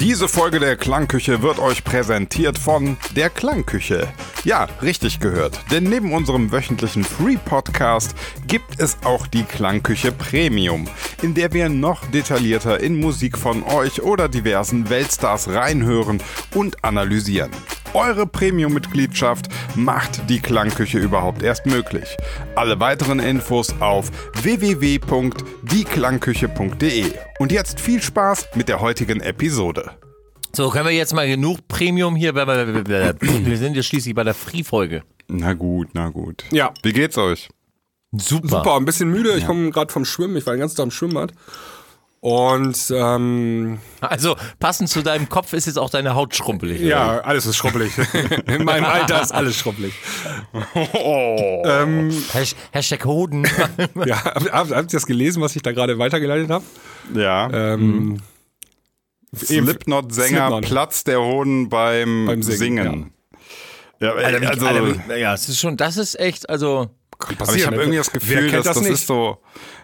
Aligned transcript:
Diese 0.00 0.28
Folge 0.28 0.60
der 0.60 0.78
Klangküche 0.78 1.42
wird 1.42 1.58
euch 1.58 1.84
präsentiert 1.84 2.56
von 2.56 2.96
der 3.14 3.28
Klangküche. 3.28 4.08
Ja, 4.44 4.66
richtig 4.80 5.20
gehört. 5.20 5.60
Denn 5.70 5.84
neben 5.84 6.14
unserem 6.14 6.50
wöchentlichen 6.50 7.04
Free 7.04 7.36
Podcast 7.36 8.14
gibt 8.46 8.80
es 8.80 8.96
auch 9.04 9.26
die 9.26 9.42
Klangküche 9.42 10.10
Premium, 10.10 10.88
in 11.20 11.34
der 11.34 11.52
wir 11.52 11.68
noch 11.68 12.06
detaillierter 12.06 12.80
in 12.80 12.98
Musik 12.98 13.36
von 13.36 13.62
euch 13.62 14.00
oder 14.00 14.30
diversen 14.30 14.88
Weltstars 14.88 15.48
reinhören 15.48 16.22
und 16.54 16.82
analysieren. 16.82 17.50
Eure 17.94 18.26
Premium-Mitgliedschaft 18.26 19.46
macht 19.74 20.28
die 20.28 20.38
Klangküche 20.38 20.98
überhaupt 20.98 21.42
erst 21.42 21.66
möglich. 21.66 22.16
Alle 22.54 22.78
weiteren 22.78 23.18
Infos 23.18 23.74
auf 23.80 24.12
www.dieklangküche.de. 24.42 27.04
Und 27.40 27.50
jetzt 27.50 27.80
viel 27.80 28.00
Spaß 28.00 28.50
mit 28.54 28.68
der 28.68 28.80
heutigen 28.80 29.20
Episode. 29.20 29.90
So, 30.54 30.70
können 30.70 30.86
wir 30.86 30.92
jetzt 30.92 31.14
mal 31.14 31.26
genug 31.26 31.66
Premium 31.66 32.14
hier? 32.14 32.32
Wir 32.34 33.56
sind 33.56 33.76
ja 33.76 33.82
schließlich 33.82 34.14
bei 34.14 34.22
der 34.24 34.34
Free-Folge. 34.34 35.02
Na 35.28 35.54
gut, 35.54 35.88
na 35.92 36.10
gut. 36.10 36.44
Ja. 36.50 36.72
Wie 36.82 36.92
geht's 36.92 37.16
euch? 37.18 37.48
Super. 38.12 38.48
Super, 38.48 38.76
ein 38.76 38.84
bisschen 38.84 39.10
müde. 39.10 39.36
Ich 39.36 39.46
komme 39.46 39.70
gerade 39.70 39.92
vom 39.92 40.04
Schwimmen. 40.04 40.36
Ich 40.36 40.46
war 40.46 40.54
den 40.54 40.60
ganzen 40.60 40.76
Tag 40.76 40.84
im 40.84 40.90
Schwimmbad. 40.90 41.32
Und 42.22 42.78
ähm, 42.94 43.78
Also, 44.02 44.36
passend 44.58 44.90
zu 44.90 45.02
deinem 45.02 45.30
Kopf 45.30 45.54
ist 45.54 45.66
jetzt 45.66 45.78
auch 45.78 45.88
deine 45.88 46.14
Haut 46.14 46.34
schrumpelig. 46.34 46.80
ja, 46.82 47.20
alles 47.20 47.46
ist 47.46 47.56
schrumpelig. 47.56 47.92
In 48.46 48.64
meinem 48.64 48.84
Alter 48.84 49.22
ist 49.22 49.32
alles 49.32 49.56
schrumpelig. 49.56 49.94
Oh. 50.74 51.62
Ähm, 51.64 52.10
Hasht- 52.34 52.56
Hashtag 52.72 53.06
Hoden. 53.06 53.44
ja, 54.04 54.22
habt, 54.22 54.70
ihr 54.70 54.82
das 54.82 55.06
gelesen, 55.06 55.40
was 55.40 55.56
ich 55.56 55.62
da 55.62 55.72
gerade 55.72 55.98
weitergeleitet 55.98 56.50
habe? 56.50 56.64
Ja. 57.14 57.48
Ähm, 57.50 58.20
Slipknot-Sänger 59.34 60.48
Slipknot. 60.48 60.64
Platz 60.66 61.04
der 61.04 61.20
Hoden 61.22 61.70
beim, 61.70 62.26
Beim 62.26 62.42
Singen. 62.42 62.58
Singen, 62.84 63.12
Ja, 64.00 64.12
Alter, 64.12 64.40
wie- 64.42 64.46
also, 64.46 64.66
Alter, 64.66 65.16
ja, 65.16 65.32
es 65.32 65.48
ist 65.48 65.58
schon, 65.58 65.78
das 65.78 65.96
ist 65.96 66.18
echt, 66.20 66.50
also. 66.50 66.90
aber 67.38 67.54
ich 67.54 67.66
habe 67.66 67.76
irgendwie 67.76 67.96
das 67.98 68.10
Gefühl, 68.12 68.50
dass 68.50 68.64
das, 68.64 68.78
das 68.78 68.86
ist 68.88 69.06
so. 69.06 69.38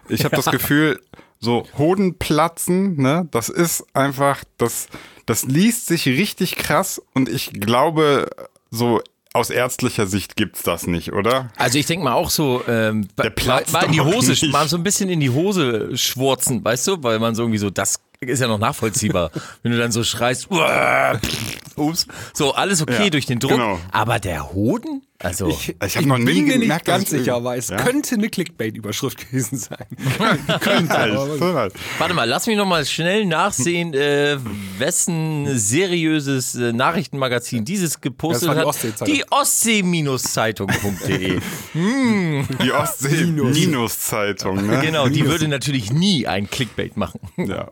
Ich 0.08 0.24
habe 0.24 0.36
das 0.36 0.46
Gefühl, 0.50 1.00
so 1.40 1.66
Hodenplatzen, 1.76 3.00
ne, 3.00 3.28
das 3.30 3.48
ist 3.48 3.84
einfach, 3.94 4.44
das, 4.58 4.88
das 5.26 5.44
liest 5.44 5.86
sich 5.86 6.06
richtig 6.06 6.56
krass 6.56 7.00
und 7.14 7.28
ich 7.28 7.52
glaube, 7.52 8.30
so 8.70 9.00
aus 9.36 9.50
ärztlicher 9.50 10.06
Sicht 10.06 10.36
gibt's 10.36 10.62
das 10.62 10.86
nicht, 10.86 11.12
oder? 11.12 11.50
Also 11.56 11.78
ich 11.78 11.84
denke 11.86 12.04
mal 12.04 12.14
auch 12.14 12.30
so, 12.30 12.62
ähm, 12.66 13.06
Der 13.22 13.30
platzt 13.30 13.72
mal 13.72 13.84
in 13.84 13.92
die 13.92 14.00
Hose, 14.00 14.30
nicht. 14.30 14.50
mal 14.50 14.66
so 14.66 14.76
ein 14.78 14.82
bisschen 14.82 15.10
in 15.10 15.20
die 15.20 15.28
Hose 15.30 15.94
schwurzen, 15.96 16.64
weißt 16.64 16.86
du, 16.88 17.02
weil 17.02 17.18
man 17.18 17.34
so 17.34 17.42
irgendwie 17.42 17.58
so, 17.58 17.68
das 17.68 18.00
ist 18.20 18.40
ja 18.40 18.48
noch 18.48 18.58
nachvollziehbar, 18.58 19.30
wenn 19.62 19.72
du 19.72 19.78
dann 19.78 19.92
so 19.92 20.02
schreist, 20.04 20.48
ups, 21.76 22.06
so 22.32 22.54
alles 22.54 22.82
okay 22.82 23.04
Ja, 23.04 23.10
durch 23.10 23.26
den 23.26 23.38
Druck, 23.38 23.52
genau. 23.52 23.78
aber 23.92 24.18
der 24.18 24.52
Hoden, 24.52 25.02
also 25.18 25.48
ich 25.48 25.74
Ich 25.84 25.96
hab 25.96 26.04
noch 26.06 26.18
nie 26.18 26.24
bin 26.24 26.44
mir 26.46 26.58
nicht 26.58 26.84
ganz 26.84 27.04
ich- 27.04 27.10
sicher, 27.10 27.34
aber 27.36 27.56
es 27.56 27.68
Ja? 27.68 27.76
könnte 27.76 28.14
eine 28.14 28.28
Clickbait-Überschrift 28.28 29.30
gewesen 29.30 29.58
sein. 29.58 29.86
Halt. 30.88 31.74
Warte 31.98 32.14
mal, 32.14 32.24
lass 32.28 32.46
mich 32.46 32.56
noch 32.56 32.66
mal 32.66 32.84
schnell 32.86 33.26
nachsehen, 33.26 33.92
äh, 33.94 34.38
wessen 34.78 35.46
seriöses 35.58 36.54
äh, 36.54 36.72
Nachrichtenmagazin 36.72 37.64
dieses 37.64 38.00
gepostet 38.00 38.50
die 38.50 38.54
hat. 38.56 38.64
Ostsee-Zeitung. 38.64 39.14
Die 39.14 39.24
Ostsee-Zeitung.de. 39.30 41.40
Die 41.74 42.72
Ostsee-Minus-Zeitung, 42.72 44.66
ne? 44.66 44.80
genau, 44.80 45.08
die 45.08 45.26
würde 45.26 45.48
natürlich 45.48 45.92
nie 45.92 46.26
ein 46.26 46.48
Clickbait 46.50 46.96
machen. 46.96 47.20
Ja. 47.36 47.70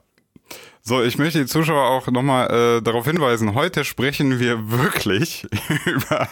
So, 0.87 1.03
ich 1.03 1.17
möchte 1.17 1.39
die 1.39 1.47
Zuschauer 1.47 1.89
auch 1.89 2.09
nochmal 2.09 2.51
äh, 2.51 2.83
darauf 2.83 3.07
hinweisen, 3.07 3.55
heute 3.55 3.87
sprechen 3.87 4.39
wir 4.39 4.71
wirklich 4.71 5.47
über... 5.87 6.29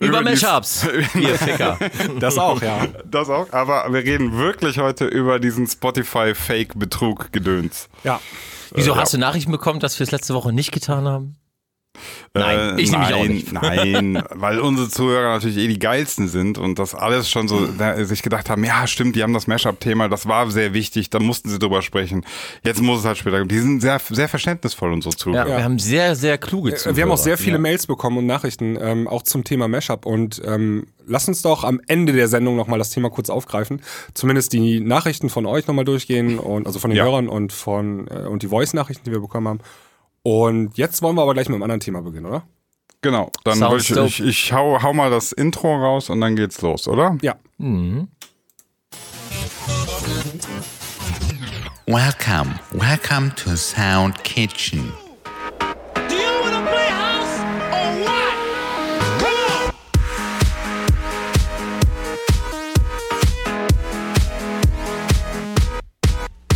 Über 0.00 0.18
die- 0.20 0.24
Mashups, 0.30 0.86
ihr 1.20 1.34
Ficker. 1.36 1.78
Das 2.18 2.38
auch, 2.38 2.62
ja. 2.62 2.86
Das 3.04 3.28
auch, 3.28 3.52
aber 3.52 3.92
wir 3.92 4.02
reden 4.02 4.38
wirklich 4.38 4.78
heute 4.78 5.04
über 5.04 5.38
diesen 5.38 5.66
Spotify-Fake-Betrug-Gedöns. 5.66 7.90
Ja. 8.02 8.22
Wieso 8.72 8.96
hast 8.96 9.12
du 9.12 9.18
Nachrichten 9.18 9.52
bekommen, 9.52 9.80
dass 9.80 9.98
wir 9.98 10.04
es 10.04 10.12
letzte 10.12 10.32
Woche 10.32 10.54
nicht 10.54 10.72
getan 10.72 11.06
haben? 11.06 11.36
Nein, 12.34 12.78
Äh, 12.78 12.80
ich 12.80 12.92
nämlich 12.92 13.12
auch 13.12 13.18
nein, 13.22 13.28
nicht. 13.32 13.52
Nein, 13.52 14.22
weil 14.34 14.60
unsere 14.60 14.88
Zuhörer 14.88 15.30
natürlich 15.34 15.56
eh 15.58 15.66
die 15.66 15.78
geilsten 15.80 16.28
sind 16.28 16.56
und 16.58 16.78
das 16.78 16.94
alles 16.94 17.28
schon 17.28 17.48
so 17.48 17.66
da, 17.66 18.02
sich 18.04 18.22
gedacht 18.22 18.48
haben, 18.48 18.62
ja 18.64 18.86
stimmt, 18.86 19.16
die 19.16 19.22
haben 19.24 19.34
das 19.34 19.48
Mashup-Thema, 19.48 20.08
das 20.08 20.26
war 20.28 20.48
sehr 20.50 20.72
wichtig, 20.72 21.10
da 21.10 21.18
mussten 21.18 21.48
sie 21.50 21.58
drüber 21.58 21.82
sprechen. 21.82 22.24
Jetzt 22.62 22.80
muss 22.80 23.00
es 23.00 23.04
halt 23.04 23.18
später. 23.18 23.44
Die 23.44 23.58
sind 23.58 23.80
sehr, 23.80 23.98
sehr 24.08 24.28
verständnisvoll, 24.28 24.92
unsere 24.92 25.12
Ja, 25.12 25.18
Zuhörer. 25.18 25.46
wir 25.46 25.64
haben 25.64 25.78
sehr, 25.80 26.14
sehr 26.14 26.38
kluge 26.38 26.74
Zuhörer. 26.76 26.92
Äh, 26.94 26.96
Wir 26.96 27.02
haben 27.04 27.10
auch 27.10 27.16
sehr 27.18 27.36
viele 27.36 27.54
Ja. 27.56 27.60
Mails 27.60 27.86
bekommen 27.88 28.18
und 28.18 28.26
Nachrichten, 28.26 28.78
ähm, 28.80 29.08
auch 29.08 29.22
zum 29.22 29.42
Thema 29.42 29.66
Mashup. 29.66 30.06
Und 30.06 30.40
ähm, 30.44 30.86
lass 31.06 31.26
uns 31.26 31.42
doch 31.42 31.64
am 31.64 31.80
Ende 31.88 32.12
der 32.12 32.28
Sendung 32.28 32.54
nochmal 32.56 32.78
das 32.78 32.90
Thema 32.90 33.10
kurz 33.10 33.28
aufgreifen. 33.30 33.82
Zumindest 34.14 34.52
die 34.52 34.78
Nachrichten 34.80 35.28
von 35.30 35.44
euch 35.46 35.66
nochmal 35.66 35.84
durchgehen 35.84 36.38
und 36.38 36.66
also 36.68 36.78
von 36.78 36.90
den 36.90 36.96
Ja. 36.98 37.04
Hörern 37.04 37.28
und 37.28 37.52
von 37.52 38.06
äh, 38.06 38.20
und 38.28 38.42
die 38.42 38.48
Voice-Nachrichten, 38.48 39.02
die 39.04 39.10
wir 39.10 39.20
bekommen 39.20 39.48
haben. 39.48 39.60
Und 40.22 40.76
jetzt 40.76 41.00
wollen 41.00 41.16
wir 41.16 41.22
aber 41.22 41.32
gleich 41.32 41.48
mit 41.48 41.54
einem 41.54 41.62
anderen 41.62 41.80
Thema 41.80 42.02
beginnen, 42.02 42.26
oder? 42.26 42.42
Genau, 43.00 43.30
dann 43.44 43.56
Sounds 43.56 43.90
will 43.90 44.04
ich, 44.06 44.20
ich, 44.20 44.26
ich 44.26 44.52
hau, 44.52 44.82
hau 44.82 44.92
mal 44.92 45.10
das 45.10 45.32
Intro 45.32 45.74
raus 45.74 46.10
und 46.10 46.20
dann 46.20 46.36
geht's 46.36 46.60
los, 46.60 46.86
oder? 46.86 47.16
Ja. 47.22 47.36
Welcome, 51.86 52.60
welcome 52.72 53.34
to 53.36 53.56
Sound 53.56 54.22
Kitchen. 54.22 54.92
Do 56.06 56.14
you 56.14 56.28
wanna 56.42 56.66
play 56.68 56.90
house 56.90 57.40
or 57.72 57.88
what? 58.04 58.34
Come 59.20 59.36
on! 59.56 59.72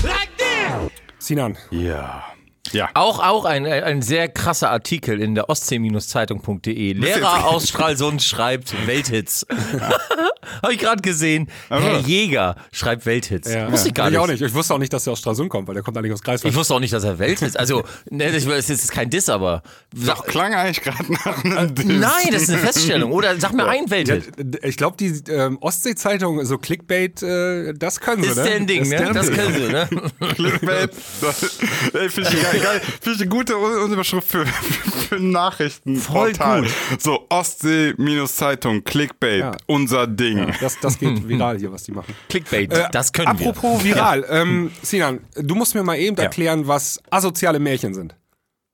Like 0.03 0.29
this! 0.37 0.93
Sinan. 1.19 1.57
Ja. 1.71 2.34
Ja. 2.73 2.89
Auch, 2.95 3.21
auch 3.21 3.45
ein, 3.45 3.67
ein 3.67 4.01
sehr 4.03 4.29
krasser 4.29 4.71
Artikel 4.71 5.21
in 5.21 5.35
der 5.35 5.49
Ostsee-Zeitung.de. 5.51 6.93
Lehrer 6.95 7.47
aus 7.47 7.69
Stralsund 7.69 8.23
schreibt 8.23 8.75
Welthits. 8.87 9.47
Habe 10.63 10.73
ich 10.73 10.79
gerade 10.79 11.03
gesehen. 11.03 11.49
Herr 11.69 11.99
Jäger 12.01 12.57
schreibt 12.73 13.07
Welthits. 13.07 13.49
Wusste 13.69 13.89
ich 13.89 13.95
gar 13.95 14.07
Ich 14.07 14.13
nicht. 14.13 14.21
auch 14.21 14.27
nicht. 14.27 14.43
Ich 14.43 14.55
wusste 14.55 14.75
auch 14.75 14.79
nicht, 14.79 14.93
dass 14.93 15.07
er 15.07 15.13
aus 15.13 15.19
Stralsund 15.21 15.51
kommt, 15.51 15.69
weil 15.69 15.75
der 15.75 15.83
kommt 15.83 15.97
eigentlich 15.99 16.13
aus 16.13 16.23
Greifswald. 16.23 16.53
Ich 16.53 16.59
wusste 16.59 16.75
auch 16.75 16.81
nicht, 16.81 16.93
dass 16.93 17.05
er 17.05 17.19
Welthits. 17.19 17.55
Also, 17.57 17.85
ne, 18.11 18.33
das 18.33 18.45
ist 18.45 18.69
jetzt 18.71 18.91
kein 18.93 19.11
Diss, 19.11 19.29
aber. 19.29 19.63
Doch, 19.93 20.25
klang 20.27 20.55
eigentlich 20.55 20.81
gerade 20.83 21.13
nach 21.13 21.45
einem 21.45 21.75
Diss. 21.75 21.85
Nein, 21.87 22.29
das 22.33 22.43
ist 22.43 22.51
eine 22.51 22.59
Feststellung. 22.59 23.13
Oder 23.13 23.39
sag 23.39 23.53
mir 23.53 23.67
ein 23.67 23.85
Ja, 23.85 23.91
Welthit. 23.91 24.65
ich 24.65 24.77
glaube, 24.77 24.97
die 24.99 25.13
ähm, 25.31 25.59
Ostsee-Zeitung, 25.61 26.45
so 26.45 26.59
Clickbait, 26.59 27.23
äh, 27.23 27.73
das 27.75 28.01
können 28.01 28.23
sie, 28.23 28.31
Ist 28.31 28.37
ne? 28.37 28.67
Ding, 28.67 28.83
Ist 28.83 28.91
ne? 28.91 29.11
Das 29.13 29.31
können 29.31 29.55
sie, 29.55 29.69
ne? 29.73 29.89
Clickbait. 30.35 30.91
Das- 31.21 31.59
Ey, 31.95 32.09
finde 32.11 32.31
ich 32.33 32.43
geil. 32.43 32.54
Geil. 32.61 32.81
Finde 33.01 33.17
ich 33.17 33.21
eine 33.23 33.29
gute 33.31 33.55
Überschrift 33.55 34.29
für, 34.29 34.47
für 35.09 35.17
ein 35.17 35.31
Nachrichtenportal. 35.31 36.67
So, 36.99 37.27
Ostsee-Zeitung, 37.29 38.85
Clickbait, 38.85 39.41
Ja. 39.41 39.53
unser 39.67 40.07
Ding. 40.07 40.53
Das, 40.61 40.79
das 40.81 40.99
geht 40.99 41.27
viral 41.29 41.59
hier, 41.59 41.73
was 41.73 41.85
die 41.85 41.93
machen. 41.93 42.15
Clickbait, 42.29 42.73
Äh, 42.73 42.89
das 42.93 43.13
können 43.13 43.39
wir. 43.39 43.49
Apropos 43.49 43.83
viral. 43.85 44.25
Ähm, 44.35 44.71
Sinan, 44.83 45.21
du 45.37 45.55
musst 45.55 45.75
mir 45.75 45.83
mal 45.85 45.97
eben 45.99 46.17
erklären, 46.17 46.67
was 46.67 47.01
asoziale 47.11 47.59
Märchen 47.59 47.95
sind. 47.95 48.15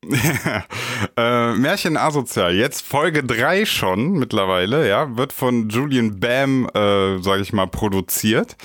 Äh, 1.17 1.53
Märchen 1.55 1.97
asozial. 1.97 2.55
Jetzt 2.55 2.87
Folge 2.87 3.23
3 3.25 3.65
schon 3.67 4.13
mittlerweile, 4.13 4.89
ja, 4.89 5.17
wird 5.17 5.33
von 5.33 5.69
Julian 5.69 6.21
Bam, 6.21 6.67
äh, 6.75 7.19
sage 7.23 7.43
ich 7.43 7.53
mal, 7.53 7.67
produziert. 7.67 8.57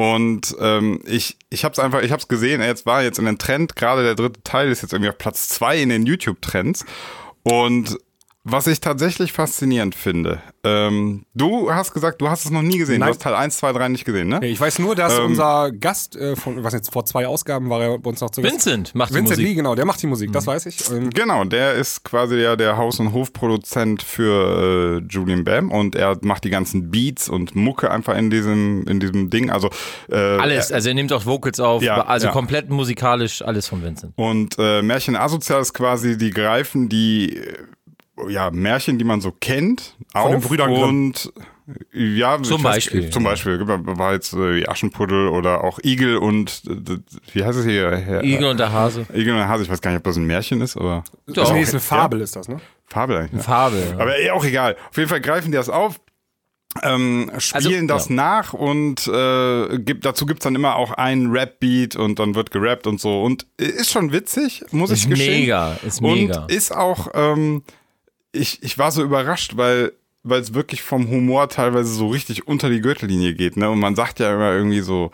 Und 0.00 0.54
ähm, 0.60 1.00
ich, 1.06 1.36
ich 1.50 1.64
habe 1.64 1.72
es 1.72 1.80
einfach, 1.80 2.02
ich 2.02 2.12
habe 2.12 2.20
es 2.20 2.28
gesehen. 2.28 2.62
Jetzt 2.62 2.86
war 2.86 3.02
jetzt 3.02 3.18
in 3.18 3.24
den 3.24 3.36
Trend. 3.36 3.74
Gerade 3.74 4.04
der 4.04 4.14
dritte 4.14 4.40
Teil 4.44 4.70
ist 4.70 4.82
jetzt 4.82 4.92
irgendwie 4.92 5.10
auf 5.10 5.18
Platz 5.18 5.48
2 5.48 5.82
in 5.82 5.88
den 5.88 6.06
YouTube-Trends. 6.06 6.86
Und 7.42 7.98
was 8.50 8.66
ich 8.66 8.80
tatsächlich 8.80 9.32
faszinierend 9.32 9.94
finde, 9.94 10.40
ähm, 10.64 11.24
du 11.34 11.72
hast 11.72 11.92
gesagt, 11.94 12.20
du 12.20 12.28
hast 12.28 12.44
es 12.44 12.50
noch 12.50 12.62
nie 12.62 12.78
gesehen. 12.78 13.00
Nein. 13.00 13.08
Du 13.08 13.12
hast 13.14 13.22
Teil 13.22 13.34
1, 13.34 13.56
2, 13.58 13.72
3 13.72 13.88
nicht 13.88 14.04
gesehen, 14.04 14.28
ne? 14.28 14.38
Nee, 14.40 14.48
Ich 14.50 14.60
weiß 14.60 14.78
nur, 14.80 14.94
dass 14.94 15.18
Ähm, 15.18 15.26
unser 15.26 15.70
Gast 15.72 16.16
äh, 16.16 16.36
von, 16.36 16.62
was 16.64 16.72
jetzt 16.72 16.92
vor 16.92 17.04
zwei 17.04 17.26
Ausgaben 17.26 17.70
war 17.70 17.80
er 17.82 17.98
bei 17.98 18.10
uns 18.10 18.20
noch 18.20 18.30
zu 18.30 18.42
Gast. 18.42 18.52
Vincent 18.54 18.94
macht 18.94 19.10
die 19.10 19.14
Vincent 19.14 19.38
Musik. 19.38 19.46
Lee, 19.48 19.54
genau, 19.54 19.74
der 19.74 19.84
macht 19.84 20.02
die 20.02 20.06
Musik, 20.06 20.32
das 20.32 20.46
weiß 20.46 20.66
ich. 20.66 20.90
Ähm, 20.90 21.10
Genau, 21.10 21.44
der 21.44 21.74
ist 21.74 22.04
quasi 22.04 22.36
ja 22.36 22.56
der 22.56 22.76
Haus- 22.76 23.00
und 23.00 23.12
Hofproduzent 23.12 24.02
für 24.02 25.00
äh, 25.00 25.06
Julian 25.08 25.44
Bam 25.44 25.70
und 25.70 25.94
er 25.94 26.18
macht 26.22 26.44
die 26.44 26.50
ganzen 26.50 26.90
Beats 26.90 27.28
und 27.28 27.54
Mucke 27.54 27.90
einfach 27.90 28.16
in 28.16 28.30
diesem 28.30 28.86
in 28.88 29.00
diesem 29.00 29.30
Ding. 29.30 29.50
Also 29.50 29.70
äh, 30.10 30.16
Alles, 30.16 30.72
also 30.72 30.88
er 30.88 30.94
nimmt 30.94 31.12
auch 31.12 31.24
Vocals 31.26 31.60
auf, 31.60 31.82
Ja, 31.82 32.02
also 32.06 32.26
ja. 32.26 32.32
komplett 32.32 32.68
musikalisch, 32.70 33.42
alles 33.42 33.68
von 33.68 33.82
Vincent. 33.82 34.12
Und 34.16 34.56
äh, 34.58 34.82
Märchen 34.82 35.16
asozial 35.16 35.60
ist 35.60 35.72
quasi, 35.74 36.16
die 36.18 36.30
greifen 36.30 36.88
die 36.88 37.36
äh, 37.36 37.54
ja, 38.28 38.50
Märchen, 38.50 38.98
die 38.98 39.04
man 39.04 39.20
so 39.20 39.32
kennt, 39.32 39.96
auf 40.14 40.30
den 40.30 40.40
Brüdern 40.40 40.70
Grimm. 40.72 40.82
und 40.82 41.32
Ja, 41.92 42.40
Zum 42.42 42.56
ich 42.56 42.60
weiß- 42.60 42.62
Beispiel. 42.62 43.10
Zum 43.10 43.24
Beispiel 43.24 43.60
war 43.66 44.14
jetzt 44.14 44.32
äh, 44.32 44.66
Aschenputtel 44.66 45.28
oder 45.28 45.62
auch 45.64 45.78
Igel 45.84 46.16
und 46.16 46.62
äh, 46.66 46.96
wie 47.34 47.44
heißt 47.44 47.58
es 47.58 47.66
hier? 47.66 47.94
Herr- 47.96 48.24
Igel 48.24 48.46
und 48.46 48.58
der 48.58 48.72
Hase. 48.72 49.06
Igel 49.12 49.32
und 49.34 49.38
der 49.38 49.48
Hase. 49.48 49.64
Ich 49.64 49.70
weiß 49.70 49.80
gar 49.82 49.90
nicht, 49.90 49.98
ob 49.98 50.04
das 50.04 50.16
ein 50.16 50.24
Märchen 50.26 50.60
ist, 50.62 50.76
aber 50.78 51.04
Doch. 51.26 51.52
Nee, 51.52 51.60
ist 51.62 51.70
eine 51.74 51.80
Fabel, 51.80 52.20
ist 52.22 52.36
das, 52.36 52.48
ne? 52.48 52.58
Fabel 52.86 53.18
eigentlich. 53.18 53.32
Ne? 53.32 53.42
Farbe. 53.42 53.82
Aber 53.98 54.18
eh 54.18 54.30
auch 54.30 54.44
egal. 54.46 54.76
Auf 54.90 54.96
jeden 54.96 55.10
Fall 55.10 55.20
greifen 55.20 55.50
die 55.50 55.56
das 55.58 55.68
auf. 55.68 56.00
Ähm, 56.82 57.30
spielen 57.38 57.64
Also, 57.64 57.86
das 57.86 58.08
ja. 58.08 58.14
nach 58.14 58.52
und 58.52 59.06
äh, 59.08 59.78
gibt, 59.78 60.04
dazu 60.04 60.26
gibt's 60.26 60.44
dann 60.44 60.54
immer 60.54 60.76
auch 60.76 60.92
einen 60.92 61.30
Rap-Beat 61.32 61.96
und 61.96 62.18
dann 62.18 62.34
wird 62.34 62.50
gerappt 62.50 62.86
und 62.86 63.00
so. 63.00 63.22
Und 63.22 63.46
ist 63.56 63.90
schon 63.90 64.12
witzig, 64.12 64.64
muss 64.70 64.90
Ist 64.90 65.04
ich 65.04 65.10
gestehen. 65.10 65.40
mega, 65.40 65.76
ist 65.84 66.00
mega. 66.00 66.42
Und 66.42 66.52
ist 66.52 66.74
auch, 66.74 67.08
ähm, 67.14 67.62
ich, 68.38 68.62
ich 68.62 68.78
war 68.78 68.90
so 68.90 69.02
überrascht, 69.02 69.56
weil 69.56 69.92
weil 70.24 70.40
es 70.40 70.52
wirklich 70.54 70.82
vom 70.82 71.08
Humor 71.08 71.48
teilweise 71.48 71.92
so 71.92 72.08
richtig 72.08 72.46
unter 72.46 72.68
die 72.68 72.80
Gürtellinie 72.80 73.34
geht. 73.34 73.56
Ne? 73.56 73.70
Und 73.70 73.78
man 73.78 73.94
sagt 73.94 74.18
ja 74.20 74.34
immer 74.34 74.52
irgendwie 74.52 74.80
so, 74.80 75.10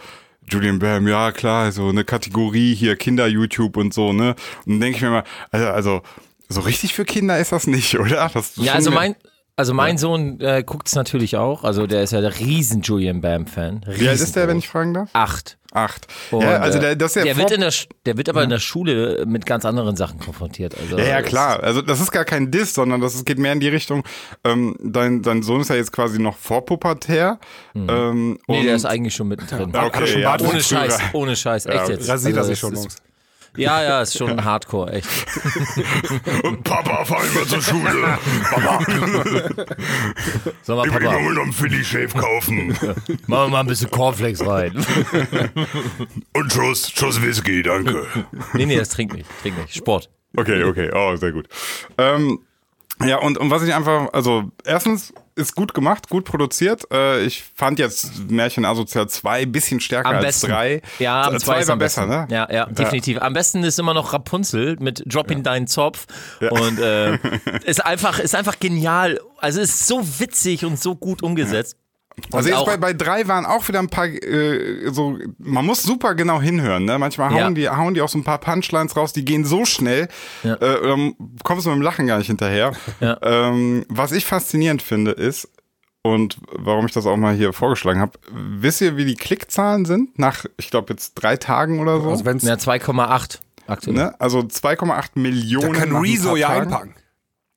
Julian 0.49 0.79
Bam, 0.79 1.07
ja 1.07 1.33
klar, 1.33 1.71
so 1.73 1.89
eine 1.89 2.05
Kategorie 2.05 2.75
hier, 2.75 2.97
Kinder-YouTube 2.97 3.77
und 3.77 3.95
so, 3.95 4.13
ne? 4.13 4.35
Und 4.67 4.73
dann 4.73 4.81
denke 4.81 4.97
ich 4.97 5.03
mir 5.03 5.11
mal, 5.11 5.25
also, 5.51 5.67
also 5.69 6.03
so 6.49 6.61
richtig 6.61 6.93
für 6.95 7.05
Kinder 7.05 7.39
ist 7.39 7.53
das 7.53 7.67
nicht, 7.67 7.95
oder? 7.99 8.31
Das 8.33 8.57
Ja, 8.57 8.75
also 8.75 8.91
mein, 8.91 9.17
also 9.57 9.73
mein 9.73 9.99
Sohn 9.99 10.41
äh, 10.41 10.63
guckt 10.65 10.89
es 10.89 10.95
natürlich 10.95 11.37
auch. 11.37 11.65
Also 11.65 11.87
der 11.87 12.03
ist 12.03 12.13
ja 12.13 12.21
der 12.21 12.39
riesen 12.39 12.83
Julian 12.83 13.21
Bam-Fan. 13.21 13.87
Wie 13.87 14.09
alt 14.09 14.21
ist 14.21 14.37
der, 14.37 14.49
wenn 14.49 14.59
ich 14.59 14.69
fragen 14.69 14.95
darf? 14.95 15.09
Acht. 15.13 15.59
Acht. 15.75 16.07
Und, 16.31 16.41
ja, 16.43 16.61
also 16.61 16.79
äh, 16.79 16.81
der, 16.81 16.97
das 16.97 17.11
ist 17.11 17.17
ja 17.17 17.25
der, 17.25 17.37
wird 17.37 17.51
in 17.51 17.61
der, 17.61 17.73
der 18.07 18.17
wird 18.17 18.29
aber 18.29 18.45
in 18.45 18.51
der 18.51 18.61
Schule 18.61 19.25
mit 19.27 19.45
ganz 19.45 19.65
anderen 19.65 19.97
Sachen 19.97 20.21
konfrontiert. 20.21 20.77
Also 20.81 20.97
Ja, 20.97 21.05
ja, 21.05 21.23
klar. 21.23 21.63
Also 21.65 21.83
das 21.83 22.01
ist 22.01 22.13
gar 22.13 22.25
kein 22.25 22.53
Diss, 22.53 22.75
sondern 22.75 23.01
das 23.01 23.17
ist, 23.17 23.27
geht 23.27 23.39
mehr 23.41 23.53
in 23.53 23.59
die 23.61 23.69
Richtung, 23.69 24.05
ähm, 24.45 24.77
dein, 24.81 25.23
dein 25.23 25.43
Sohn 25.43 25.61
ist 25.61 25.71
ja 25.71 25.77
jetzt 25.77 25.91
quasi 25.93 26.21
noch 26.21 26.37
vorpubertär. 26.37 27.39
Ähm, 27.75 27.85
Mhm. 27.85 28.39
Nee, 28.47 28.59
und 28.59 28.65
der 28.67 28.77
ist 28.77 28.85
eigentlich 28.85 29.15
schon 29.17 29.29
mittendrin. 29.29 29.73
Ja, 29.75 29.87
okay, 29.87 30.01
er 30.03 30.07
schon 30.07 30.21
ja, 30.21 30.37
Ohne 30.41 30.63
Scheiß, 30.63 30.99
ohne 31.13 31.37
Scheiß, 31.37 31.67
echt 31.67 31.89
jetzt. 31.89 32.09
Rasiert 32.09 32.37
er 32.37 32.43
Also 32.43 32.49
sich 32.49 32.51
das 32.51 32.59
schon 32.61 32.73
ist- 32.73 32.79
morgens. 32.79 32.97
Ja, 33.57 33.83
ja, 33.83 34.03
ist 34.03 34.19
schon 34.19 34.45
Hardcore, 34.45 34.93
echt. 34.93 35.09
Und 36.43 36.65
Papa, 36.65 37.05
fahr 37.05 37.25
ich 37.25 37.35
mal 37.35 37.47
zur 37.47 37.63
Schule. 37.63 38.19
Papa, 38.51 38.79
Sag 40.63 40.77
mal, 40.77 40.87
ich 40.87 40.95
will 40.95 41.01
Papa, 41.01 41.19
mir 41.21 41.33
noch 41.33 41.43
einen 41.43 41.53
Philly 41.53 41.85
Shave 41.85 42.15
kaufen. 42.15 42.69
machen 43.27 43.29
wir 43.29 43.49
mal 43.49 43.61
ein 43.61 43.67
bisschen 43.67 43.91
Cornflakes 43.91 44.45
rein. 44.45 44.73
Und 46.33 46.53
Schuss, 46.53 46.91
Schuss 46.91 47.23
Whisky, 47.23 47.63
danke. 47.63 48.05
nee, 48.55 48.67
nee, 48.67 48.77
das 48.77 48.89
trinkt 48.89 49.15
nicht, 49.15 49.29
trinkt 49.41 49.61
nicht. 49.61 49.75
Sport. 49.75 50.11
Okay, 50.37 50.65
okay, 50.65 50.91
oh, 50.93 51.15
sehr 51.15 51.31
gut. 51.31 51.49
Ähm, 51.97 52.41
ja, 53.03 53.19
und, 53.19 53.39
und 53.39 53.51
was 53.51 53.63
ich 53.63 53.75
einfach, 53.75 54.13
also 54.13 54.45
erstens 54.65 55.13
ist 55.37 55.55
gut 55.57 55.75
gemacht, 55.75 56.09
gut 56.09 56.25
produziert. 56.25 56.87
Äh, 56.93 57.25
ich 57.25 57.43
fand 57.55 57.79
jetzt 57.79 58.31
Märchen 58.31 58.65
Asozial 58.65 59.09
2 59.09 59.43
ein 59.43 59.53
bisschen 59.53 59.81
stärker 59.81 60.09
Am 60.09 60.17
als 60.17 60.25
besten. 60.25 60.47
3. 60.49 60.83
Ja, 61.01 61.23
am 61.23 61.39
zwei 61.39 61.61
ist 61.61 61.67
war 61.69 61.73
am 61.73 61.79
besser, 61.81 62.07
besten. 62.07 62.35
ne? 62.35 62.37
Ja, 62.37 62.53
ja, 62.53 62.67
definitiv. 62.67 63.21
Am 63.21 63.33
besten 63.33 63.65
ist 63.65 63.79
immer 63.79 63.95
noch 63.95 64.13
Rapunzel 64.13 64.77
mit 64.79 65.03
Drop 65.07 65.31
in 65.31 65.43
deinen 65.43 65.67
Zopf. 65.67 66.07
Und 66.41 66.79
äh, 66.79 67.17
ist 67.65 67.85
einfach, 67.85 68.21
ist 68.21 68.35
einfach 68.35 68.61
genial. 68.61 69.21
Also 69.39 69.61
ist 69.61 69.87
so 69.87 70.03
witzig 70.21 70.65
und 70.65 70.81
so 70.81 70.95
gut 70.95 71.23
umgesetzt. 71.23 71.77
Und 72.27 72.35
Also 72.35 72.49
jetzt 72.49 72.65
bei, 72.65 72.77
bei 72.77 72.93
drei 72.93 73.27
waren 73.27 73.45
auch 73.45 73.67
wieder 73.69 73.81
ein 73.81 73.89
paar, 73.89 74.07
äh, 74.07 74.89
so, 74.91 75.19
man 75.39 75.67
muss 75.67 75.83
super 75.83 76.15
genau 76.15 76.41
hinhören, 76.41 76.85
ne? 76.85 76.99
Manchmal 76.99 77.31
hauen, 77.31 77.37
Ja. 77.39 77.51
die, 77.51 77.69
hauen 77.69 77.95
die 77.95 78.01
auch 78.03 78.09
so 78.09 78.19
ein 78.19 78.25
paar 78.25 78.39
Punchlines 78.39 78.97
raus, 78.97 79.13
die 79.13 79.25
gehen 79.25 79.45
so 79.45 79.65
schnell, 79.65 80.09
Ja. 80.45 80.55
äh, 80.55 80.83
dann 80.87 81.15
kommst 81.43 81.67
du 81.67 81.71
mit 81.71 81.79
dem 81.79 81.83
Lachen 81.83 82.07
gar 82.07 82.19
nicht 82.19 82.29
hinterher. 82.29 82.73
Ja. 83.01 83.19
Ähm, 83.23 83.85
was 83.89 84.13
ich 84.13 84.25
faszinierend 84.25 84.81
finde 84.83 85.11
ist, 85.11 85.49
und 86.07 86.37
warum 86.53 86.85
ich 86.87 86.93
das 86.93 87.07
auch 87.07 87.17
mal 87.17 87.35
hier 87.35 87.55
vorgeschlagen 87.55 87.99
habe, 88.01 88.13
wisst 88.31 88.83
ihr, 88.83 88.97
wie 88.99 89.07
die 89.07 89.15
Klickzahlen 89.15 89.87
sind? 89.87 90.19
Nach, 90.19 90.45
ich 90.59 90.71
glaube, 90.71 90.93
jetzt 90.93 91.15
drei 91.15 91.37
Tagen 91.39 91.81
oder 91.81 91.99
so. 92.01 92.11
Also 92.11 92.27
wenn's, 92.27 92.43
ja, 92.45 92.55
2,8 92.57 93.39
aktuell. 93.67 93.97
ne? 93.97 94.15
Also 94.21 94.41
2,8 94.41 95.19
Millionen. 95.19 95.73
da 95.73 95.79
kann 95.81 95.97
Rezo 95.97 96.37
ja 96.37 96.49
einpacken. 96.51 96.95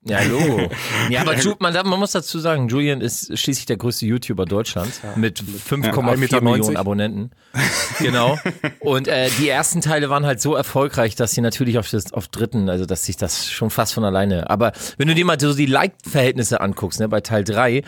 Ja, 0.09 0.21
Logo. 0.23 0.69
Ja, 1.09 1.21
aber 1.21 1.35
man, 1.59 1.73
man 1.73 1.99
muss 1.99 2.11
dazu 2.11 2.39
sagen, 2.39 2.67
Julian 2.67 3.01
ist 3.01 3.37
schließlich 3.37 3.65
der 3.65 3.77
größte 3.77 4.05
YouTuber 4.05 4.45
Deutschlands 4.45 5.01
mit 5.15 5.41
5,4 5.41 6.17
Meter 6.17 6.41
Millionen 6.41 6.77
Abonnenten. 6.77 7.31
Genau. 7.99 8.37
Und 8.79 9.07
äh, 9.07 9.29
die 9.39 9.49
ersten 9.49 9.81
Teile 9.81 10.09
waren 10.09 10.25
halt 10.25 10.41
so 10.41 10.55
erfolgreich, 10.55 11.15
dass 11.15 11.31
sie 11.31 11.41
natürlich 11.41 11.77
auf, 11.77 11.89
das, 11.89 12.13
auf 12.13 12.27
dritten, 12.27 12.69
also 12.69 12.85
dass 12.85 13.05
sich 13.05 13.17
das 13.17 13.49
schon 13.49 13.69
fast 13.69 13.93
von 13.93 14.03
alleine. 14.03 14.49
Aber 14.49 14.71
wenn 14.97 15.07
du 15.07 15.15
dir 15.15 15.25
mal 15.25 15.39
so 15.39 15.53
die 15.53 15.65
Like-Verhältnisse 15.65 16.61
anguckst, 16.61 16.99
ne, 16.99 17.09
bei 17.09 17.21
Teil 17.21 17.43
3 17.43 17.83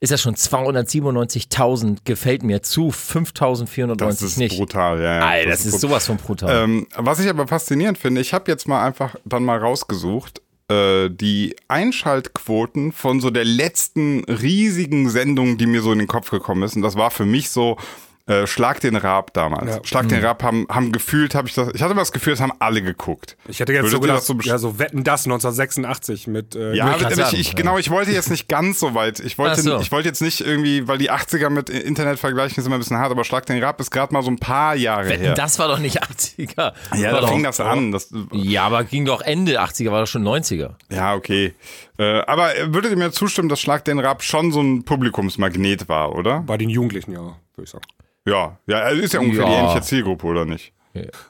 ist 0.00 0.12
das 0.12 0.20
schon 0.20 0.34
297.000 0.34 1.98
gefällt 2.04 2.42
mir 2.42 2.62
zu 2.62 2.88
5.490 2.88 3.96
Das 3.96 4.22
ist 4.22 4.36
nicht. 4.38 4.56
brutal, 4.56 5.00
ja. 5.00 5.16
ja. 5.16 5.26
Alter, 5.26 5.50
das 5.50 5.66
ist 5.66 5.80
sowas 5.80 6.06
von 6.06 6.16
brutal. 6.16 6.64
Ähm, 6.64 6.86
was 6.96 7.20
ich 7.20 7.28
aber 7.28 7.46
faszinierend 7.46 7.98
finde, 7.98 8.20
ich 8.20 8.32
habe 8.32 8.50
jetzt 8.50 8.66
mal 8.68 8.84
einfach 8.84 9.14
dann 9.24 9.44
mal 9.44 9.58
rausgesucht, 9.58 10.40
äh, 10.68 11.10
die 11.10 11.56
Einschaltquoten 11.68 12.92
von 12.92 13.20
so 13.20 13.30
der 13.30 13.44
letzten 13.44 14.24
riesigen 14.24 15.08
Sendung, 15.10 15.58
die 15.58 15.66
mir 15.66 15.82
so 15.82 15.92
in 15.92 15.98
den 15.98 16.08
Kopf 16.08 16.30
gekommen 16.30 16.62
ist. 16.62 16.76
Und 16.76 16.82
das 16.82 16.96
war 16.96 17.10
für 17.10 17.26
mich 17.26 17.50
so 17.50 17.76
äh, 18.26 18.46
Schlag 18.46 18.80
den 18.80 18.96
Rab 18.96 19.34
damals. 19.34 19.76
Ja. 19.76 19.80
Schlag 19.84 20.04
Mhm. 20.04 20.08
den 20.08 20.24
Rab 20.24 20.42
haben, 20.42 20.66
haben 20.70 20.92
gefühlt, 20.92 21.34
habe 21.34 21.46
ich 21.46 21.54
das, 21.54 21.68
ich 21.74 21.82
hatte 21.82 21.92
immer 21.92 22.00
das 22.00 22.12
Gefühl, 22.12 22.32
das 22.32 22.40
haben 22.40 22.52
alle 22.58 22.80
geguckt. 22.80 23.36
Ich 23.48 23.60
hätte 23.60 23.72
jetzt 23.74 23.82
Würdet 23.82 23.92
so 23.92 24.00
gedacht, 24.00 24.18
das 24.18 24.26
so 24.26 24.34
ja, 24.42 24.56
so 24.56 24.78
Wetten 24.78 25.04
das 25.04 25.26
1986 25.26 26.26
mit 26.26 26.56
äh, 26.56 26.74
Ja, 26.74 26.96
grad 26.96 27.32
ich, 27.34 27.38
ich, 27.38 27.54
genau, 27.54 27.76
ich 27.76 27.90
wollte 27.90 28.12
jetzt 28.12 28.30
nicht 28.30 28.48
ganz 28.48 28.80
so 28.80 28.94
weit. 28.94 29.20
Ich 29.20 29.36
wollte, 29.36 29.60
so. 29.60 29.78
ich 29.78 29.92
wollte 29.92 30.08
jetzt 30.08 30.22
nicht 30.22 30.40
irgendwie, 30.40 30.88
weil 30.88 30.96
die 30.96 31.10
80er 31.10 31.50
mit 31.50 31.68
Internet 31.68 32.18
vergleichen 32.18 32.58
ist 32.58 32.66
immer 32.66 32.76
ein 32.76 32.78
bisschen 32.78 32.96
hart, 32.96 33.10
aber 33.10 33.24
Schlag 33.24 33.44
den 33.44 33.62
Rab 33.62 33.78
ist 33.80 33.90
gerade 33.90 34.14
mal 34.14 34.22
so 34.22 34.30
ein 34.30 34.38
paar 34.38 34.74
Jahre 34.74 35.08
Wetten, 35.10 35.24
her. 35.24 35.34
das 35.34 35.58
war 35.58 35.68
doch 35.68 35.78
nicht 35.78 36.02
80er. 36.02 36.72
ja, 36.96 37.12
war 37.12 37.20
da 37.20 37.28
fing 37.28 37.42
das 37.42 37.60
an. 37.60 37.92
Das, 37.92 38.08
Ja, 38.32 38.64
aber 38.64 38.84
ging 38.84 39.04
doch 39.04 39.20
Ende 39.20 39.60
80er, 39.60 39.90
war 39.90 40.00
doch 40.00 40.06
schon 40.06 40.24
90er. 40.24 40.70
Ja, 40.90 41.14
okay. 41.14 41.54
Äh, 41.98 42.20
aber 42.20 42.52
würdet 42.68 42.90
ihr 42.90 42.96
mir 42.96 43.12
zustimmen, 43.12 43.50
dass 43.50 43.60
Schlag 43.60 43.84
den 43.84 43.98
Rab 43.98 44.22
schon 44.22 44.50
so 44.50 44.62
ein 44.62 44.84
Publikumsmagnet 44.84 45.88
war, 45.90 46.14
oder? 46.14 46.40
bei 46.40 46.56
den 46.56 46.70
Jugendlichen, 46.70 47.12
ja, 47.12 47.20
würde 47.20 47.64
ich 47.64 47.70
sagen. 47.70 47.84
Ja, 48.26 48.58
ja, 48.66 48.78
also 48.78 49.02
ist 49.02 49.12
ja 49.14 49.20
ungefähr 49.20 49.44
die 49.46 49.52
Ja. 49.52 49.60
ähnliche 49.60 49.82
Zielgruppe, 49.82 50.26
oder 50.26 50.44
nicht? 50.44 50.72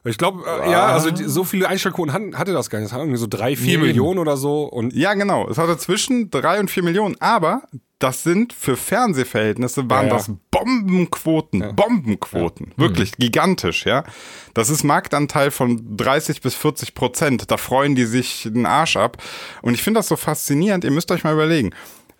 Ich 0.04 0.18
glaube, 0.18 0.44
äh, 0.46 0.70
ja, 0.70 0.88
also 0.88 1.10
die, 1.10 1.24
so 1.24 1.42
viele 1.42 1.66
Einschaltquoten 1.66 2.12
hat, 2.12 2.20
hatte 2.34 2.52
das 2.52 2.68
gar 2.68 2.78
nicht. 2.80 2.88
Das 2.88 2.92
hatten 2.92 3.04
irgendwie 3.04 3.18
so 3.20 3.26
drei, 3.26 3.56
vier 3.56 3.78
Nee, 3.78 3.86
Millionen 3.86 4.18
oder 4.18 4.36
so. 4.36 4.64
Und 4.64 4.92
Ja, 4.92 5.14
genau. 5.14 5.48
Es 5.48 5.56
hatte 5.56 5.78
zwischen 5.78 6.28
drei 6.30 6.60
und 6.60 6.70
vier 6.70 6.82
Millionen, 6.82 7.16
aber 7.18 7.62
das 7.98 8.22
sind 8.24 8.52
für 8.52 8.76
Fernsehverhältnisse 8.76 9.88
waren 9.88 10.08
Ja, 10.08 10.12
ja. 10.12 10.16
das 10.18 10.30
Bombenquoten, 10.50 11.74
Bombenquoten, 11.74 12.72
wirklich 12.76 13.12
gigantisch, 13.16 13.86
ja. 13.86 14.04
Das 14.52 14.68
ist 14.68 14.84
Marktanteil 14.84 15.50
von 15.50 15.96
30 15.96 16.42
bis 16.42 16.54
40 16.54 16.94
Prozent. 16.94 17.50
Da 17.50 17.56
freuen 17.56 17.94
die 17.94 18.04
sich 18.04 18.42
den 18.52 18.66
Arsch 18.66 18.98
ab. 18.98 19.16
Und 19.62 19.72
ich 19.72 19.82
finde 19.82 19.98
das 20.00 20.08
so 20.08 20.16
faszinierend. 20.16 20.84
Ihr 20.84 20.90
müsst 20.90 21.10
euch 21.10 21.24
mal 21.24 21.32
überlegen. 21.32 21.70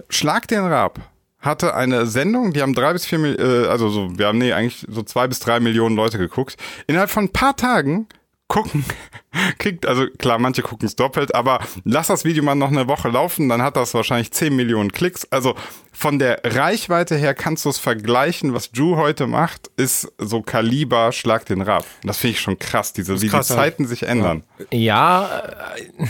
Schlag 0.09 0.49
den 0.49 0.65
Rab 0.65 0.99
hatte 1.45 1.75
eine 1.75 2.07
Sendung, 2.07 2.53
die 2.53 2.63
haben 2.63 2.75
drei 2.75 2.93
bis 2.93 3.07
vier, 3.07 3.39
äh, 3.39 3.69
also 3.69 3.89
so, 3.89 4.19
wir 4.19 4.27
haben 4.27 4.39
nee, 4.39 4.53
eigentlich 4.53 4.87
so 4.89 5.03
zwei 5.03 5.29
bis 5.29 5.41
drei 5.41 5.61
Millionen 5.61 5.97
Leute 5.97 6.19
geguckt. 6.19 6.57
Innerhalb 6.87 7.11
von 7.11 7.25
ein 7.25 7.33
paar 7.33 7.57
Tagen 7.57 8.09
gucken, 8.49 8.85
kriegt, 9.59 9.87
also 9.87 10.07
klar, 10.19 10.39
manche 10.39 10.63
gucken 10.63 10.87
es 10.87 10.97
doppelt, 10.97 11.35
aber 11.35 11.61
lass 11.85 12.09
das 12.09 12.25
Video 12.25 12.43
mal 12.45 12.55
noch 12.55 12.71
eine 12.71 12.87
Woche 12.89 13.09
laufen, 13.09 13.49
dann 13.49 13.63
hat 13.63 13.77
das 13.77 13.95
wahrscheinlich 13.95 14.33
10 14.33 14.55
Millionen 14.55 14.93
Klicks. 14.93 15.27
Also 15.31 15.55
von 15.93 16.19
der 16.19 16.41
Reichweite 16.45 17.17
her 17.17 17.35
kannst 17.35 17.65
du 17.65 17.71
es 17.71 17.79
vergleichen, 17.79 18.55
was 18.55 18.71
Drew 18.71 18.97
heute 18.97 19.27
macht, 19.27 19.71
ist 19.77 20.13
so 20.19 20.43
Kaliber, 20.43 21.13
schlag 21.13 21.47
den 21.47 21.63
Rab. 21.63 21.85
Und 22.03 22.09
Das 22.09 22.19
finde 22.19 22.33
ich 22.33 22.41
schon 22.41 22.59
krass, 22.59 22.93
diese, 22.93 23.21
wie 23.23 23.29
krass, 23.29 23.49
die. 23.49 23.55
Zeiten 23.55 23.87
sich 23.87 24.05
ändern. 24.05 24.45
Ja, 24.71 25.41
äh, 25.77 26.07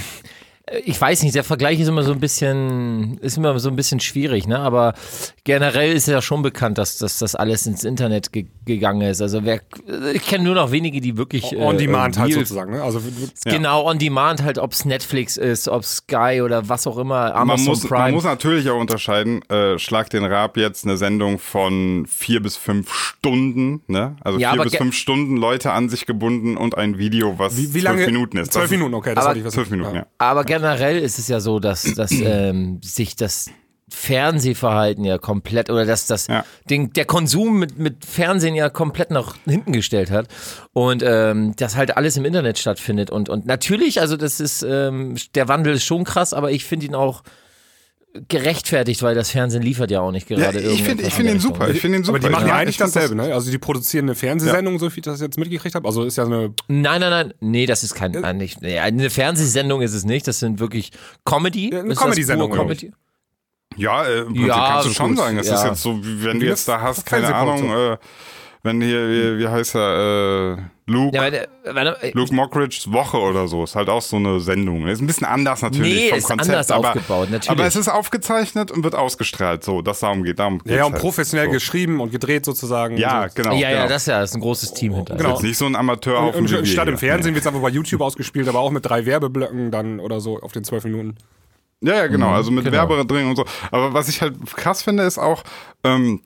ich 0.84 0.98
weiß 0.98 1.22
nicht, 1.24 1.34
der 1.34 1.44
Vergleich 1.44 1.78
ist 1.78 1.88
immer 1.88 2.02
so 2.04 2.12
ein 2.12 2.20
bisschen, 2.20 3.18
ist 3.18 3.36
immer 3.36 3.58
so 3.58 3.68
ein 3.68 3.76
bisschen 3.76 4.00
schwierig, 4.00 4.46
ne? 4.46 4.58
Aber 4.58 4.94
generell 5.44 5.92
ist 5.92 6.08
ja 6.08 6.22
schon 6.22 6.40
bekannt, 6.40 6.78
dass, 6.78 6.96
dass 6.96 7.18
das 7.18 7.34
alles 7.34 7.66
ins 7.66 7.84
Internet 7.84 8.32
ge 8.32 8.46
gegangen 8.66 9.02
ist. 9.02 9.20
Also 9.20 9.44
wer, 9.44 9.60
ich 10.14 10.26
kenne 10.26 10.44
nur 10.44 10.54
noch 10.54 10.70
wenige, 10.72 11.02
die 11.02 11.18
wirklich 11.18 11.54
on 11.54 11.74
äh, 11.74 11.78
demand 11.80 12.18
halt 12.18 12.32
sozusagen. 12.32 12.72
Ne? 12.72 12.82
Also 12.82 12.98
Genau, 13.44 13.84
on 13.86 13.98
demand 13.98 14.42
halt, 14.42 14.56
ob 14.56 14.72
es 14.72 14.86
Netflix 14.86 15.36
ist, 15.36 15.68
ob 15.68 15.84
Sky 15.84 16.40
oder 16.42 16.66
was 16.66 16.86
auch 16.86 16.96
immer, 16.96 17.24
Man 17.24 17.32
Amazon 17.34 17.66
muss, 17.66 17.82
Prime. 17.86 17.98
man 18.04 18.14
muss 18.14 18.24
natürlich 18.24 18.70
auch 18.70 18.80
unterscheiden, 18.80 19.42
äh, 19.50 19.78
Schlag 19.78 20.08
den 20.08 20.24
Rab 20.24 20.56
jetzt 20.56 20.86
eine 20.86 20.96
Sendung 20.96 21.38
von 21.38 22.06
vier 22.08 22.40
bis 22.42 22.56
fünf 22.56 22.90
Stunden, 22.94 23.82
ne? 23.86 24.16
Also 24.22 24.38
Ja, 24.38 24.52
vier 24.54 24.62
bis 24.62 24.76
fünf 24.76 24.94
Stunden 24.96 25.36
Leute 25.36 25.70
an 25.72 25.90
sich 25.90 26.06
gebunden 26.06 26.56
und 26.56 26.78
ein 26.78 26.96
Video, 26.96 27.38
was 27.38 27.58
wie, 27.58 27.64
wie 27.74 27.80
zwölf 27.80 27.84
lange? 27.84 28.06
Minuten 28.06 28.38
ist. 28.38 28.54
Zwölf 28.54 28.64
ist- 28.64 28.70
Minuten, 28.70 28.94
okay, 28.94 29.14
das 29.14 29.24
Aber- 29.24 29.30
hatte 29.30 29.40
ich 29.40 29.44
was. 29.44 29.52
Zwölf 29.52 29.68
Minuten, 29.68 29.94
ja. 29.94 30.06
Aber 30.16 30.44
generell 30.58 30.98
ist 30.98 31.18
es 31.18 31.28
ja 31.28 31.40
so, 31.40 31.58
dass, 31.60 31.82
dass 31.94 32.10
ähm, 32.24 32.80
sich 32.82 33.16
das 33.16 33.50
Fernsehverhalten 33.88 35.04
ja 35.04 35.18
komplett 35.18 35.70
oder 35.70 35.84
dass 35.84 36.06
das 36.06 36.26
Ja. 36.26 36.44
den, 36.70 36.92
der 36.92 37.04
Konsum 37.04 37.58
mit, 37.58 37.78
mit 37.78 38.04
Fernsehen 38.04 38.54
ja 38.54 38.68
komplett 38.70 39.10
nach 39.10 39.36
hinten 39.44 39.72
gestellt 39.72 40.10
hat 40.10 40.26
und 40.72 41.02
ähm, 41.06 41.54
das 41.56 41.76
halt 41.76 41.96
alles 41.96 42.16
im 42.16 42.24
Internet 42.24 42.58
stattfindet 42.58 43.10
und 43.10 43.28
und 43.28 43.46
natürlich 43.46 44.00
also 44.00 44.16
das 44.16 44.40
ist 44.40 44.62
ähm, 44.62 45.16
der 45.34 45.48
Wandel 45.48 45.74
ist 45.74 45.84
schon 45.84 46.04
krass 46.04 46.32
aber 46.32 46.50
ich 46.50 46.64
finde 46.64 46.86
ihn 46.86 46.94
auch 46.94 47.22
gerechtfertigt, 48.28 49.02
weil 49.02 49.14
das 49.14 49.30
Fernsehen 49.30 49.62
liefert 49.62 49.90
ja 49.90 50.00
auch 50.00 50.12
nicht 50.12 50.30
Ja, 50.30 50.36
gerade 50.36 50.60
ich 50.60 50.84
finde 50.84 51.02
ich 51.02 51.12
find 51.14 51.28
der 51.28 51.40
super. 51.40 51.68
Ich 51.68 51.80
finde 51.80 51.98
ihn 51.98 52.04
super. 52.04 52.18
Aber 52.18 52.28
die 52.28 52.32
machen 52.32 52.46
ja 52.46 52.52
mag 52.54 52.62
eigentlich 52.62 52.76
dasselbe, 52.76 53.16
ne? 53.16 53.34
Also 53.34 53.50
die 53.50 53.58
produzieren 53.58 54.04
eine 54.04 54.14
Fernsehsendung, 54.14 54.78
so 54.78 54.90
wie 54.94 55.00
ich 55.00 55.04
das 55.04 55.20
jetzt 55.20 55.36
mitgekriegt 55.36 55.74
habe. 55.74 55.86
Also 55.86 56.04
ist 56.04 56.16
ja 56.16 56.24
eine. 56.24 56.54
Nein, 56.68 57.00
nein, 57.00 57.10
nein. 57.10 57.34
Nee, 57.40 57.66
das 57.66 57.82
ist 57.82 57.94
kein. 57.94 58.14
Äh, 58.14 58.32
nicht, 58.32 58.62
nee, 58.62 58.78
eine 58.78 59.10
Fernsehsendung 59.10 59.82
ist 59.82 59.94
es 59.94 60.04
nicht. 60.04 60.28
Das 60.28 60.38
sind 60.38 60.60
wirklich 60.60 60.92
Comedy. 61.24 61.72
Ja, 61.72 61.80
eine 61.80 61.94
Comedy-Sendung, 61.94 62.52
Comedy? 62.52 62.92
Ja, 63.76 64.04
äh, 64.04 64.20
im 64.20 64.26
Prinzip 64.26 64.46
Ja, 64.46 64.68
kannst 64.68 64.84
du 64.86 64.88
so 64.90 64.94
schon 64.94 65.16
sagen. 65.16 65.38
Es 65.38 65.48
ja. 65.48 65.54
ist 65.56 65.64
jetzt 65.64 65.82
so, 65.82 66.04
wie 66.04 66.24
wenn 66.24 66.38
du 66.38 66.46
jetzt 66.46 66.68
da 66.68 66.80
hast, 66.80 67.04
keine. 67.06 67.34
Ahnung, 67.34 67.68
äh, 67.70 67.96
wenn 68.64 68.80
hier, 68.80 69.08
wie, 69.08 69.38
wie 69.38 69.46
heißt 69.48 69.76
er, 69.76 70.56
äh, 70.58 70.62
Luke, 70.86 71.14
Ja, 71.14 71.22
warte, 71.22 71.48
warte, 71.64 72.02
äh, 72.02 72.12
Luke 72.14 72.34
Mockridge's 72.34 72.90
Woche 72.90 73.18
oder 73.18 73.46
so. 73.46 73.62
Ist 73.64 73.76
halt 73.76 73.88
auch 73.90 74.00
so 74.02 74.16
eine 74.16 74.40
Sendung. 74.40 74.86
Ist 74.86 75.00
ein 75.00 75.06
bisschen 75.06 75.26
anders 75.26 75.60
natürlich 75.62 75.94
Nee, 75.94 76.08
vom 76.08 76.18
ist 76.18 76.24
Konzept. 76.26 76.50
anders 76.50 76.70
aber, 76.70 76.88
aufgebaut, 76.88 77.30
natürlich. 77.30 77.50
Aber 77.50 77.66
es 77.66 77.76
ist 77.76 77.88
aufgezeichnet 77.88 78.70
und 78.70 78.82
wird 78.82 78.94
ausgestrahlt. 78.94 79.64
So, 79.64 79.82
das 79.82 80.00
darum 80.00 80.24
geht. 80.24 80.38
Darum 80.38 80.60
Ja, 80.64 80.86
und 80.86 80.92
halt. 80.92 81.02
professionell 81.02 81.46
so. 81.46 81.52
geschrieben 81.52 82.00
und 82.00 82.10
gedreht 82.10 82.44
sozusagen. 82.46 82.96
Ja, 82.96 83.28
so. 83.28 83.34
genau. 83.34 83.52
ja, 83.52 83.70
ja, 83.70 83.76
genau. 83.76 83.88
das 83.88 84.02
ist 84.02 84.08
ja 84.08 84.20
das 84.20 84.30
ist 84.30 84.36
ein 84.36 84.40
großes 84.40 84.72
Team 84.72 84.94
hinter. 84.94 85.16
Genau. 85.16 85.30
Jetzt 85.30 85.42
nicht 85.42 85.58
so 85.58 85.66
ein 85.66 85.74
und 85.74 86.06
wie 86.06 86.50
wir 86.50 86.66
statt 86.66 86.88
im. 86.88 86.98
Fernsehen 86.98 87.34
wird 87.34 87.42
es 87.42 87.46
einfach 87.46 87.60
bei 87.62 87.68
YouTube 87.70 88.00
ausgespielt, 88.00 88.48
aber 88.48 88.60
auch 88.60 88.70
mit 88.70 88.86
drei 88.86 89.04
Werbeblöcken 89.04 89.70
dann 89.70 90.00
oder 90.00 90.20
so 90.20 90.40
auf 90.40 90.52
den 90.52 90.64
zwölf 90.64 90.84
Minuten. 90.84 91.16
Ja, 91.82 91.96
ja, 91.96 92.06
genau. 92.06 92.30
Also 92.30 92.50
mit 92.50 92.64
genau. 92.64 92.76
Werbe 92.76 93.04
drin 93.04 93.26
und 93.26 93.36
so. 93.36 93.44
Aber 93.70 93.92
was 93.92 94.08
ich 94.08 94.22
halt 94.22 94.34
krass 94.56 94.82
finde, 94.82 95.02
ist 95.02 95.18
auch, 95.18 95.44
ähm, 95.82 96.22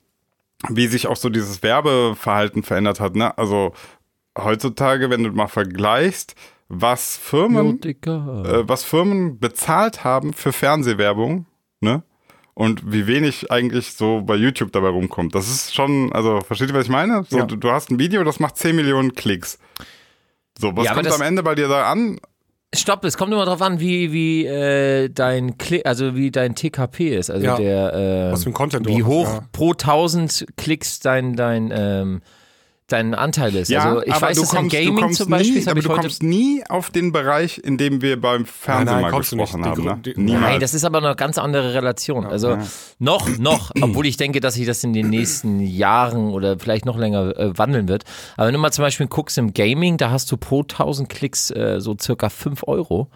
wie 0.69 0.87
sich 0.89 1.07
auch 1.07 1.17
so 1.17 1.29
dieses 1.29 1.63
Werbeverhalten 1.63 2.63
verändert 2.63 3.01
hat. 3.01 3.15
Ne? 3.15 3.37
Also 3.39 3.73
heutzutage, 4.37 5.11
wenn 5.11 5.23
du 5.25 5.31
mal 5.31 5.47
vergleichst, 5.49 6.35
was 6.69 7.17
Firmen, 7.17 7.81
äh, 7.83 8.69
was 8.69 8.85
Firmen 8.85 9.39
bezahlt 9.39 10.05
haben 10.05 10.33
für 10.35 10.53
Fernsehwerbung, 10.53 11.47
ne? 11.81 12.03
Und 12.53 12.93
wie 12.93 13.07
wenig 13.07 13.53
eigentlich 13.53 13.93
so 13.95 14.21
bei 14.23 14.35
YouTube 14.35 14.73
dabei 14.73 14.89
rumkommt. 14.89 15.33
Das 15.35 15.49
ist 15.49 15.73
schon, 15.75 16.13
also 16.13 16.41
versteht 16.41 16.69
ihr, 16.71 16.75
was 16.75 16.87
ich 16.87 16.91
meine? 16.91 17.23
So, 17.31 17.39
Ja. 17.39 17.47
du, 17.47 17.55
du 17.55 17.71
hast 17.71 17.91
ein 17.93 18.01
Video, 18.01 18.25
das 18.25 18.41
macht 18.41 18.57
10 18.57 18.75
Millionen 18.75 19.15
Klicks. 19.15 19.61
So, 20.59 20.77
was 20.77 20.85
Ja, 20.87 20.93
kommt 20.95 21.07
das- 21.07 21.15
am 21.15 21.23
Ende 21.23 21.45
bei 21.45 21.55
dir 21.55 21.69
da 21.69 21.89
an? 21.91 22.19
Stopp, 22.75 23.03
es 23.05 23.17
kommt 23.17 23.33
immer 23.33 23.47
drauf 23.47 23.63
an, 23.63 23.81
wie, 23.81 24.13
wie 24.13 24.45
äh, 24.45 25.09
dein 25.09 25.57
Klick, 25.57 25.87
also 25.87 26.15
wie 26.17 26.31
dein 26.31 26.55
TKP 26.55 27.17
ist. 27.17 27.31
Also 27.31 27.47
Ja. 27.47 27.57
der 27.57 27.95
äh, 28.29 28.33
Was 28.33 28.45
für 28.45 28.51
ein 28.51 28.55
Content 28.55 28.87
wie 28.87 29.03
hoch 29.05 29.27
hast, 29.27 29.35
ja. 29.37 29.49
pro 29.53 29.71
1000 29.73 30.47
Klicks 30.57 31.01
dein, 31.01 31.35
dein, 31.35 31.73
ähm, 31.75 32.21
dein 32.89 33.15
Anteil 33.15 33.55
ist. 33.55 33.69
Ja, 33.69 33.85
also 33.85 34.03
ich 34.03 34.13
aber 34.13 34.29
weiß, 34.29 34.37
du 34.37 34.43
dass 34.43 34.51
kommst, 34.51 34.75
im 34.75 34.81
du 34.81 34.87
Gaming 34.87 35.03
kommst 35.03 35.19
zum 35.19 35.31
Beispiel, 35.31 35.61
nie, 35.61 35.69
aber 35.69 35.81
du 35.81 35.89
kommst 35.89 36.23
nie 36.23 36.65
auf 36.69 36.91
den 36.91 37.13
Bereich, 37.13 37.59
in 37.59 37.79
dem 37.79 38.03
wir 38.03 38.21
beim 38.21 38.47
Fernsehen 38.47 38.87
Nein, 38.87 39.03
nein, 39.03 39.11
mal 39.13 39.19
gesprochen 39.19 39.65
haben. 39.65 39.85
Ne? 39.85 40.01
Nein, 40.17 40.61
das 40.61 40.75
ist 40.75 40.85
aber 40.85 40.99
eine 40.99 41.15
ganz 41.15 41.39
andere 41.39 41.75
Relation. 41.75 42.27
Also 42.27 42.59
noch, 42.99 43.29
noch, 43.39 43.71
obwohl 43.81 44.07
ich 44.07 44.17
denke, 44.17 44.41
dass 44.41 44.55
sich 44.55 44.67
das 44.67 44.83
in 44.83 44.95
den 44.95 45.11
nächsten 45.11 45.61
Jahren 45.61 46.31
oder 46.31 46.59
vielleicht 46.59 46.87
noch 46.87 46.97
länger 46.97 47.37
äh, 47.39 47.57
wandeln 47.57 47.89
wird. 47.89 48.05
Aber 48.37 48.47
wenn 48.47 48.55
du 48.55 48.61
mal 48.61 48.73
zum 48.73 48.83
Beispiel 48.83 49.07
guckst 49.07 49.39
im 49.39 49.53
Gaming, 49.53 49.99
da 49.99 50.11
hast 50.11 50.33
du 50.33 50.37
pro 50.37 50.63
1000 50.63 51.09
Klicks 51.09 51.51
äh, 51.51 51.81
so 51.81 51.95
circa 52.01 52.31
5 52.31 52.65
Euro. 52.67 53.11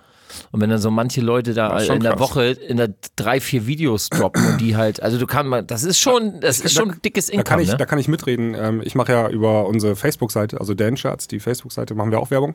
Und 0.50 0.60
wenn 0.60 0.70
dann 0.70 0.78
so 0.78 0.90
manche 0.90 1.20
Leute 1.20 1.54
da 1.54 1.78
schon 1.80 1.96
in 1.96 2.02
der 2.02 2.12
krass. 2.12 2.20
Woche 2.20 2.44
in 2.44 2.76
der 2.76 2.94
drei, 3.16 3.40
vier 3.40 3.66
Videos 3.66 4.08
droppen 4.10 4.46
und 4.46 4.60
die 4.60 4.76
halt, 4.76 5.02
also 5.02 5.18
du 5.18 5.26
kannst 5.26 5.48
mal, 5.48 5.62
das 5.62 5.84
ist 5.84 5.98
schon, 5.98 6.40
das 6.40 6.60
ist 6.60 6.74
schon 6.74 6.92
ein 6.92 7.02
dickes 7.04 7.26
Da 7.26 7.34
Income, 7.34 7.44
kann 7.44 7.60
ich, 7.60 7.68
ne? 7.70 7.76
da 7.76 7.86
kann 7.86 7.98
ich 7.98 8.08
mitreden. 8.08 8.54
Ähm, 8.54 8.82
ich 8.84 8.94
mache 8.94 9.12
ja 9.12 9.28
über 9.28 9.66
unsere 9.66 9.96
Facebook-Seite, 9.96 10.60
also 10.60 10.74
Dan 10.74 10.96
Charts, 10.96 11.28
die 11.28 11.40
Facebook-Seite, 11.40 11.94
machen 11.94 12.10
wir 12.10 12.20
auch 12.20 12.30
Werbung. 12.30 12.54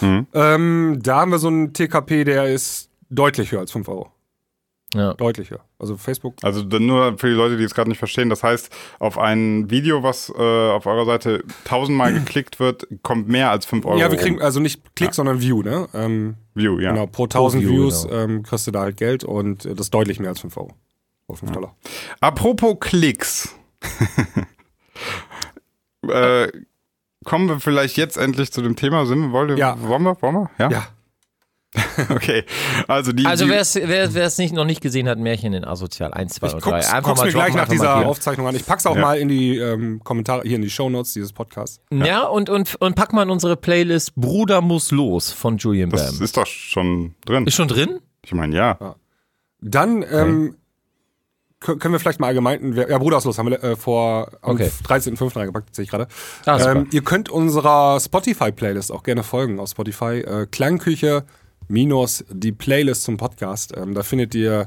Mhm. 0.00 0.26
Ähm, 0.32 0.98
da 1.02 1.20
haben 1.20 1.30
wir 1.30 1.38
so 1.38 1.48
einen 1.48 1.72
TKP, 1.72 2.24
der 2.24 2.46
ist 2.46 2.90
deutlich 3.10 3.52
höher 3.52 3.60
als 3.60 3.72
5 3.72 3.88
Euro. 3.88 4.10
Ja. 4.92 5.14
Deutlich 5.14 5.50
höher. 5.50 5.64
Also 5.78 5.96
Facebook. 5.96 6.34
Also 6.42 6.64
dann 6.64 6.84
nur 6.86 7.16
für 7.16 7.28
die 7.28 7.34
Leute, 7.34 7.56
die 7.56 7.62
es 7.62 7.74
gerade 7.74 7.88
nicht 7.88 7.98
verstehen, 7.98 8.28
das 8.28 8.42
heißt, 8.42 8.70
auf 8.98 9.18
ein 9.18 9.70
Video, 9.70 10.02
was 10.02 10.30
äh, 10.30 10.32
auf 10.70 10.84
eurer 10.86 11.06
Seite 11.06 11.44
tausendmal 11.64 12.12
geklickt 12.12 12.58
wird, 12.58 12.88
kommt 13.02 13.28
mehr 13.28 13.52
als 13.52 13.66
5 13.66 13.86
Euro. 13.86 13.98
Ja, 13.98 14.10
wir 14.10 14.18
kriegen 14.18 14.42
also 14.42 14.58
nicht 14.58 14.96
Klick, 14.96 15.14
sondern 15.14 15.40
View, 15.40 15.62
ne? 15.62 15.88
Ähm, 15.94 16.34
View, 16.54 16.80
ja. 16.80 16.90
Genau, 16.90 17.06
pro 17.06 17.24
1000 17.24 17.62
View, 17.62 17.70
Views 17.70 18.02
genau. 18.04 18.16
ähm, 18.16 18.42
kriegst 18.42 18.66
du 18.66 18.72
da 18.72 18.80
halt 18.80 18.96
Geld 18.96 19.22
und 19.22 19.64
äh, 19.64 19.74
das 19.74 19.86
ist 19.86 19.94
deutlich 19.94 20.18
mehr 20.18 20.30
als 20.30 20.40
5 20.40 20.56
Euro. 20.56 20.72
Oder 21.28 21.38
5 21.38 21.52
Dollar. 21.52 21.76
Apropos 22.20 22.76
Klicks. 22.80 23.54
äh, 26.08 26.48
kommen 27.24 27.48
wir 27.48 27.60
vielleicht 27.60 27.96
jetzt 27.96 28.16
endlich 28.16 28.52
zu 28.52 28.62
dem 28.62 28.76
Thema? 28.76 29.06
Sind 29.06 29.20
wir, 29.22 29.32
wollen, 29.32 29.48
wir- 29.50 29.56
Ja. 29.56 29.76
wollen 29.80 30.02
wir? 30.02 30.20
Wollen 30.20 30.34
wir? 30.34 30.50
Ja. 30.58 30.70
Ja. 30.70 30.86
Okay. 32.10 32.44
Also 32.88 33.12
die. 33.12 33.26
Also 33.26 33.48
wer 33.48 33.60
es 33.60 33.74
wer, 33.74 34.30
nicht, 34.38 34.54
noch 34.54 34.64
nicht 34.64 34.80
gesehen 34.80 35.08
hat, 35.08 35.18
Märchen 35.18 35.52
in 35.52 35.64
Asozial 35.64 36.12
1, 36.14 36.34
2 36.34 36.46
Ich 36.46 36.54
und 36.54 36.64
3. 36.64 36.70
guck's, 36.70 36.92
Einfach 36.92 37.08
guck's 37.10 37.22
mir 37.24 37.32
gleich 37.32 37.54
nach 37.54 37.68
dieser. 37.68 38.06
Aufzeichnung 38.06 38.46
an. 38.48 38.54
Ich 38.56 38.66
pack's 38.66 38.86
auch 38.86 38.94
Ja. 38.96 39.00
mal 39.02 39.18
in 39.18 39.28
die 39.28 39.56
ähm, 39.58 40.00
Kommentare, 40.04 40.42
hier 40.44 40.56
in 40.56 40.62
die 40.62 40.70
Shownotes 40.70 41.12
dieses 41.12 41.32
Podcasts. 41.32 41.80
Ja, 41.92 42.24
und, 42.24 42.48
und, 42.50 42.76
und 42.80 42.94
pack 42.94 43.12
mal 43.12 43.22
in 43.24 43.30
unsere 43.30 43.56
Playlist 43.56 44.14
Bruder 44.14 44.60
muss 44.60 44.90
los 44.90 45.32
von 45.32 45.58
Julian 45.58 45.90
das 45.90 46.14
Bam. 46.16 46.24
ist 46.24 46.36
doch 46.36 46.46
schon 46.46 47.14
drin. 47.24 47.46
Ist 47.46 47.54
schon 47.56 47.68
drin? 47.68 48.00
Ich 48.24 48.32
meine, 48.32 48.56
ja. 48.56 48.96
Dann 49.60 50.02
ähm, 50.10 50.56
kö- 51.62 51.78
können 51.78 51.92
wir 51.92 52.00
vielleicht 52.00 52.20
mal 52.20 52.28
allgemein, 52.28 52.72
ja, 52.74 52.96
Bruderslos 52.98 53.38
haben 53.38 53.50
wir 53.50 53.62
äh, 53.62 53.76
vor 53.76 54.30
am 54.42 54.52
Okay. 54.54 54.70
13.05. 54.86 55.36
reingepackt, 55.36 55.74
sehe 55.74 55.84
ich 55.84 55.90
gerade. 55.90 56.08
Ah, 56.46 56.58
ähm, 56.72 56.86
ihr 56.92 57.02
könnt 57.02 57.28
unserer 57.28 58.00
Spotify-Playlist 58.00 58.90
auch 58.92 59.02
gerne 59.02 59.22
folgen 59.22 59.58
auf 59.60 59.68
Spotify. 59.70 60.20
Äh, 60.20 60.46
Klangküche 60.50 61.24
minus 61.70 62.24
die 62.30 62.52
Playlist 62.52 63.04
zum 63.04 63.16
Podcast. 63.16 63.72
Ähm, 63.76 63.94
da 63.94 64.02
findet 64.02 64.34
ihr 64.34 64.66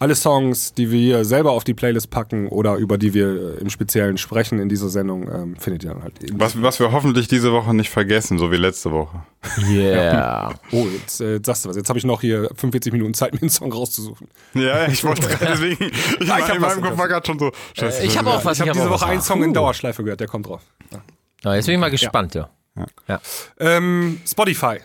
alle 0.00 0.16
Songs, 0.16 0.74
die 0.74 0.90
wir 0.90 0.98
hier 0.98 1.24
selber 1.24 1.52
auf 1.52 1.62
die 1.62 1.72
Playlist 1.72 2.10
packen 2.10 2.48
oder 2.48 2.74
über 2.76 2.98
die 2.98 3.14
wir 3.14 3.28
äh, 3.28 3.60
im 3.60 3.70
Speziellen 3.70 4.18
sprechen 4.18 4.58
in 4.58 4.68
dieser 4.68 4.88
Sendung, 4.88 5.30
ähm, 5.32 5.56
findet 5.56 5.84
ihr 5.84 5.90
dann 5.90 6.02
halt. 6.02 6.22
eben. 6.22 6.38
Was, 6.40 6.60
was 6.60 6.80
wir 6.80 6.90
hoffentlich 6.90 7.28
diese 7.28 7.52
Woche 7.52 7.72
nicht 7.74 7.90
vergessen, 7.90 8.38
so 8.38 8.50
wie 8.50 8.56
letzte 8.56 8.90
Woche. 8.90 9.22
Yeah. 9.68 10.52
Oh, 10.72 10.86
jetzt, 11.00 11.20
äh, 11.20 11.34
jetzt 11.34 11.46
sagst 11.46 11.64
du 11.64 11.68
was. 11.68 11.76
Jetzt 11.76 11.88
habe 11.88 11.98
ich 11.98 12.04
noch 12.04 12.20
hier 12.20 12.50
45 12.56 12.92
Minuten 12.92 13.14
Zeit, 13.14 13.34
mir 13.34 13.40
einen 13.40 13.50
Song 13.50 13.72
rauszusuchen. 13.72 14.28
Ja, 14.54 14.88
ich 14.88 15.04
wollte 15.04 15.22
gerade 15.28 15.46
deswegen. 15.46 15.84
Ich 16.20 16.28
war, 16.28 16.40
hab 16.40 16.54
in 16.54 16.60
meinem 16.60 16.82
Kopf 16.82 16.98
war 16.98 17.08
gerade 17.08 17.26
schon 17.26 17.38
so. 17.38 17.52
Scheiße. 17.74 18.04
ich 18.04 18.18
habe 18.18 18.30
auch 18.30 18.44
was. 18.44 18.56
Ich 18.56 18.60
habe 18.62 18.70
hab 18.70 18.76
diese 18.76 18.90
Woche 18.90 19.06
einen 19.06 19.22
Song 19.22 19.44
in 19.44 19.54
Dauerschleife 19.54 20.02
gehört, 20.02 20.20
der 20.20 20.28
kommt 20.28 20.48
drauf. 20.48 20.62
Ja, 21.44 21.54
jetzt 21.54 21.66
bin 21.66 21.74
ich 21.74 21.80
mal 21.80 21.90
gespannt, 21.90 22.34
ja. 22.34 22.50
Ähm, 23.60 24.20
Spotify. 24.26 24.78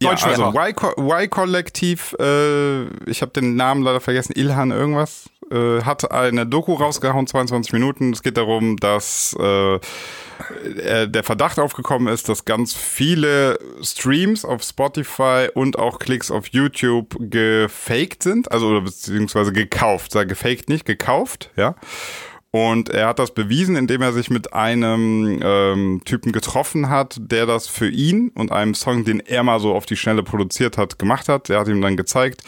Ja, 0.00 0.10
also 0.10 0.52
Y-Ko- 0.54 0.94
Y-Kollektiv, 0.98 2.14
äh, 2.20 2.84
ich 3.08 3.22
habe 3.22 3.32
den 3.32 3.56
Namen 3.56 3.82
leider 3.82 4.00
vergessen, 4.00 4.32
Ilhan 4.36 4.70
irgendwas, 4.70 5.30
äh, 5.50 5.82
hat 5.82 6.10
eine 6.10 6.46
Doku 6.46 6.74
rausgehauen, 6.74 7.26
22 7.26 7.72
Minuten. 7.72 8.12
Es 8.12 8.22
geht 8.22 8.36
darum, 8.36 8.76
dass 8.76 9.34
äh, 9.40 9.74
äh, 9.76 11.08
der 11.08 11.22
Verdacht 11.24 11.58
aufgekommen 11.58 12.12
ist, 12.12 12.28
dass 12.28 12.44
ganz 12.44 12.74
viele 12.74 13.58
Streams 13.82 14.44
auf 14.44 14.62
Spotify 14.62 15.48
und 15.54 15.78
auch 15.78 15.98
Klicks 15.98 16.30
auf 16.30 16.48
YouTube 16.48 17.16
gefaked 17.18 18.22
sind, 18.22 18.52
also 18.52 18.68
oder 18.68 18.82
beziehungsweise 18.82 19.52
gekauft, 19.52 20.12
sag 20.12 20.28
gefaked 20.28 20.68
nicht, 20.68 20.84
gekauft, 20.84 21.50
ja. 21.56 21.74
Und 22.52 22.88
er 22.88 23.08
hat 23.08 23.18
das 23.18 23.34
bewiesen, 23.34 23.76
indem 23.76 24.00
er 24.00 24.12
sich 24.12 24.30
mit 24.30 24.54
einem 24.54 25.40
ähm, 25.42 26.00
Typen 26.04 26.32
getroffen 26.32 26.88
hat, 26.88 27.16
der 27.18 27.44
das 27.44 27.68
für 27.68 27.88
ihn 27.88 28.30
und 28.34 28.50
einem 28.50 28.74
Song, 28.74 29.04
den 29.04 29.20
er 29.20 29.42
mal 29.42 29.60
so 29.60 29.74
auf 29.74 29.84
die 29.84 29.96
Schnelle 29.96 30.22
produziert 30.22 30.78
hat, 30.78 30.98
gemacht 30.98 31.28
hat. 31.28 31.48
Der 31.50 31.58
hat 31.60 31.68
ihm 31.68 31.82
dann 31.82 31.96
gezeigt, 31.96 32.42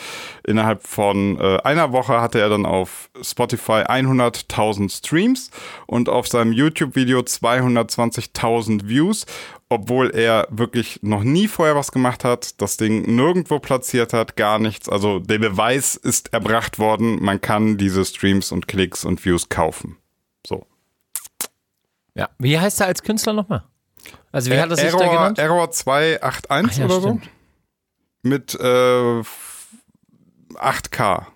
innerhalb 0.47 0.87
von 0.87 1.39
äh, 1.39 1.59
einer 1.63 1.93
Woche 1.93 2.23
hatte 2.23 2.41
er 2.41 2.49
dann 2.49 2.65
auf 2.65 3.11
Spotify 3.21 3.83
100.000 3.83 4.91
Streams 4.97 5.51
und 5.87 6.09
auf 6.09 6.27
seinem 6.27 6.53
YouTube-Video 6.53 7.21
220.000 7.21 8.89
Views, 8.89 9.27
obwohl 9.69 10.11
er 10.11 10.49
wirklich 10.51 11.01
noch 11.03 11.23
nie 11.23 11.47
vorher 11.47 11.77
was 11.77 11.93
gemacht 11.93 12.25
hat, 12.25 12.61
das 12.61 12.77
Ding 12.79 13.15
nirgendwo 13.15 13.59
platziert 13.59 14.13
hat, 14.13 14.37
gar 14.37 14.59
nichts. 14.59 14.89
Also 14.89 15.19
der 15.19 15.39
Beweis 15.39 15.95
ist 15.95 16.33
erbracht 16.33 16.79
worden, 16.79 17.23
man 17.23 17.41
kann 17.41 17.77
diese 17.77 18.05
Streams 18.05 18.51
und 18.51 18.67
Klicks 18.67 19.05
und 19.05 19.25
Views 19.25 19.49
kaufen. 19.49 19.97
So. 20.47 20.67
ja. 22.15 22.29
Wie 22.39 22.59
heißt 22.59 22.81
er 22.81 22.87
als 22.87 23.03
Künstler 23.03 23.35
nochmal? 23.35 23.65
Also 24.33 24.51
wie 24.51 24.59
hat 24.59 24.71
er 24.71 24.77
sich 24.77 24.91
da 24.91 24.99
Error, 24.99 25.13
genannt? 25.13 25.39
Error 25.39 25.71
281 25.71 26.51
Ach 26.51 26.79
ja, 26.79 26.85
oder 26.87 27.01
stimmt. 27.01 27.25
so? 27.25 27.31
Mit 28.23 28.55
äh, 28.55 29.23
8K. 30.55 31.27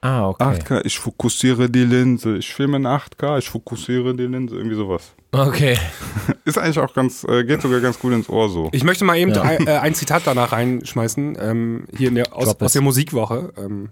Ah, 0.00 0.28
okay. 0.28 0.44
8K, 0.44 0.84
ich 0.84 0.98
fokussiere 0.98 1.70
die 1.70 1.84
Linse. 1.84 2.36
Ich 2.36 2.52
filme 2.52 2.76
in 2.76 2.86
8K, 2.86 3.38
ich 3.38 3.48
fokussiere 3.48 4.14
die 4.14 4.26
Linse. 4.26 4.56
Irgendwie 4.56 4.76
sowas. 4.76 5.14
Okay. 5.34 5.76
Ist 6.44 6.58
eigentlich 6.58 6.78
auch 6.78 6.94
ganz, 6.94 7.24
äh, 7.24 7.44
geht 7.44 7.60
sogar 7.62 7.80
ganz 7.80 7.98
gut 7.98 8.12
ins 8.12 8.28
Ohr 8.28 8.48
so. 8.48 8.68
Ich 8.72 8.84
möchte 8.84 9.04
mal 9.04 9.16
eben 9.18 9.32
Ja. 9.34 9.42
ein, 9.42 9.66
äh, 9.66 9.72
ein 9.78 9.94
Zitat 9.94 10.22
danach 10.26 10.52
reinschmeißen, 10.52 11.36
ähm, 11.40 11.84
hier 11.96 12.08
in 12.08 12.14
der, 12.14 12.34
aus, 12.36 12.60
aus 12.60 12.72
der 12.72 12.82
Musikwoche. 12.82 13.52
Ähm, 13.56 13.90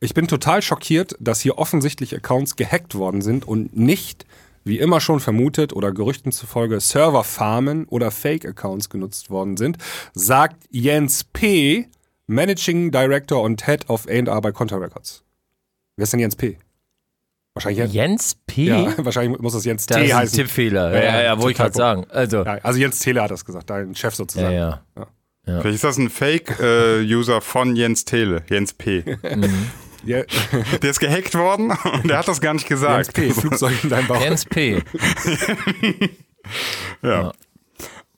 ich 0.00 0.14
bin 0.14 0.26
total 0.28 0.62
schockiert, 0.62 1.14
dass 1.20 1.40
hier 1.40 1.58
offensichtlich 1.58 2.16
Accounts 2.16 2.56
gehackt 2.56 2.94
worden 2.94 3.20
sind 3.20 3.46
und 3.46 3.76
nicht, 3.76 4.24
wie 4.64 4.78
immer 4.78 5.00
schon 5.00 5.20
vermutet 5.20 5.74
oder 5.74 5.92
Gerüchten 5.92 6.32
zufolge, 6.32 6.80
Serverfarmen 6.80 7.84
oder 7.86 8.10
Fake-Accounts 8.10 8.88
genutzt 8.88 9.28
worden 9.30 9.56
sind, 9.58 9.76
sagt 10.14 10.64
Jens 10.70 11.24
P., 11.24 11.88
Managing 12.26 12.90
Director 12.92 13.42
und 13.42 13.66
Head 13.66 13.90
of 13.90 14.06
A&R 14.06 14.40
bei 14.40 14.52
Conta 14.52 14.76
Records. 14.76 15.24
Wer 15.96 16.04
ist 16.04 16.12
denn 16.12 16.20
Jens 16.20 16.36
P? 16.36 16.56
Wahrscheinlich 17.54 17.92
Jens 17.92 18.36
P. 18.46 18.64
Ja, 18.66 18.94
wahrscheinlich 19.04 19.40
muss 19.40 19.52
das 19.54 19.64
Jens 19.64 19.86
Das 19.86 19.98
T 19.98 20.04
ist 20.06 20.12
ein 20.12 20.18
heißen. 20.18 20.36
Tippfehler. 20.36 20.92
Ja, 20.94 21.02
ja, 21.02 21.22
ja 21.22 21.38
wollte 21.38 21.50
ich 21.52 21.56
gerade 21.58 21.74
sagen. 21.74 22.06
Also, 22.10 22.44
Ja, 22.44 22.58
also 22.62 22.78
Jens 22.78 22.98
Tele 23.00 23.22
hat 23.22 23.30
das 23.30 23.44
gesagt, 23.44 23.68
dein 23.70 23.94
Chef 23.94 24.12
ja, 24.12 24.16
sozusagen. 24.16 24.54
ja. 24.54 24.78
Vielleicht 25.44 25.74
ist 25.76 25.84
das 25.84 25.98
ein 25.98 26.10
Fake-User 26.10 27.40
von 27.40 27.74
Jens 27.74 28.04
Tele, 28.04 28.42
Jens 28.48 28.72
P. 28.72 29.04
Ja, 30.02 30.22
Der 30.80 30.90
ist 30.90 30.98
gehackt 30.98 31.34
worden 31.34 31.72
und 31.92 32.08
der 32.08 32.16
hat 32.16 32.26
das 32.26 32.40
gar 32.40 32.54
nicht 32.54 32.66
gesagt. 32.66 33.18
Jens 33.18 33.34
P, 33.34 33.38
Flugzeug 33.40 33.84
in 33.84 33.90
deinem 33.90 34.06
Bauch. 34.06 34.18
Jens 34.22 34.46
P. 34.46 34.82
Ja. 37.02 37.32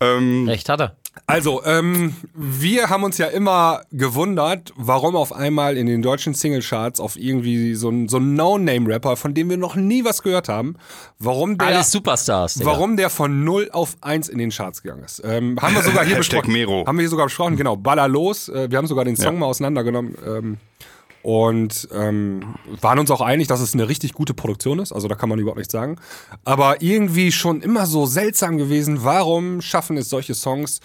Ähm, 0.01 0.49
Recht 0.49 0.69
hat 0.69 0.81
er. 0.81 0.97
Also, 1.27 1.63
ähm, 1.65 2.15
wir 2.35 2.89
haben 2.89 3.05
uns 3.05 3.19
ja 3.19 3.27
immer 3.27 3.83
gewundert, 3.93 4.73
warum 4.77 5.15
auf 5.15 5.33
einmal 5.33 5.77
in 5.77 5.87
den 5.87 6.01
deutschen 6.03 6.33
Singlecharts 6.35 7.01
auf 7.01 7.17
irgendwie 7.17 7.75
so 7.75 7.91
ein, 7.91 8.09
so 8.09 8.17
ein 8.17 8.35
No-Name-Rapper, 8.35 9.17
von 9.17 9.35
dem 9.35 9.51
wir 9.51 9.57
noch 9.59 9.75
nie 9.77 10.05
was 10.05 10.23
gehört 10.23 10.49
haben, 10.49 10.75
warum 11.19 11.59
der, 11.59 11.69
Alles 11.69 11.91
Superstars. 11.93 12.55
Digga. 12.55 12.67
warum 12.71 12.97
der 12.97 13.11
von 13.11 13.45
0 13.45 13.69
auf 13.73 13.97
1 14.01 14.29
in 14.29 14.39
den 14.39 14.51
Charts 14.51 14.83
gegangen 14.83 15.05
ist. 15.05 15.21
Ähm, 15.25 15.59
haben 15.61 15.75
wir 15.75 15.83
sogar 15.83 16.05
hier 16.05 16.17
Hashtag 16.17 16.43
besprochen. 16.43 16.53
Mero. 16.53 16.85
Haben 16.87 16.97
wir 16.97 17.03
hier 17.03 17.11
sogar 17.11 17.27
besprochen, 17.27 17.57
genau. 17.57 17.77
Baller 17.77 18.09
los. 18.09 18.49
Äh, 18.49 18.71
wir 18.71 18.79
haben 18.79 18.87
sogar 18.87 19.05
den 19.05 19.17
Song 19.17 19.35
Ja. 19.35 19.41
mal 19.41 19.47
auseinandergenommen. 19.47 20.15
Ähm, 20.27 20.57
und 21.23 21.89
ähm, 21.95 22.57
waren 22.81 22.99
uns 22.99 23.11
auch 23.11 23.21
einig, 23.21 23.47
dass 23.47 23.61
es 23.61 23.75
eine 23.75 23.89
richtig 23.89 24.13
gute 24.13 24.35
Produktion 24.35 24.81
ist. 24.81 24.93
Also 24.93 25.07
da 25.07 25.15
kann 25.15 25.29
man 25.29 25.39
überhaupt 25.39 25.59
nichts 25.59 25.73
sagen. 25.73 25.97
Aber 26.45 26.83
irgendwie 26.83 27.31
schon 27.31 27.61
immer 27.63 27.87
so 27.87 28.07
seltsam 28.07 28.59
gewesen, 28.59 29.05
warum 29.05 29.61
schaffen 29.61 29.97
es 29.97 30.09
solche 30.11 30.35
Songs 30.35 30.81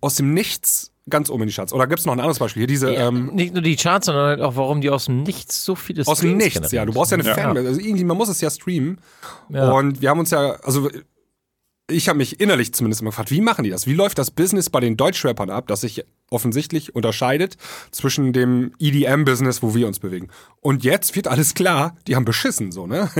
aus 0.00 0.16
dem 0.16 0.34
Nichts 0.34 0.92
ganz 1.08 1.28
oben 1.30 1.42
in 1.42 1.48
die 1.48 1.54
Charts? 1.54 1.72
Oder 1.72 1.86
gibt 1.86 2.00
es 2.00 2.06
noch 2.06 2.12
ein 2.12 2.20
anderes 2.20 2.38
Beispiel? 2.38 2.60
Hier 2.60 2.66
diese 2.68 2.92
Ja, 2.92 3.08
ähm, 3.08 3.30
nicht 3.34 3.52
nur 3.52 3.62
die 3.62 3.76
Charts, 3.76 4.06
sondern 4.06 4.26
halt 4.26 4.40
auch, 4.40 4.56
warum 4.56 4.80
die 4.80 4.90
aus 4.90 5.06
dem 5.06 5.22
Nichts 5.22 5.64
so 5.64 5.74
viele 5.74 6.06
aus 6.06 6.20
dem 6.20 6.36
Nichts, 6.36 6.54
ja. 6.54 6.60
generieren. 6.60 6.86
Du 6.86 6.92
brauchst 6.94 7.10
ja 7.10 7.18
eine 7.18 7.26
Ja. 7.26 7.34
Fanbase. 7.34 7.66
Also 7.68 7.80
irgendwie, 7.80 8.04
man 8.04 8.16
muss 8.16 8.28
es 8.28 8.40
ja 8.40 8.50
streamen. 8.50 8.98
Ja. 9.48 9.70
Und 9.72 10.00
wir 10.00 10.10
haben 10.10 10.20
uns 10.20 10.30
ja, 10.30 10.52
also 10.62 10.88
ich 11.90 12.08
habe 12.08 12.18
mich 12.18 12.38
innerlich 12.40 12.72
zumindest 12.72 13.00
immer 13.00 13.10
gefragt, 13.10 13.30
wie 13.32 13.40
machen 13.40 13.64
die 13.64 13.70
das? 13.70 13.86
Wie 13.86 13.94
läuft 13.94 14.18
das 14.18 14.30
Business 14.30 14.70
bei 14.70 14.78
den 14.80 14.96
Deutschrappern 14.96 15.50
ab, 15.50 15.66
das 15.66 15.80
sich 15.80 16.04
offensichtlich 16.30 16.94
unterscheidet 16.94 17.56
zwischen 17.90 18.32
dem 18.32 18.72
EDM-Business, 18.78 19.62
wo 19.62 19.74
wir 19.74 19.86
uns 19.86 19.98
bewegen? 19.98 20.28
Und 20.60 20.84
jetzt 20.84 21.16
wird 21.16 21.28
alles 21.28 21.54
klar, 21.54 21.96
die 22.06 22.16
haben 22.16 22.24
beschissen, 22.24 22.72
so, 22.72 22.86
ne? 22.86 23.10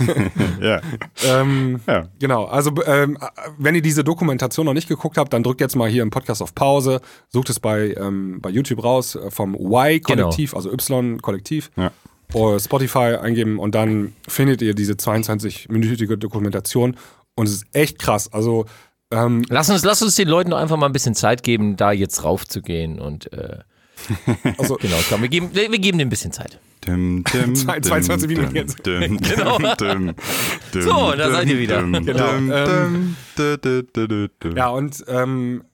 ja. 0.60 0.80
ähm, 1.24 1.80
Ja. 1.86 2.08
Genau, 2.18 2.44
also 2.44 2.72
ähm, 2.86 3.18
wenn 3.58 3.74
ihr 3.74 3.82
diese 3.82 4.04
Dokumentation 4.04 4.66
noch 4.66 4.74
nicht 4.74 4.88
geguckt 4.88 5.18
habt, 5.18 5.32
dann 5.32 5.42
drückt 5.42 5.60
jetzt 5.60 5.76
mal 5.76 5.88
hier 5.88 6.02
im 6.02 6.10
Podcast 6.10 6.42
auf 6.42 6.54
Pause, 6.54 7.00
sucht 7.28 7.50
es 7.50 7.60
bei, 7.60 7.94
ähm, 7.98 8.40
bei 8.40 8.50
YouTube 8.50 8.82
raus, 8.82 9.14
äh, 9.14 9.30
vom 9.30 9.54
Y-Kollektiv, 9.54 10.54
also 10.54 10.72
Y-Kollektiv. 10.72 11.70
Ja. 11.76 11.92
oder 12.34 12.58
Spotify 12.58 13.16
eingeben 13.20 13.58
und 13.58 13.74
dann 13.74 14.14
findet 14.26 14.60
ihr 14.62 14.74
diese 14.74 14.94
22-minütige 14.94 16.16
Dokumentation 16.16 16.96
und 17.36 17.46
es 17.46 17.52
ist 17.52 17.66
echt 17.72 17.98
krass. 17.98 18.32
Also 18.32 18.64
ähm, 19.10 19.44
Lass 19.48 19.70
uns, 19.70 19.84
lass 19.84 20.02
uns 20.02 20.16
den 20.16 20.28
Leuten 20.28 20.50
doch 20.50 20.58
einfach 20.58 20.76
mal 20.76 20.86
ein 20.86 20.92
bisschen 20.92 21.14
Zeit 21.14 21.42
geben, 21.42 21.76
da 21.76 21.92
jetzt 21.92 22.24
raufzugehen 22.24 23.00
und 23.00 23.32
äh, 23.32 23.58
Also- 24.58 24.76
genau, 24.76 24.96
komm, 25.08 25.22
wir 25.22 25.28
geben, 25.28 25.50
wir, 25.52 25.68
geben 25.78 25.98
dem 25.98 26.08
ein 26.08 26.10
bisschen 26.10 26.32
Zeit. 26.32 26.58
Dim, 26.86 27.24
dim, 27.24 27.54
Zwei- 27.56 27.80
22 27.80 28.28
dim, 28.28 28.38
Minuten 28.38 28.56
jetzt. 28.56 28.84
Genau. 28.84 29.58
So, 30.72 31.12
da 31.16 31.30
seid 31.30 31.48
ihr 31.48 31.58
wieder. 31.58 31.82
Genau, 31.82 32.32
ja 34.54 34.68
und 34.68 35.04
ähm, 35.08 35.64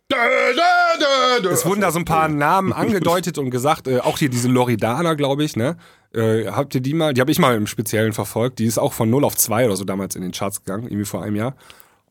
es 1.50 1.66
wurden 1.66 1.80
da 1.80 1.90
so 1.90 1.98
ein 1.98 2.04
paar 2.04 2.28
Namen 2.28 2.72
angedeutet 2.74 3.38
und 3.38 3.50
gesagt, 3.50 3.88
äh, 3.88 3.98
auch 4.00 4.18
hier 4.18 4.28
diese 4.30 4.48
Loridana, 4.48 5.14
glaube 5.14 5.44
ich, 5.44 5.56
ne? 5.56 5.76
Äh, 6.14 6.46
habt 6.46 6.74
ihr 6.74 6.80
die 6.80 6.94
mal? 6.94 7.14
Die 7.14 7.20
habe 7.20 7.30
ich 7.30 7.38
mal 7.38 7.56
im 7.56 7.66
Speziellen 7.66 8.12
verfolgt. 8.12 8.58
Die 8.58 8.66
ist 8.66 8.78
auch 8.78 8.92
von 8.92 9.08
0 9.10 9.24
auf 9.24 9.36
2 9.36 9.66
oder 9.66 9.76
so 9.76 9.84
damals 9.84 10.14
in 10.16 10.22
den 10.22 10.32
Charts 10.32 10.64
gegangen, 10.64 10.84
irgendwie 10.84 11.04
vor 11.06 11.22
einem 11.22 11.36
Jahr. 11.36 11.56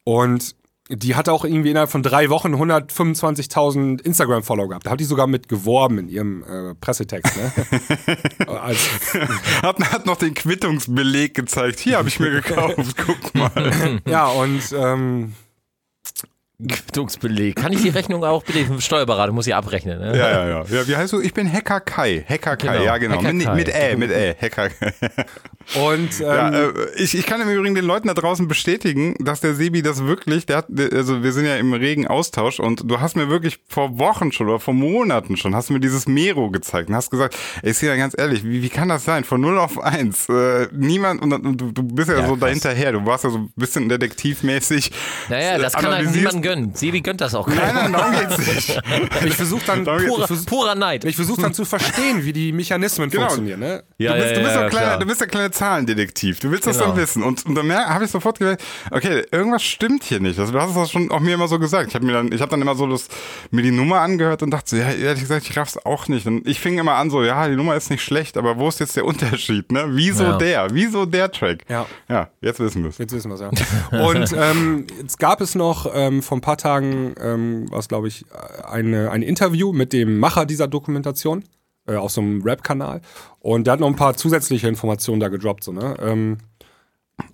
Und 0.03 0.55
die 0.95 1.15
hat 1.15 1.29
auch 1.29 1.45
irgendwie 1.45 1.69
innerhalb 1.69 1.89
von 1.89 2.03
drei 2.03 2.29
Wochen 2.29 2.55
125.000 2.55 4.01
Instagram-Follower 4.01 4.69
gehabt. 4.69 4.85
Da 4.85 4.91
hat 4.91 4.99
die 4.99 5.05
sogar 5.05 5.27
mit 5.27 5.47
geworben 5.47 5.97
in 5.97 6.09
ihrem 6.09 6.43
äh, 6.43 6.75
Pressetext. 6.75 7.35
Ne? 7.37 7.51
Als, 8.61 8.89
Hat, 9.61 9.79
hat 9.91 10.05
noch 10.05 10.17
den 10.17 10.33
Quittungsbeleg 10.33 11.33
gezeigt. 11.33 11.79
Hier 11.79 11.97
habe 11.97 12.09
ich 12.09 12.19
mir 12.19 12.31
gekauft. 12.31 12.95
Guck 13.05 13.35
mal. 13.35 14.01
ja, 14.05 14.27
und 14.27 14.61
ähm, 14.73 15.33
Quittungsbeleg. 16.67 17.55
Kann 17.55 17.73
ich 17.73 17.81
die 17.81 17.89
Rechnung 17.89 18.23
auch 18.23 18.43
bitte 18.43 18.65
vom 18.65 18.81
Steuerberater, 18.81 19.31
muss 19.31 19.47
ich 19.47 19.55
abrechnen. 19.55 19.99
Ne? 19.99 20.17
Ja, 20.17 20.29
ja, 20.29 20.47
ja, 20.47 20.63
ja. 20.69 20.87
Wie 20.87 20.95
heißt 20.95 21.13
du? 21.13 21.21
Ich 21.21 21.33
bin 21.33 21.51
Hacker 21.51 21.79
Kai. 21.79 22.25
Hacker 22.27 22.57
Kai, 22.57 22.73
Genau. 22.73 22.83
ja 22.85 22.97
genau. 22.97 23.17
Hacker 23.17 23.33
mit, 23.33 23.45
Kai. 23.45 23.55
mit 23.55 23.69
Ä, 23.69 23.95
mit 23.97 24.11
Ä. 24.11 24.35
Hacker 24.41 24.69
Kai. 24.69 24.89
und 25.75 26.19
ähm, 26.19 26.25
Ja, 26.25 26.49
äh, 26.49 26.71
ich, 26.97 27.17
ich 27.17 27.25
kann 27.25 27.41
im 27.41 27.49
Übrigen 27.49 27.75
den 27.75 27.85
Leuten 27.85 28.07
da 28.07 28.13
draußen 28.13 28.47
bestätigen, 28.47 29.15
dass 29.19 29.41
der 29.41 29.55
Sebi 29.55 29.81
das 29.81 30.03
wirklich, 30.05 30.45
der 30.45 30.57
hat, 30.57 30.65
also 30.93 31.23
wir 31.23 31.31
sind 31.31 31.45
ja 31.45 31.55
im 31.57 31.73
regen 31.73 32.07
Austausch 32.07 32.59
und 32.59 32.89
du 32.89 32.99
hast 32.99 33.15
mir 33.15 33.29
wirklich 33.29 33.59
vor 33.67 33.97
Wochen 33.99 34.31
schon 34.31 34.47
oder 34.49 34.59
vor 34.59 34.73
Monaten 34.73 35.37
schon, 35.37 35.55
hast 35.55 35.69
mir 35.69 35.79
dieses 35.79 36.07
Mero 36.07 36.49
gezeigt 36.51 36.89
und 36.89 36.95
hast 36.95 37.09
gesagt, 37.11 37.35
ey, 37.63 37.73
Sina, 37.73 37.95
ganz 37.95 38.15
ehrlich, 38.17 38.43
wie, 38.43 38.61
wie 38.61 38.69
kann 38.69 38.89
das 38.89 39.05
sein? 39.05 39.23
Von 39.23 39.41
0 39.41 39.57
auf 39.59 39.81
1. 39.81 40.29
Äh, 40.29 40.67
niemand, 40.73 41.21
und, 41.21 41.31
und 41.33 41.57
du, 41.57 41.71
du 41.71 41.83
bist 41.83 42.09
ja, 42.09 42.15
Ja, 42.19 42.21
so 42.27 42.31
krass. 42.33 42.39
dahinterher, 42.41 42.91
du 42.91 43.05
warst 43.05 43.23
ja 43.23 43.29
so 43.29 43.37
ein 43.37 43.53
bisschen 43.55 43.87
detektivmäßig. 43.89 44.91
Naja, 45.29 45.57
das 45.57 45.73
kann 45.73 45.85
halt 45.85 46.07
analysierst- 46.07 46.15
niemand 46.15 46.41
gönnen. 46.55 46.73
Sebi 46.75 47.01
gönnt 47.01 47.21
das 47.21 47.35
auch 47.35 47.47
Nein, 47.47 47.57
keiner. 47.57 47.89
nein, 47.89 47.93
darum 47.93 48.11
geht's 48.37 48.37
nicht. 48.67 48.81
ich 49.25 49.35
versuche 49.35 49.61
dann, 49.65 49.83
Purer, 49.83 50.27
versuch, 50.27 50.45
purer 50.45 50.75
Neid. 50.75 51.05
ich 51.05 51.15
versuch 51.15 51.37
dann 51.39 51.53
zu 51.53 51.65
verstehen, 51.65 52.23
wie 52.25 52.33
die 52.33 52.51
Mechanismen 52.51 53.09
Genau. 53.09 53.23
funktionieren. 53.23 53.59
Ne? 53.59 53.83
Ja, 53.97 54.13
du 54.15 54.21
bist, 54.21 54.31
ja, 54.31 54.37
du 54.37 54.43
bist 54.43 54.55
ja, 54.55 54.69
kleiner, 54.69 54.97
du 54.97 55.05
bist 55.05 55.21
der 55.21 55.27
kleine 55.27 55.51
Zahlendetektiv. 55.51 56.39
Du 56.39 56.51
willst 56.51 56.67
das 56.67 56.77
Genau. 56.77 56.89
dann 56.91 56.97
wissen. 56.97 57.23
Und, 57.23 57.45
und 57.45 57.55
dann 57.55 57.71
habe 57.73 58.05
ich 58.05 58.11
sofort 58.11 58.39
gemerkt, 58.39 58.63
okay, 58.91 59.23
irgendwas 59.31 59.63
stimmt 59.63 60.03
hier 60.03 60.19
nicht. 60.19 60.39
Also, 60.39 60.51
du 60.51 60.59
hast 60.61 60.75
es 60.75 60.91
schon 60.91 61.11
auch 61.11 61.19
mir 61.19 61.35
immer 61.35 61.47
so 61.47 61.59
gesagt. 61.59 61.89
Ich 61.89 61.95
habe 61.95 62.05
mir 62.05 62.13
dann, 62.13 62.31
ich 62.31 62.41
habe 62.41 62.49
dann 62.51 62.61
immer 62.61 62.75
so 62.75 62.87
das, 62.87 63.07
mir 63.51 63.61
die 63.61 63.71
Nummer 63.71 64.01
angehört 64.01 64.43
und 64.43 64.51
dachte, 64.51 64.69
so, 64.71 64.75
ja, 64.77 64.89
ehrlich 64.91 65.21
gesagt, 65.21 65.47
ich 65.49 65.55
raff's 65.57 65.77
auch 65.85 66.07
nicht. 66.07 66.25
Und 66.27 66.47
ich 66.47 66.59
fing 66.59 66.77
immer 66.79 66.95
an 66.95 67.09
so, 67.09 67.23
ja, 67.23 67.47
die 67.47 67.55
Nummer 67.55 67.75
ist 67.75 67.89
nicht 67.89 68.03
schlecht, 68.03 68.37
aber 68.37 68.57
wo 68.57 68.67
ist 68.67 68.79
jetzt 68.79 68.95
der 68.95 69.05
Unterschied? 69.05 69.71
Ne? 69.71 69.85
Wieso 69.89 70.23
Ja. 70.23 70.37
der? 70.37 70.67
Wieso 70.71 71.05
der 71.05 71.31
Track? 71.31 71.63
Ja. 71.69 71.85
Ja, 72.09 72.29
jetzt 72.41 72.59
wissen 72.59 72.83
wir 72.83 72.89
es. 72.89 72.97
Jetzt 72.97 73.13
wissen 73.13 73.29
wir 73.29 73.35
es, 73.35 73.41
ja. 73.91 73.99
Und 74.05 74.33
ähm, 74.37 74.87
jetzt 75.01 75.19
gab 75.19 75.41
es 75.41 75.55
noch 75.55 75.89
ähm, 75.93 76.21
vor 76.23 76.40
ein 76.41 76.43
paar 76.43 76.57
Tagen, 76.57 77.13
ähm, 77.21 77.65
was 77.69 77.87
glaube 77.87 78.07
ich, 78.07 78.25
eine, 78.69 79.11
ein 79.11 79.21
Interview 79.21 79.71
mit 79.71 79.93
dem 79.93 80.19
Macher 80.19 80.45
dieser 80.45 80.67
Dokumentation 80.67 81.43
äh, 81.87 81.95
auf 81.95 82.11
so 82.11 82.21
einem 82.21 82.41
Rap-Kanal. 82.41 83.01
Und 83.39 83.67
der 83.67 83.73
hat 83.73 83.79
noch 83.79 83.87
ein 83.87 83.95
paar 83.95 84.15
zusätzliche 84.15 84.67
Informationen 84.67 85.19
da 85.19 85.29
gedroppt. 85.29 85.63
So, 85.63 85.71
ne? 85.71 85.95
ähm, 86.01 86.37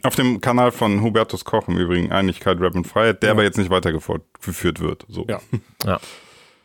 Auf 0.04 0.16
dem 0.16 0.42
Kanal 0.42 0.72
von 0.72 1.02
Hubertus 1.02 1.46
Koch 1.46 1.68
im 1.68 1.78
Übrigen, 1.78 2.12
Einigkeit, 2.12 2.60
Rap 2.60 2.76
und 2.76 2.88
Freiheit, 2.88 3.24
der 3.24 3.32
aber 3.32 3.44
jetzt 3.44 3.58
nicht 3.58 3.70
weitergeführt 3.70 4.80
wird. 4.80 5.06
So. 5.08 5.26
Ja. 5.28 5.40
Ja. 5.86 6.00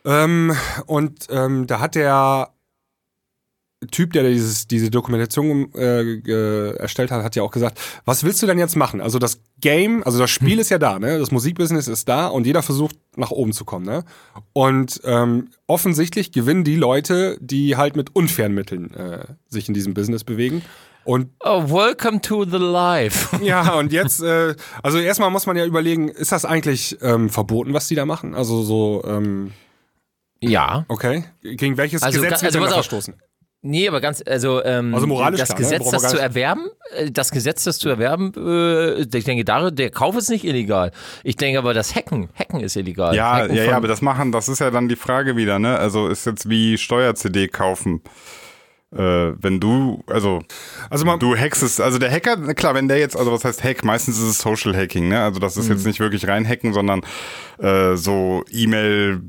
Ähm, 0.05 0.53
und 0.85 1.27
ähm, 1.29 1.65
da 1.65 1.79
hat 1.79 1.95
der 1.95 2.49
Typ, 3.87 4.13
der 4.13 4.23
dieses, 4.23 4.67
diese 4.67 4.89
Dokumentation 4.91 5.73
äh, 5.73 6.73
erstellt 6.77 7.11
hat, 7.11 7.23
hat 7.23 7.35
ja 7.35 7.43
auch 7.43 7.51
gesagt, 7.51 7.79
was 8.05 8.23
willst 8.23 8.41
du 8.41 8.47
denn 8.47 8.59
jetzt 8.59 8.75
machen? 8.75 9.01
Also 9.01 9.19
das 9.19 9.39
Game, 9.61 10.03
also 10.03 10.19
das 10.19 10.29
Spiel 10.29 10.59
ist 10.59 10.69
ja 10.69 10.77
da, 10.77 10.99
ne? 10.99 11.19
Das 11.19 11.31
Musikbusiness 11.31 11.87
ist 11.87 12.07
da 12.09 12.27
und 12.27 12.45
jeder 12.45 12.61
versucht 12.61 12.95
nach 13.15 13.31
oben 13.31 13.53
zu 13.53 13.65
kommen, 13.65 13.85
ne? 13.85 14.03
Und 14.53 15.01
ähm, 15.05 15.49
offensichtlich 15.67 16.31
gewinnen 16.31 16.63
die 16.63 16.75
Leute, 16.75 17.37
die 17.41 17.77
halt 17.77 17.95
mit 17.95 18.15
unfairen 18.15 18.53
Mitteln 18.53 18.93
äh, 18.93 19.25
sich 19.47 19.67
in 19.67 19.73
diesem 19.73 19.93
Business 19.93 20.23
bewegen. 20.23 20.61
Und 21.05 21.29
Oh, 21.41 21.63
welcome 21.69 22.21
to 22.21 22.45
the 22.45 22.57
life. 22.57 23.35
ja, 23.43 23.73
und 23.73 23.91
jetzt, 23.91 24.21
äh, 24.23 24.55
also 24.81 24.99
erstmal 24.99 25.29
muss 25.31 25.45
man 25.45 25.57
ja 25.57 25.65
überlegen, 25.65 26.07
ist 26.07 26.31
das 26.31 26.45
eigentlich 26.45 26.97
ähm, 27.01 27.29
verboten, 27.29 27.73
was 27.73 27.87
die 27.89 27.95
da 27.95 28.05
machen? 28.05 28.33
Also 28.35 28.63
so, 28.63 29.03
ähm, 29.05 29.51
Ja. 30.41 30.85
okay, 30.87 31.25
gegen 31.41 31.75
welches 31.77 32.03
Also, 32.03 32.21
Gesetz 32.21 32.33
also 32.33 32.43
wird 32.45 32.53
denn 32.55 32.61
pass 32.61 32.89
da 32.89 32.97
auf. 32.97 33.13
Nee, 33.65 33.87
aber 33.87 34.01
ganz, 34.01 34.21
also, 34.27 34.61
ähm, 34.63 34.93
Also 34.93 35.07
moralisch 35.07 35.39
das 35.39 35.49
klar, 35.49 35.59
ne? 35.59 35.63
Gesetz, 35.65 35.85
wir 35.85 35.91
das 35.93 36.11
zu 36.11 36.17
erwerben, 36.17 36.67
äh, 36.97 37.09
das 37.09 37.31
Gesetz, 37.31 37.63
das 37.63 37.79
zu 37.79 37.87
erwerben, 37.87 38.33
äh, 38.35 39.01
ich 39.03 39.23
denke, 39.23 39.45
da, 39.45 39.71
der 39.71 39.89
Kauf 39.89 40.17
ist 40.17 40.29
nicht 40.29 40.43
illegal. 40.43 40.91
Ich 41.23 41.37
denke 41.37 41.59
aber, 41.59 41.73
das 41.73 41.95
Hacken, 41.95 42.27
Hacken 42.37 42.59
ist 42.59 42.75
illegal. 42.75 43.15
Ja, 43.15 43.37
Hacken 43.37 43.55
ja, 43.55 43.63
ja, 43.63 43.77
aber 43.77 43.87
das 43.87 44.01
machen, 44.01 44.33
das 44.33 44.49
ist 44.49 44.59
ja 44.59 44.69
dann 44.69 44.89
die 44.89 44.97
Frage 44.97 45.37
wieder, 45.37 45.59
ne? 45.59 45.79
Also 45.79 46.09
ist 46.09 46.25
jetzt 46.25 46.49
wie 46.49 46.77
Steuer-CD 46.77 47.47
kaufen. 47.47 48.01
Äh, 48.91 49.31
wenn 49.41 49.59
du, 49.61 50.03
also, 50.07 50.41
Also 50.89 51.05
man, 51.05 51.17
du 51.19 51.35
hackst 51.35 51.79
also 51.81 51.97
der 51.97 52.11
Hacker, 52.11 52.53
klar, 52.53 52.75
wenn 52.75 52.87
der 52.89 52.99
jetzt, 52.99 53.15
also 53.17 53.31
was 53.31 53.43
heißt 53.45 53.63
Hack, 53.63 53.83
meistens 53.85 54.17
ist 54.19 54.25
es 54.25 54.37
Social 54.39 54.75
Hacking, 54.75 55.07
ne? 55.07 55.21
Also 55.23 55.39
das 55.39 55.55
ist 55.57 55.67
Mhm. 55.69 55.75
jetzt 55.75 55.85
nicht 55.87 55.99
wirklich 56.01 56.27
reinhacken, 56.27 56.73
sondern 56.73 57.01
äh, 57.59 57.95
so 57.95 58.43
E-Mail 58.51 59.21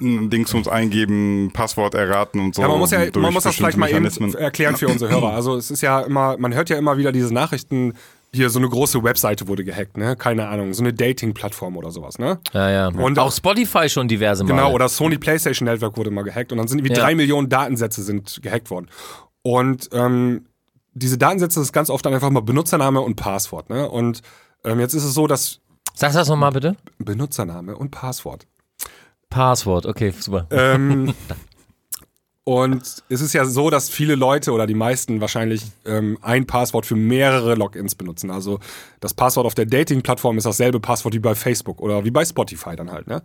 Dingsums 0.00 0.68
eingeben, 0.68 1.50
Passwort 1.52 1.94
erraten 1.94 2.40
und 2.40 2.54
so. 2.54 2.62
ja, 2.62 2.68
man 2.68 2.78
muss 2.78 2.90
ja, 2.90 3.00
man 3.16 3.32
muss 3.32 3.44
das 3.44 3.56
vielleicht 3.56 3.78
mal 3.78 3.90
eben 3.90 4.06
erklären 4.34 4.76
für 4.76 4.88
unsere 4.88 5.10
Hörer. 5.10 5.32
Also 5.32 5.56
es 5.56 5.70
ist 5.70 5.80
ja 5.82 6.00
immer, 6.00 6.36
man 6.38 6.54
hört 6.54 6.68
ja 6.68 6.76
immer 6.76 6.96
wieder 6.98 7.12
diese 7.12 7.32
Nachrichten. 7.32 7.94
hier 8.34 8.50
so 8.50 8.58
eine 8.58 8.68
große 8.68 9.02
Webseite 9.02 9.48
wurde 9.48 9.64
gehackt, 9.64 9.96
ne? 9.96 10.14
Keine 10.16 10.48
Ahnung, 10.48 10.74
so 10.74 10.82
eine 10.82 10.92
Dating-Plattform 10.92 11.76
oder 11.78 11.90
sowas, 11.90 12.18
ne? 12.18 12.38
Ja, 12.52 12.70
ja. 12.70 12.88
Und 12.88 13.18
auch 13.18 13.32
Spotify 13.32 13.88
schon 13.88 14.08
diverse 14.08 14.44
Mal. 14.44 14.48
Genau, 14.50 14.72
oder 14.72 14.88
Sony 14.90 15.16
PlayStation 15.16 15.66
Network 15.66 15.96
wurde 15.96 16.10
mal 16.10 16.22
gehackt 16.22 16.52
und 16.52 16.58
dann 16.58 16.68
sind 16.68 16.84
wie 16.84 16.88
Ja. 16.90 16.94
drei 16.98 17.14
Millionen 17.14 17.48
Datensätze 17.48 18.02
sind 18.02 18.40
gehackt 18.42 18.68
worden. 18.70 18.88
Und 19.42 19.88
ähm, 19.92 20.44
diese 20.92 21.16
Datensätze 21.16 21.60
ist 21.60 21.72
ganz 21.72 21.88
oft 21.88 22.04
dann 22.04 22.12
einfach 22.12 22.28
mal 22.30 22.40
Benutzername 22.40 23.00
und 23.00 23.14
Passwort, 23.16 23.70
ne? 23.70 23.88
Und 23.88 24.20
ähm, 24.64 24.80
jetzt 24.80 24.92
ist 24.92 25.04
es 25.04 25.14
so, 25.14 25.26
dass 25.26 25.60
Sag 25.94 26.12
das 26.12 26.28
nochmal 26.28 26.52
bitte. 26.52 26.76
Benutzername 26.98 27.74
und 27.76 27.90
Passwort. 27.90 28.46
Passwort, 29.30 29.86
okay, 29.86 30.10
super. 30.10 30.46
Ähm, 30.50 31.14
und 32.48 33.02
es 33.08 33.20
ist 33.20 33.32
ja 33.32 33.44
so, 33.44 33.70
dass 33.70 33.90
viele 33.90 34.14
Leute 34.14 34.52
oder 34.52 34.68
die 34.68 34.74
meisten 34.74 35.20
wahrscheinlich 35.20 35.64
ähm, 35.84 36.16
ein 36.22 36.46
Passwort 36.46 36.86
für 36.86 36.94
mehrere 36.94 37.56
Logins 37.56 37.96
benutzen. 37.96 38.30
Also 38.30 38.60
das 39.00 39.14
Passwort 39.14 39.46
auf 39.46 39.56
der 39.56 39.66
Dating-Plattform 39.66 40.38
ist 40.38 40.44
dasselbe 40.44 40.78
Passwort 40.78 41.12
wie 41.14 41.18
bei 41.18 41.34
Facebook 41.34 41.80
oder 41.80 42.04
wie 42.04 42.12
bei 42.12 42.24
Spotify 42.24 42.76
dann 42.76 42.92
halt. 42.92 43.08
Ne? 43.08 43.22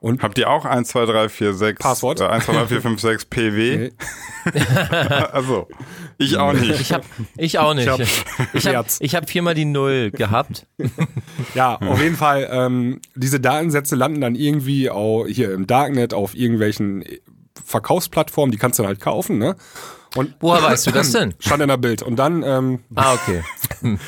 Und 0.00 0.24
Habt 0.24 0.38
ihr 0.38 0.50
auch 0.50 0.64
1, 0.64 0.88
2, 0.88 1.06
3, 1.06 1.28
4, 1.28 1.54
6 1.54 1.78
Passwort? 1.78 2.20
Äh, 2.20 2.26
1, 2.26 2.46
2, 2.46 2.52
3, 2.52 2.66
4, 2.66 2.82
5, 2.82 3.00
6 3.00 3.24
PW? 3.26 3.76
Nee. 3.76 3.92
also, 5.30 5.68
ich 6.18 6.36
auch 6.36 6.52
nicht. 6.52 6.80
Ich 6.80 6.92
hab, 6.92 7.04
ich 7.36 7.60
auch 7.60 7.74
nicht. 7.74 7.88
hab 7.88 8.00
Ich 8.54 8.66
habe 8.66 8.88
ich 8.98 9.14
hab 9.14 9.30
viermal 9.30 9.54
die 9.54 9.66
Null 9.66 10.10
gehabt. 10.10 10.66
Ja, 11.54 11.76
auf 11.76 12.00
jeden 12.00 12.16
Fall, 12.16 12.48
ähm, 12.50 13.00
diese 13.14 13.38
Datensätze 13.38 13.94
landen 13.94 14.20
dann 14.20 14.34
irgendwie 14.34 14.90
auch 14.90 15.26
hier 15.26 15.52
im 15.52 15.68
Darknet 15.68 16.12
auf 16.12 16.34
irgendwelchen 16.34 17.04
Verkaufsplattformen, 17.64 18.50
die 18.50 18.58
kannst 18.58 18.78
du 18.78 18.82
dann 18.82 18.88
halt 18.88 19.00
kaufen, 19.00 19.38
ne? 19.38 19.56
Und 20.16 20.36
Woher 20.40 20.62
weißt 20.62 20.86
du 20.86 20.90
das 20.92 21.10
denn? 21.10 21.34
stand 21.40 21.62
in 21.62 21.68
der 21.68 21.76
Bild. 21.76 22.02
Und 22.02 22.16
dann, 22.16 22.42
ähm, 22.42 22.80
Ah, 22.94 23.14
okay. 23.14 23.42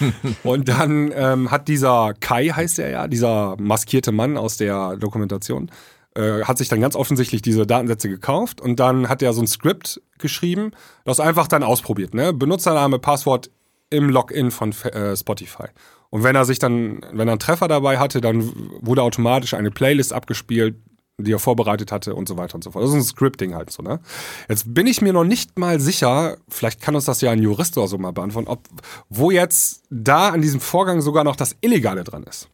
und 0.45 0.69
dann 0.69 1.13
ähm, 1.15 1.51
hat 1.51 1.69
dieser 1.69 2.15
Kai, 2.21 2.49
heißt 2.49 2.79
er 2.79 2.91
ja, 2.91 3.09
dieser 3.09 3.57
maskierte 3.59 4.13
Mann 4.13 4.37
aus 4.37 4.57
der 4.57 4.97
Dokumentation, 4.97 5.71
äh, 6.15 6.45
hat 6.45 6.59
sich 6.59 6.69
dann 6.69 6.81
ganz 6.81 6.95
offensichtlich 6.97 7.43
diese 7.43 7.67
Datensätze 7.67 8.09
gekauft 8.09 8.61
und 8.61 8.79
dann 8.79 9.09
hat 9.09 9.21
er 9.23 9.33
so 9.33 9.43
ein 9.43 9.47
Skript 9.49 10.01
geschrieben, 10.19 10.71
das 11.05 11.21
einfach 11.21 11.49
dann 11.49 11.63
ausprobiert, 11.63 12.15
ne? 12.15 12.33
Benutzername, 12.33 12.99
Passwort 12.99 13.51
im 13.91 14.09
Login 14.09 14.51
von 14.51 14.73
äh, 14.73 15.17
Spotify. 15.17 15.67
Und 16.11 16.23
wenn 16.23 16.37
er 16.37 16.45
sich 16.45 16.59
dann, 16.59 17.01
wenn 17.13 17.29
er 17.29 17.33
einen 17.33 17.39
Treffer 17.41 17.69
dabei 17.69 17.99
hatte, 17.99 18.21
dann 18.21 18.51
wurde 18.81 19.03
automatisch 19.03 19.55
eine 19.55 19.71
Playlist 19.71 20.13
abgespielt, 20.13 20.77
die 21.19 21.33
er 21.33 21.39
vorbereitet 21.39 21.93
hatte 21.93 22.15
und 22.15 22.29
so 22.29 22.37
weiter 22.37 22.57
und 22.57 22.65
so 22.65 22.71
fort. 22.71 22.85
Das 22.85 22.91
ist 22.91 22.97
ein 22.97 23.03
Scripting 23.03 23.55
halt 23.55 23.71
so, 23.71 23.83
ne? 23.83 24.01
Jetzt 24.49 24.73
bin 24.75 24.87
ich 24.87 25.01
mir 25.01 25.13
noch 25.15 25.25
nicht 25.25 25.59
mal 25.59 25.81
sicher, 25.81 26.37
vielleicht 26.49 26.83
kann 26.83 26.95
uns 26.95 27.07
das 27.07 27.21
ja 27.23 27.31
ein 27.31 27.41
Jurist 27.41 27.77
oder 27.79 27.89
so 27.89 27.97
mal 27.97 28.13
beantworten, 28.13 28.49
ob, 28.49 28.61
wo 29.09 29.31
jetzt 29.31 29.83
da 29.89 30.29
an 30.31 30.43
diesem 30.43 30.61
Vorgang 30.61 31.01
sogar 31.01 31.25
noch 31.25 31.37
das 31.37 31.57
Illegale 31.63 32.05
dran 32.05 32.23
ist. 32.25 32.49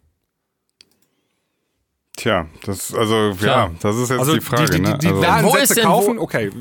Tja, 2.16 2.46
das, 2.64 2.94
also, 2.94 3.32
Tja. 3.34 3.46
ja, 3.66 3.70
das 3.80 3.96
ist 3.96 4.10
jetzt 4.10 4.20
Also 4.20 4.34
die 4.34 4.40
Frage, 4.40 4.66
die, 4.66 4.76
die, 4.76 4.80
ne? 4.82 4.98
die 4.98 5.08
also, 5.08 5.48
Wo 5.48 5.56
ist 5.56 5.76
denn 5.76 5.84
kaufen, 5.84 6.18
wo- 6.18 6.22
okay, 6.22 6.52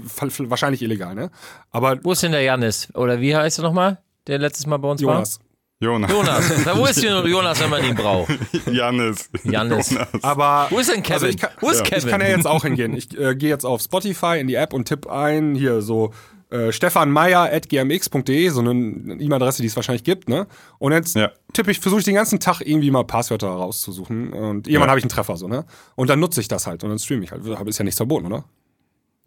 wahrscheinlich 0.48 0.82
illegal, 0.82 1.14
ne? 1.14 1.30
Aber 1.70 2.00
Wo 2.04 2.14
ist 2.14 2.24
denn 2.24 2.32
der 2.32 2.42
Janis? 2.42 2.88
Oder 2.96 3.20
wie 3.22 3.36
heißt 3.36 3.60
er 3.60 3.64
nochmal? 3.64 4.00
Der 4.28 4.40
letztes 4.40 4.66
Mal 4.66 4.78
bei 4.78 4.90
uns 4.90 5.02
Jonas. 5.02 5.40
war? 5.40 5.46
Jonas. 5.82 6.12
Na, 6.66 6.78
wo 6.78 6.86
ist 6.86 7.02
denn 7.04 7.26
Jonas, 7.26 7.60
wenn 7.60 7.70
man 7.72 7.84
ihn 7.84 7.96
braucht? 7.96 8.32
Janis. 8.72 9.30
Janis. 9.44 9.90
Jonas. 9.92 10.24
aber 10.24 10.68
Wo 10.70 10.78
ist 10.80 10.92
denn 10.92 11.02
Kevin? 11.02 11.14
Also 11.14 11.26
ich 11.26 11.38
kann, 11.38 11.50
Wo 11.60 11.70
ist 11.72 11.80
ja. 11.80 11.84
Kevin? 11.84 12.00
Ich 12.06 12.08
kann 12.12 12.22
ja 12.22 12.28
jetzt 12.28 12.46
auch 12.48 12.64
hingehen. 12.64 12.96
Ich 12.96 13.18
äh, 13.20 13.36
gehe 13.36 13.50
jetzt 13.50 13.66
auf 13.66 13.82
Spotify 13.82 14.38
in 14.40 14.48
die 14.48 14.56
App 14.56 14.74
und 14.74 14.86
tippe 14.88 15.12
ein, 15.12 15.56
hier 15.56 15.82
so 15.82 16.14
äh, 16.52 16.72
stefanmeier.gmx.de, 16.72 18.50
so 18.50 18.60
eine 18.60 18.72
E-Mail-Adresse, 18.72 19.62
die 19.62 19.68
es 19.70 19.76
wahrscheinlich 19.76 20.04
gibt, 20.04 20.30
ne? 20.30 20.48
Und 20.80 20.92
jetzt 20.92 21.16
Ja. 21.16 21.32
tippe 21.54 21.72
ich, 21.72 21.80
versuche 21.80 22.00
ich 22.00 22.06
den 22.06 22.16
ganzen 22.16 22.40
Tag 22.40 22.62
irgendwie 22.62 22.92
mal 22.92 23.04
Passwörter 23.04 23.48
rauszusuchen 23.48 24.34
und 24.34 24.68
irgendwann 24.68 24.88
Ja. 24.88 24.88
habe 24.90 25.00
ich 25.00 25.04
einen 25.06 25.10
Treffer, 25.10 25.38
so, 25.38 25.48
ne? 25.48 25.66
Und 25.96 26.10
dann 26.10 26.20
nutze 26.20 26.42
ich 26.42 26.48
das 26.48 26.68
halt 26.68 26.84
und 26.84 26.90
dann 26.90 27.00
streame 27.00 27.24
ich 27.24 27.32
halt. 27.32 27.42
Aber 27.48 27.68
ist 27.70 27.78
ja 27.80 27.86
nichts 27.86 27.98
verboten, 27.98 28.26
oder? 28.28 28.44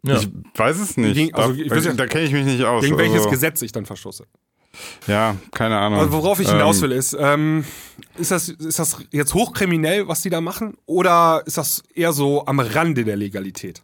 Ja. 0.03 0.17
Ich 0.19 0.29
weiß 0.55 0.79
es 0.79 0.97
nicht. 0.97 1.15
Gegen- 1.15 1.33
also 1.33 1.53
da 1.79 1.93
da 1.93 2.05
kenne 2.05 2.25
ich 2.25 2.31
mich 2.31 2.45
nicht 2.45 2.63
aus. 2.63 2.83
Gegen 2.83 2.97
welches 2.97 3.17
also, 3.17 3.29
Gesetz 3.31 3.61
ich 3.63 3.71
dann 3.71 3.85
verstoße. 3.87 4.25
Ja, 5.07 5.35
keine 5.53 5.77
Ahnung. 5.77 5.99
Also 5.99 6.11
worauf 6.11 6.39
ich 6.39 6.49
hinaus 6.49 6.77
Ähm, 6.77 6.83
will, 6.83 6.91
ist, 6.91 7.15
ähm, 7.19 7.65
ist, 8.17 8.31
das, 8.31 8.49
ist 8.49 8.79
das 8.79 8.97
jetzt 9.11 9.33
hochkriminell, 9.33 10.07
was 10.07 10.21
die 10.21 10.29
da 10.29 10.41
machen? 10.41 10.77
Oder 10.85 11.43
ist 11.45 11.57
das 11.57 11.83
eher 11.93 12.13
so 12.13 12.45
am 12.45 12.59
Rande 12.59 13.03
der 13.03 13.15
Legalität? 13.15 13.81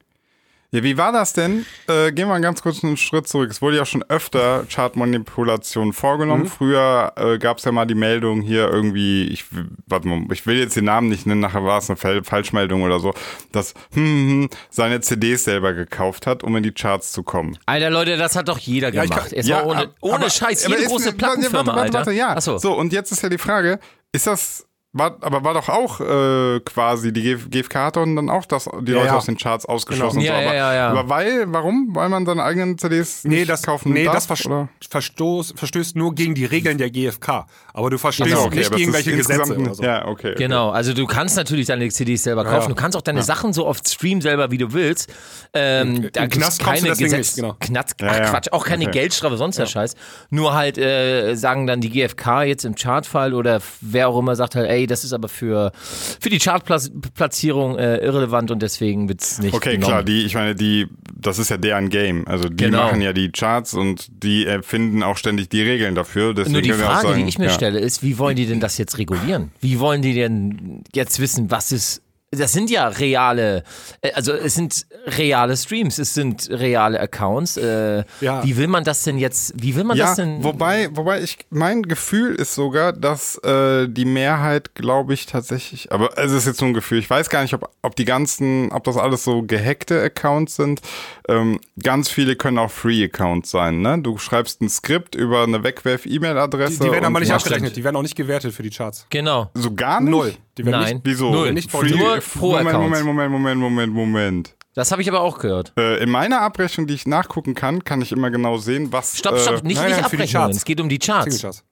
Ja, 0.73 0.83
wie 0.83 0.97
war 0.97 1.11
das 1.11 1.33
denn? 1.33 1.65
Äh, 1.89 2.13
gehen 2.13 2.27
wir 2.27 2.27
mal 2.27 2.39
ganz 2.39 2.61
kurz 2.61 2.81
einen 2.81 2.95
Schritt 2.95 3.27
zurück. 3.27 3.51
Es 3.51 3.61
wurde 3.61 3.75
ja 3.75 3.85
schon 3.85 4.03
öfter 4.07 4.63
Chartmanipulationen 4.73 5.91
vorgenommen. 5.91 6.45
Früher 6.45 7.11
äh, 7.17 7.37
gab 7.39 7.57
es 7.57 7.65
ja 7.65 7.73
mal 7.73 7.83
die 7.85 7.93
Meldung 7.95 8.39
hier 8.41 8.69
irgendwie, 8.69 9.25
ich, 9.27 9.43
warte 9.85 10.07
mal, 10.07 10.21
ich 10.31 10.45
will 10.47 10.57
jetzt 10.57 10.77
den 10.77 10.85
Namen 10.85 11.09
nicht 11.09 11.25
nennen, 11.25 11.41
nachher 11.41 11.65
war 11.65 11.79
es 11.79 11.89
eine 11.89 11.97
Fel 11.97 12.23
Falschmeldung 12.23 12.83
oder 12.83 13.01
so, 13.01 13.13
dass 13.51 13.73
hm, 13.93 14.03
hm, 14.43 14.49
seine 14.69 15.01
CDs 15.01 15.43
selber 15.43 15.73
gekauft 15.73 16.25
hat, 16.25 16.41
um 16.41 16.55
in 16.55 16.63
die 16.63 16.71
Charts 16.71 17.11
zu 17.11 17.23
kommen. 17.23 17.57
Alter, 17.65 17.89
Leute, 17.89 18.15
das 18.15 18.37
hat 18.37 18.47
doch 18.47 18.57
jeder 18.57 18.93
Ja, 18.93 19.03
gemacht. 19.03 19.23
kann- 19.27 19.35
Jetzt 19.35 19.49
mal 19.49 19.65
ohne, 19.65 19.89
ohne 19.99 20.15
aber- 20.15 20.29
Scheiß, 20.29 20.63
aber 20.65 20.75
jede 20.75 20.83
ist 20.85 20.89
große 20.89 21.09
eine- 21.09 21.17
Plattenfirma, 21.17 21.57
warte, 21.57 21.67
warte, 21.67 21.81
Alter. 21.81 21.93
warte, 21.97 22.11
ja. 22.13 22.29
Achso. 22.33 22.57
So, 22.59 22.77
und 22.77 22.93
jetzt 22.93 23.11
ist 23.11 23.21
ja 23.21 23.27
die 23.27 23.37
Frage, 23.37 23.77
ist 24.13 24.25
das, 24.25 24.65
war, 24.93 25.15
aber 25.21 25.43
war 25.43 25.53
doch 25.53 25.69
auch 25.69 26.01
äh, 26.01 26.59
quasi, 26.61 27.13
die 27.13 27.21
GF 27.21 27.49
GfK 27.49 27.75
hat 27.85 27.95
doch 27.95 28.03
dann 28.03 28.29
auch 28.29 28.45
das, 28.45 28.65
die 28.81 28.91
Ja, 28.91 28.97
Leute 28.97 29.07
ja. 29.07 29.17
aus 29.17 29.25
den 29.25 29.37
Charts 29.37 29.65
ausgeschlossen 29.65 30.19
Genau. 30.19 30.33
und 30.35 30.41
so. 30.41 30.43
Ja, 30.43 30.49
aber, 30.49 30.55
ja, 30.57 30.73
ja, 30.73 30.75
ja. 30.75 30.89
aber 30.89 31.07
weil, 31.09 31.45
warum? 31.47 31.89
Weil 31.93 32.09
man 32.09 32.25
seine 32.25 32.43
eigenen 32.43 32.77
CDs 32.77 33.23
Nee, 33.23 33.37
nicht 33.37 33.49
das, 33.49 33.61
kaufen 33.63 33.93
nee, 33.93 34.03
darf? 34.03 34.15
das 34.15 34.25
vers 34.25 34.45
oder? 34.45 34.67
verstoß, 34.89 35.53
verstößt 35.55 35.95
nur 35.95 36.13
gegen 36.13 36.35
die 36.35 36.43
Regeln 36.45 36.77
der 36.77 36.89
GfK. 36.89 37.45
Aber 37.73 37.89
du 37.89 37.97
verstößt 37.97 38.29
Genau, 38.29 38.43
okay, 38.45 38.55
nicht 38.57 38.71
es 38.71 38.75
gegen 38.77 38.91
welche 38.93 39.15
Gesetze 39.15 39.57
oder 39.57 39.73
so. 39.75 39.81
Ja, 39.83 40.05
okay. 40.07 40.31
okay. 40.31 40.35
Genau, 40.37 40.71
also 40.71 40.93
du 40.93 41.05
kannst 41.07 41.37
natürlich 41.37 41.67
deine 41.67 41.87
CDs 41.87 42.23
selber 42.23 42.43
kaufen. 42.43 42.63
ja. 42.63 42.67
Du 42.67 42.75
kannst 42.75 42.97
auch 42.97 43.01
deine 43.01 43.23
Sachen 43.23 43.53
so 43.53 43.65
oft 43.65 43.87
streamen 43.87 44.19
selber, 44.21 44.51
wie 44.51 44.57
du 44.57 44.73
willst. 44.73 45.13
Ähm, 45.53 46.09
da 46.11 46.27
kommst 46.27 46.61
du 46.61 46.65
keine 46.65 46.89
Gesetz, 46.95 47.35
genau. 47.35 47.55
Knast, 47.59 47.95
Ja, 48.01 48.07
ach 48.09 48.17
ja. 48.17 48.23
Quatsch, 48.29 48.51
auch 48.51 48.65
keine 48.65 48.83
Okay. 48.85 48.91
Geldstrafe, 48.99 49.37
sonst 49.37 49.57
der 49.57 49.67
Scheiß. 49.67 49.95
Nur 50.29 50.53
halt 50.53 50.77
äh, 50.77 51.35
sagen 51.35 51.65
dann 51.67 51.79
die 51.81 51.89
GfK 51.89 52.43
jetzt 52.43 52.65
im 52.65 52.75
Chartfall 52.75 53.33
oder 53.33 53.61
wer 53.79 54.09
auch 54.09 54.19
immer 54.19 54.35
sagt 54.35 54.55
halt, 54.55 54.69
ey, 54.69 54.80
das 54.87 55.03
ist 55.03 55.13
aber 55.13 55.27
für, 55.29 55.71
für 56.19 56.29
die 56.29 56.39
Chartplatzierung 56.39 57.77
äh, 57.77 57.97
irrelevant 57.97 58.51
und 58.51 58.61
deswegen 58.61 59.07
wird's 59.09 59.39
nicht 59.39 59.53
Okay, 59.53 59.71
genommen. 59.73 59.87
klar, 59.91 60.03
die, 60.03 60.23
ich 60.25 60.33
meine, 60.35 60.55
die, 60.55 60.87
das 61.15 61.39
ist 61.39 61.49
ja 61.49 61.57
deren 61.57 61.89
Game. 61.89 62.27
Also 62.27 62.49
die 62.49 62.55
Genau. 62.65 62.83
machen 62.85 63.01
ja 63.01 63.13
die 63.13 63.31
Charts 63.31 63.73
und 63.73 64.07
die 64.23 64.45
erfinden 64.45 65.03
auch 65.03 65.17
ständig 65.17 65.49
die 65.49 65.61
Regeln 65.61 65.95
dafür. 65.95 66.33
Deswegen 66.33 66.53
Nur 66.53 66.61
die 66.61 66.71
Frage, 66.73 67.07
sagen, 67.07 67.23
die 67.23 67.29
ich 67.29 67.37
mir 67.39 67.45
ja. 67.45 67.51
stelle, 67.51 67.79
ist, 67.79 68.03
wie 68.03 68.17
wollen 68.17 68.35
die 68.35 68.45
denn 68.45 68.59
das 68.59 68.77
jetzt 68.77 68.97
regulieren? 68.97 69.51
Wie 69.59 69.79
wollen 69.79 70.01
die 70.01 70.13
denn 70.13 70.83
jetzt 70.93 71.19
wissen, 71.19 71.51
was 71.51 71.71
ist. 71.71 72.01
Das 72.33 72.53
sind 72.53 72.69
ja 72.69 72.87
reale, 72.87 73.63
äh, 74.01 74.13
also 74.13 74.31
es 74.31 74.55
sind 74.55 74.85
reale 75.17 75.57
Streams, 75.57 75.97
es 75.97 76.13
sind 76.13 76.47
reale 76.49 76.97
Accounts. 76.99 77.57
Äh, 77.57 78.05
Ja. 78.21 78.41
Wie 78.45 78.55
will 78.55 78.67
man 78.67 78.85
das 78.85 79.03
denn 79.03 79.17
jetzt, 79.17 79.53
wie 79.61 79.75
will 79.75 79.83
man 79.83 79.97
Ja, 79.97 80.05
das 80.05 80.15
denn? 80.15 80.41
wobei, 80.41 80.87
wobei 80.93 81.21
ich, 81.21 81.39
mein 81.49 81.83
Gefühl 81.83 82.35
ist 82.35 82.55
sogar, 82.55 82.93
dass 82.93 83.35
äh, 83.43 83.87
die 83.89 84.05
Mehrheit, 84.05 84.75
glaube 84.75 85.13
ich, 85.13 85.25
tatsächlich, 85.25 85.91
aber 85.91 86.17
es 86.17 86.31
ist 86.31 86.45
jetzt 86.47 86.61
nur 86.61 86.69
ein 86.69 86.73
Gefühl, 86.73 86.99
ich 86.99 87.09
weiß 87.09 87.29
gar 87.29 87.41
nicht, 87.41 87.53
ob, 87.53 87.69
ob 87.81 87.95
die 87.97 88.05
ganzen, 88.05 88.71
ob 88.71 88.85
das 88.85 88.95
alles 88.95 89.25
so 89.25 89.41
gehackte 89.43 90.01
Accounts 90.01 90.55
sind. 90.55 90.79
Ähm, 91.27 91.59
ganz 91.83 92.09
viele 92.09 92.37
können 92.37 92.59
auch 92.59 92.71
Free-Accounts 92.71 93.51
sein, 93.51 93.81
ne? 93.81 93.99
Du 94.01 94.17
schreibst 94.17 94.61
ein 94.61 94.69
Skript 94.69 95.15
über 95.15 95.43
eine 95.43 95.57
Die, 95.59 95.63
Wegwerf-E-Mail-Adresse. 95.65 96.79
die 96.79 96.91
werden 96.91 97.05
aber 97.05 97.19
nicht 97.19 97.31
abgerechnet, 97.33 97.75
die 97.75 97.83
werden 97.83 97.97
auch 97.97 98.01
nicht 98.03 98.15
gewertet 98.15 98.53
für 98.53 98.63
die 98.63 98.69
Charts. 98.69 99.05
genau. 99.09 99.49
So 99.53 99.73
gar 99.73 99.99
nicht? 99.99 100.09
Null. 100.11 100.33
Die 100.57 100.65
werden 100.65 100.81
Nein. 100.81 100.93
Nicht, 100.95 101.05
Wieso? 101.05 101.31
Null. 101.31 101.53
Nicht 101.53 101.71
Free, 101.71 101.91
Nur 101.91 102.20
pro 102.21 102.51
Moment. 102.51 102.77
Moment, 102.77 103.05
Moment, 103.05 103.31
Moment, 103.31 103.59
Moment, 103.61 103.93
Moment. 103.93 104.55
Das 104.73 104.91
habe 104.91 105.01
ich 105.01 105.09
aber 105.09 105.19
auch 105.19 105.37
gehört. 105.39 105.73
Äh, 105.77 106.01
in 106.01 106.09
meiner 106.09 106.41
Abrechnung, 106.41 106.87
die 106.87 106.93
ich 106.93 107.05
nachgucken 107.05 107.55
kann, 107.55 107.83
kann 107.83 108.01
ich 108.01 108.11
immer 108.13 108.31
genau 108.31 108.57
sehen, 108.57 108.93
was. 108.93 109.17
Stopp, 109.17 109.37
stopp, 109.37 109.63
Äh, 109.63 109.67
nicht, 109.67 109.75
nein, 109.77 109.87
nicht 109.89 109.99
nein, 110.01 110.09
für 110.09 110.15
die 110.15 110.23
Abrechnungen, 110.23 110.45
Charts. 110.47 110.57
es 110.57 110.65
geht 110.65 110.79
um 110.79 110.87
die 110.87 110.99
Charts. 110.99 111.25
Singlecharts. 111.35 111.63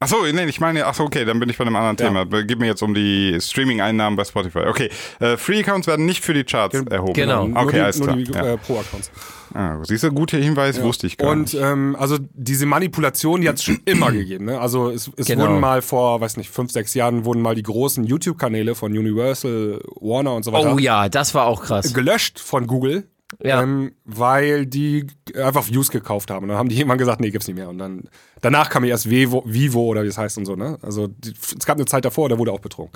Achso, 0.00 0.16
nee, 0.30 0.44
ich 0.44 0.60
meine, 0.60 0.84
achso, 0.84 1.04
okay, 1.04 1.24
dann 1.24 1.38
bin 1.40 1.48
ich 1.48 1.56
bei 1.56 1.64
einem 1.64 1.76
anderen 1.76 1.96
Ja. 1.98 2.24
Thema. 2.24 2.42
Gib 2.42 2.58
mir 2.58 2.66
jetzt 2.66 2.82
um 2.82 2.92
die 2.92 3.38
Streaming-Einnahmen 3.40 4.16
bei 4.16 4.24
Spotify. 4.24 4.64
Okay, 4.66 4.90
äh, 5.20 5.36
Free-Accounts 5.38 5.86
werden 5.86 6.04
nicht 6.04 6.22
für 6.22 6.34
die 6.34 6.44
Charts 6.44 6.74
erhoben. 6.90 7.14
Genau. 7.14 7.46
Nur 7.46 7.62
Okay, 7.62 7.76
die, 7.76 7.80
alles 7.80 7.98
nur 7.98 8.08
klar. 8.08 8.16
die 8.18 8.24
ja. 8.32 8.44
äh, 8.52 8.56
Pro-Accounts. 8.58 9.10
ah, 9.54 9.78
siehst 9.84 10.02
du, 10.04 10.10
guter 10.12 10.36
Hinweis, 10.36 10.82
wusste 10.82 11.06
ich 11.06 11.16
gar 11.16 11.30
Und 11.30 11.54
nicht. 11.54 11.54
ähm, 11.54 11.96
also 11.98 12.18
diese 12.34 12.66
Manipulation, 12.66 13.40
die 13.40 13.48
hat 13.48 13.56
es 13.56 13.64
schon 13.64 13.78
immer 13.86 14.12
gegeben. 14.12 14.46
Ne? 14.46 14.60
Also 14.60 14.90
es, 14.90 15.10
es 15.16 15.26
Genau. 15.26 15.44
wurden 15.44 15.60
mal 15.60 15.80
vor, 15.80 16.20
weiß 16.20 16.36
nicht, 16.36 16.50
fünf, 16.50 16.70
sechs 16.72 16.92
Jahren 16.92 17.24
wurden 17.24 17.40
mal 17.40 17.54
die 17.54 17.62
großen 17.62 18.04
YouTube-Kanäle 18.04 18.74
von 18.74 18.92
Universal, 18.92 19.80
Warner 20.00 20.34
und 20.34 20.42
so 20.42 20.52
weiter 20.52 20.74
Oh 20.74 20.78
ja, 20.78 21.08
das 21.08 21.34
war 21.34 21.46
auch 21.46 21.62
krass. 21.62 21.94
gelöscht 21.94 22.38
von 22.40 22.66
Google. 22.66 23.04
Ja. 23.42 23.62
Ähm, 23.62 23.92
weil 24.04 24.66
die 24.66 25.06
einfach 25.36 25.68
Views 25.68 25.90
gekauft 25.90 26.30
haben. 26.30 26.44
Und 26.44 26.48
dann 26.50 26.58
haben 26.58 26.68
die 26.68 26.76
irgendwann 26.76 26.98
gesagt, 26.98 27.20
nee, 27.20 27.30
gibt's 27.30 27.46
nicht 27.46 27.56
mehr. 27.56 27.68
Und 27.68 27.78
dann 27.78 28.04
danach 28.40 28.70
kam 28.70 28.84
erst 28.84 29.08
Vivo, 29.10 29.42
Vivo 29.46 29.82
oder 29.84 30.02
wie 30.04 30.08
es 30.08 30.18
heißt 30.18 30.38
und 30.38 30.46
so, 30.46 30.56
ne? 30.56 30.78
Also 30.82 31.06
die, 31.08 31.32
es 31.32 31.64
gab 31.66 31.76
eine 31.76 31.86
Zeit 31.86 32.04
davor, 32.04 32.28
da 32.28 32.38
wurde 32.38 32.52
auch 32.52 32.60
betrogen. 32.60 32.92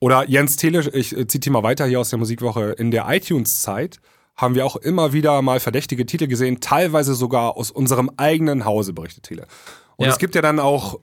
Oder 0.00 0.28
Jens 0.28 0.56
Tele, 0.56 0.88
ich 0.94 1.16
äh, 1.16 1.26
zitiere 1.26 1.52
mal 1.52 1.62
weiter 1.62 1.86
hier 1.86 2.00
aus 2.00 2.10
der 2.10 2.18
Musikwoche, 2.18 2.70
in 2.72 2.90
der 2.90 3.06
iTunes-Zeit 3.08 4.00
haben 4.34 4.54
wir 4.54 4.64
auch 4.66 4.76
immer 4.76 5.12
wieder 5.12 5.42
mal 5.42 5.60
verdächtige 5.60 6.06
Titel 6.06 6.26
gesehen, 6.26 6.60
teilweise 6.60 7.14
sogar 7.14 7.56
aus 7.56 7.70
unserem 7.70 8.10
eigenen 8.16 8.64
Hause, 8.64 8.92
berichtet 8.92 9.24
Tele. 9.24 9.46
Und 9.96 10.06
Ja. 10.06 10.12
es 10.12 10.18
gibt 10.18 10.34
ja 10.34 10.42
dann 10.42 10.58
auch 10.58 11.00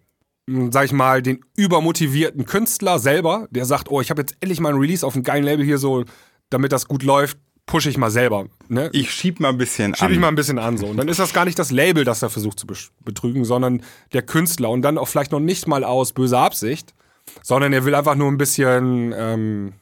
mh, 0.48 0.70
sag 0.74 0.86
ich 0.86 0.92
mal, 0.92 1.22
den 1.22 1.39
übermotivierten 1.56 2.46
Künstler 2.46 3.00
selber, 3.00 3.48
der 3.52 3.65
sagt, 3.65 3.89
oh, 3.92 4.02
ich 4.02 4.10
habe 4.10 4.22
jetzt 4.22 4.36
endlich 4.42 4.60
mal 4.60 4.74
ein 4.74 4.80
Release 4.80 5.06
auf 5.06 5.13
einem 5.13 5.24
geilen 5.24 5.44
Label 5.44 5.63
hier 5.63 5.78
so, 5.78 6.04
damit 6.50 6.72
das 6.72 6.88
gut 6.88 7.04
läuft, 7.04 7.38
pushe 7.69 7.88
ich 7.89 7.97
mal 7.99 8.10
selber. 8.10 8.47
Ne? 8.67 8.89
Ich 8.93 9.12
schieb 9.12 9.39
mal 9.39 9.49
ein 9.49 9.58
bisschen 9.60 9.93
Schiebe 9.93 10.08
an. 10.08 10.12
ich 10.13 10.19
mal 10.19 10.27
ein 10.29 10.36
bisschen 10.36 10.58
an 10.58 10.77
so. 10.77 10.88
Und 10.88 10.97
dann 10.97 11.08
ist 11.08 11.19
das 11.19 11.34
gar 11.34 11.45
nicht 11.45 11.60
das 11.60 11.69
Label, 11.69 12.03
das 12.03 12.19
da 12.19 12.27
versucht 12.29 12.60
zu 12.60 12.65
betrügen, 13.05 13.45
sondern 13.45 13.84
der 14.12 14.23
Künstler. 14.23 14.71
Und 14.71 14.82
dann 14.82 14.97
auch 14.97 15.08
vielleicht 15.08 15.32
noch 15.32 15.39
nicht 15.39 15.67
mal 15.67 15.84
aus 15.84 16.12
böser 16.13 16.39
Absicht, 16.39 16.95
sondern 17.43 17.71
er 17.71 17.86
will 17.86 17.93
einfach 17.93 18.15
nur 18.15 18.27
ein 18.27 18.39
bisschen 18.39 19.13
ähm, 19.15 19.73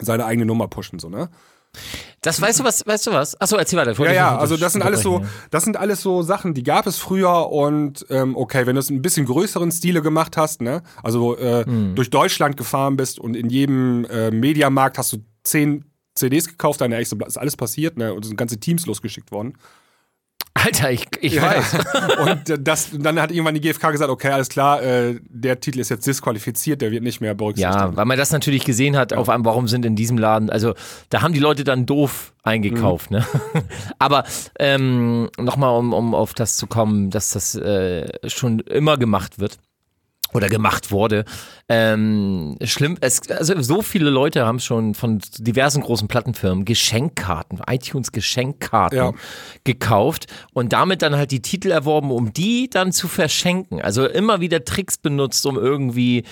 seine 0.00 0.24
eigene 0.26 0.44
Nummer 0.44 0.66
pushen, 0.66 0.98
so, 0.98 1.08
ne? 1.08 1.28
Das 2.20 2.40
weißt 2.40 2.60
du 2.60 2.64
was, 2.64 2.84
weißt 2.86 3.06
du 3.08 3.10
was? 3.12 3.40
Achso, 3.40 3.56
erzähl 3.56 3.78
weiter. 3.78 3.92
Ja, 4.04 4.12
ja, 4.12 4.38
also 4.38 4.56
das 4.56 4.72
sind 4.72 4.82
alles 4.82 5.02
so, 5.02 5.24
das 5.50 5.64
sind 5.64 5.76
alles 5.76 6.02
so 6.02 6.22
Sachen, 6.22 6.52
die 6.54 6.62
gab 6.62 6.86
es 6.86 6.98
früher 6.98 7.50
und 7.50 8.06
ähm, 8.10 8.36
okay, 8.36 8.66
wenn 8.66 8.74
du 8.76 8.80
es 8.80 8.90
ein 8.90 9.02
bisschen 9.02 9.26
größeren 9.26 9.70
Stile 9.70 10.02
gemacht 10.02 10.36
hast, 10.36 10.62
ne, 10.62 10.82
also 11.02 11.36
äh, 11.36 11.64
Hm. 11.64 11.94
durch 11.94 12.10
Deutschland 12.10 12.56
gefahren 12.56 12.96
bist 12.96 13.18
und 13.20 13.36
in 13.36 13.50
jedem 13.50 14.04
äh, 14.06 14.30
Mediamarkt 14.30 14.98
hast 14.98 15.12
du 15.12 15.18
zehn 15.42 15.84
CDs 16.14 16.48
gekauft, 16.48 16.80
deine 16.80 16.96
Exemplar, 16.96 17.28
ist 17.28 17.36
alles 17.36 17.56
passiert, 17.56 17.96
ne, 17.96 18.14
und 18.14 18.24
sind 18.24 18.36
ganze 18.36 18.58
Teams 18.58 18.86
losgeschickt 18.86 19.32
worden. 19.32 19.54
Alter, 20.54 20.92
ich, 20.92 21.06
ich 21.20 21.40
weiß. 21.40 21.76
und 22.26 22.66
das, 22.66 22.90
dann 22.92 23.20
hat 23.20 23.32
irgendwann 23.32 23.54
die 23.54 23.60
GfK 23.60 23.90
gesagt, 23.90 24.10
okay, 24.10 24.28
alles 24.28 24.48
klar, 24.48 24.82
äh, 24.82 25.18
der 25.28 25.58
Titel 25.58 25.80
ist 25.80 25.88
jetzt 25.88 26.06
disqualifiziert, 26.06 26.80
der 26.80 26.92
wird 26.92 27.02
nicht 27.02 27.20
mehr 27.20 27.34
berücksichtigt. 27.34 27.74
Ja, 27.74 27.96
weil 27.96 28.04
man 28.04 28.16
das 28.16 28.30
natürlich 28.30 28.64
gesehen 28.64 28.96
hat, 28.96 29.12
auf 29.12 29.28
einem, 29.28 29.44
warum 29.44 29.66
sind 29.66 29.84
in 29.84 29.96
diesem 29.96 30.16
Laden, 30.16 30.50
also 30.50 30.74
da 31.10 31.22
haben 31.22 31.34
die 31.34 31.40
Leute 31.40 31.64
dann 31.64 31.86
doof 31.86 32.32
eingekauft, 32.44 33.10
ne? 33.10 33.26
Aber 33.98 34.24
ähm, 34.58 35.28
nochmal, 35.38 35.76
um, 35.76 35.92
um 35.92 36.14
auf 36.14 36.34
das 36.34 36.56
zu 36.56 36.68
kommen, 36.68 37.10
dass 37.10 37.30
das 37.30 37.56
äh, 37.56 38.06
schon 38.30 38.60
immer 38.60 38.96
gemacht 38.96 39.40
wird 39.40 39.58
oder 40.34 40.48
gemacht 40.48 40.90
wurde. 40.90 41.24
Ähm, 41.68 42.56
schlimm, 42.62 42.98
es, 43.00 43.30
also 43.30 43.60
so 43.62 43.80
viele 43.80 44.10
Leute 44.10 44.44
haben 44.44 44.60
schon 44.60 44.94
von 44.94 45.20
diversen 45.38 45.80
großen 45.80 46.08
Plattenfirmen 46.08 46.64
Geschenkkarten, 46.64 47.62
iTunes 47.70 48.12
Geschenkkarten 48.12 48.98
Ja. 48.98 49.12
gekauft 49.64 50.26
und 50.52 50.72
damit 50.72 51.00
dann 51.02 51.16
halt 51.16 51.30
die 51.30 51.40
Titel 51.40 51.70
erworben, 51.70 52.10
um 52.10 52.32
die 52.32 52.68
dann 52.68 52.92
zu 52.92 53.08
verschenken. 53.08 53.80
Also 53.80 54.06
immer 54.06 54.40
wieder 54.40 54.64
Tricks 54.64 54.98
benutzt, 54.98 55.46
um 55.46 55.56
irgendwie 55.56 56.24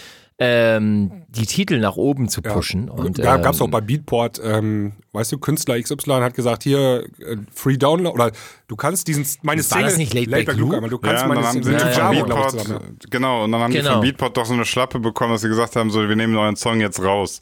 ähm, 0.43 1.11
die 1.29 1.47
Titel 1.47 1.79
nach 1.79 1.97
oben 1.97 2.29
zu 2.29 2.43
pushen. 2.43 2.89
Und, 2.91 3.19
ja, 3.19 3.37
ähm, 3.37 3.43
gab's 3.43 3.61
auch 3.61 3.69
bei 3.71 3.81
Beatport, 3.81 4.41
ähm, 4.45 4.93
weißt 5.13 5.33
du, 5.33 5.39
Künstler 5.39 5.81
XY 5.81 5.97
hat 6.21 6.35
gesagt, 6.35 6.65
hier, 6.65 7.05
äh, 7.21 7.37
Free 7.55 7.77
Download, 7.77 8.13
oder 8.15 8.33
du 8.69 8.77
kannst 8.77 9.07
diesen, 9.09 9.25
meine 9.43 9.61
War 9.61 9.65
Single, 9.65 9.85
das 9.85 9.97
nicht 9.99 10.15
Laidback 10.15 10.57
Luke? 10.57 10.75
einmal, 10.77 10.91
du 10.91 10.97
Ja, 11.03 11.09
kannst 11.09 11.25
und 11.25 11.29
dann 11.31 11.39
meine 11.43 11.53
Single 11.53 11.73
ja, 11.81 11.91
ja. 11.91 12.11
Beatport, 12.11 12.51
zusammen, 12.51 12.81
ja. 13.03 13.09
genau, 13.11 13.45
und 13.45 13.53
dann 13.53 13.61
haben 13.63 13.73
die 13.73 13.79
Genau. 13.79 13.93
von 13.93 14.01
Beatport 14.03 14.37
doch 14.37 14.47
so 14.47 14.53
eine 14.55 14.65
Schlappe 14.65 14.99
bekommen, 14.99 15.33
dass 15.33 15.43
sie 15.43 15.49
gesagt 15.49 15.77
haben, 15.77 15.91
so, 15.91 16.07
wir 16.09 16.17
nehmen 16.17 16.37
euren 16.37 16.57
Song 16.57 16.81
jetzt 16.81 17.01
raus. 17.03 17.41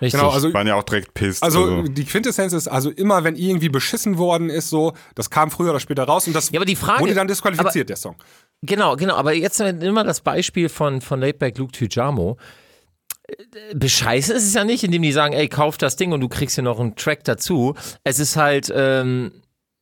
richtig. 0.00 0.18
Genau, 0.20 0.32
also 0.32 0.52
Waren 0.52 0.66
ja 0.66 0.74
auch 0.74 0.82
direkt 0.82 1.14
pisst. 1.14 1.42
Also 1.42 1.82
die 1.82 2.04
Quintessenz 2.04 2.52
ist, 2.52 2.68
also 2.68 2.90
immer 2.90 3.22
wenn 3.24 3.36
irgendwie 3.36 3.68
beschissen 3.68 4.18
worden 4.18 4.50
ist, 4.50 4.68
so, 4.70 4.92
das 5.14 5.30
kam 5.30 5.50
früher 5.50 5.70
oder 5.70 5.80
später 5.80 6.04
raus 6.04 6.26
und 6.26 6.34
das 6.34 6.50
Ja, 6.50 6.58
aber 6.58 6.66
die 6.66 6.76
Frage- 6.76 7.00
wurde 7.02 7.14
dann 7.14 7.28
disqualifiziert, 7.28 7.84
aber- 7.84 7.84
der 7.84 7.96
Song. 7.96 8.16
Genau, 8.62 8.96
genau. 8.96 9.14
Aber 9.14 9.32
jetzt 9.32 9.60
immer 9.60 10.04
das 10.04 10.20
Beispiel 10.20 10.68
von, 10.68 11.00
von 11.00 11.20
Laidback 11.20 11.58
Luke 11.58 11.72
Tujamo. 11.72 12.36
Äh, 13.26 13.74
Bescheißen 13.74 14.36
ist 14.36 14.46
es 14.46 14.54
ja 14.54 14.64
nicht, 14.64 14.84
indem 14.84 15.02
die 15.02 15.12
sagen, 15.12 15.32
ey, 15.32 15.48
kauf 15.48 15.78
das 15.78 15.96
Ding 15.96 16.12
und 16.12 16.20
du 16.20 16.28
kriegst 16.28 16.56
hier 16.56 16.64
noch 16.64 16.80
einen 16.80 16.96
Track 16.96 17.24
dazu. 17.24 17.74
Es 18.04 18.18
ist 18.18 18.36
halt, 18.36 18.70
ähm, 18.74 19.32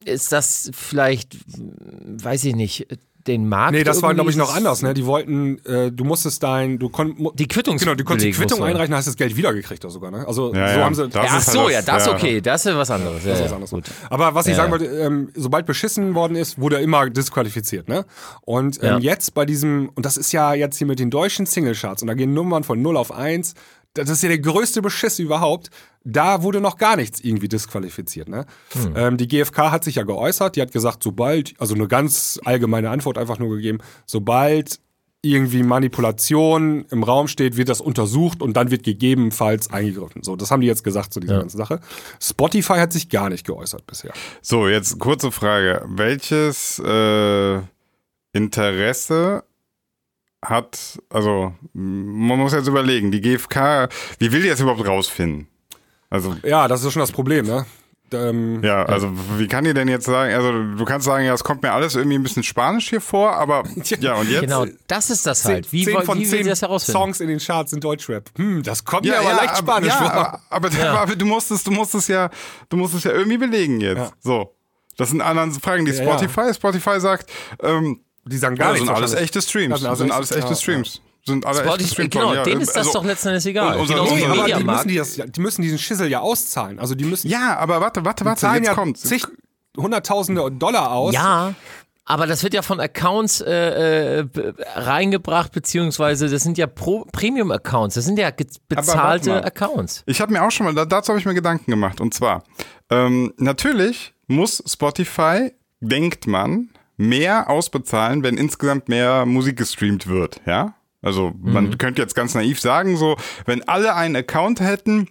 ist 0.04 0.32
das 0.32 0.70
vielleicht, 0.72 1.36
weiß 1.56 2.44
ich 2.44 2.54
nicht, 2.54 2.86
den 3.28 3.48
Markt. 3.48 3.72
Nee, 3.72 3.84
das 3.84 4.02
war, 4.02 4.14
glaube 4.14 4.30
ich, 4.30 4.36
noch 4.36 4.54
anders, 4.54 4.82
ne? 4.82 4.94
Die 4.94 5.06
wollten, 5.06 5.64
äh, 5.66 5.92
du 5.92 6.04
musstest 6.04 6.42
dein, 6.42 6.78
du 6.78 6.88
konntest. 6.88 7.38
Die 7.38 7.46
Quittungs- 7.46 7.80
Genau, 7.80 7.94
du 7.94 8.02
konntest 8.04 8.26
die 8.26 8.32
Quittung 8.32 8.64
einreichen, 8.64 8.94
hast 8.94 9.06
das 9.06 9.16
Geld 9.16 9.36
wiedergekriegt 9.36 9.84
oder 9.84 9.92
sogar, 9.92 10.10
ne? 10.10 10.26
Also 10.26 10.52
Ja, 10.54 10.72
so 10.72 10.78
ja, 10.78 10.84
haben 10.84 10.94
sie. 10.94 11.08
das 11.08 11.14
Ja, 11.14 11.22
ach 11.26 11.32
halt 11.34 11.44
so, 11.44 11.62
das- 11.64 11.72
ja, 11.72 11.82
das 11.82 12.06
ja. 12.06 12.12
okay, 12.14 12.40
das 12.40 12.66
ist 12.66 12.74
was 12.76 12.90
anderes. 12.90 13.22
Ja, 13.24 13.30
Das 13.30 13.38
ist 13.40 13.44
was 13.44 13.52
anderes. 13.52 13.70
gut. 13.70 13.84
Aber 14.10 14.34
was 14.34 14.46
ich 14.46 14.52
Ja. 14.52 14.56
sagen 14.56 14.72
wollte, 14.72 14.86
ähm, 14.86 15.28
sobald 15.36 15.66
beschissen 15.66 16.14
worden 16.14 16.36
ist, 16.36 16.58
wurde 16.58 16.76
er 16.76 16.82
immer 16.82 17.08
disqualifiziert, 17.10 17.88
ne? 17.88 18.04
Und 18.42 18.78
ähm, 18.82 18.88
Ja. 18.88 18.98
jetzt 18.98 19.34
bei 19.34 19.44
diesem, 19.44 19.90
und 19.94 20.04
das 20.06 20.16
ist 20.16 20.32
ja 20.32 20.54
jetzt 20.54 20.78
hier 20.78 20.86
mit 20.86 20.98
den 20.98 21.10
deutschen 21.10 21.46
Singlecharts, 21.46 22.02
und 22.02 22.08
da 22.08 22.14
gehen 22.14 22.32
Nummern 22.34 22.64
von 22.64 22.80
0 22.82 22.96
auf 22.96 23.12
1, 23.12 23.54
das 23.94 24.08
ist 24.10 24.22
ja 24.22 24.28
der 24.28 24.38
größte 24.38 24.82
Beschiss 24.82 25.18
überhaupt. 25.18 25.70
Da 26.04 26.42
wurde 26.42 26.60
noch 26.60 26.76
gar 26.78 26.96
nichts 26.96 27.20
irgendwie 27.20 27.48
disqualifiziert, 27.48 28.28
ne? 28.28 28.46
Hm. 28.72 28.92
Ähm, 28.96 29.16
die 29.16 29.28
GfK 29.28 29.70
hat 29.70 29.84
sich 29.84 29.96
ja 29.96 30.04
geäußert, 30.04 30.56
die 30.56 30.62
hat 30.62 30.72
gesagt, 30.72 31.02
sobald, 31.02 31.54
also 31.60 31.74
eine 31.74 31.88
ganz 31.88 32.38
allgemeine 32.44 32.90
Antwort 32.90 33.18
einfach 33.18 33.38
nur 33.38 33.54
gegeben, 33.56 33.78
sobald 34.06 34.80
irgendwie 35.20 35.64
Manipulation 35.64 36.86
im 36.92 37.02
Raum 37.02 37.26
steht, 37.26 37.56
wird 37.56 37.68
das 37.68 37.80
untersucht 37.80 38.40
und 38.40 38.56
dann 38.56 38.70
wird 38.70 38.84
gegebenenfalls 38.84 39.68
eingegriffen. 39.72 40.22
So, 40.22 40.36
das 40.36 40.52
haben 40.52 40.60
die 40.60 40.68
jetzt 40.68 40.84
gesagt 40.84 41.12
zu 41.12 41.18
dieser 41.18 41.34
Ja. 41.34 41.40
ganzen 41.40 41.58
Sache. 41.58 41.80
Spotify 42.22 42.74
hat 42.74 42.92
sich 42.92 43.08
gar 43.08 43.28
nicht 43.28 43.44
geäußert 43.44 43.84
bisher. 43.84 44.12
So, 44.42 44.68
jetzt 44.68 45.00
kurze 45.00 45.32
Frage. 45.32 45.84
Welches 45.88 46.78
äh, 46.78 47.60
Interesse 48.32 49.42
hat, 50.44 50.98
also 51.10 51.52
man 51.72 52.38
muss 52.38 52.52
jetzt 52.52 52.68
überlegen, 52.68 53.10
die 53.10 53.20
GfK, 53.20 53.88
wie 54.18 54.30
will 54.32 54.42
die 54.42 54.48
das 54.48 54.60
überhaupt 54.60 54.86
rausfinden? 54.86 55.48
Also, 56.10 56.36
Ja, 56.44 56.68
das 56.68 56.84
ist 56.84 56.92
schon 56.92 57.00
das 57.00 57.12
Problem, 57.12 57.46
ne? 57.46 57.66
Ähm, 58.10 58.62
ja, 58.64 58.84
also 58.84 59.10
wie 59.36 59.46
kann 59.48 59.64
die 59.64 59.74
denn 59.74 59.86
jetzt 59.86 60.06
sagen, 60.06 60.32
also 60.32 60.50
du 60.50 60.84
kannst 60.86 61.04
sagen, 61.04 61.26
ja, 61.26 61.34
es 61.34 61.44
kommt 61.44 61.62
mir 61.62 61.72
alles 61.72 61.94
irgendwie 61.94 62.16
ein 62.16 62.22
bisschen 62.22 62.42
spanisch 62.42 62.88
hier 62.88 63.02
vor, 63.02 63.34
aber 63.34 63.64
ja, 64.00 64.14
und 64.14 64.30
jetzt? 64.30 64.40
Genau, 64.40 64.64
das 64.86 65.10
ist 65.10 65.26
das 65.26 65.44
halt. 65.44 65.70
Wie, 65.74 65.84
zehn 65.84 66.00
von 66.02 66.18
wie 66.18 66.24
zehn 66.24 66.44
sie 66.44 66.48
das 66.48 66.62
herausfinden? 66.62 66.98
Songs 66.98 67.20
in 67.20 67.28
den 67.28 67.38
Charts 67.38 67.72
sind 67.72 67.84
Deutschrap. 67.84 68.30
Hm, 68.38 68.62
das 68.62 68.82
kommt 68.82 69.04
mir 69.04 69.18
aber 69.18 69.32
leicht 69.34 69.48
aber- 69.50 69.56
Spanisch 69.58 69.88
ja, 69.88 69.96
vor. 69.98 70.10
aber, 70.48 70.70
aber, 70.70 71.00
aber 71.00 71.16
du 71.16 71.26
musst 71.26 71.50
es, 71.50 71.62
du 71.64 71.70
musst 71.70 71.94
es 71.94 72.08
ja, 72.08 72.30
du 72.70 72.78
musst 72.78 72.94
es 72.94 73.04
ja 73.04 73.10
irgendwie 73.12 73.36
belegen 73.36 73.80
jetzt. 73.82 73.98
Ja. 73.98 74.10
So. 74.20 74.54
Das 74.96 75.10
sind 75.10 75.20
anderen 75.20 75.52
Fragen, 75.52 75.84
die 75.84 75.92
Ja, 75.92 76.02
Spotify, 76.02 76.54
Spotify 76.54 76.98
sagt, 77.00 77.30
ähm, 77.62 78.00
Die 78.28 78.36
sagen 78.38 78.56
gar 78.56 78.68
ja, 78.68 78.72
nichts. 78.74 78.86
sind 78.86 78.94
alles 78.96 79.14
echte 79.14 79.42
Streams. 79.42 79.80
Das 79.80 79.98
sind 79.98 80.10
alles 80.12 80.30
echte- 80.30 80.54
Streams. 80.54 81.00
Sind 81.26 81.44
alle 81.44 81.58
Spotify, 81.58 81.88
Streams. 81.92 82.10
genau, 82.10 82.32
ja, 82.34 82.42
denen 82.42 82.60
ist 82.62 82.68
das 82.70 82.86
also- 82.86 82.92
doch 83.00 83.04
letzten 83.04 83.28
Endes 83.28 83.44
egal. 83.44 83.74
und 83.74 83.82
unser- 83.82 84.00
unser- 84.00 84.30
aber 84.30 84.46
die 84.46 84.64
müssen, 84.64 84.88
die, 84.88 84.96
das, 84.96 85.14
die 85.26 85.40
müssen 85.40 85.60
diesen 85.62 85.78
Schissel 85.78 86.08
ja 86.08 86.20
auszahlen. 86.20 86.78
Also 86.78 86.94
die 86.94 87.04
müssen 87.04 87.28
Ja, 87.28 87.56
aber 87.58 87.80
warte, 87.82 88.04
warte, 88.04 88.24
warte, 88.24 88.40
zahlen 88.40 88.62
jetzt 88.62 88.68
ja 88.68 88.74
kommt. 88.74 88.96
zig 88.98 89.24
Hunderttausende 89.76 90.50
Dollar 90.52 90.90
aus. 90.90 91.12
Ja, 91.12 91.54
aber 92.06 92.26
das 92.26 92.42
wird 92.42 92.54
ja 92.54 92.62
von 92.62 92.80
Accounts 92.80 93.40
äh, 93.42 94.20
äh, 94.20 94.26
reingebracht, 94.74 95.52
beziehungsweise 95.52 96.28
das 96.30 96.42
sind 96.42 96.56
ja 96.56 96.66
Premium-Accounts, 96.66 97.94
das 97.96 98.04
sind 98.06 98.18
ja 98.18 98.30
bezahlte. 98.68 99.44
Accounts. 99.44 100.02
Ich 100.06 100.20
habe 100.22 100.32
mir 100.32 100.42
auch 100.42 100.50
schon 100.50 100.64
mal, 100.66 100.74
da- 100.74 100.86
dazu 100.86 101.10
habe 101.10 101.20
ich 101.20 101.26
mir 101.26 101.34
Gedanken 101.34 101.70
gemacht. 101.70 102.00
Und 102.00 102.14
zwar, 102.14 102.42
ähm, 102.90 103.34
natürlich 103.36 104.14
muss 104.26 104.62
Spotify, 104.66 105.52
denkt 105.80 106.26
man, 106.26 106.70
mehr 106.98 107.48
ausbezahlen, 107.48 108.22
wenn 108.22 108.36
insgesamt 108.36 108.88
mehr 108.90 109.24
Musik 109.24 109.56
gestreamt 109.56 110.06
wird, 110.06 110.40
ja? 110.44 110.74
Also 111.00 111.32
man 111.40 111.78
könnte 111.78 112.02
jetzt 112.02 112.14
ganz 112.16 112.34
naiv 112.34 112.60
sagen, 112.60 112.96
so, 112.96 113.16
wenn 113.46 113.66
alle 113.68 113.94
einen 113.94 114.16
Account 114.16 114.60
hätten, 114.60 115.08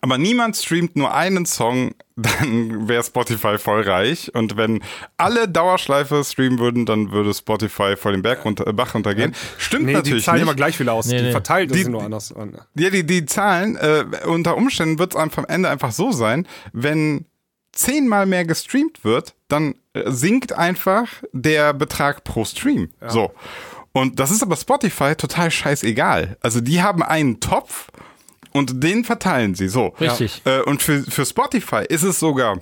aber 0.00 0.16
niemand 0.16 0.56
streamt 0.56 0.96
nur 0.96 1.12
einen 1.14 1.44
Song, 1.44 1.90
dann 2.16 2.88
wäre 2.88 3.02
Spotify 3.04 3.58
voll 3.58 3.82
reich. 3.82 4.34
Und 4.34 4.56
wenn 4.56 4.82
alle 5.18 5.48
Dauerschleife 5.48 6.24
streamen 6.24 6.58
würden, 6.58 6.86
dann 6.86 7.12
würde 7.12 7.34
Spotify 7.34 7.94
voll 7.94 8.12
den 8.12 8.22
Berg 8.22 8.42
runter, 8.46 8.66
äh, 8.66 8.72
Bach 8.72 8.94
runtergehen. 8.94 9.34
Stimmt 9.58 9.84
Nee, 9.84 9.90
die 9.90 9.96
natürlich 9.96 10.24
zahlen 10.24 10.36
nicht. 10.38 10.48
immer 10.48 10.54
gleich 10.54 10.78
viel 10.78 10.88
aus. 10.88 11.06
Nee, 11.08 11.18
die 11.18 11.24
nee. 11.24 11.30
verteilt 11.30 11.70
das 11.70 11.76
Die- 11.78 11.88
nur 11.90 12.02
anders. 12.02 12.32
an. 12.34 12.56
Ja, 12.74 12.88
die, 12.88 13.04
die 13.04 13.26
Zahlen, 13.26 13.76
äh, 13.76 14.04
unter 14.26 14.56
Umständen 14.56 14.98
wird 14.98 15.14
es 15.14 15.20
am 15.20 15.30
Ende 15.46 15.68
einfach 15.68 15.92
so 15.92 16.10
sein, 16.10 16.48
wenn 16.72 17.26
zehnmal 17.72 18.24
mehr 18.24 18.46
gestreamt 18.46 19.04
wird, 19.04 19.34
dann 19.48 19.74
sinkt 20.06 20.52
einfach 20.52 21.08
der 21.32 21.74
Betrag 21.74 22.24
pro 22.24 22.44
Stream. 22.44 22.90
So. 23.08 23.32
Und 23.92 24.18
das 24.18 24.30
ist 24.30 24.42
aber 24.42 24.56
Spotify 24.56 25.14
total 25.14 25.50
scheißegal. 25.50 26.36
Also 26.40 26.60
die 26.60 26.82
haben 26.82 27.02
einen 27.02 27.40
Topf 27.40 27.88
und 28.52 28.82
den 28.82 29.04
verteilen 29.04 29.54
sie 29.54 29.68
so. 29.68 29.88
Richtig. 30.00 30.42
Äh, 30.44 30.62
und 30.62 30.82
für, 30.82 31.02
für 31.02 31.26
Spotify 31.26 31.84
ist 31.88 32.02
es 32.02 32.18
sogar, 32.18 32.58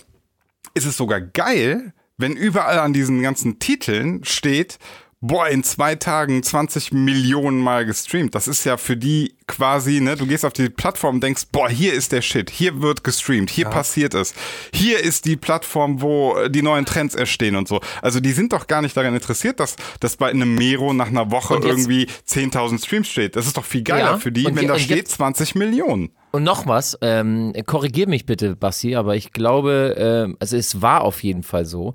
ist 0.75 0.87
es 0.87 0.97
sogar 0.97 1.21
geil, 1.21 1.93
wenn 2.17 2.33
überall 2.33 2.79
an 2.79 2.93
diesen 2.93 3.23
ganzen 3.23 3.59
Titeln 3.59 4.25
steht, 4.25 4.79
boah, 5.21 5.49
in 5.49 5.63
zwei 5.63 5.95
Tagen 5.97 6.43
20 6.43 6.93
Millionen 6.93 7.59
Mal 7.61 7.85
gestreamt. 7.85 8.35
Das 8.35 8.49
ist 8.49 8.65
ja 8.65 8.77
für 8.77 8.97
die 8.97 9.35
quasi, 9.47 10.01
ne, 10.01 10.17
du 10.17 10.27
gehst 10.27 10.45
auf 10.45 10.53
die 10.53 10.69
Plattform 10.71 11.17
und 11.17 11.23
denkst, 11.25 11.45
boah, 11.53 11.69
hier 11.69 11.93
ist 11.93 12.13
der 12.13 12.23
Shit, 12.23 12.49
hier 12.51 12.81
wird 12.81 13.05
gestreamt, 13.05 13.51
hier 13.51 13.67
passiert 13.67 14.15
es. 14.15 14.33
Hier 14.73 15.01
ist 15.01 15.25
die 15.27 15.37
Plattform, 15.37 16.01
wo 16.01 16.37
äh, 16.37 16.51
die 16.51 16.63
neuen 16.63 16.87
Trends 16.87 17.15
entstehen 17.15 17.57
und 17.57 17.69
so. 17.69 17.81
Also 18.01 18.21
die 18.21 18.33
sind 18.33 18.53
doch 18.53 18.67
gar 18.67 18.81
nicht 18.81 18.97
daran 18.97 19.15
interessiert, 19.15 19.61
dass, 19.61 19.77
dass 19.99 20.17
bei 20.17 20.31
einem 20.31 20.55
Mero 20.55 20.93
nach 20.95 21.09
einer 21.09 21.31
Woche 21.31 21.55
irgendwie 21.63 22.07
10.000 22.29 22.83
Streams 22.85 23.09
steht. 23.09 23.37
Das 23.37 23.47
ist 23.47 23.57
doch 23.57 23.65
viel 23.65 23.83
geiler 23.83 24.13
Ja, 24.13 24.19
für 24.19 24.33
die, 24.33 24.47
und 24.47 24.55
wenn 24.57 24.63
je- 24.63 24.69
da 24.69 24.79
steht 24.79 24.97
jetzt- 24.97 25.13
20 25.13 25.55
Millionen. 25.55 26.11
Und 26.33 26.45
noch 26.45 26.69
was, 26.69 26.97
ähm, 27.03 27.53
korrigier 27.67 28.09
mich 28.09 28.25
bitte, 28.25 28.55
Basti, 28.55 28.95
aber 28.95 29.17
ich 29.17 29.33
glaube, 29.33 29.97
ähm, 29.99 30.37
also 30.39 30.57
es 30.57 30.81
war 30.81 31.01
auf 31.01 31.25
jeden 31.25 31.43
Fall 31.43 31.67
so. 31.67 31.93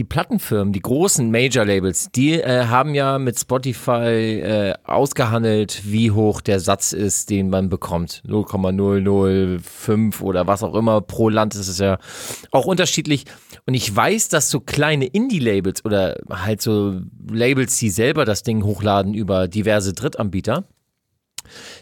Die 0.00 0.04
Plattenfirmen, 0.04 0.72
die 0.72 0.80
großen 0.80 1.30
Major-Labels, 1.30 2.08
die 2.10 2.40
äh, 2.40 2.64
haben 2.64 2.94
ja 2.94 3.18
mit 3.18 3.38
Spotify 3.38 4.40
äh, 4.40 4.74
ausgehandelt, 4.82 5.82
wie 5.84 6.10
hoch 6.10 6.40
der 6.40 6.58
Satz 6.58 6.94
ist, 6.94 7.28
den 7.28 7.50
man 7.50 7.68
bekommt. 7.68 8.22
0,005 8.26 10.22
oder 10.22 10.46
was 10.46 10.62
auch 10.62 10.74
immer. 10.74 11.02
Pro 11.02 11.28
Land 11.28 11.54
ist 11.54 11.68
es 11.68 11.76
ja 11.80 11.98
auch 12.50 12.64
unterschiedlich. 12.64 13.26
Und 13.66 13.74
ich 13.74 13.94
weiß, 13.94 14.30
dass 14.30 14.48
so 14.48 14.60
kleine 14.60 15.04
Indie-Labels 15.04 15.84
oder 15.84 16.16
halt 16.30 16.62
so 16.62 17.02
Labels, 17.30 17.76
die 17.76 17.90
selber 17.90 18.24
das 18.24 18.42
Ding 18.42 18.64
hochladen 18.64 19.12
über 19.12 19.48
diverse 19.48 19.92
Drittanbieter, 19.92 20.64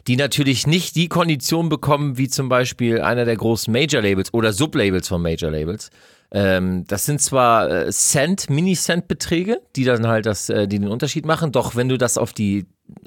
die 0.09 0.17
natürlich 0.17 0.67
nicht 0.67 0.97
die 0.97 1.07
Kondition 1.07 1.69
bekommen, 1.69 2.19
wie 2.19 2.27
zum 2.27 2.49
Beispiel 2.49 3.01
einer 3.01 3.25
der 3.25 3.37
großen 3.37 3.73
Major-Labels 3.73 4.35
oder 4.35 4.53
Sublabels 4.53 5.07
von 5.07 5.23
Major-Labels. 5.23 5.91
Ähm, 6.31 6.85
das 6.87 7.07
sind 7.07 7.23
zwar 7.23 7.71
äh, 7.71 7.91
Cent, 7.91 8.51
Mini-Cent-Beträge, 8.51 9.61
die 9.77 9.85
dann 9.85 10.07
halt 10.07 10.27
das, 10.27 10.49
äh, 10.51 10.67
die 10.69 10.79
den 10.79 10.88
Unterschied 10.88 11.25
machen, 11.27 11.53
doch 11.53 11.75
wenn 11.77 11.88
du 11.88 11.97
das 11.99 12.19
auf 12.19 12.33
die 12.33 12.67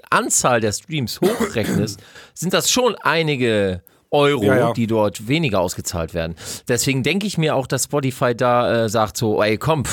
Anzahl 0.09 0.59
der 0.61 0.71
Streams 0.71 1.21
hochrechnest, 1.21 1.99
sind 2.33 2.53
das 2.53 2.71
schon 2.71 2.95
einige 3.03 3.81
Euro, 4.13 4.43
Ja, 4.43 4.55
ja. 4.57 4.73
die 4.73 4.87
dort 4.87 5.27
weniger 5.29 5.61
ausgezahlt 5.61 6.13
werden. 6.13 6.35
Deswegen 6.67 7.01
denke 7.01 7.25
ich 7.27 7.37
mir 7.37 7.55
auch, 7.55 7.65
dass 7.65 7.85
Spotify 7.85 8.35
da 8.35 8.85
äh, 8.85 8.89
sagt 8.89 9.15
so, 9.15 9.41
ey 9.41 9.57
komm, 9.57 9.83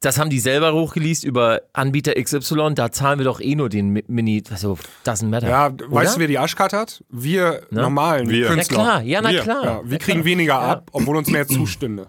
das 0.00 0.18
haben 0.18 0.30
die 0.30 0.38
selber 0.38 0.74
hochgeleast 0.74 1.24
über 1.24 1.62
Anbieter 1.72 2.12
XY, 2.14 2.74
da 2.74 2.92
zahlen 2.92 3.18
wir 3.18 3.24
doch 3.24 3.40
eh 3.40 3.54
nur 3.56 3.70
den 3.70 3.92
Mi- 3.96 4.04
Mini, 4.06 4.44
also 4.50 4.78
doesn't 5.04 5.26
matter. 5.26 5.48
Ja, 5.48 5.66
Oder? 5.68 5.90
weißt 5.90 6.16
du, 6.16 6.20
wer 6.20 6.28
die 6.28 6.38
Arschkarte 6.38 6.76
hat? 6.76 7.02
Wir 7.10 7.62
normalen 7.70 8.28
Wir. 8.28 8.48
Na 8.50 8.54
Künstler. 8.54 8.76
klar, 8.76 9.02
ja, 9.02 9.20
na 9.22 9.30
Wir. 9.30 9.40
klar. 9.40 9.64
Ja, 9.64 9.80
wir 9.84 9.98
kriegen 9.98 10.24
weniger 10.24 10.58
ab, 10.60 10.90
obwohl 10.92 11.16
uns 11.16 11.28
mehr 11.30 11.48
zustünde. 11.48 12.06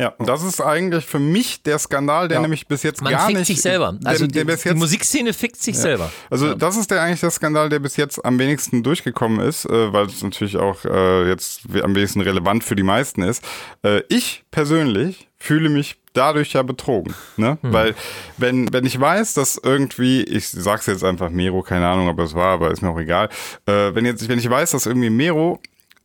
Ja, 0.00 0.08
und 0.16 0.26
das 0.28 0.42
ist 0.42 0.60
eigentlich 0.62 1.04
für 1.04 1.18
mich 1.18 1.62
der 1.62 1.78
Skandal, 1.78 2.26
der 2.28 2.36
Ja. 2.38 2.42
nämlich 2.42 2.66
bis 2.66 2.82
jetzt 2.82 3.02
Man 3.02 3.12
gar 3.12 3.26
fickt 3.26 3.38
nicht. 3.40 3.46
sich 3.48 3.60
selber. 3.60 3.98
Also 4.04 4.26
der, 4.26 4.32
der 4.32 4.44
die, 4.44 4.50
bis 4.52 4.62
die 4.62 4.68
jetzt, 4.70 4.78
Musikszene 4.78 5.32
fickt 5.34 5.62
sich 5.62 5.76
selber. 5.78 6.10
Also 6.30 6.54
das 6.54 6.76
ist 6.76 6.90
der 6.90 7.02
eigentlich 7.02 7.20
der 7.20 7.30
Skandal, 7.30 7.68
der 7.68 7.80
bis 7.80 7.96
jetzt 7.96 8.24
am 8.24 8.38
wenigsten 8.38 8.82
durchgekommen 8.82 9.40
ist, 9.46 9.66
äh, 9.66 9.92
weil 9.92 10.06
es 10.06 10.22
natürlich 10.22 10.56
auch 10.56 10.84
äh, 10.86 11.28
jetzt 11.28 11.62
am 11.82 11.94
wenigsten 11.94 12.22
relevant 12.22 12.64
für 12.64 12.76
die 12.76 12.82
meisten 12.82 13.22
ist. 13.22 13.44
Äh, 13.84 14.02
ich 14.08 14.44
persönlich 14.50 15.28
fühle 15.36 15.68
mich 15.68 15.98
dadurch 16.12 16.52
ja 16.54 16.62
betrogen, 16.62 17.14
ne? 17.36 17.56
Weil 17.62 17.94
wenn 18.36 18.72
wenn 18.72 18.84
ich 18.84 18.98
weiß, 19.00 19.34
dass 19.34 19.60
irgendwie, 19.62 20.22
ich 20.24 20.48
sag's 20.48 20.86
jetzt 20.86 21.04
einfach 21.04 21.30
Mero, 21.30 21.62
keine 21.62 21.86
Ahnung, 21.88 22.08
ob 22.08 22.18
es 22.18 22.34
war, 22.34 22.54
aber 22.54 22.70
ist 22.72 22.82
mir 22.82 22.90
auch 22.90 22.98
egal. 22.98 23.28
Äh, 23.66 23.94
wenn 23.94 24.04
jetzt 24.04 24.28
wenn 24.28 24.38
ich 24.38 24.50
weiß, 24.50 24.72
dass 24.72 24.86
irgendwie 24.86 25.08
Mero 25.10 25.60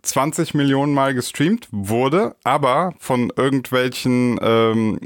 20 0.06 0.54
Millionen 0.54 0.94
Mal 0.94 1.14
gestreamt 1.14 1.68
wurde, 1.72 2.36
aber 2.44 2.94
von 3.00 3.32
irgendwelchen 3.36 4.40
ähm, 4.42 5.00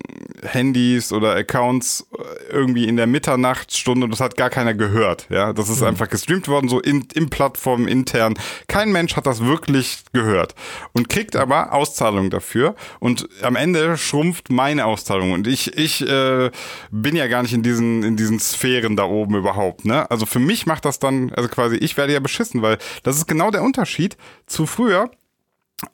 Handys 0.44 1.12
oder 1.12 1.36
Accounts 1.36 2.08
äh, 2.18 2.52
irgendwie 2.52 2.88
in 2.88 2.98
der 2.98 3.08
Mitternachtsstunde, 3.08 4.08
das 4.10 4.20
hat 4.20 4.36
gar 4.36 4.50
keiner 4.50 4.74
gehört. 4.74 5.28
Ja, 5.30 5.54
das 5.54 5.70
ist 5.70 5.82
einfach 5.82 6.10
gestreamt 6.10 6.48
worden, 6.48 6.70
so 6.70 6.80
in, 6.80 7.08
in 7.14 7.30
Plattformen 7.30 7.88
intern. 7.88 8.36
Kein 8.68 8.92
Mensch 8.92 9.16
hat 9.16 9.26
das 9.26 9.44
wirklich 9.44 10.04
gehört 10.14 10.56
und 10.94 11.10
kriegt 11.10 11.36
aber 11.36 11.74
Auszahlung 11.74 12.30
dafür 12.30 12.76
und 13.00 13.28
am 13.42 13.56
Ende 13.56 13.98
schrumpft 13.98 14.50
meine 14.50 14.86
Auszahlung 14.86 15.32
und 15.32 15.48
ich 15.48 15.78
ich 15.78 16.08
äh, 16.08 16.52
bin 16.92 17.16
ja 17.16 17.28
gar 17.28 17.42
nicht 17.44 17.54
in 17.54 17.64
diesen 17.64 18.04
in 18.04 18.18
diesen 18.18 18.40
Sphären 18.40 18.96
da 18.96 19.04
oben 19.04 19.36
überhaupt. 19.36 19.86
Ne, 19.86 20.10
also 20.12 20.26
für 20.26 20.40
mich 20.40 20.66
macht 20.66 20.86
das 20.86 21.00
dann 21.00 21.32
also 21.36 21.50
quasi 21.50 21.78
ich 21.78 21.98
werde 21.98 22.14
ja 22.14 22.20
beschissen, 22.20 22.62
weil 22.62 22.78
das 23.04 23.18
ist 23.18 23.28
genau 23.28 23.52
der 23.52 23.64
Unterschied 23.64 24.18
zu 24.46 24.66
früher 24.66 24.89
früher 24.90 25.12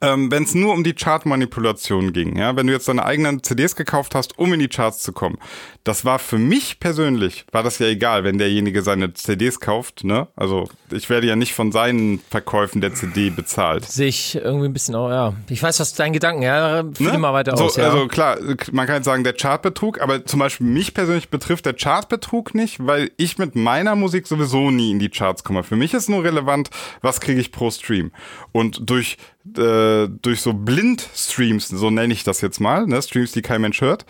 ähm, 0.00 0.30
wenn 0.30 0.42
es 0.42 0.54
nur 0.54 0.72
um 0.72 0.84
die 0.84 0.94
Chartmanipulation 0.94 2.12
ging, 2.12 2.36
ja, 2.36 2.56
wenn 2.56 2.66
du 2.66 2.72
jetzt 2.72 2.88
deine 2.88 3.04
eigenen 3.04 3.42
CDs 3.42 3.76
gekauft 3.76 4.14
hast, 4.14 4.38
um 4.38 4.52
in 4.52 4.60
die 4.60 4.68
Charts 4.68 5.02
zu 5.02 5.12
kommen, 5.12 5.38
das 5.84 6.04
war 6.04 6.18
für 6.18 6.38
mich 6.38 6.80
persönlich, 6.80 7.46
war 7.52 7.62
das 7.62 7.78
ja 7.78 7.86
egal, 7.86 8.24
wenn 8.24 8.38
derjenige 8.38 8.82
seine 8.82 9.14
CDs 9.14 9.60
kauft, 9.60 10.04
ne? 10.04 10.28
Also 10.34 10.68
ich 10.90 11.08
werde 11.08 11.26
ja 11.26 11.36
nicht 11.36 11.54
von 11.54 11.70
seinen 11.72 12.20
Verkäufen 12.30 12.80
der 12.80 12.94
CD 12.94 13.30
bezahlt. 13.30 13.84
Sehe 13.84 14.08
ich 14.08 14.34
irgendwie 14.34 14.66
ein 14.66 14.72
bisschen 14.72 14.94
auch, 14.96 15.10
ja. 15.10 15.34
Ich 15.48 15.62
weiß, 15.62 15.78
was 15.80 15.94
dein 15.94 16.12
Gedanken, 16.12 16.42
ja. 16.42 16.84
Fühl 16.94 17.12
Ne? 17.12 17.18
mal 17.18 17.32
weiter 17.32 17.56
so, 17.56 17.64
aus, 17.64 17.76
ja. 17.76 17.84
Also 17.84 18.08
klar, 18.08 18.38
man 18.72 18.86
kann 18.86 18.96
jetzt 18.96 19.04
sagen, 19.04 19.22
der 19.24 19.32
Chartbetrug, 19.32 20.00
aber 20.00 20.24
zum 20.24 20.40
Beispiel 20.40 20.66
mich 20.66 20.94
persönlich 20.94 21.28
betrifft 21.28 21.66
der 21.66 21.74
Chartbetrug 21.74 22.54
nicht, 22.54 22.84
weil 22.84 23.10
ich 23.16 23.38
mit 23.38 23.54
meiner 23.54 23.94
Musik 23.94 24.26
sowieso 24.26 24.70
nie 24.70 24.90
in 24.90 24.98
die 24.98 25.08
Charts 25.08 25.44
komme. 25.44 25.62
Für 25.62 25.76
mich 25.76 25.94
ist 25.94 26.08
nur 26.08 26.24
relevant, 26.24 26.70
was 27.02 27.20
kriege 27.20 27.40
ich 27.40 27.52
pro 27.52 27.70
Stream. 27.70 28.10
Und 28.52 28.88
durch, 28.90 29.18
äh, 29.56 30.08
durch 30.22 30.40
so 30.40 30.52
Blind-Streams, 30.52 31.68
so 31.68 31.90
nenne 31.90 32.12
ich 32.12 32.24
das 32.24 32.40
jetzt 32.40 32.60
mal, 32.60 32.86
ne, 32.86 33.00
Streams, 33.02 33.32
die 33.32 33.42
kein 33.42 33.60
Mensch 33.60 33.80
hört, 33.80 34.04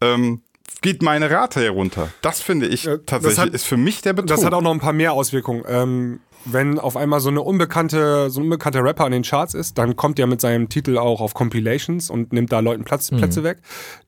ähm, 0.00 0.42
geht 0.82 1.02
meine 1.02 1.30
Rate 1.30 1.60
herunter. 1.60 2.10
Das 2.22 2.40
finde 2.40 2.66
ich 2.66 2.84
das 2.84 3.00
tatsächlich, 3.06 3.38
hat- 3.38 3.48
ist 3.50 3.64
für 3.66 3.76
mich 3.76 4.00
der 4.02 4.12
Betrug. 4.14 4.28
Das 4.28 4.44
hat 4.44 4.54
auch 4.54 4.62
noch 4.62 4.72
ein 4.72 4.80
paar 4.80 4.92
mehr 4.94 5.12
Auswirkungen. 5.12 5.62
Ähm, 5.68 6.20
wenn 6.44 6.78
auf 6.78 6.96
einmal 6.96 7.20
so 7.20 7.28
eine 7.28 7.42
unbekannte, 7.42 8.30
so 8.30 8.40
ein 8.40 8.44
unbekannter 8.44 8.82
Rapper 8.82 9.06
in 9.06 9.12
den 9.12 9.22
Charts 9.22 9.54
ist, 9.54 9.78
dann 9.78 9.96
kommt 9.96 10.18
der 10.18 10.26
mit 10.26 10.40
seinem 10.40 10.68
Titel 10.68 10.98
auch 10.98 11.20
auf 11.20 11.34
Compilations 11.34 12.10
und 12.10 12.32
nimmt 12.32 12.50
da 12.52 12.60
Leuten 12.60 12.84
Platz, 12.84 13.10
Plätze 13.10 13.42
weg. 13.44 13.58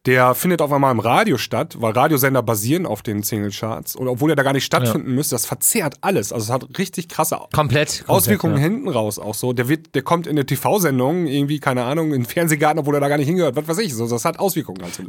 Der 0.06 0.34
findet 0.34 0.62
auf 0.62 0.72
einmal 0.72 0.92
im 0.92 1.00
Radio 1.00 1.38
statt, 1.38 1.76
weil 1.80 1.92
Radiosender 1.92 2.42
basieren 2.42 2.86
auf 2.86 3.02
den 3.02 3.22
Singlecharts. 3.22 3.96
Und 3.96 4.08
obwohl 4.08 4.30
er 4.30 4.36
da 4.36 4.42
gar 4.42 4.52
nicht 4.52 4.64
stattfinden 4.64 5.14
müsste, 5.14 5.34
das 5.34 5.46
verzerrt 5.46 5.96
alles. 6.00 6.32
Also 6.32 6.44
es 6.44 6.50
hat 6.50 6.78
richtig 6.78 7.08
krasse 7.08 7.36
komplett. 7.52 7.98
komplett 7.98 8.08
Auswirkungen 8.08 8.56
ja. 8.56 8.62
hinten 8.62 8.88
raus 8.88 9.18
auch 9.18 9.34
so. 9.34 9.52
Der 9.52 9.68
wird, 9.68 9.94
der 9.94 10.02
kommt 10.02 10.26
in 10.26 10.32
eine 10.32 10.46
TV-Sendung, 10.46 11.26
irgendwie, 11.26 11.60
keine 11.60 11.84
Ahnung, 11.84 12.06
in 12.12 12.22
den 12.22 12.26
Fernsehgarten, 12.26 12.80
obwohl 12.80 12.94
er 12.94 13.00
da 13.00 13.08
gar 13.08 13.18
nicht 13.18 13.28
hingehört, 13.28 13.56
was 13.56 13.68
weiß 13.68 13.78
ich. 13.78 13.94
So, 13.94 14.08
das 14.08 14.24
hat 14.24 14.38
Auswirkungen. 14.38 14.82
Also. 14.82 15.04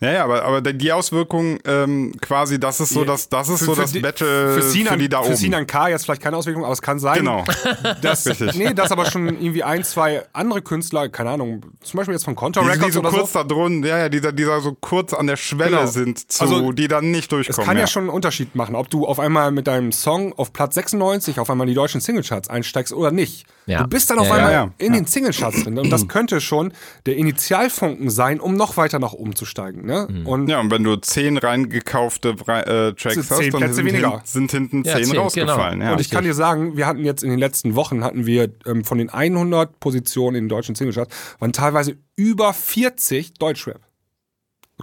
Ja, 0.00 0.12
ja, 0.12 0.24
aber, 0.24 0.44
aber 0.44 0.60
die 0.60 0.92
Auswirkung 0.92 1.58
ähm, 1.64 2.12
quasi, 2.20 2.60
das 2.60 2.78
ist 2.78 2.90
so 2.90 3.04
das, 3.04 3.28
das 3.28 3.48
ist 3.48 3.60
so 3.64 3.74
das 3.74 3.90
die- 3.92 3.98
Battle 4.00 4.54
für, 4.54 4.62
für, 4.62 4.62
Sinan, 4.62 4.98
die 5.00 5.08
da 5.08 5.22
für 5.22 5.28
oben. 5.30 5.36
Sinan 5.36 5.66
K. 5.66 5.88
jetzt 5.88 6.04
vielleicht 6.04 6.22
keine 6.22 6.36
Auswirkung, 6.36 6.62
aber 6.64 6.72
es 6.72 6.80
kann 6.82 7.00
sein, 7.00 7.18
Genau. 7.18 7.44
dass, 8.02 8.24
Richtig. 8.26 8.54
nee, 8.54 8.72
dass 8.74 8.92
aber 8.92 9.06
schon 9.06 9.26
irgendwie 9.26 9.64
ein, 9.64 9.82
zwei 9.82 10.22
andere 10.32 10.62
Künstler, 10.62 11.08
keine 11.08 11.30
Ahnung, 11.30 11.62
zum 11.82 11.98
Beispiel 11.98 12.14
jetzt 12.14 12.24
von 12.24 12.36
Contra 12.36 12.60
Die, 12.60 12.66
die 12.68 12.72
Records 12.74 12.94
so 12.94 13.00
oder 13.00 13.10
kurz 13.10 13.32
so. 13.32 13.38
da 13.40 13.44
drunter, 13.44 13.88
ja, 13.88 13.98
ja, 13.98 14.08
die, 14.08 14.20
da- 14.20 14.30
die 14.30 14.44
da 14.44 14.60
so 14.60 14.76
kurz 14.80 15.12
an 15.12 15.26
der 15.26 15.36
Schwelle 15.36 15.78
Genau. 15.78 15.86
sind, 15.86 16.30
zu, 16.30 16.42
Also, 16.44 16.70
die 16.72 16.86
dann 16.86 17.10
nicht 17.10 17.24
Es 17.24 17.28
durchkommen. 17.30 17.66
kann 17.66 17.76
ja. 17.76 17.86
schon 17.88 18.02
einen 18.04 18.10
Unterschied 18.10 18.54
machen, 18.54 18.76
ob 18.76 18.90
du 18.90 19.04
auf 19.04 19.18
einmal 19.18 19.50
mit 19.50 19.66
deinem 19.66 19.90
Song 19.90 20.32
auf 20.34 20.52
Platz 20.52 20.74
96 20.76 21.40
auf 21.40 21.50
einmal 21.50 21.66
in 21.66 21.70
die 21.70 21.74
deutschen 21.74 22.00
Singlecharts 22.00 22.48
einsteigst 22.48 22.92
oder 22.92 23.10
nicht. 23.10 23.46
Ja. 23.66 23.82
Du 23.82 23.88
bist 23.88 24.08
dann 24.10 24.18
auf 24.18 24.28
Ja, 24.28 24.34
einmal 24.34 24.52
ja, 24.52 24.64
ja. 24.64 24.70
in 24.78 24.92
den 24.94 25.06
Singlecharts 25.06 25.64
drin. 25.64 25.78
Und 25.78 25.90
das 25.90 26.08
könnte 26.08 26.40
schon 26.40 26.72
der 27.04 27.16
Initialfunken 27.16 28.08
sein, 28.10 28.40
um 28.40 28.54
noch 28.54 28.76
weiter 28.76 28.98
nach 28.98 29.12
oben 29.12 29.34
zu 29.36 29.44
steigen. 29.44 29.87
Ne? 29.88 30.06
Und 30.26 30.48
Ja, 30.48 30.60
und 30.60 30.70
wenn 30.70 30.84
du 30.84 30.96
zehn 30.96 31.38
reingekaufte 31.38 32.28
äh, 32.46 32.92
Tracks 32.92 33.16
hast, 33.16 33.36
zehn 33.38 33.50
dann 33.52 33.72
sind, 33.72 33.86
weniger. 33.86 34.10
hin, 34.10 34.20
sind 34.24 34.50
hinten 34.50 34.84
Ja, 34.84 34.96
zehn 34.96 35.04
zehn, 35.06 35.16
rausgefallen. 35.18 35.78
genau. 35.78 35.84
Ja. 35.86 35.92
Und 35.94 36.00
ich 36.00 36.10
kann 36.10 36.24
dir 36.24 36.34
sagen, 36.34 36.76
wir 36.76 36.86
hatten 36.86 37.04
jetzt 37.04 37.24
in 37.24 37.30
den 37.30 37.38
letzten 37.38 37.74
Wochen 37.74 38.04
hatten 38.04 38.26
wir 38.26 38.52
ähm, 38.66 38.84
von 38.84 38.98
den 38.98 39.08
100 39.08 39.80
Positionen 39.80 40.36
in 40.36 40.44
den 40.44 40.48
deutschen 40.50 40.74
Singlecharts 40.74 41.14
waren 41.38 41.52
teilweise 41.52 41.96
über 42.16 42.52
40 42.52 43.34
Deutschrap. 43.34 43.80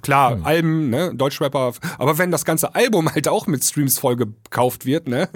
Klar, 0.01 0.39
Alben, 0.43 0.89
ne, 0.89 1.13
Deutschrapper, 1.15 1.71
aber 1.99 2.17
wenn 2.17 2.29
das 2.29 2.43
ganze 2.43 2.75
Album 2.75 3.13
halt 3.13 3.29
auch 3.29 3.47
mit 3.47 3.63
Streams 3.63 3.97
voll 3.97 4.17
gekauft 4.17 4.85
wird, 4.85 5.07
ne, 5.07 5.29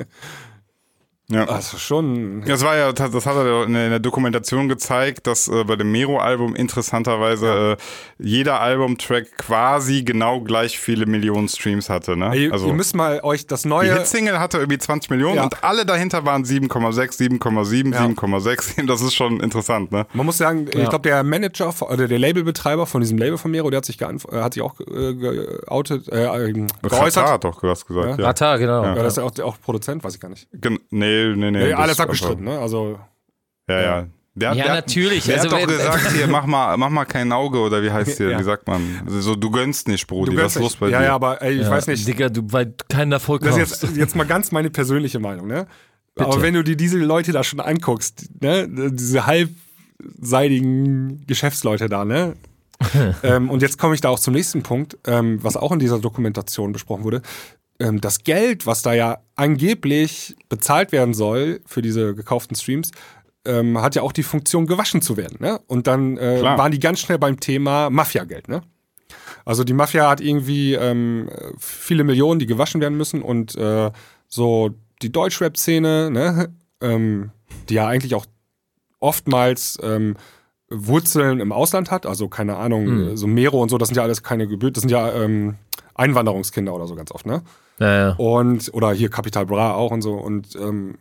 ja. 1.32 1.46
also 1.46 1.78
schon. 1.78 2.44
Das 2.46 2.64
war 2.64 2.78
ja, 2.78 2.92
das 2.92 3.26
hat 3.26 3.36
er 3.36 3.64
in 3.66 3.74
der 3.74 4.00
Dokumentation 4.00 4.68
gezeigt, 4.68 5.28
dass 5.28 5.48
äh, 5.48 5.64
bei 5.64 5.76
dem 5.76 5.92
Mero-Album 5.92 6.56
interessanterweise 6.56 7.78
äh, 7.78 8.24
jeder 8.24 8.60
Albumtrack 8.62 9.38
quasi 9.38 10.04
genau 10.04 10.42
gleich 10.42 10.80
viele 10.80 11.06
Millionen 11.06 11.48
Streams 11.48 11.90
hatte. 11.90 12.18
Ne? 12.18 12.36
Ihr, 12.36 12.54
Also 12.54 12.68
ihr 12.68 12.74
müsst 12.74 12.96
mal 12.96 13.20
euch 13.24 13.48
das 13.48 13.64
die 13.64 13.68
neue. 13.68 13.94
Hitsingle 13.94 14.40
hatte 14.40 14.58
irgendwie 14.58 14.78
20 14.78 15.10
Millionen 15.12 15.36
Ja. 15.38 15.44
und 15.44 15.64
alle 15.64 15.86
dahinter 15.86 16.26
waren 16.26 16.44
7,6, 16.44 17.18
7,7, 17.18 17.94
Ja. 17.94 18.06
7,6. 18.06 18.86
Das 18.90 19.02
ist 19.02 19.14
schon 19.14 19.40
interessant, 19.40 19.92
ne? 19.92 20.08
Man 20.14 20.26
muss 20.26 20.38
sagen, 20.38 20.66
ich 20.68 20.90
glaube, 20.90 21.02
der 21.02 21.24
Manager 21.24 21.74
oder 21.82 22.08
der 22.08 22.18
Labelbetreiber 22.18 22.86
von 22.88 23.02
diesem 23.02 23.18
Label 23.18 23.38
von 23.38 23.52
Mero, 23.52 23.70
der 23.70 23.78
hat 23.78 23.86
sich, 23.86 24.02
äh, 24.02 24.06
hat 24.32 24.54
sich 24.56 24.64
auch 24.64 24.80
äh, 24.80 25.14
geoutet, 25.14 26.08
äh, 26.10 26.24
äh, 26.26 26.54
Katar 26.82 27.00
geäußert. 27.00 27.28
hat 27.30 27.44
doch 27.44 27.62
was 27.64 27.86
gesagt. 27.86 28.20
Ja. 28.20 28.26
Katar, 28.26 28.58
genau. 28.58 28.84
Ja, 28.84 28.96
das 28.96 29.14
ist 29.14 29.18
ja 29.18 29.24
auch, 29.24 29.40
auch 29.52 29.62
Produzent, 29.62 30.04
weiß 30.04 30.16
ich 30.16 30.20
gar 30.20 30.30
nicht. 30.30 30.48
Gen 30.54 30.80
nee, 30.90 31.19
nee, 31.36 31.52
nee. 31.52 31.64
Ja, 31.70 31.72
das 31.72 31.80
alles 31.80 32.00
abgestritten, 32.00 32.46
ne? 32.46 32.60
Also 32.60 33.00
Ja, 33.70 33.82
ja. 33.82 34.08
Der, 34.36 34.54
Ja, 34.54 34.64
der, 34.66 34.74
natürlich. 34.76 35.26
Der 35.26 35.38
Also 35.42 35.52
hat 35.52 35.64
doch 35.64 35.68
gesagt 35.68 36.12
hier, 36.14 36.28
mach 36.28 36.46
mal, 36.46 36.78
mach 36.78 36.90
mal 36.90 37.06
kein 37.06 37.32
Auge 37.32 37.60
oder 37.60 37.82
wie 37.84 37.92
heißt 37.92 38.18
hier, 38.18 38.30
Ja. 38.30 38.40
wie 38.40 38.44
sagt 38.44 38.68
man? 38.68 38.82
Also 39.06 39.20
so, 39.22 39.36
du 39.36 39.50
gönnst 39.52 39.88
nicht, 39.88 40.08
Brudi, 40.08 40.36
was 40.38 40.56
ist 40.56 40.62
los 40.62 40.76
bei 40.78 40.90
ja, 40.90 41.00
dir? 41.00 41.06
ja, 41.06 41.16
aber 41.16 41.42
ey, 41.42 41.56
ich 41.56 41.62
Ja, 41.64 41.72
weiß 41.72 41.88
nicht. 41.88 42.08
Digga, 42.08 42.30
du, 42.30 42.44
weil 42.52 42.68
du 42.68 42.74
keinen 42.90 43.12
Erfolg 43.12 43.42
Das 43.42 43.60
hast. 43.60 43.72
ist 43.72 43.84
jetzt, 43.84 43.98
jetzt 43.98 44.16
mal 44.16 44.26
ganz 44.26 44.52
meine 44.52 44.70
persönliche 44.70 45.20
Meinung, 45.20 45.48
ne? 45.48 45.68
Aber 46.18 46.42
wenn 46.42 46.54
du 46.54 46.64
dir 46.64 46.76
diese 46.76 46.98
Leute 46.98 47.32
da 47.32 47.44
schon 47.46 47.62
anguckst, 47.62 48.26
ne, 48.42 48.68
diese 48.92 49.26
halbseidigen 49.26 51.26
Geschäftsleute 51.28 51.88
da, 51.90 52.06
ne? 52.06 52.34
ähm, 53.24 53.50
und 53.50 53.62
jetzt 53.62 53.78
komme 53.78 53.94
ich 53.96 54.02
da 54.02 54.08
auch 54.10 54.20
zum 54.20 54.34
nächsten 54.34 54.64
Punkt, 54.64 54.98
ähm, 55.06 55.40
was 55.44 55.58
auch 55.58 55.72
in 55.74 55.80
dieser 55.80 56.00
Dokumentation 56.00 56.72
besprochen 56.72 57.04
wurde. 57.04 57.22
Ähm, 57.80 58.02
das 58.02 58.24
Geld, 58.24 58.66
was 58.66 58.82
da 58.82 58.94
ja 58.94 59.20
angeblich 59.36 60.36
bezahlt 60.50 60.92
werden 60.92 61.14
soll 61.14 61.62
für 61.66 61.82
diese 61.82 62.14
gekauften 62.16 62.56
Streams, 62.56 62.92
ähm, 63.46 63.82
hat 63.82 63.96
ja 63.96 64.02
auch 64.02 64.12
die 64.12 64.24
Funktion, 64.24 64.68
gewaschen 64.68 65.02
zu 65.02 65.18
werden. 65.18 65.38
Ne? 65.40 65.60
Und 65.68 65.88
dann 65.88 66.18
äh, 66.18 66.42
waren 66.44 66.72
die 66.72 66.80
ganz 66.80 67.00
schnell 67.00 67.18
beim 67.18 67.40
Thema 67.40 67.90
Mafiageld. 67.90 68.48
Ne? 68.50 68.62
Also 69.46 69.64
die 69.64 69.74
Mafia 69.74 70.10
hat 70.10 70.22
irgendwie 70.22 70.74
ähm, 70.74 71.30
viele 71.58 72.04
Millionen, 72.04 72.40
die 72.40 72.46
gewaschen 72.46 72.82
werden 72.82 72.98
müssen 72.98 73.22
und 73.22 73.56
äh, 73.56 73.92
so 74.28 74.72
die 75.02 75.12
Deutschrap-Szene, 75.12 76.12
ne, 76.12 76.54
ähm, 76.82 77.32
die 77.70 77.76
ja 77.76 77.88
eigentlich 77.88 78.14
auch 78.16 78.26
oftmals 79.00 79.78
ähm, 79.82 80.18
Wurzeln 80.70 81.40
im 81.40 81.52
Ausland 81.52 81.90
hat, 81.90 82.06
also 82.06 82.28
keine 82.28 82.58
Ahnung, 82.58 82.86
Hm. 82.86 83.18
so 83.18 83.26
Mero 83.26 83.62
und 83.62 83.70
so, 83.70 83.78
das 83.78 83.88
sind 83.88 83.96
ja 83.96 84.04
alles 84.04 84.22
keine 84.22 84.48
Gebühr, 84.48 84.72
das 84.72 84.82
sind 84.82 84.92
ja 84.92 85.12
ähm, 85.14 85.56
Einwanderungskinder 85.96 86.74
oder 86.74 86.86
so 86.86 86.96
ganz 86.96 87.12
oft, 87.12 87.26
ne? 87.26 87.42
Ja, 87.80 87.98
ja. 87.98 88.16
Und, 88.18 88.74
oder 88.74 88.92
hier 88.92 89.10
Capital 89.10 89.46
Bra 89.46 89.74
auch 89.74 89.92
und 89.92 90.02
so. 90.02 90.14
Und 90.14 90.56
ähm, 90.56 90.98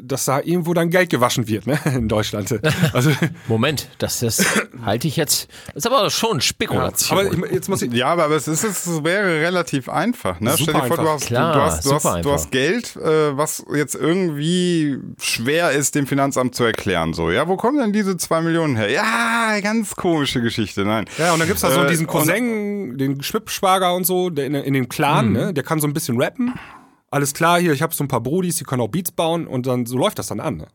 dass 0.00 0.24
da 0.26 0.40
irgendwo 0.40 0.74
dann 0.74 0.90
Geld 0.90 1.10
gewaschen 1.10 1.48
wird, 1.48 1.66
ne? 1.66 1.78
In 1.94 2.08
Deutschland. 2.08 2.58
Also, 2.92 3.10
Moment, 3.48 3.88
das 3.98 4.22
ist, 4.22 4.44
halte 4.84 5.08
ich 5.08 5.16
jetzt, 5.16 5.48
das 5.74 5.84
ist 5.84 5.86
aber 5.86 6.08
schon 6.10 6.40
Spekulation. 6.40 7.18
aber 7.18 7.32
ich, 7.46 7.52
jetzt 7.52 7.68
muss 7.68 7.82
ich. 7.82 7.92
Ja, 7.92 8.08
aber 8.12 8.30
es, 8.30 8.48
ist, 8.48 8.64
es 8.64 9.04
wäre 9.04 9.40
relativ 9.40 9.88
einfach. 9.88 10.40
Ne? 10.40 10.50
Super 10.56 10.62
Stell 10.62 10.74
dir 10.74 10.86
vor, 10.86 10.96
du 10.96 11.02
einfach. 11.02 11.14
hast, 11.14 11.26
Klar, 11.26 11.52
du, 11.54 11.60
hast, 11.62 11.84
du, 11.84 11.88
super 11.90 12.12
hast, 12.14 12.24
du 12.24 12.32
hast. 12.32 12.50
Geld, 12.50 12.96
äh, 12.96 13.36
was 13.36 13.64
jetzt 13.74 13.94
irgendwie 13.94 14.98
schwer 15.20 15.72
ist, 15.72 15.94
dem 15.94 16.06
Finanzamt 16.06 16.54
zu 16.54 16.64
erklären. 16.64 17.12
So, 17.14 17.30
ja, 17.30 17.48
wo 17.48 17.56
kommen 17.56 17.78
denn 17.78 17.92
diese 17.92 18.16
zwei 18.16 18.40
Millionen 18.40 18.76
her? 18.76 18.90
Ja, 18.90 19.58
ganz 19.60 19.96
komische 19.96 20.40
Geschichte. 20.40 20.84
Nein. 20.84 21.06
Ja, 21.18 21.32
und 21.32 21.38
dann 21.40 21.48
gibt's 21.48 21.62
da 21.62 21.70
so 21.70 21.82
Äh, 21.82 21.88
diesen 21.88 22.06
und- 22.06 22.12
Cousin, 22.12 22.98
den 22.98 23.22
Schwippschwager 23.22 23.94
und 23.94 24.04
so, 24.04 24.30
der 24.30 24.46
in, 24.46 24.54
in 24.54 24.74
dem 24.74 24.88
Clan, 24.88 25.32
ne? 25.32 25.52
Der 25.54 25.64
kann 25.64 25.80
so 25.80 25.86
ein 25.86 25.92
bisschen 25.92 26.20
rappen. 26.20 26.54
Alles 27.10 27.32
klar, 27.34 27.58
hier, 27.60 27.72
ich 27.72 27.82
habe 27.82 27.94
so 27.94 28.04
ein 28.04 28.08
paar 28.08 28.20
Brudis, 28.20 28.56
die 28.56 28.64
können 28.64 28.82
auch 28.82 28.88
Beats 28.88 29.10
bauen 29.12 29.46
und 29.46 29.66
dann 29.66 29.86
so 29.86 29.96
läuft 29.96 30.18
das 30.18 30.26
dann 30.26 30.40
an. 30.40 30.58
Ne? 30.58 30.66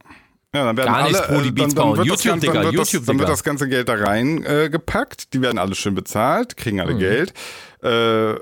Ja, 0.56 0.66
dann 0.66 0.78
werden 0.78 0.94
Gar 0.94 1.04
nichts 1.04 1.22
alle, 1.22 1.42
die 1.44 1.50
äh, 1.50 1.52
Beats 1.52 1.76
dann, 1.76 1.76
dann 1.76 1.96
bauen. 1.96 1.98
wird 1.98 2.10
das 2.10 2.24
YouTube, 2.24 2.32
Ganze- 2.32 2.46
dann 2.48 2.54
Digga, 2.56 2.72
wird 2.72 2.82
das, 2.82 2.92
YouTube, 2.92 3.06
Dann 3.08 3.16
wird 3.20 3.28
Digga. 3.28 3.34
das 3.34 3.44
ganze 3.44 3.68
Geld 3.70 3.90
da 3.90 3.94
rein 3.96 4.44
äh, 4.44 4.70
gepackt. 4.70 5.34
Die 5.34 5.42
werden 5.42 5.58
alle 5.60 5.76
schön 5.76 5.96
bezahlt, 5.96 6.58
kriegen 6.58 6.80
alle 6.82 6.96
Geld. 6.98 7.34
Äh, 7.84 8.36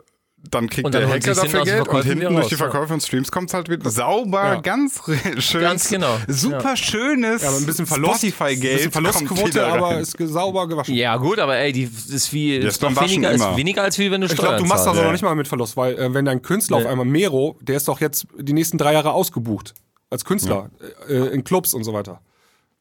dann 0.49 0.69
kriegt 0.69 0.85
Und 0.85 0.95
dann 0.95 1.03
der 1.03 1.11
Hacker 1.11 1.33
dafür 1.35 1.63
Geld 1.63 1.87
und 1.87 2.03
hinten 2.03 2.19
wieder 2.21 2.29
durch 2.31 2.47
die 2.47 2.55
raus, 2.55 2.59
ja. 2.59 2.69
Verkäufe 2.69 2.93
und 2.93 3.03
Streams 3.03 3.31
kommt 3.31 3.53
halt 3.53 3.69
wieder 3.69 3.89
sauber, 3.89 4.43
Ja. 4.43 4.61
ganz 4.61 5.01
schön. 5.37 5.61
Ganz 5.61 5.87
genau. 5.89 6.17
Super 6.27 6.75
schönes 6.75 7.41
Ja, 7.43 7.49
aber 7.49 7.57
ein 7.57 7.65
bisschen 7.65 7.85
Verlust, 7.85 8.21
Spotify-Geld. 8.21 8.91
Verlustquote, 8.91 9.45
wieder 9.47 9.67
rein. 9.67 9.73
aber 9.73 9.99
ist 9.99 10.17
sauber 10.17 10.67
gewaschen. 10.67 10.95
ja, 10.95 11.15
gut, 11.17 11.39
aber 11.39 11.57
ey, 11.57 11.71
die 11.71 11.83
ist 11.83 12.33
wie, 12.33 12.55
ist 12.55 12.81
weniger, 12.81 13.31
ist 13.31 13.55
weniger 13.55 13.83
als 13.83 13.99
wie 13.99 14.09
wenn 14.11 14.21
du 14.21 14.27
Ich 14.27 14.33
Steuern 14.33 14.49
glaube, 14.57 14.63
du 14.63 14.67
machst 14.69 14.85
das 14.87 14.97
ja. 14.97 15.03
noch 15.03 15.11
nicht 15.11 15.21
mal 15.21 15.35
mit 15.35 15.47
Verlust, 15.47 15.77
weil 15.77 15.97
äh, 15.97 16.13
wenn 16.13 16.25
dein 16.25 16.41
Künstler 16.41 16.77
auf 16.77 16.85
einmal 16.85 17.05
Mero, 17.05 17.57
der 17.61 17.77
ist 17.77 17.87
doch 17.87 18.01
jetzt 18.01 18.27
die 18.37 18.53
nächsten 18.53 18.77
drei 18.77 18.93
Jahre 18.93 19.11
ausgebucht 19.11 19.73
als 20.09 20.25
Künstler 20.25 20.69
äh, 21.07 21.13
in 21.33 21.43
Clubs 21.43 21.73
und 21.73 21.83
so 21.83 21.93
weiter. 21.93 22.21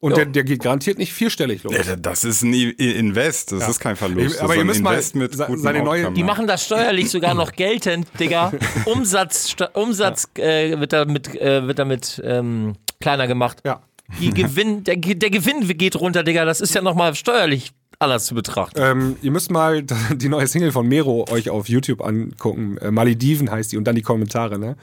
Und 0.00 0.16
der, 0.16 0.24
der 0.24 0.44
geht 0.44 0.62
garantiert 0.62 0.96
nicht 0.98 1.12
vierstellig 1.12 1.62
los. 1.62 1.74
Ja, 1.76 1.94
Das 1.96 2.24
ist 2.24 2.42
ein 2.42 2.54
Invest, 2.54 3.52
das 3.52 3.68
ist 3.68 3.80
kein 3.80 3.96
Verlust. 3.96 4.38
Aber 4.40 4.48
das 4.54 4.56
ihr 4.56 4.64
müsst 4.64 4.82
mal 4.82 4.96
mit 5.14 5.34
se- 5.34 5.46
seine 5.56 5.82
neue- 5.82 5.98
Outcome, 6.00 6.14
Die 6.14 6.20
ja. 6.20 6.26
machen 6.26 6.46
das 6.46 6.64
steuerlich 6.64 7.10
sogar 7.10 7.34
noch 7.34 7.52
geltend, 7.56 8.06
Digga. 8.18 8.50
Umsatz, 8.86 9.54
Umsatz 9.74 10.26
äh, 10.38 10.78
wird 10.80 10.94
damit, 10.94 11.34
äh, 11.38 11.66
wird 11.66 11.78
damit 11.78 12.20
ähm, 12.24 12.76
kleiner 13.00 13.26
gemacht. 13.26 13.58
Ja. 13.64 13.82
Die 14.20 14.30
Gewinn, 14.34 14.84
der, 14.84 14.96
der 14.96 15.30
Gewinn 15.30 15.68
geht 15.76 15.96
runter, 15.96 16.22
Digga. 16.22 16.46
Das 16.46 16.62
ist 16.62 16.74
ja 16.74 16.80
nochmal 16.80 17.14
steuerlich 17.14 17.72
anders 17.98 18.24
zu 18.24 18.34
betrachten. 18.34 18.80
Ähm, 18.82 19.16
ihr 19.20 19.30
müsst 19.30 19.50
mal 19.50 19.82
die 20.14 20.30
neue 20.30 20.46
Single 20.46 20.72
von 20.72 20.88
Mero 20.88 21.26
euch 21.30 21.50
auf 21.50 21.68
YouTube 21.68 22.00
angucken. 22.02 22.78
Äh, 22.78 22.90
Malediven 22.90 23.50
heißt 23.50 23.72
die 23.72 23.76
und 23.76 23.84
dann 23.84 23.96
die 23.96 24.02
Kommentare, 24.02 24.58
ne? 24.58 24.76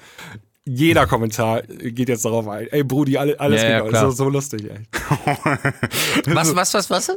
Jeder 0.67 1.07
Kommentar 1.07 1.61
geht 1.63 2.09
jetzt 2.09 2.25
darauf 2.25 2.47
ein. 2.47 2.67
Ey, 2.67 2.83
Brudi, 2.83 3.17
alle, 3.17 3.39
alles 3.39 3.61
Ja, 3.63 3.69
ja, 3.69 3.77
genau. 3.79 3.89
klar. 3.89 4.11
so, 4.11 4.25
so 4.25 4.29
lustig, 4.29 4.69
ey. 4.69 4.79
Was, 6.35 6.53
was, 6.55 6.73
was, 6.73 6.89
was? 6.89 7.11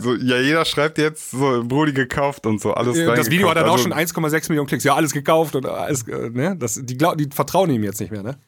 So, 0.00 0.14
ja, 0.14 0.38
jeder 0.38 0.64
schreibt 0.64 0.96
jetzt 0.98 1.32
so 1.32 1.62
Brudi 1.66 1.92
gekauft 1.92 2.46
und 2.46 2.60
so 2.60 2.72
alles 2.72 2.96
Das 2.96 3.28
Video 3.30 3.50
hat 3.50 3.56
dann 3.56 3.64
auch 3.68 3.76
reingekauft. 3.78 4.14
schon 4.14 4.30
1,6 4.32 4.48
Millionen 4.48 4.68
Klicks. 4.68 4.84
Ja, 4.84 4.94
alles 4.94 5.12
gekauft 5.12 5.54
und 5.56 5.66
alles, 5.66 6.06
äh, 6.08 6.30
ne? 6.30 6.56
Das, 6.56 6.80
die, 6.82 6.96
glaub, 6.96 7.18
die 7.18 7.28
vertrauen 7.30 7.68
ihm 7.70 7.82
jetzt 7.84 8.00
nicht 8.00 8.10
mehr, 8.12 8.22
ne? 8.22 8.38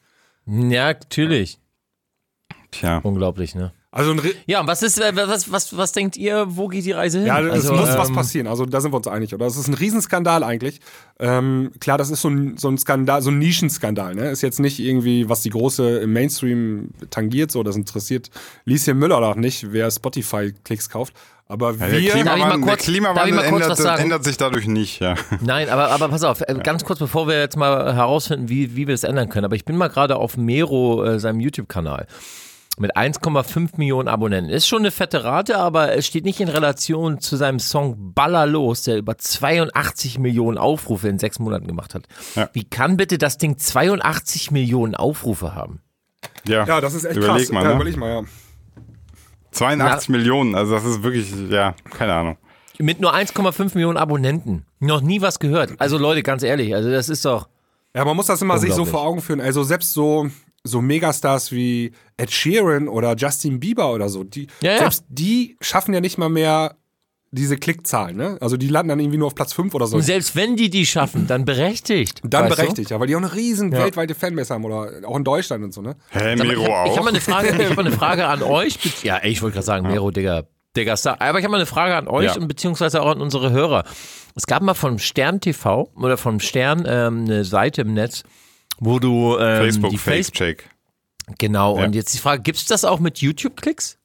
Ja, 0.47 0.87
natürlich. 0.93 1.59
Tja. 2.71 2.99
Unglaublich, 3.03 3.53
ne? 3.55 3.73
Also 3.95 4.13
Ja, 4.45 4.59
und 4.59 4.67
was 4.67 4.83
ist, 4.83 4.99
äh, 4.99 5.13
was, 5.15 5.51
was, 5.51 5.75
was 5.77 5.91
denkt 5.93 6.17
ihr, 6.17 6.45
wo 6.49 6.67
geht 6.67 6.83
die 6.85 6.91
Reise 6.91 7.19
hin? 7.19 7.27
Ja, 7.27 7.39
es 7.41 7.51
Also, 7.51 7.73
muss 7.75 7.97
was 7.97 8.09
ähm, 8.09 8.15
passieren. 8.15 8.47
Also 8.47 8.65
da 8.65 8.81
sind 8.81 8.91
wir 8.91 8.97
uns 8.97 9.07
einig, 9.07 9.33
oder? 9.33 9.45
Das 9.45 9.55
ist 9.55 9.67
ein 9.69 9.73
Riesenskandal 9.73 10.43
eigentlich. 10.43 10.81
Ähm, 11.17 11.71
klar, 11.79 11.97
das 11.97 12.09
ist 12.09 12.21
so 12.21 12.27
ein, 12.27 12.57
so 12.57 12.67
ein 12.67 12.77
Skandal, 12.77 13.21
so 13.21 13.31
ein 13.31 13.39
Nischenskandal. 13.39 14.13
Ne? 14.13 14.29
Ist 14.31 14.41
jetzt 14.41 14.59
nicht 14.59 14.79
irgendwie, 14.79 15.29
was 15.29 15.41
die 15.43 15.49
große 15.49 15.99
im 15.99 16.11
Mainstream 16.11 16.89
tangiert, 17.09 17.51
so 17.51 17.63
das 17.63 17.77
interessiert 17.77 18.29
Lieschen 18.65 18.99
Müller 18.99 19.21
doch 19.21 19.35
nicht, 19.35 19.71
wer 19.71 19.89
Spotify-Klicks 19.89 20.89
kauft. 20.89 21.13
Aber 21.47 21.73
Der 21.73 21.91
wir, 21.91 22.09
Klimawandel, 22.11 22.59
kurz- 22.61 22.65
der 22.65 22.77
Klimawandel 22.77 23.39
ändert, 23.39 23.69
was 23.69 23.99
ändert 23.99 24.23
sich 24.23 24.35
dadurch 24.35 24.67
nicht, 24.67 24.99
ja. 24.99 25.13
Nein, 25.41 25.69
aber, 25.69 25.91
aber 25.91 26.09
pass 26.09 26.23
auf, 26.23 26.41
äh, 26.41 26.55
ganz 26.63 26.83
kurz, 26.83 26.97
bevor 26.99 27.27
wir 27.27 27.39
jetzt 27.39 27.55
mal 27.55 27.93
herausfinden, 27.95 28.49
wie, 28.49 28.75
wie 28.75 28.87
wir 28.87 28.95
es 28.95 29.03
ändern 29.03 29.29
können. 29.29 29.45
Aber 29.45 29.55
ich 29.55 29.63
bin 29.63 29.77
mal 29.77 29.87
gerade 29.89 30.15
auf 30.15 30.37
Mero, 30.37 31.03
äh, 31.05 31.19
seinem 31.19 31.39
YouTube-Kanal. 31.39 32.07
Mit 32.77 32.97
1,5 32.97 33.77
Millionen 33.77 34.09
Abonnenten. 34.09 34.51
Ist 34.51 34.67
schon 34.67 34.79
eine 34.79 34.91
fette 34.91 35.23
Rate, 35.23 35.57
aber 35.57 35.95
es 35.95 36.05
steht 36.05 36.25
nicht 36.25 36.41
in 36.41 36.49
Relation 36.49 37.21
zu 37.21 37.37
seinem 37.37 37.59
Song 37.59 38.13
Baller 38.13 38.45
los, 38.45 38.83
der 38.83 38.97
über 38.97 39.17
82 39.17 40.19
Millionen 40.19 40.57
Aufrufe 40.57 41.07
in 41.07 41.17
sechs 41.17 41.39
Monaten 41.39 41.67
gemacht 41.67 41.95
hat. 41.95 42.07
Ja. 42.35 42.49
Wie 42.51 42.65
kann 42.65 42.97
bitte 42.97 43.17
das 43.17 43.37
Ding 43.37 43.57
82 43.57 44.51
Millionen 44.51 44.93
Aufrufe 44.93 45.55
haben? 45.55 45.81
Ja, 46.45 46.65
ja, 46.65 46.81
das 46.81 46.93
ist 46.93 47.05
echt 47.05 47.15
Überleg 47.15 47.47
krass. 47.47 47.51
Mal, 47.51 47.63
ja, 47.63 47.69
ne? 47.69 47.75
überleg 47.75 47.97
mal, 47.97 48.09
ja. 48.09 48.23
82 49.51 50.09
Millionen, 50.09 50.53
also 50.55 50.73
das 50.73 50.83
ist 50.83 51.01
wirklich, 51.01 51.33
ja, 51.49 51.75
keine 51.91 52.13
Ahnung. 52.13 52.37
Mit 52.77 52.99
nur 52.99 53.15
1,5 53.15 53.75
Millionen 53.75 53.97
Abonnenten. 53.97 54.65
Noch 54.79 54.99
nie 54.99 55.21
was 55.21 55.39
gehört. 55.39 55.71
Also 55.79 55.97
Leute, 55.97 56.23
ganz 56.23 56.43
ehrlich, 56.43 56.75
also 56.75 56.91
das 56.91 57.07
ist 57.07 57.23
doch. 57.23 57.47
Ja, 57.95 58.03
man 58.03 58.17
muss 58.17 58.25
das 58.25 58.41
immer 58.41 58.57
sich 58.57 58.73
so 58.73 58.83
vor 58.83 59.01
Augen 59.01 59.21
führen. 59.21 59.39
Also 59.39 59.63
selbst 59.63 59.93
so, 59.93 60.29
so 60.67 60.81
Megastars 60.81 61.51
wie 61.51 61.91
Ed 62.17 62.31
Sheeran 62.31 62.87
oder 62.87 63.15
Justin 63.15 63.59
Bieber 63.59 63.93
oder 63.93 64.09
so, 64.09 64.23
die, 64.23 64.47
Ja, 64.61 64.71
ja. 64.73 64.77
selbst 64.79 65.05
die 65.09 65.55
schaffen 65.61 65.93
ja 65.93 66.01
nicht 66.01 66.17
mal 66.17 66.29
mehr 66.29 66.75
diese 67.31 67.57
Klickzahlen, 67.57 68.15
ne? 68.15 68.37
Also 68.39 68.55
die 68.57 68.67
landen 68.69 68.89
dann 68.89 68.99
irgendwie 68.99 69.17
nur 69.17 69.27
auf 69.27 69.35
Platz 69.35 69.51
5 69.53 69.73
oder 69.75 69.87
so. 69.87 69.97
Und 69.97 70.03
selbst 70.03 70.35
wenn 70.37 70.55
die 70.55 70.69
die 70.69 70.85
schaffen, 70.85 71.27
dann 71.27 71.43
berechtigt. 71.43 72.21
Dann 72.23 72.45
weißt 72.45 72.51
du? 72.53 72.55
berechtigt, 72.61 72.89
ja, 72.91 72.99
weil 72.99 73.07
die 73.07 73.15
auch 73.15 73.19
eine 73.19 73.33
riesen 73.33 73.71
weltweite 73.73 74.15
Fanbase 74.15 74.53
haben 74.53 74.63
oder 74.63 74.89
auch 75.05 75.17
in 75.17 75.23
Deutschland 75.25 75.63
und 75.63 75.73
so, 75.73 75.81
ne? 75.81 75.97
Hä, 76.11 76.35
mal, 76.37 76.47
Miro 76.47 76.61
ich 76.63 76.67
habe 76.69 76.89
auch? 76.91 76.97
hab 76.97 77.03
mal 77.03 77.09
eine 77.09 77.21
Frage, 77.21 77.47
ich 77.61 77.69
hab 77.69 77.75
mal 77.75 77.85
eine 77.85 77.95
Frage 77.95 78.25
an 78.27 78.41
euch. 78.41 78.77
Ja, 79.03 79.17
ey, 79.17 79.31
ich 79.31 79.41
wollte 79.41 79.55
gerade 79.55 79.65
sagen, 79.65 79.87
Mero, 79.87 80.11
Digga, 80.11 80.43
Digga 80.77 80.95
Star. 80.95 81.19
Aber 81.19 81.37
ich 81.39 81.43
habe 81.43 81.51
mal 81.51 81.57
eine 81.57 81.65
Frage 81.65 81.95
an 81.95 82.07
euch 82.07 82.27
Ja. 82.35 82.41
und 82.41 82.47
beziehungsweise 82.47 83.01
auch 83.01 83.11
an 83.11 83.21
unsere 83.21 83.51
Hörer. 83.51 83.83
Es 84.35 84.45
gab 84.47 84.61
mal 84.63 84.73
vom 84.73 84.97
Stern 84.97 85.41
TV 85.41 85.91
oder 85.95 86.17
vom 86.17 86.39
Stern 86.39 86.85
ähm, 86.87 87.25
eine 87.25 87.43
Seite 87.43 87.81
im 87.81 87.93
Netz, 87.93 88.23
wo 88.79 88.99
du 88.99 89.37
ähm, 89.39 89.57
Facebook 89.63 89.91
die 89.91 89.97
Fake 89.97 90.15
Face 90.25 90.31
Check. 90.31 90.69
genau. 91.37 91.77
Ja. 91.77 91.85
Und 91.85 91.95
jetzt 91.95 92.13
die 92.13 92.17
Frage: 92.19 92.41
Gibt 92.43 92.57
es 92.57 92.65
das 92.65 92.85
auch 92.85 92.99
mit 92.99 93.19
YouTube-Klicks? 93.19 93.97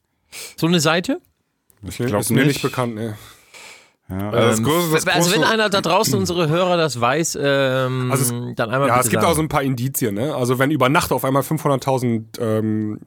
So 0.57 0.67
eine 0.67 0.79
Seite? 0.79 1.19
Ich 1.83 1.99
Ist 1.99 2.07
glaube 2.07 2.25
mir 2.33 2.39
nicht 2.45 2.47
nicht. 2.47 2.61
bekannt, 2.61 2.95
ne? 2.95 3.17
Ja, 4.09 4.29
also 4.29 4.37
das 4.49 4.57
Ähm, 4.59 4.65
große, 4.65 4.91
das 4.93 5.07
also 5.07 5.31
wenn 5.31 5.41
große- 5.41 5.49
einer 5.51 5.69
da 5.69 5.81
draußen 5.81 6.15
unsere 6.15 6.49
Hörer 6.49 6.75
das 6.77 6.99
weiß, 6.99 7.37
ähm, 7.41 8.11
Also 8.11 8.53
dann 8.55 8.69
einmal 8.69 8.87
Ja, 8.89 8.95
bitte 8.95 9.05
es 9.05 9.09
gibt 9.09 9.21
sagen. 9.21 9.31
auch 9.31 9.35
so 9.35 9.41
ein 9.41 9.47
paar 9.47 9.63
Indizien, 9.63 10.15
ne? 10.15 10.35
Also 10.35 10.59
wenn 10.59 10.69
über 10.71 10.89
Nacht 10.89 11.11
auf 11.13 11.23
einmal 11.25 11.43
500.000 11.43 12.39
ähm, 12.39 12.99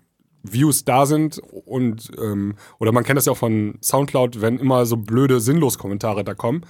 Views 0.42 0.84
da 0.84 1.06
sind 1.06 1.38
und 1.66 2.10
ähm, 2.20 2.56
oder 2.78 2.92
man 2.92 3.04
kennt 3.04 3.16
das 3.18 3.26
ja 3.26 3.32
auch 3.32 3.36
von 3.38 3.78
Soundcloud, 3.82 4.40
wenn 4.40 4.58
immer 4.58 4.86
so 4.86 4.96
blöde 4.96 5.40
Sinnlos-Kommentare 5.40 6.24
da 6.24 6.34
kommen. 6.34 6.62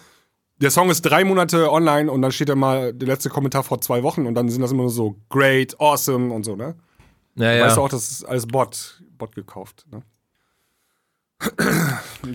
Der 0.61 0.71
Song 0.71 0.89
ist 0.91 1.03
drei 1.03 1.25
Monate 1.25 1.71
online 1.73 2.11
und 2.11 2.23
dann 2.23 2.31
steht 2.33 2.49
da 2.49 2.55
mal 2.55 2.93
der 2.95 3.09
letzte 3.09 3.29
Kommentar 3.29 3.65
vor 3.65 3.81
zwei 3.81 4.03
Wochen 4.03 4.27
und 4.27 4.35
dann 4.35 4.49
sind 4.49 4.63
das 4.63 4.71
immer 4.73 4.83
nur 4.83 4.91
so 4.91 5.17
great, 5.29 5.79
awesome 5.81 6.33
und 6.33 6.45
so, 6.45 6.55
ne? 6.57 6.75
ja, 7.37 7.53
ja. 7.53 7.67
Weißt 7.67 7.77
du 7.77 7.81
auch, 7.83 7.89
das 7.89 8.11
ist 8.11 8.25
alles 8.25 8.47
Bot, 8.47 9.03
Bot 9.19 9.35
gekauft, 9.35 9.85
ne? 9.91 10.03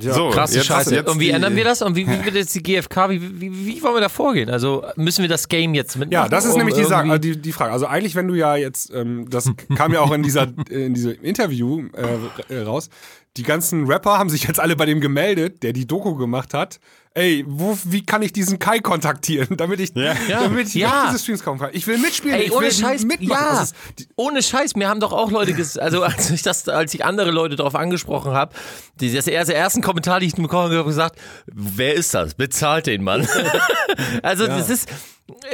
ja. 0.01 0.13
so, 0.13 0.29
Krasse 0.29 0.55
jetzt 0.57 0.65
Scheiße. 0.67 0.93
jetzt 0.93 1.09
und 1.09 1.19
wie 1.19 1.29
ändern 1.29 1.55
wir 1.55 1.63
das? 1.63 1.81
Und 1.81 1.95
wie, 1.95 2.05
wie 2.07 2.25
wird 2.25 2.35
jetzt 2.35 2.53
die 2.53 2.61
GfK? 2.61 3.09
Wie, 3.09 3.41
wie, 3.41 3.65
wie 3.65 3.81
wollen 3.81 3.95
wir 3.95 4.01
da 4.01 4.09
vorgehen? 4.09 4.49
Also 4.49 4.83
müssen 4.97 5.21
wir 5.21 5.29
das 5.29 5.47
Game 5.47 5.73
jetzt 5.73 5.95
mitmachen? 5.97 6.11
Ja, 6.11 6.29
das 6.29 6.45
ist 6.45 6.51
um 6.51 6.57
nämlich 6.59 6.75
die, 6.75 6.83
Sa- 6.83 6.99
irgendwie- 7.03 7.15
äh, 7.15 7.19
die, 7.35 7.41
die 7.41 7.51
Frage. 7.53 7.71
Also 7.71 7.87
eigentlich, 7.87 8.15
wenn 8.15 8.27
du 8.27 8.35
ja 8.35 8.55
jetzt, 8.55 8.93
ähm, 8.93 9.27
das 9.29 9.49
kam 9.75 9.93
ja 9.93 10.01
auch 10.01 10.11
in 10.11 10.21
dieser 10.21 10.47
in 10.69 10.93
diesem 10.93 11.13
Interview 11.23 11.85
äh, 11.93 12.53
äh, 12.53 12.61
raus, 12.63 12.89
die 13.37 13.43
ganzen 13.43 13.85
Rapper 13.85 14.17
haben 14.17 14.29
sich 14.29 14.43
jetzt 14.43 14.59
alle 14.59 14.75
bei 14.75 14.85
dem 14.85 15.01
gemeldet, 15.01 15.63
der 15.63 15.71
die 15.73 15.85
Doku 15.87 16.15
gemacht 16.15 16.53
hat. 16.53 16.79
Ey, 17.15 17.43
wo, 17.47 17.77
wie 17.85 18.05
kann 18.05 18.21
ich 18.21 18.33
diesen 18.33 18.59
Kai 18.59 18.79
kontaktieren, 18.79 19.57
damit 19.57 19.79
ich, 19.79 19.91
Ja. 19.95 20.15
damit 20.29 20.67
ich 20.69 20.75
Ja. 20.75 21.03
auf 21.03 21.09
diese 21.11 21.23
Streams 21.23 21.43
kommen 21.43 21.59
kann? 21.59 21.69
Ich 21.73 21.85
will 21.87 21.97
mitspielen, 21.97 22.37
Ey, 22.37 22.45
ich 22.45 22.51
ohne 22.51 22.67
will 22.67 22.71
Scheiß, 22.71 23.03
mitmachen. 23.05 23.55
ja, 23.55 23.61
ist, 23.63 23.75
ohne 24.15 24.41
Scheiß, 24.43 24.75
mir 24.75 24.87
haben 24.89 24.99
doch 24.99 25.11
auch 25.11 25.31
Leute, 25.31 25.55
also 25.79 26.03
als 26.03 26.29
ich 26.31 26.41
das, 26.43 26.67
als 26.69 26.93
ich 26.93 27.03
andere 27.05 27.31
Leute 27.31 27.55
darauf 27.55 27.75
angesprochen 27.75 28.31
habe, 28.33 28.53
die 28.99 29.11
das 29.13 29.27
erste 29.27 29.53
ersten 29.53 29.81
Kommentar, 29.81 30.19
die 30.19 30.27
ich 30.27 30.35
bekommen 30.35 30.71
habe, 30.71 30.83
gesagt, 30.85 31.19
wer 31.47 31.93
ist 31.95 32.13
das? 32.13 32.35
Bezahlt 32.35 32.87
den 32.87 33.03
Mann. 33.03 33.27
also 34.23 34.47
das 34.47 34.69
ist, 34.69 34.87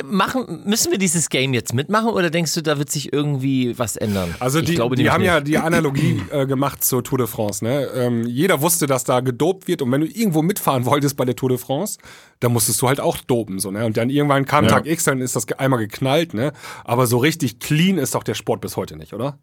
Machen, 0.03 0.63
müssen 0.65 0.91
wir 0.91 0.97
dieses 0.97 1.29
Game 1.29 1.53
jetzt 1.53 1.73
mitmachen 1.73 2.09
oder 2.09 2.29
denkst 2.29 2.53
du, 2.53 2.61
da 2.61 2.77
wird 2.77 2.89
sich 2.89 3.11
irgendwie 3.13 3.77
was 3.77 3.95
ändern? 3.95 4.33
Also 4.39 4.59
Ich 4.59 4.65
die, 4.65 4.75
glaube 4.75 4.95
die 4.95 5.09
haben 5.09 5.21
nicht. 5.21 5.27
ja 5.27 5.39
die 5.41 5.57
Analogie 5.57 6.21
äh, 6.31 6.45
gemacht 6.45 6.83
zur 6.83 7.03
Tour 7.03 7.17
de 7.17 7.27
France. 7.27 7.63
Ne? 7.63 7.85
Ähm, 7.95 8.25
jeder 8.27 8.61
wusste, 8.61 8.87
dass 8.87 9.03
da 9.03 9.19
gedopt 9.19 9.67
wird 9.67 9.81
und 9.81 9.91
wenn 9.91 10.01
du 10.01 10.07
irgendwo 10.07 10.41
mitfahren 10.41 10.85
wolltest 10.85 11.17
bei 11.17 11.25
der 11.25 11.35
Tour 11.35 11.49
de 11.49 11.57
France, 11.57 11.97
dann 12.39 12.53
musstest 12.53 12.81
du 12.81 12.87
halt 12.87 12.99
auch 12.99 13.17
dopen. 13.17 13.59
So, 13.59 13.71
ne? 13.71 13.85
Und 13.85 13.97
dann 13.97 14.09
irgendwann 14.09 14.45
kam 14.45 14.67
Tag 14.67 14.85
X, 14.85 15.05
dann 15.05 15.21
ist 15.21 15.35
das 15.35 15.51
einmal 15.53 15.79
geknallt. 15.79 16.33
Ne? 16.33 16.51
Aber 16.83 17.07
so 17.07 17.17
richtig 17.17 17.59
clean 17.59 17.97
ist 17.97 18.15
doch 18.15 18.23
der 18.23 18.33
Sport 18.35 18.61
bis 18.61 18.77
heute 18.77 18.95
nicht, 18.97 19.13
oder? 19.13 19.37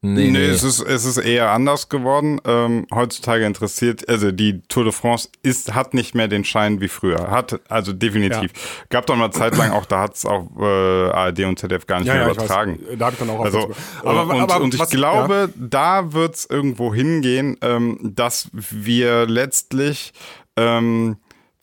Nee, 0.00 0.26
Nee, 0.26 0.30
nee. 0.30 0.44
Es, 0.46 0.62
ist, 0.62 0.80
es 0.80 1.04
ist 1.04 1.16
eher 1.16 1.50
anders 1.50 1.88
geworden. 1.88 2.40
Ähm, 2.44 2.86
heutzutage 2.94 3.44
interessiert, 3.44 4.08
also 4.08 4.30
die 4.30 4.62
Tour 4.68 4.84
de 4.84 4.92
France 4.92 5.28
ist, 5.42 5.74
hat 5.74 5.92
nicht 5.92 6.14
mehr 6.14 6.28
den 6.28 6.44
Schein 6.44 6.80
wie 6.80 6.86
früher. 6.86 7.32
Hat, 7.32 7.60
also 7.68 7.92
definitiv. 7.92 8.52
Gab 8.90 9.06
doch 9.06 9.16
mal 9.16 9.32
Zeit 9.32 9.56
lang 9.56 9.72
auch, 9.72 9.86
da 9.86 10.00
hat 10.02 10.14
es 10.14 10.24
auch 10.24 10.46
äh, 10.56 11.10
ARD 11.10 11.40
und 11.46 11.58
ZDF 11.58 11.86
gar 11.88 11.98
nicht 11.98 12.06
mehr 12.06 12.28
ich 12.28 12.32
übertragen. 12.36 12.78
Da 12.96 13.06
habe 13.06 13.14
ich 13.14 13.18
dann 13.18 13.30
auch 13.30 13.44
Also, 13.44 13.74
aber, 14.04 14.26
und, 14.28 14.40
aber 14.40 14.60
und 14.60 14.74
ich 14.74 14.80
was- 14.80 14.90
glaube, 14.90 15.52
da 15.56 16.12
wird 16.12 16.36
es 16.36 16.46
irgendwo 16.48 16.94
hingehen, 16.94 17.56
ähm, 17.62 17.98
dass 18.14 18.48
wir 18.52 19.26
letztlich 19.26 20.12
ähm, 20.56 21.16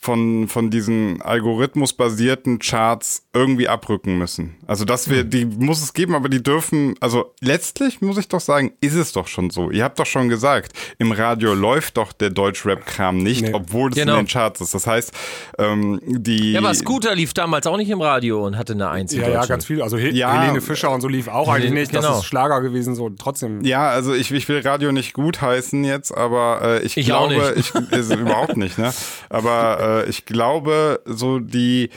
von, 0.05 0.47
von 0.47 0.69
diesen 0.69 1.19
algorithmusbasierten 1.23 2.59
Charts 2.59 3.23
irgendwie 3.33 3.67
abrücken 3.67 4.17
müssen. 4.17 4.55
Also, 4.67 4.85
dass 4.85 5.07
Hm. 5.07 5.13
wir, 5.13 5.23
die 5.23 5.45
muss 5.45 5.81
es 5.81 5.93
geben, 5.93 6.15
aber 6.15 6.29
die 6.29 6.41
dürfen, 6.43 6.95
also 6.99 7.33
letztlich 7.41 8.01
muss 8.01 8.17
ich 8.17 8.27
doch 8.27 8.39
sagen, 8.39 8.73
ist 8.81 8.93
es 8.95 9.11
doch 9.11 9.27
schon 9.27 9.49
so. 9.49 9.71
Ihr 9.71 9.83
habt 9.83 9.99
doch 9.99 10.05
schon 10.05 10.29
gesagt, 10.29 10.73
im 10.99 11.11
Radio 11.11 11.53
läuft 11.53 11.97
doch 11.97 12.13
der 12.13 12.29
Deutsch-Rap-Kram 12.29 13.17
nicht, 13.17 13.41
Nee. 13.43 13.53
obwohl 13.53 13.89
es 13.89 13.95
Genau. 13.95 14.13
in 14.19 14.25
den 14.25 14.27
Charts 14.27 14.61
ist. 14.61 14.73
Das 14.75 14.85
heißt, 14.87 15.11
ähm, 15.57 15.99
die. 16.05 16.51
Ja, 16.53 16.59
aber 16.59 16.73
Scooter 16.73 17.15
lief 17.15 17.33
damals 17.33 17.65
auch 17.67 17.77
nicht 17.77 17.89
im 17.89 18.01
Radio 18.01 18.45
und 18.45 18.57
hatte 18.57 18.73
eine 18.73 18.89
Eins 18.89 19.11
in 19.13 19.21
Ja, 19.21 19.29
ja, 19.29 19.45
ganz 19.45 19.65
viel. 19.65 19.81
Also 19.81 19.97
He 19.97 20.09
Ja. 20.11 20.41
Helene 20.41 20.61
Fischer 20.61 20.91
und 20.91 21.01
so 21.01 21.07
lief 21.07 21.27
auch 21.27 21.47
eigentlich 21.49 21.71
nicht. 21.71 21.93
Das 21.95 22.05
Genau. 22.05 22.19
ist 22.19 22.25
Schlager 22.25 22.61
gewesen, 22.61 22.93
so 22.95 23.09
trotzdem. 23.09 23.61
Ja, 23.65 23.89
also 23.89 24.13
ich, 24.13 24.31
ich 24.31 24.47
will 24.49 24.59
Radio 24.61 24.91
nicht 24.91 25.13
gut 25.13 25.41
heißen 25.41 25.83
jetzt, 25.83 26.15
aber 26.15 26.59
äh, 26.61 26.81
ich, 26.85 26.95
Ich 26.97 27.11
auch 27.11 27.27
glaube, 27.29 27.53
nicht. 27.55 27.73
ich 27.75 27.91
ist 27.97 28.13
überhaupt 28.13 28.55
nicht, 28.57 28.77
ne? 28.77 28.93
Aber 29.29 29.79
äh, 29.79 29.94
ich 30.03 30.25
glaube, 30.25 31.01
so 31.05 31.39
die, 31.39 31.89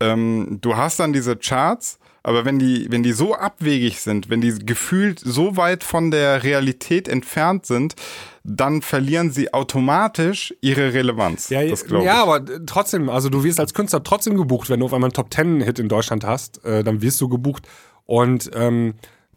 ähm, 0.00 0.58
du 0.60 0.76
hast 0.76 1.00
dann 1.00 1.12
diese 1.12 1.36
Charts, 1.36 1.98
aber 2.22 2.46
wenn 2.46 2.58
die, 2.58 2.86
wenn 2.90 3.02
die 3.02 3.12
so 3.12 3.34
abwegig 3.34 4.00
sind, 4.00 4.30
wenn 4.30 4.40
die 4.40 4.54
gefühlt 4.64 5.20
so 5.20 5.58
weit 5.58 5.84
von 5.84 6.10
der 6.10 6.42
Realität 6.42 7.06
entfernt 7.06 7.66
sind, 7.66 7.96
dann 8.44 8.80
verlieren 8.80 9.30
sie 9.30 9.52
automatisch 9.52 10.54
ihre 10.62 10.94
Relevanz. 10.94 11.50
Ja, 11.50 11.66
das 11.66 11.84
ja 11.90 12.00
ich. 12.00 12.10
aber 12.10 12.36
äh, 12.36 12.60
trotzdem, 12.66 13.10
also 13.10 13.28
du 13.28 13.44
wirst 13.44 13.60
als 13.60 13.74
Künstler 13.74 14.02
trotzdem 14.02 14.36
gebucht, 14.36 14.70
wenn 14.70 14.80
du 14.80 14.86
auf 14.86 14.94
einmal 14.94 15.08
einen 15.08 15.14
Top 15.14 15.30
Ten 15.30 15.60
Hit 15.60 15.78
in 15.78 15.88
Deutschland 15.88 16.24
hast, 16.24 16.64
äh, 16.64 16.82
dann 16.82 17.02
wirst 17.02 17.20
du 17.20 17.28
gebucht 17.28 17.68
und 18.06 18.50
ähm, 18.54 18.94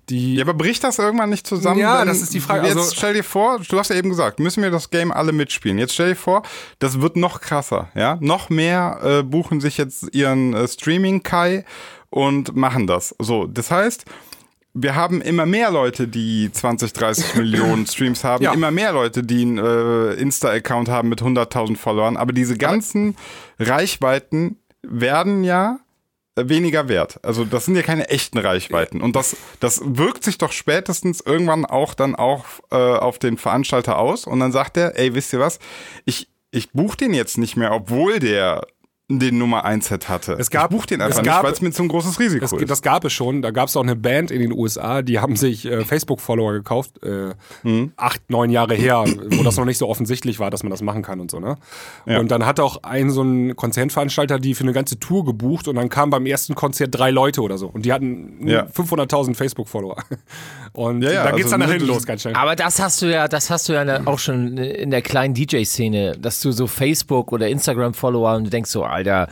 die 0.10 0.36
Ja, 0.36 0.44
aber 0.44 0.54
bricht 0.54 0.84
das 0.84 1.00
irgendwann 1.00 1.30
nicht 1.30 1.46
zusammen? 1.48 1.80
Ja, 1.80 2.04
das 2.06 2.22
ist 2.22 2.34
die 2.34 2.40
Frage, 2.40 2.68
Jetzt 2.68 2.78
also- 2.78 2.96
stell 2.96 3.14
dir 3.14 3.24
vor, 3.24 3.60
du 3.68 3.78
hast 3.80 3.90
ja 3.90 3.96
eben 3.96 4.10
gesagt, 4.10 4.40
müssen 4.40 4.64
wir 4.64 4.72
das 4.72 4.90
Game 4.90 5.12
alle 5.12 5.32
mitspielen. 5.32 5.78
Jetzt 5.78 5.94
stell 5.94 6.10
dir 6.10 6.16
vor, 6.16 6.44
das 6.80 7.02
wird 7.02 7.16
noch 7.18 7.42
krasser, 7.42 7.90
ja? 7.96 8.18
Noch 8.22 8.50
mehr 8.50 9.00
äh, 9.04 9.24
buchen 9.24 9.60
sich 9.62 9.78
jetzt 9.78 10.14
ihren 10.16 10.54
äh, 10.54 10.68
Streaming-Kai 10.68 11.66
und 12.10 12.56
machen 12.56 12.88
das. 12.88 13.14
So, 13.20 13.46
das 13.48 13.70
heißt, 13.70 14.06
wir 14.80 14.96
haben 14.96 15.22
immer 15.22 15.46
mehr 15.48 15.72
Leute, 15.72 16.08
die 16.08 16.52
20, 16.52 16.94
30 16.94 17.36
Millionen 17.36 17.88
Streams 17.88 18.24
haben, 18.24 18.44
Ja. 18.44 18.54
immer 18.54 18.70
mehr 18.72 18.94
Leute, 18.94 19.24
die 19.24 19.42
einen 19.42 19.58
äh, 19.58 20.14
Insta-Account 20.14 20.88
haben 20.88 21.10
mit 21.10 21.22
100.000 21.22 21.76
Followern, 21.78 22.16
aber 22.16 22.32
diese 22.32 22.58
ganzen 22.58 23.16
Reichweiten 23.60 24.58
werden 24.84 25.44
ja 25.44 25.80
weniger 26.38 26.88
wert. 26.88 27.20
Also 27.24 27.46
das 27.46 27.66
sind 27.66 27.76
ja 27.76 27.82
keine 27.82 28.10
echten 28.10 28.38
Reichweiten. 28.38 29.02
Und 29.02 29.16
das, 29.16 29.36
das 29.60 29.82
wirkt 29.84 30.24
sich 30.24 30.38
doch 30.38 30.52
spätestens 30.52 31.22
irgendwann 31.22 31.66
auch 31.66 31.94
dann 31.94 32.16
auch 32.16 32.46
äh, 32.72 32.76
auf 32.76 33.20
den 33.20 33.38
Veranstalter 33.38 33.98
aus. 33.98 34.26
Und 34.26 34.40
dann 34.40 34.52
sagt 34.52 34.78
er, 34.78 34.98
ey, 34.98 35.16
wisst 35.16 35.34
ihr 35.34 35.40
was, 35.40 35.60
ich, 36.06 36.30
ich 36.52 36.72
buche 36.72 36.98
den 36.98 37.14
jetzt 37.14 37.38
nicht 37.38 37.58
mehr, 37.58 37.72
obwohl 37.72 38.20
der 38.20 38.66
den 39.10 39.38
Nummer 39.38 39.64
1 39.64 39.88
Set 39.88 40.10
hatte. 40.10 40.34
Es 40.34 40.50
gab- 40.50 40.70
ich 40.72 40.78
buche 40.78 40.88
den 40.88 41.02
einfach 41.02 41.20
es 41.20 41.24
nicht, 41.24 41.32
gab- 41.34 41.44
weil 41.46 41.54
es 41.54 41.62
mir 41.62 41.72
zu 41.72 41.82
ein 41.82 41.88
großes 41.88 42.20
Risiko 42.20 42.42
Das, 42.42 42.52
ist. 42.52 42.70
das 42.70 42.82
gab 42.82 43.06
es 43.06 43.14
schon. 43.14 43.42
Da 43.42 43.52
gab 43.52 43.70
es 43.70 43.78
auch 43.78 43.84
eine 43.84 43.96
Band 43.96 44.32
in 44.32 44.42
den 44.42 44.52
USA, 44.52 45.02
die 45.02 45.20
haben 45.20 45.38
sich 45.38 45.66
äh, 45.66 45.86
Facebook-Follower 45.86 46.52
gekauft, 46.52 47.02
äh, 47.04 47.34
Mhm. 47.64 47.94
acht, 47.96 48.30
neun 48.30 48.50
Jahre 48.50 48.76
her, 48.76 49.06
wo 49.32 49.44
das 49.44 49.56
noch 49.56 49.64
nicht 49.64 49.78
so 49.78 49.88
offensichtlich 49.88 50.40
war, 50.40 50.50
dass 50.50 50.64
man 50.64 50.72
das 50.72 50.82
machen 50.82 51.04
kann 51.04 51.22
und 51.22 51.32
so, 51.32 51.40
ne? 51.40 51.56
Und 52.06 52.32
dann 52.32 52.46
hat 52.46 52.60
auch 52.60 52.84
ein 52.84 53.10
so 53.10 53.22
ein 53.22 53.56
Konzertveranstalter 53.56 54.40
die 54.40 54.54
für 54.56 54.64
eine 54.64 54.74
ganze 54.74 55.00
Tour 55.00 55.24
gebucht 55.24 55.70
und 55.70 55.76
dann 55.76 55.88
kamen 55.88 56.10
beim 56.10 56.26
ersten 56.26 56.54
Konzert 56.56 56.90
drei 56.94 57.10
Leute 57.12 57.42
oder 57.42 57.58
so. 57.58 57.68
Und 57.68 57.86
die 57.86 57.94
hatten 57.94 58.46
Ja. 58.46 58.66
500.000 58.66 59.36
Facebook-Follower. 59.38 60.04
Und 60.78 61.02
Ja, 61.02 61.12
ja, 61.12 61.24
da 61.24 61.32
geht's 61.32 61.46
also 61.46 61.52
dann 61.54 61.60
nach 61.62 61.68
ne, 61.70 61.74
hinten 61.74 61.88
los, 61.88 62.06
ganz 62.06 62.22
schnell. 62.22 62.36
Aber 62.36 62.56
das 62.56 62.80
hast 62.80 63.02
du 63.02 63.08
ja, 63.08 63.28
das 63.28 63.50
hast 63.50 63.68
du 63.68 63.74
ja 63.74 63.84
der- 63.84 64.08
auch 64.08 64.20
schon 64.20 64.58
in 64.60 64.92
der 64.92 65.02
kleinen 65.02 65.34
DJ-Szene, 65.34 66.12
dass 66.20 66.40
du 66.40 66.52
so 66.52 66.68
Facebook 66.68 67.32
oder 67.32 67.48
Instagram-Follower 67.48 68.36
und 68.36 68.44
du 68.44 68.50
denkst 68.52 68.70
so, 68.70 68.84
Alter, 68.84 69.28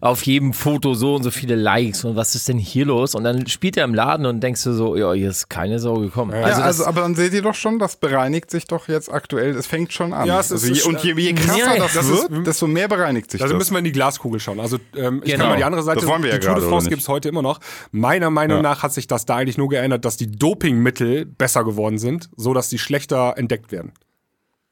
auf 0.00 0.22
jedem 0.22 0.52
Foto 0.52 0.94
so 0.94 1.16
und 1.16 1.24
so 1.24 1.32
viele 1.32 1.56
Likes 1.56 2.04
und 2.04 2.14
was 2.14 2.36
ist 2.36 2.48
denn 2.48 2.58
hier 2.58 2.86
los? 2.86 3.16
Und 3.16 3.24
dann 3.24 3.44
spielt 3.48 3.76
er 3.76 3.82
im 3.86 3.92
Laden 3.94 4.24
und 4.24 4.38
denkst 4.40 4.62
du 4.62 4.72
so, 4.72 4.94
ja, 4.96 5.12
hier 5.14 5.30
ist 5.30 5.50
keine 5.50 5.80
Sau 5.80 5.94
gekommen. 5.98 6.30
Ja, 6.32 6.42
also, 6.42 6.62
also, 6.62 6.86
aber 6.86 7.00
dann 7.00 7.16
seht 7.16 7.32
ihr 7.32 7.42
doch 7.42 7.56
schon, 7.56 7.80
das 7.80 7.96
bereinigt 7.96 8.52
sich 8.52 8.66
doch 8.68 8.86
jetzt 8.86 9.12
aktuell, 9.12 9.50
es 9.56 9.66
fängt 9.66 9.92
schon 9.92 10.12
an. 10.12 10.28
Ja, 10.28 10.38
es 10.38 10.52
ist- 10.52 10.62
also 10.62 10.66
je, 10.68 10.78
es- 10.78 10.86
und 10.86 11.02
je, 11.02 11.14
je 11.20 11.32
krasser 11.32 11.58
Ja, 11.58 11.76
das, 11.76 11.94
das 11.94 12.08
wird, 12.08 12.30
ist- 12.30 12.46
desto 12.46 12.68
mehr 12.68 12.86
bereinigt 12.86 13.32
sich 13.32 13.42
Also 13.42 13.54
das. 13.54 13.58
müssen 13.58 13.74
wir 13.74 13.78
in 13.80 13.84
die 13.84 13.92
Glaskugel 13.92 14.38
schauen. 14.38 14.60
Also 14.60 14.78
ähm, 14.96 15.22
ich 15.24 15.32
Genau. 15.32 15.42
kann 15.42 15.50
mal 15.54 15.56
die 15.56 15.64
andere 15.64 15.82
Seite, 15.82 16.02
Das 16.02 16.08
wollen 16.08 16.22
wir 16.22 16.30
ja 16.30 16.38
die 16.38 16.46
Tour 16.46 16.54
de 16.54 16.68
France 16.68 16.88
gibt 16.88 17.02
es 17.02 17.08
heute 17.08 17.28
immer 17.30 17.42
noch. 17.42 17.58
Meiner 17.90 18.30
Meinung 18.30 18.58
Ja. 18.58 18.62
nach 18.62 18.84
hat 18.84 18.92
sich 18.92 19.08
das 19.08 19.26
da 19.26 19.34
eigentlich 19.38 19.58
nur 19.58 19.68
geändert, 19.68 20.04
dass 20.04 20.16
die 20.16 20.30
Dopingmittel 20.84 21.24
besser 21.26 21.64
geworden 21.64 21.98
sind, 21.98 22.28
so 22.36 22.54
dass 22.54 22.68
die 22.68 22.78
schlechter 22.78 23.34
entdeckt 23.36 23.72
werden. 23.72 23.92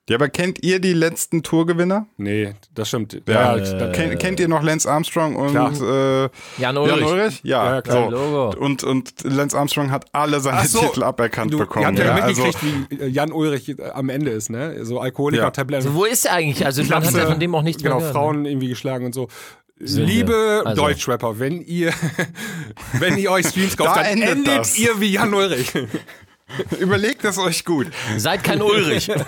ja, 0.09 0.17
aber 0.17 0.29
kennt 0.29 0.63
ihr 0.63 0.79
die 0.81 0.93
letzten 0.93 1.43
Tourgewinner? 1.43 2.07
Nee, 2.17 2.55
das 2.75 2.89
stimmt. 2.89 3.23
Ja, 3.27 3.57
Ja, 3.57 3.79
da- 3.79 3.93
kennt, 3.93 4.19
kennt 4.19 4.41
ihr 4.41 4.49
noch 4.49 4.63
Lance 4.63 4.91
Armstrong 4.91 5.37
und 5.37 5.55
äh, 5.81 6.29
Jan 6.59 6.77
Ulrich. 6.77 6.97
Jan 6.97 7.03
Ulrich? 7.05 7.41
Ja, 7.45 7.75
Ja, 7.77 7.83
klar. 7.83 8.05
so. 8.05 8.11
Logo. 8.11 8.59
Und, 8.59 8.83
und 8.85 9.15
Lance 9.23 9.57
Armstrong 9.57 9.91
hat 9.91 10.07
alle 10.13 10.41
seine 10.41 10.67
so, 10.67 10.81
Titel 10.81 11.03
aberkannt 11.05 11.53
du, 11.55 11.59
bekommen. 11.59 11.83
Ihr 11.83 11.87
habt 11.87 11.99
ja, 11.99 12.19
ja, 12.19 12.25
also, 12.25 12.43
mitgekriegt, 12.45 12.91
wie 12.91 12.95
äh, 13.01 13.07
Jan 13.09 13.33
Ulrich 13.33 13.69
äh, 13.79 13.91
am 13.91 14.09
Ende 14.09 14.33
ist, 14.33 14.51
ne? 14.51 14.85
So 14.85 15.01
Alkoholiker-Tabletten. 15.01 15.87
also 15.87 15.99
wo 15.99 16.05
ist 16.05 16.27
er 16.27 16.35
eigentlich? 16.35 16.67
Also 16.67 16.83
man 16.85 17.05
hat 17.05 17.15
ja 17.15 17.27
von 17.27 17.41
dem 17.41 17.55
auch 17.55 17.63
nichts 17.63 17.83
Genau, 17.83 17.95
mehr 17.97 18.01
gehört, 18.01 18.15
ne? 18.15 18.21
Frauen 18.21 18.45
irgendwie 18.45 18.69
geschlagen 18.69 19.07
und 19.07 19.15
so. 19.15 19.29
Sünde. 19.85 20.07
Liebe 20.13 20.63
Also- 20.65 20.83
Deutschrapper, 20.83 21.39
wenn 21.39 21.61
ihr, 21.63 21.93
wenn 22.99 23.19
ihr 23.19 23.31
euch 23.31 23.47
Streams 23.49 23.77
kauft, 23.77 23.91
Da 23.97 24.03
dann 24.03 24.23
endet 24.23 24.47
endet 24.49 24.79
ihr 24.79 25.01
wie 25.01 25.13
Jan 25.13 25.33
Ulrich. 25.35 25.73
überlegt 26.79 27.25
es 27.25 27.39
euch 27.39 27.65
gut. 27.65 27.89
Seid 28.17 28.45
kein 28.45 28.63
Ulrich. 28.63 29.11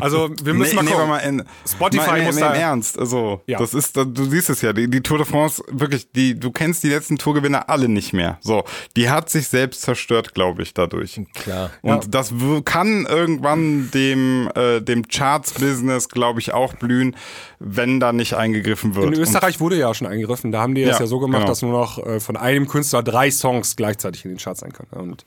Also 0.00 0.30
wir 0.42 0.54
müssen 0.54 0.70
nee, 0.70 0.76
mal 0.76 0.82
nee, 0.82 0.90
gucken. 0.90 1.02
aber 1.02 1.06
mal 1.06 1.18
in, 1.18 1.42
Spotify 1.68 2.06
mal, 2.10 2.22
muss 2.22 2.34
nee, 2.36 2.40
da- 2.42 2.54
im 2.54 2.60
Ernst. 2.60 2.98
Also, 2.98 3.42
Ja. 3.46 3.58
das 3.58 3.74
ist, 3.74 3.96
du 3.96 4.24
siehst 4.24 4.48
es 4.50 4.62
ja, 4.62 4.72
die, 4.72 4.88
die 4.88 5.00
Tour 5.00 5.18
de 5.18 5.26
France, 5.26 5.62
wirklich, 5.70 6.10
die, 6.12 6.38
du 6.38 6.50
kennst 6.52 6.82
die 6.84 6.88
letzten 6.90 7.18
Tourgewinner 7.18 7.68
alle 7.68 7.88
nicht 7.88 8.12
mehr. 8.12 8.38
So, 8.40 8.64
die 8.96 9.10
hat 9.10 9.30
sich 9.30 9.48
selbst 9.48 9.82
zerstört, 9.82 10.32
glaube 10.34 10.62
ich, 10.62 10.74
dadurch. 10.74 11.20
Klar. 11.34 11.70
Und 11.82 12.14
das 12.14 12.32
w- 12.40 12.62
kann 12.62 13.06
irgendwann 13.06 13.90
dem, 13.90 14.48
äh, 14.54 14.80
dem 14.80 15.08
Charts-Business, 15.08 16.08
glaube 16.08 16.40
ich, 16.40 16.52
auch 16.52 16.74
blühen, 16.74 17.16
wenn 17.58 17.98
da 18.00 18.12
nicht 18.12 18.34
eingegriffen 18.34 18.94
wird. 18.94 19.06
In 19.06 19.20
Österreich 19.20 19.60
wurde 19.60 19.76
ja 19.76 19.92
schon 19.92 20.06
eingegriffen. 20.06 20.52
Da 20.52 20.60
haben 20.62 20.74
die 20.74 20.84
das 20.84 20.98
Ja, 20.98 21.04
ja 21.04 21.06
so 21.08 21.18
gemacht, 21.18 21.40
genau. 21.40 21.48
dass 21.50 21.62
nur 21.62 21.72
noch 21.72 21.98
äh, 21.98 22.20
von 22.20 22.36
einem 22.36 22.68
Künstler 22.68 23.02
drei 23.02 23.30
Songs 23.30 23.76
gleichzeitig 23.76 24.24
in 24.24 24.30
den 24.30 24.38
Charts 24.38 24.60
sein 24.60 24.72
können. 24.72 24.90
Und 24.92 25.24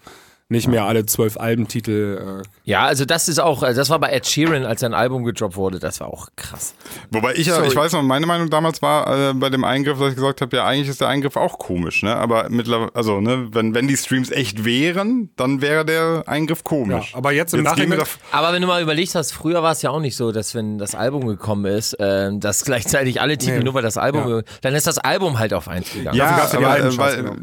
nicht 0.53 0.67
mehr 0.69 0.85
alle 0.85 1.05
zwölf 1.05 1.35
Albentitel. 1.37 2.41
Äh, 2.41 2.47
Ja, 2.63 2.85
also 2.85 3.03
das 3.03 3.27
ist 3.27 3.39
auch, 3.39 3.61
das 3.61 3.89
war 3.89 3.99
bei 3.99 4.09
Ed 4.11 4.25
Sheeran, 4.25 4.63
als 4.63 4.79
sein 4.79 4.93
Album 4.93 5.25
gedroppt 5.25 5.57
wurde, 5.57 5.79
das 5.79 5.99
war 5.99 6.07
auch 6.07 6.27
krass. 6.37 6.73
Wobei 7.11 7.33
ich 7.33 7.47
ja, 7.47 7.61
ich 7.63 7.75
weiß 7.75 7.91
noch, 7.91 8.03
meine 8.03 8.25
Meinung 8.25 8.49
damals 8.49 8.81
war 8.81 9.29
äh, 9.31 9.33
bei 9.33 9.49
dem 9.49 9.63
Eingriff, 9.65 9.99
dass 9.99 10.09
ich 10.09 10.15
gesagt 10.15 10.39
habe, 10.41 10.55
ja, 10.55 10.65
eigentlich 10.65 10.87
ist 10.87 11.01
der 11.01 11.09
Eingriff 11.09 11.35
auch 11.35 11.59
komisch, 11.59 12.03
ne? 12.03 12.15
Aber 12.15 12.47
mittlerweile, 12.49 12.91
also, 12.95 13.19
ne, 13.19 13.49
wenn, 13.51 13.75
wenn 13.75 13.87
die 13.87 13.97
Streams 13.97 14.31
echt 14.31 14.63
wären, 14.63 15.29
dann 15.35 15.61
wäre 15.61 15.83
der 15.83 16.23
Eingriff 16.27 16.59
ja, 16.59 16.63
komisch. 16.63 17.13
aber 17.15 17.33
jetzt 17.33 17.53
im 17.53 17.59
Jetzt 17.65 17.77
Nachhinein. 17.77 17.99
Aber 18.31 18.53
wenn 18.53 18.61
du 18.61 18.67
mal 18.67 18.81
überlegst 18.81 19.15
hast, 19.15 19.33
früher 19.33 19.61
war 19.63 19.71
es 19.73 19.81
ja 19.81 19.89
auch 19.89 19.99
nicht 19.99 20.15
so, 20.15 20.31
dass 20.31 20.55
wenn 20.55 20.77
das 20.77 20.95
Album 20.95 21.27
gekommen 21.27 21.65
ist, 21.65 21.93
äh, 21.99 22.29
dass 22.37 22.63
gleichzeitig 22.63 23.19
alle 23.19 23.37
Titel 23.37 23.57
Nee. 23.57 23.63
nur 23.65 23.73
weil 23.73 23.81
das 23.83 23.97
Album, 23.97 24.29
Ja. 24.29 24.41
dann 24.61 24.73
ist 24.75 24.87
das 24.87 24.99
Album 24.99 25.39
halt 25.39 25.53
auf 25.53 25.67
eins 25.67 25.91
gegangen. 25.91 26.15
Ja, 26.17 26.37
ja 26.37 26.47
die 26.49 26.57
aber, 26.57 26.79
äh, 26.79 26.97
weil, 26.97 27.35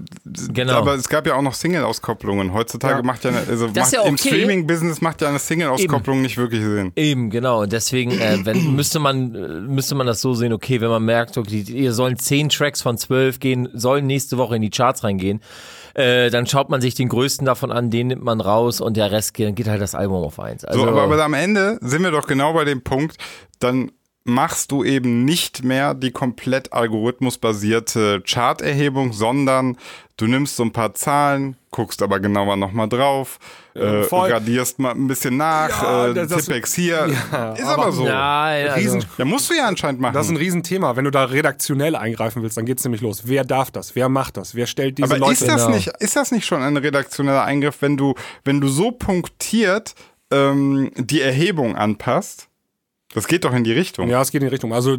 Genau. 0.52 0.74
aber 0.74 0.94
es 0.94 1.08
gab 1.08 1.26
ja 1.26 1.34
auch 1.34 1.42
noch 1.42 1.54
Single-Auskopplungen. 1.54 2.52
Heutzutage 2.54 2.99
Ja. 3.00 3.06
macht 3.06 3.24
ja, 3.24 3.30
also 3.48 3.68
macht, 3.68 3.92
ja 3.92 4.02
im 4.02 4.14
okay. 4.14 4.28
Streaming-Business 4.28 5.00
macht 5.00 5.22
ja 5.22 5.28
eine 5.28 5.38
Single-Auskopplung 5.38 6.22
nicht 6.22 6.36
wirklich 6.36 6.62
Sinn. 6.62 6.92
Eben, 6.96 7.30
genau. 7.30 7.62
Und 7.62 7.72
deswegen 7.72 8.12
äh, 8.12 8.38
wenn, 8.44 8.74
müsste, 8.76 8.98
man, 8.98 9.34
äh, 9.34 9.48
müsste 9.60 9.94
man 9.94 10.06
das 10.06 10.20
so 10.20 10.34
sehen, 10.34 10.52
okay, 10.52 10.80
wenn 10.80 10.90
man 10.90 11.04
merkt, 11.04 11.38
okay, 11.38 11.60
ihr 11.60 11.92
sollen 11.92 12.16
zehn 12.16 12.48
Tracks 12.48 12.82
von 12.82 12.98
zwölf 12.98 13.40
gehen, 13.40 13.68
sollen 13.72 14.06
nächste 14.06 14.38
Woche 14.38 14.56
in 14.56 14.62
die 14.62 14.70
Charts 14.70 15.04
reingehen, 15.04 15.40
äh, 15.94 16.30
dann 16.30 16.46
schaut 16.46 16.70
man 16.70 16.80
sich 16.80 16.94
den 16.94 17.08
größten 17.08 17.46
davon 17.46 17.72
an, 17.72 17.90
den 17.90 18.08
nimmt 18.08 18.22
man 18.22 18.40
raus 18.40 18.80
und 18.80 18.96
der 18.96 19.10
Rest 19.10 19.34
geht, 19.34 19.46
dann 19.46 19.54
geht 19.54 19.68
halt 19.68 19.80
das 19.80 19.94
Album 19.94 20.22
auf 20.22 20.38
eins. 20.38 20.64
Also, 20.64 20.80
So, 20.80 20.88
aber, 20.88 21.02
aber 21.02 21.24
am 21.24 21.34
Ende 21.34 21.78
sind 21.80 22.02
wir 22.02 22.10
doch 22.10 22.26
genau 22.26 22.52
bei 22.52 22.64
dem 22.64 22.82
Punkt, 22.82 23.16
dann 23.58 23.90
machst 24.30 24.72
du 24.72 24.84
eben 24.84 25.24
nicht 25.24 25.62
mehr 25.64 25.94
die 25.94 26.10
komplett 26.10 26.72
algorithmusbasierte 26.72 28.22
Charterhebung, 28.26 29.12
sondern 29.12 29.76
du 30.16 30.26
nimmst 30.26 30.56
so 30.56 30.62
ein 30.64 30.72
paar 30.72 30.94
Zahlen, 30.94 31.56
guckst 31.70 32.02
aber 32.02 32.20
genauer 32.20 32.56
nochmal 32.56 32.88
drauf, 32.88 33.38
äh, 33.74 33.80
radierst 34.12 34.78
mal 34.78 34.90
ein 34.92 35.06
bisschen 35.06 35.36
nach, 35.36 35.82
Ja, 35.82 36.08
äh, 36.08 36.26
Tippex 36.26 36.74
hier. 36.74 37.08
Ja, 37.32 37.52
ist 37.52 37.62
aber- 37.64 37.82
aber 37.84 37.92
so. 37.92 38.04
Nein, 38.04 38.68
also, 38.68 38.74
Riesen- 38.76 39.04
Ja, 39.18 39.24
musst 39.24 39.48
du 39.50 39.54
ja 39.54 39.66
anscheinend 39.66 40.00
machen. 40.00 40.14
Das 40.14 40.26
ist 40.26 40.32
ein 40.32 40.36
Riesenthema. 40.36 40.96
Wenn 40.96 41.04
du 41.04 41.10
da 41.10 41.24
redaktionell 41.24 41.94
eingreifen 41.96 42.42
willst, 42.42 42.56
dann 42.56 42.66
geht's 42.66 42.84
nämlich 42.84 43.00
los. 43.00 43.22
Wer 43.26 43.44
darf 43.44 43.70
das? 43.70 43.94
Wer 43.94 44.08
macht 44.08 44.36
das? 44.36 44.54
Wer 44.54 44.66
stellt 44.66 44.98
diese 44.98 45.06
aber 45.06 45.18
Leute? 45.18 45.32
ist 45.32 45.48
das, 45.48 45.68
nicht, 45.68 45.88
ist 46.00 46.16
das 46.16 46.32
nicht 46.32 46.44
schon 46.46 46.62
ein 46.62 46.76
redaktioneller 46.76 47.44
Eingriff, 47.44 47.76
wenn 47.80 47.96
du, 47.96 48.14
wenn 48.44 48.60
du 48.60 48.68
so 48.68 48.90
punktiert 48.90 49.94
ähm, 50.32 50.90
die 50.96 51.20
Erhebung 51.20 51.76
anpasst? 51.76 52.48
Das 53.12 53.26
geht 53.26 53.44
doch 53.44 53.52
in 53.52 53.64
die 53.64 53.72
Richtung. 53.72 54.08
Ja, 54.08 54.20
es 54.22 54.30
geht 54.30 54.40
in 54.42 54.46
die 54.48 54.52
Richtung. 54.52 54.72
Also 54.72 54.96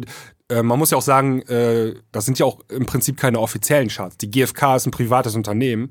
äh, 0.48 0.62
man 0.62 0.78
muss 0.78 0.90
ja 0.90 0.98
auch 0.98 1.02
sagen, 1.02 1.42
äh, 1.42 1.94
das 2.12 2.26
sind 2.26 2.38
ja 2.38 2.46
auch 2.46 2.60
im 2.68 2.84
Prinzip 2.84 3.16
keine 3.16 3.40
offiziellen 3.40 3.88
Charts. 3.88 4.18
Die 4.18 4.30
GfK 4.30 4.76
ist 4.76 4.86
ein 4.86 4.90
privates 4.90 5.34
Unternehmen. 5.34 5.90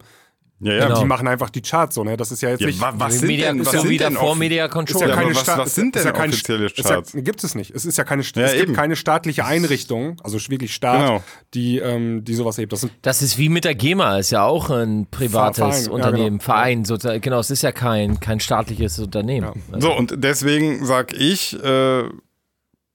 Ja. 0.61 0.73
ja. 0.73 0.87
Genau. 0.87 0.99
Die 1.01 1.05
machen 1.05 1.27
einfach 1.27 1.49
die 1.49 1.61
Charts 1.61 1.95
so. 1.95 2.03
Ne? 2.03 2.17
Das 2.17 2.31
ist 2.31 2.41
ja 2.41 2.49
jetzt 2.49 2.61
Ja, 2.61 2.67
nicht. 2.67 2.79
wa- 2.81 2.93
was 2.95 3.19
sind 3.19 3.27
Media, 3.27 3.47
denn, 3.51 3.59
was 3.65 3.71
so 3.73 3.79
sind 3.81 3.89
wie 3.89 3.97
denn 3.97 4.13
davor 4.13 4.31
offi- 4.31 4.39
Media 4.39 4.65
ist 4.65 4.71
Control. 4.71 5.01
ja 5.01 5.07
Ja, 5.09 5.13
keine 5.15 5.25
aber 5.27 5.35
was- 5.35 5.41
Sta- 5.41 5.57
was 5.57 5.75
sind 5.75 5.95
ist 5.95 6.05
ja 6.05 6.11
denn 6.11 6.19
keine- 6.21 6.33
offizielle 6.33 6.65
ist 6.65 6.77
ja, 6.77 6.83
Charts? 6.83 7.11
gibt 7.15 7.43
es 7.43 7.55
nicht. 7.55 7.71
Es 7.71 7.85
ist 7.85 7.97
ja 7.97 8.03
keine, 8.03 8.21
Ja, 8.23 8.41
es 8.43 8.51
gibt 8.53 8.63
eben. 8.63 8.73
keine 8.73 8.95
staatliche 8.95 9.45
Einrichtung, 9.45 10.17
also 10.23 10.39
wirklich 10.49 10.73
Staat, 10.73 11.05
Genau. 11.07 11.23
die, 11.53 11.79
ähm, 11.79 12.23
die 12.23 12.33
sowas 12.35 12.57
hebt. 12.57 12.71
Das 12.73 12.81
sind 12.81 12.91
Das 13.01 13.21
ist 13.21 13.37
wie 13.37 13.49
mit 13.49 13.65
der 13.65 13.75
GEMA, 13.75 14.17
ist 14.19 14.31
ja 14.31 14.43
auch 14.43 14.69
ein 14.69 15.07
privates 15.09 15.57
Verein, 15.57 15.85
ja, 15.85 15.91
Unternehmen, 15.91 16.37
genau. 16.37 16.43
Verein, 16.43 16.85
sozusagen. 16.85 17.21
Genau, 17.21 17.39
es 17.39 17.49
ist 17.51 17.61
ja 17.63 17.71
kein, 17.71 18.19
kein 18.19 18.39
staatliches 18.39 18.99
Unternehmen. 18.99 19.61
Also, 19.71 19.87
So, 19.87 19.97
und 19.97 20.13
deswegen 20.17 20.85
sag 20.85 21.13
ich, 21.13 21.61
äh, 21.63 22.03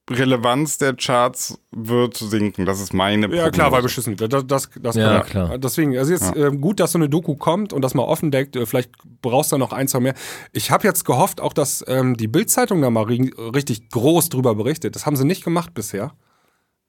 Relevanz 0.09 0.79
der 0.79 0.95
Charts 0.95 1.59
wird 1.73 2.17
sinken. 2.17 2.65
Das 2.65 2.81
ist 2.81 2.95
meine 2.95 3.27
Ja, 3.35 3.51
klar, 3.51 3.67
weil 3.67 3.81
Prognose. 3.81 3.83
beschissen 3.83 4.21
wird. 4.21 4.33
Das, 4.33 4.47
das, 4.47 4.71
das 4.81 4.95
Ja, 4.95 5.21
klar. 5.23 5.59
Deswegen, 5.59 5.99
also 5.99 6.13
jetzt 6.13 6.37
äh, 6.37 6.51
gut, 6.53 6.79
dass 6.79 6.93
so 6.93 6.99
eine 6.99 7.09
Doku 7.09 7.35
kommt 7.35 7.73
und 7.73 7.83
das 7.83 7.95
mal 7.95 8.05
offen 8.05 8.31
deckt. 8.31 8.55
Äh, 8.55 8.67
Vielleicht 8.67 8.93
brauchst 9.21 9.51
du 9.51 9.59
noch 9.59 9.73
ein, 9.73 9.89
zwei 9.89 10.01
mehr. 10.01 10.15
Ich 10.53 10.71
habe 10.71 10.87
jetzt 10.87 11.05
gehofft, 11.05 11.41
auch 11.41 11.53
dass 11.53 11.85
ähm, 11.89 12.17
die 12.17 12.29
Bildzeitung 12.29 12.83
da 12.83 12.91
mal 12.91 13.03
ri 13.03 13.33
richtig 13.55 13.89
groß 13.91 14.29
drüber 14.29 14.55
berichtet. 14.55 14.95
Das 14.95 15.07
haben 15.07 15.17
sie 15.17 15.25
nicht 15.25 15.43
gemacht 15.43 15.75
bisher. 15.75 16.13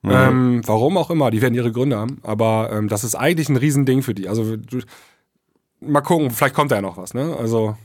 Mhm. 0.04 0.12
Ähm, 0.12 0.62
warum 0.68 0.96
auch 0.98 1.10
immer, 1.10 1.32
die 1.32 1.42
werden 1.42 1.56
ihre 1.56 1.72
Gründe 1.72 1.98
haben. 1.98 2.20
Aber 2.22 2.70
ähm, 2.72 2.88
das 2.88 3.04
ist 3.04 3.16
eigentlich 3.16 3.50
ein 3.50 3.58
Riesending 3.58 4.04
für 4.04 4.14
die. 4.14 4.30
Also 4.30 4.58
du, 4.58 4.82
mal 5.80 6.02
gucken, 6.02 6.30
vielleicht 6.30 6.54
kommt 6.54 6.72
da 6.72 6.76
ja 6.76 6.82
noch 6.84 6.98
was. 6.98 7.16
Ne? 7.16 7.36
Also 7.40 7.76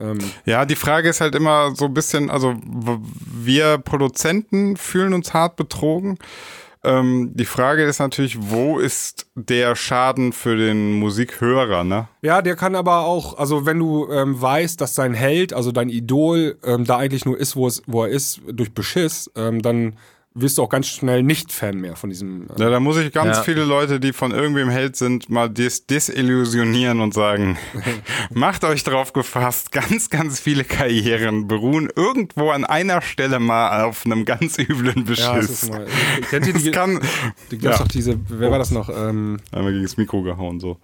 ähm, 0.00 0.18
Ja, 0.44 0.64
die 0.64 0.76
Frage 0.76 1.08
ist 1.08 1.20
halt 1.20 1.34
immer 1.34 1.74
so 1.74 1.86
ein 1.86 1.94
bisschen, 1.94 2.30
also 2.30 2.54
wir 2.62 3.78
Produzenten 3.78 4.76
fühlen 4.76 5.14
uns 5.14 5.34
hart 5.34 5.56
betrogen. 5.56 6.18
Ähm, 6.82 7.32
die 7.34 7.44
Frage 7.44 7.84
ist 7.84 7.98
natürlich, 7.98 8.38
wo 8.40 8.78
ist 8.78 9.26
der 9.34 9.76
Schaden 9.76 10.32
für 10.32 10.56
den 10.56 10.94
Musikhörer, 10.94 11.84
ne? 11.84 12.08
Ja, 12.22 12.40
der 12.40 12.56
kann 12.56 12.74
aber 12.74 13.00
auch, 13.00 13.36
also 13.36 13.66
wenn 13.66 13.78
du 13.78 14.10
ähm, 14.10 14.40
weißt, 14.40 14.80
dass 14.80 14.94
dein 14.94 15.12
Held, 15.12 15.52
also 15.52 15.72
dein 15.72 15.90
Idol, 15.90 16.56
ähm, 16.64 16.86
da 16.86 16.96
eigentlich 16.96 17.26
nur 17.26 17.38
ist, 17.38 17.54
wo, 17.54 17.66
es, 17.66 17.82
wo 17.86 18.04
er 18.04 18.08
ist, 18.08 18.40
durch 18.50 18.72
Beschiss, 18.72 19.30
ähm, 19.36 19.60
dann 19.60 19.96
wirst 20.32 20.58
du 20.58 20.62
auch 20.62 20.68
ganz 20.68 20.86
schnell 20.86 21.22
nicht 21.24 21.50
Fan 21.52 21.78
mehr 21.78 21.96
von 21.96 22.08
diesem. 22.10 22.42
Äh, 22.50 22.60
Ja, 22.62 22.70
da 22.70 22.78
muss 22.80 22.96
ich 22.98 23.12
ganz 23.12 23.38
Ja. 23.38 23.42
viele 23.42 23.64
Leute, 23.64 23.98
die 23.98 24.12
von 24.12 24.30
irgendwem 24.30 24.68
Held 24.70 24.94
sind, 24.96 25.28
mal 25.28 25.48
dis 25.50 25.86
desillusionieren 25.86 27.00
und 27.00 27.12
sagen, 27.14 27.58
macht 28.32 28.62
euch 28.64 28.84
drauf 28.84 29.12
gefasst, 29.12 29.72
ganz, 29.72 30.08
ganz 30.10 30.38
viele 30.38 30.62
Karrieren 30.64 31.48
beruhen 31.48 31.88
irgendwo 31.94 32.50
an 32.50 32.64
einer 32.64 33.02
Stelle 33.02 33.40
mal 33.40 33.82
auf 33.84 34.06
einem 34.06 34.24
ganz 34.24 34.56
üblen 34.58 35.04
Beschiss. 35.04 35.24
ja, 35.26 35.36
das 35.36 35.50
ist 35.50 35.70
mal, 35.70 35.86
kennt 36.30 36.46
ihr 36.46 36.52
das 36.52 36.62
die, 36.62 36.70
kann, 36.70 37.00
die 37.50 37.58
gab's 37.58 37.78
ja. 37.78 37.84
doch 37.84 37.88
diese, 37.90 38.18
wer 38.28 38.50
war 38.52 38.58
das 38.58 38.70
noch? 38.70 38.88
Ähm, 38.88 39.38
einmal 39.50 39.72
gegen 39.72 39.82
das 39.84 39.96
Mikro 39.96 40.22
gehauen, 40.22 40.60
so. 40.60 40.78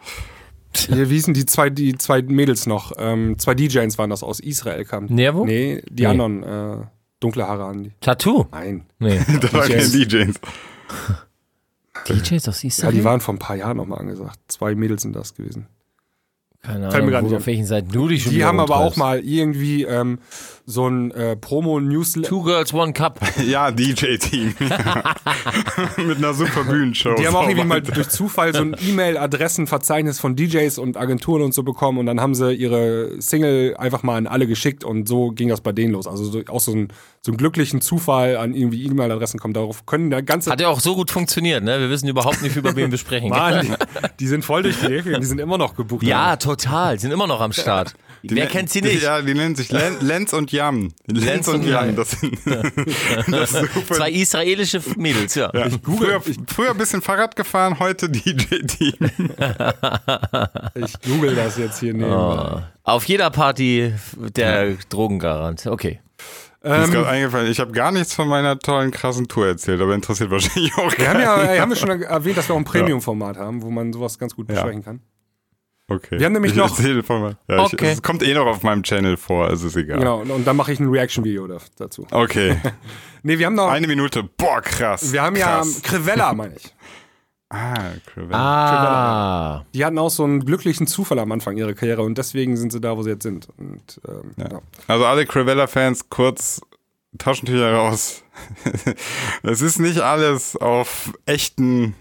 hier, 0.75 1.09
wie 1.09 1.15
hießen 1.15 1.35
die 1.35 1.47
zwei, 1.47 1.71
die 1.71 1.95
zwei 1.97 2.21
Mädels 2.23 2.67
noch? 2.67 2.93
Ähm, 2.99 3.39
zwei 3.39 3.55
DJs 3.55 3.97
waren 3.97 4.11
das 4.11 4.23
aus 4.23 4.41
Israel 4.41 4.85
kamen. 4.85 5.07
Nervo? 5.15 5.45
Nee, 5.47 5.83
die 5.89 6.03
Nee. 6.03 6.09
anderen, 6.09 6.43
äh, 6.43 6.85
dunkle 7.27 7.47
Haare 7.47 7.65
an 7.65 7.83
die. 7.85 7.93
Tattoo? 8.01 8.47
Nein. 8.53 8.85
Nee. 8.99 9.21
Da 9.41 9.53
waren 9.53 9.69
keine 9.69 9.89
DJs. 9.89 10.41
DJs 12.09 12.49
aus 12.49 12.63
Ja, 12.63 12.69
Israel? 12.69 12.93
die 12.93 13.05
waren 13.05 13.21
vor 13.21 13.35
ein 13.35 13.39
paar 13.39 13.57
Jahren 13.57 13.77
nochmal 13.77 13.99
angesagt. 13.99 14.39
Zwei 14.49 14.75
Mädels 14.75 15.03
sind 15.03 15.15
das 15.15 15.35
gewesen. 15.35 15.67
Keine 16.63 16.91
Fällt 16.91 17.05
mir 17.05 17.11
grad 17.11 17.19
Ahnung, 17.19 17.31
nicht 17.31 17.39
wo, 17.39 17.41
auf 17.43 17.47
welchen 17.47 17.67
Seiten 17.67 17.91
du 17.91 18.09
dich 18.09 18.23
schon 18.25 18.33
Die 18.33 18.45
haben 18.45 18.61
aber 18.61 18.77
auch 18.77 18.97
mal 18.97 19.21
irgendwie 19.21 19.83
ähm, 19.85 20.19
so 20.69 20.89
ein 20.89 21.13
äh, 21.13 21.37
Promo-Newsletter. 21.37 22.29
Two 22.29 22.43
Girls, 22.43 22.75
One 22.75 22.93
Cup. 22.93 23.21
Ja, 23.47 23.71
DJ-Team. 23.71 24.55
Mit 25.99 26.19
einer 26.19 26.35
super 26.35 26.65
Bühnenshow. 26.65 27.15
Die 27.15 27.27
haben 27.27 27.37
auch 27.37 27.49
irgendwie 27.49 27.67
mal 27.67 27.81
durch 27.81 28.09
Zufall 28.09 28.53
so 28.53 28.63
ein 28.63 28.77
E-Mail-Adressenverzeichnis 28.89 30.19
von 30.19 30.35
DJs 30.35 30.79
und 30.79 30.97
Agenturen 30.97 31.43
und 31.43 31.55
so 31.55 31.63
bekommen 31.63 31.99
und 31.99 32.07
dann 32.07 32.21
haben 32.21 32.35
sie 32.35 32.53
ihre 32.53 33.21
Single 33.21 33.77
einfach 33.77 34.03
mal 34.03 34.17
an 34.17 34.27
alle 34.27 34.49
geschickt 34.49 34.83
und 34.83 35.07
so 35.07 35.31
ging 35.31 35.49
das 35.49 35.61
bei 35.61 35.71
denen 35.71 35.93
los. 35.93 36.09
Also 36.09 36.25
so, 36.25 36.43
auch 36.49 36.61
so, 36.61 36.73
ein, 36.73 36.89
so 37.21 37.31
einen 37.31 37.39
glücklichen 37.39 37.81
Zufall 37.81 38.37
an 38.37 38.53
irgendwie 38.55 38.85
E-Mail-Adressen 38.87 39.39
kommen. 39.39 39.55
Darauf 39.55 39.87
können 39.87 40.11
der 40.11 40.23
ganze 40.23 40.51
Hat 40.51 40.61
ja 40.61 40.69
auch 40.69 40.81
so 40.81 40.97
gut 40.97 41.13
funktioniert, 41.13 41.63
ne? 41.63 41.79
Wir 41.79 41.91
wissen 41.91 42.09
überhaupt 42.09 42.43
nicht, 42.43 42.57
über 42.57 42.75
wen 42.75 42.91
wir 42.91 42.99
sprechen. 42.99 43.29
Mann, 43.29 43.67
die, 43.67 44.09
die 44.19 44.27
sind 44.27 44.45
voll 44.45 44.65
durch 44.65 44.81
die 44.81 44.89
Decke 44.89 45.21
die 45.21 45.27
sind 45.27 45.39
immer 45.39 45.59
noch 45.59 45.77
gebucht. 45.77 46.03
Ja, 46.03 46.37
total. 46.37 46.99
Sind 46.99 47.13
immer 47.13 47.29
noch 47.29 47.41
am 47.41 47.53
Start. 47.53 47.95
Wer 48.23 48.45
nen- 48.45 48.49
kennt 48.53 48.71
sie 48.71 48.81
nicht? 48.83 49.03
Ja, 49.03 49.21
die 49.23 49.35
nennen 49.35 49.55
sich 49.55 49.71
Len 49.71 49.97
Lenz 50.01 50.33
und 50.33 50.53
Jan. 50.53 50.93
Lenz 51.07 51.49
und 51.49 51.57
und 51.57 51.65
Jan, 51.67 51.87
Jan. 51.87 51.97
das 51.97 52.11
sind 52.13 52.39
das 53.29 53.51
super. 53.51 53.95
Zwei 53.95 54.11
israelische 54.11 54.81
Mädels, 54.97 55.35
ja. 55.35 55.51
Ja. 55.55 55.69
Früher, 55.83 56.21
früher 56.49 56.71
ein 56.71 56.77
bisschen 56.79 57.03
Fahrrad 57.03 57.37
gefahren, 57.37 57.79
heute 57.79 58.09
DJ-Team. 58.09 58.95
Ich 60.75 60.93
google 61.03 61.35
das 61.35 61.57
jetzt 61.59 61.81
hier 61.81 61.95
neben. 61.95 62.11
Oh. 62.13 62.61
Auf 62.85 63.05
jeder 63.05 63.31
Party 63.31 63.93
der 64.17 64.75
Drogengarant. 64.89 65.67
Okay. 65.67 66.01
Mir 66.63 66.77
ist 66.83 66.87
Ähm, 66.89 66.91
gerade 66.95 67.09
eingefallen, 67.09 67.51
ich 67.51 67.61
habe 67.61 67.73
gar 67.73 67.93
nichts 67.93 68.15
von 68.15 68.29
meiner 68.29 68.59
tollen, 68.59 68.91
krassen 68.91 69.29
Tour 69.29 69.47
erzählt, 69.47 69.81
aber 69.81 69.95
interessiert 69.95 70.31
wahrscheinlich 70.31 70.73
auch 70.75 70.91
wir 70.99 71.09
haben 71.09 71.15
keinen. 71.15 71.21
ja 71.21 71.53
wir 71.53 71.61
haben 71.61 71.71
ja 71.71 71.77
schon 71.77 72.03
erwähnt, 72.03 72.37
dass 72.37 72.49
wir 72.49 72.55
auch 72.55 72.59
ein 72.59 72.65
Premium-Format 72.65 73.37
haben, 73.37 73.63
wo 73.63 73.71
man 73.71 73.93
sowas 73.93 74.19
ganz 74.19 74.35
gut 74.35 74.49
besprechen 74.49 74.85
kann. 74.85 75.01
Okay. 75.89 76.19
Wir 76.19 76.27
haben 76.27 76.33
nämlich 76.33 76.53
ich 76.53 76.59
noch- 76.59 76.75
von 77.05 77.21
mal. 77.21 77.37
Ja, 77.49 77.61
Okay. 77.61 77.77
ich, 77.81 77.93
es 77.93 78.03
kommt 78.03 78.23
eh 78.25 78.35
noch 78.35 78.47
auf 78.47 78.63
meinem 78.65 78.83
Channel 78.83 79.17
vor, 79.17 79.47
also 79.47 79.69
ist 79.69 79.77
egal. 79.77 79.99
Genau, 80.01 80.21
und, 80.21 80.45
dann 80.45 80.57
mache 80.57 80.73
ich 80.73 80.81
ein 80.81 80.89
Reaction-Video 80.89 81.47
da- 81.47 81.59
dazu. 81.77 82.07
Okay. 82.11 82.57
Nee, 83.23 83.39
wir 83.39 83.47
haben 83.47 83.55
noch, 83.55 83.69
Eine 83.69 83.89
Minute. 83.89 84.23
Boah, 84.23 84.61
krass. 84.61 85.13
wir 85.13 85.21
haben 85.23 85.35
krass. 85.35 85.81
ja 85.83 85.89
Crivella, 85.89 86.33
meine 86.35 86.55
ich. 86.57 86.73
Ah, 87.49 87.75
Crevella. 88.13 88.37
Ah. 89.61 89.67
Die 89.73 89.85
hatten 89.85 89.99
auch 89.99 90.11
so 90.11 90.25
einen 90.25 90.45
glücklichen 90.45 90.89
Zufall 90.89 91.21
am 91.21 91.31
Anfang 91.31 91.57
ihrer 91.57 91.75
Karriere 91.75 92.03
und 92.03 92.19
deswegen 92.19 92.57
sind 92.57 92.73
sie 92.73 92.81
da, 92.81 92.97
wo 92.97 93.03
sie 93.05 93.11
jetzt 93.11 93.23
sind. 93.23 93.49
Und, 93.57 94.01
ähm, 94.09 94.33
ja. 94.37 94.61
Also 94.89 95.07
alle 95.07 95.27
Crevella-Fans, 95.27 96.09
kurz 96.11 96.61
Taschentücher 97.19 97.73
raus. 97.73 98.25
Es 99.45 99.61
ist 99.61 99.79
nicht 99.79 100.01
alles 100.01 100.57
auf 100.57 101.13
echten 101.25 101.95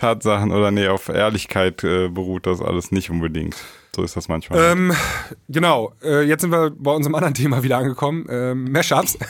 Tatsachen 0.00 0.50
oder 0.50 0.70
nee, 0.70 0.88
auf 0.88 1.08
Ehrlichkeit 1.10 1.84
äh, 1.84 2.08
beruht 2.08 2.46
das 2.46 2.62
alles 2.62 2.90
nicht 2.90 3.10
unbedingt. 3.10 3.54
So 3.94 4.02
ist 4.02 4.16
das 4.16 4.28
manchmal. 4.28 4.72
Ähm, 4.72 4.92
genau, 5.48 5.92
äh, 6.02 6.22
jetzt 6.22 6.40
sind 6.40 6.50
wir 6.50 6.70
bei 6.70 6.92
unserem 6.92 7.14
anderen 7.14 7.34
Thema 7.40 7.62
wieder 7.62 7.78
angekommen, 7.78 8.26
ähm, 8.30 8.72
Mashups. 8.72 9.18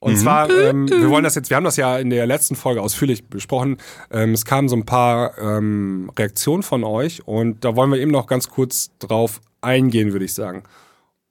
Und 0.00 0.16
zwar, 0.16 0.48
ähm, 0.48 0.88
wir 0.88 1.10
wollen 1.10 1.24
das 1.24 1.34
jetzt, 1.34 1.50
wir 1.50 1.56
haben 1.56 1.64
das 1.64 1.76
ja 1.76 1.98
in 1.98 2.10
der 2.10 2.24
letzten 2.24 2.54
Folge 2.54 2.80
ausführlich 2.80 3.24
besprochen. 3.24 3.78
Ähm, 4.12 4.32
es 4.32 4.44
kamen 4.44 4.68
so 4.68 4.76
ein 4.76 4.86
paar 4.86 5.36
ähm, 5.38 6.12
Reaktionen 6.16 6.62
von 6.62 6.84
euch 6.84 7.26
und 7.26 7.64
da 7.64 7.74
wollen 7.74 7.90
wir 7.90 7.98
eben 7.98 8.12
noch 8.12 8.28
ganz 8.28 8.48
kurz 8.48 8.92
drauf 9.00 9.40
eingehen, 9.60 10.12
würde 10.12 10.24
ich 10.24 10.34
sagen. 10.34 10.62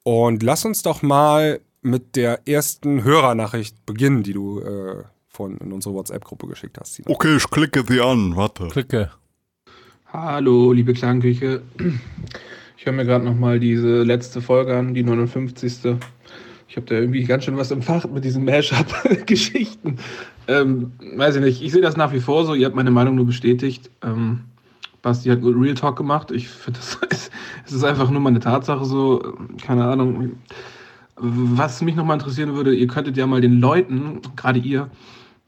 Und 0.04 0.44
lass 0.44 0.66
uns 0.66 0.82
doch 0.82 1.02
mal 1.02 1.62
mit 1.82 2.18
der 2.18 2.46
ersten 2.46 3.06
Hörernachricht 3.06 3.86
beginnen, 3.86 4.24
die 4.24 4.34
du 4.34 4.60
äh, 4.60 5.04
von 5.38 5.58
in 5.58 5.72
unsere 5.72 5.94
WhatsApp-Gruppe 5.94 6.48
geschickt 6.48 6.80
hast. 6.80 6.96
Sina. 6.96 7.10
okay, 7.10 7.36
ich 7.38 7.50
klicke 7.50 7.84
sie 7.88 8.02
an, 8.02 8.36
warte. 8.36 8.68
Klicke. 8.70 9.12
Hallo, 10.12 10.74
liebe 10.74 10.94
Klangküche. 10.94 11.62
Ich 12.76 12.86
höre 12.86 12.94
mir 12.94 13.06
gerade 13.06 13.24
nochmal 13.24 13.60
diese 13.60 14.02
letzte 14.02 14.42
Folge 14.42 14.76
an, 14.76 14.96
die 14.96 15.04
59. 15.04 15.96
Ich 16.68 16.76
habe 16.76 16.88
da 16.88 16.96
irgendwie 16.96 17.24
ganz 17.24 17.44
schön 17.44 17.56
was 17.56 17.70
empfacht 17.70 18.12
mit 18.12 18.24
diesen 18.24 18.46
Mashup-Geschichten. 18.46 20.00
Ähm, 20.48 20.94
weiß 21.16 21.36
ich 21.36 21.42
nicht, 21.42 21.62
ich 21.62 21.72
sehe 21.72 21.82
das 21.82 21.98
nach 21.98 22.14
wie 22.14 22.20
vor 22.20 22.46
so. 22.46 22.56
Ihr 22.56 22.66
habt 22.66 22.76
meine 22.76 22.92
Meinung 22.92 23.16
nur 23.16 23.26
bestätigt. 23.26 23.92
Ähm, 24.04 24.42
Basti 25.04 25.30
hat 25.30 25.42
gut 25.42 25.56
Real 25.56 25.76
Talk 25.76 25.98
gemacht. 25.98 26.32
Ich 26.32 26.48
finde, 26.48 26.80
das 26.80 26.96
ist, 27.12 27.32
es 27.66 27.74
ist 27.74 27.84
einfach 27.84 28.10
nur 28.10 28.22
mal 28.22 28.30
eine 28.30 28.40
Tatsache 28.40 28.86
so. 28.86 29.38
Keine 29.62 29.86
Ahnung. 29.86 30.38
Was 31.16 31.82
mich 31.82 31.96
nochmal 31.96 32.18
interessieren 32.18 32.56
würde, 32.56 32.74
ihr 32.74 32.88
könntet 32.88 33.18
ja 33.18 33.28
mal 33.28 33.42
den 33.42 33.60
Leuten, 33.60 34.22
gerade 34.36 34.60
ihr, 34.60 34.90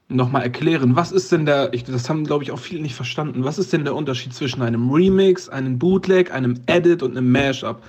nochmal 0.09 0.41
erklären, 0.41 0.95
was 0.95 1.11
ist 1.11 1.31
denn 1.31 1.45
der, 1.45 1.73
ich, 1.73 1.83
das 1.83 2.09
haben 2.09 2.25
glaube 2.25 2.43
ich 2.43 2.51
auch 2.51 2.59
viele 2.59 2.81
nicht 2.81 2.95
verstanden, 2.95 3.43
was 3.43 3.59
ist 3.59 3.71
denn 3.71 3.83
der 3.83 3.95
Unterschied 3.95 4.33
zwischen 4.33 4.61
einem 4.61 4.89
Remix, 4.89 5.47
einem 5.47 5.77
Bootleg, 5.77 6.33
einem 6.33 6.55
Edit 6.65 7.03
und 7.03 7.15
einem 7.15 7.31
Mashup? 7.31 7.81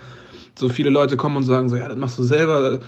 So 0.59 0.69
viele 0.69 0.91
Leute 0.91 1.17
kommen 1.17 1.39
und 1.39 1.45
sagen 1.45 1.69
so, 1.71 1.77
ja, 1.77 1.89
das 1.89 1.97
machst 1.97 2.19
du 2.19 2.23
selber. 2.23 2.81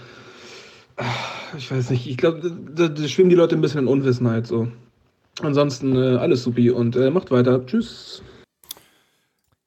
ich 1.57 1.71
weiß 1.71 1.89
nicht, 1.89 2.07
ich 2.07 2.17
glaube, 2.17 2.51
da, 2.75 2.87
da 2.87 3.07
schwimmen 3.07 3.29
die 3.29 3.35
Leute 3.35 3.55
ein 3.55 3.61
bisschen 3.61 3.81
in 3.81 3.87
Unwissenheit 3.87 4.45
so. 4.45 4.67
Ansonsten 5.41 5.95
äh, 5.95 6.17
alles 6.17 6.43
supi 6.43 6.69
und 6.69 6.95
äh, 6.95 7.09
macht 7.09 7.31
weiter. 7.31 7.65
Tschüss. 7.65 8.21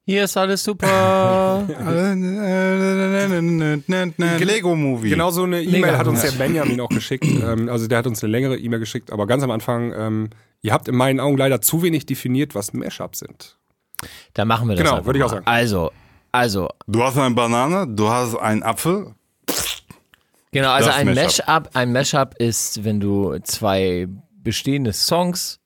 Hier 0.09 0.23
ist 0.23 0.37
alles 0.37 0.63
super. 0.63 1.67
Lego-Movie. 4.39 5.09
Genau 5.09 5.31
so 5.31 5.43
eine 5.43 5.61
E-Mail 5.61 5.97
hat 5.97 6.07
uns 6.07 6.21
der 6.21 6.31
Benjamin 6.31 6.79
auch 6.79 6.87
geschickt. 6.87 7.25
Ähm, 7.37 7.69
also 7.69 7.87
der 7.87 7.99
hat 7.99 8.07
uns 8.07 8.23
eine 8.23 8.31
längere 8.31 8.57
E-Mail 8.57 8.79
geschickt, 8.79 9.11
aber 9.11 9.27
ganz 9.27 9.43
am 9.43 9.51
Anfang, 9.51 9.93
ähm, 9.93 10.29
ihr 10.61 10.71
habt 10.73 10.87
in 10.87 10.95
meinen 10.95 11.19
Augen 11.19 11.37
leider 11.37 11.61
zu 11.61 11.83
wenig 11.83 12.05
definiert, 12.05 12.55
was 12.55 12.73
Mashups 12.73 13.19
sind. 13.19 13.57
Da 14.33 14.45
machen 14.45 14.69
wir 14.69 14.75
das. 14.75 14.83
Genau, 14.83 15.05
würde 15.05 15.19
ich 15.19 15.25
auch 15.25 15.29
sagen. 15.29 15.45
Also, 15.45 15.91
also, 16.31 16.69
Du 16.87 17.03
hast 17.03 17.17
eine 17.17 17.35
Banane, 17.35 17.85
du 17.87 18.09
hast 18.09 18.35
einen 18.35 18.63
Apfel. 18.63 19.13
genau, 20.51 20.71
also 20.71 20.89
ein 20.89 21.13
Mashup. 21.13 21.47
Mashup, 21.47 21.69
ein 21.73 21.91
Mashup 21.91 22.35
ist, 22.39 22.83
wenn 22.85 22.99
du 23.01 23.37
zwei 23.43 24.07
bestehende 24.41 24.93
Songs 24.93 25.59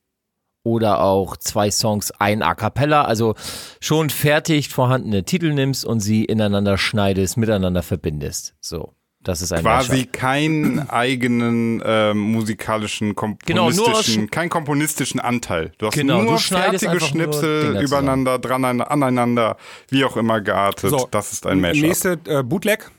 oder 0.64 1.01
auch 1.01 1.38
zwei 1.38 1.72
Songs 1.72 2.12
ein 2.20 2.43
A 2.43 2.53
cappella, 2.55 3.03
also 3.05 3.36
schon 3.80 4.09
fertig 4.09 4.70
vorhandene 4.70 5.24
Titel 5.24 5.53
nimmst 5.53 5.86
und 5.86 5.99
sie 6.01 6.26
ineinander 6.26 6.78
schneidest, 6.78 7.38
miteinander 7.38 7.82
verbindest. 7.82 8.53
So, 8.62 8.93
das 9.24 9.41
ist 9.41 9.51
ein 9.53 9.62
Quasi 9.64 9.91
Mashup. 9.91 10.14
keinen 10.14 10.89
eigenen 10.89 11.82
ähm, 11.86 12.20
musikalischen, 12.20 13.16
Genau, 13.16 13.70
nur 13.72 13.86
komponistischen, 13.86 14.24
aus- 14.26 14.30
keinen 14.32 14.49
komponistischen 14.49 15.20
Anteil. 15.20 15.72
Du 15.80 15.88
hast 15.88 15.93
Genau, 15.95 16.22
nur 16.22 16.34
du 16.34 16.38
schneidest 16.39 16.84
fertige 16.84 16.99
nur 16.99 17.07
Schnipsel 17.07 17.62
Dinger 17.74 17.82
übereinander, 17.82 18.38
dran, 18.39 18.64
aneinander, 18.82 19.57
wie 19.89 20.05
auch 20.05 20.16
immer 20.18 20.41
geartet. 20.41 20.89
So, 20.91 21.07
das 21.09 21.34
ist 21.34 21.45
ein 21.47 21.59
Mashup. 21.59 21.82
Nächste 21.82 22.20
äh, 22.26 22.43
Bootleg. 22.43 22.89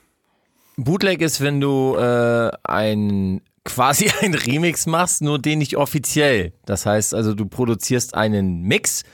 Bootleg 0.76 1.20
ist, 1.20 1.40
wenn 1.40 1.60
du 1.60 1.96
äh, 1.96 2.50
ein 2.64 3.40
quasi 3.64 4.10
ein 4.20 4.34
Remix 4.34 4.86
machst, 4.86 5.22
nur 5.22 5.38
den 5.38 5.58
nicht 5.58 5.76
offiziell. 5.76 6.52
Das 6.64 6.86
heißt 6.86 7.14
also, 7.14 7.34
du 7.34 7.46
produzierst 7.46 8.14
einen 8.14 8.62
Mix 8.62 9.04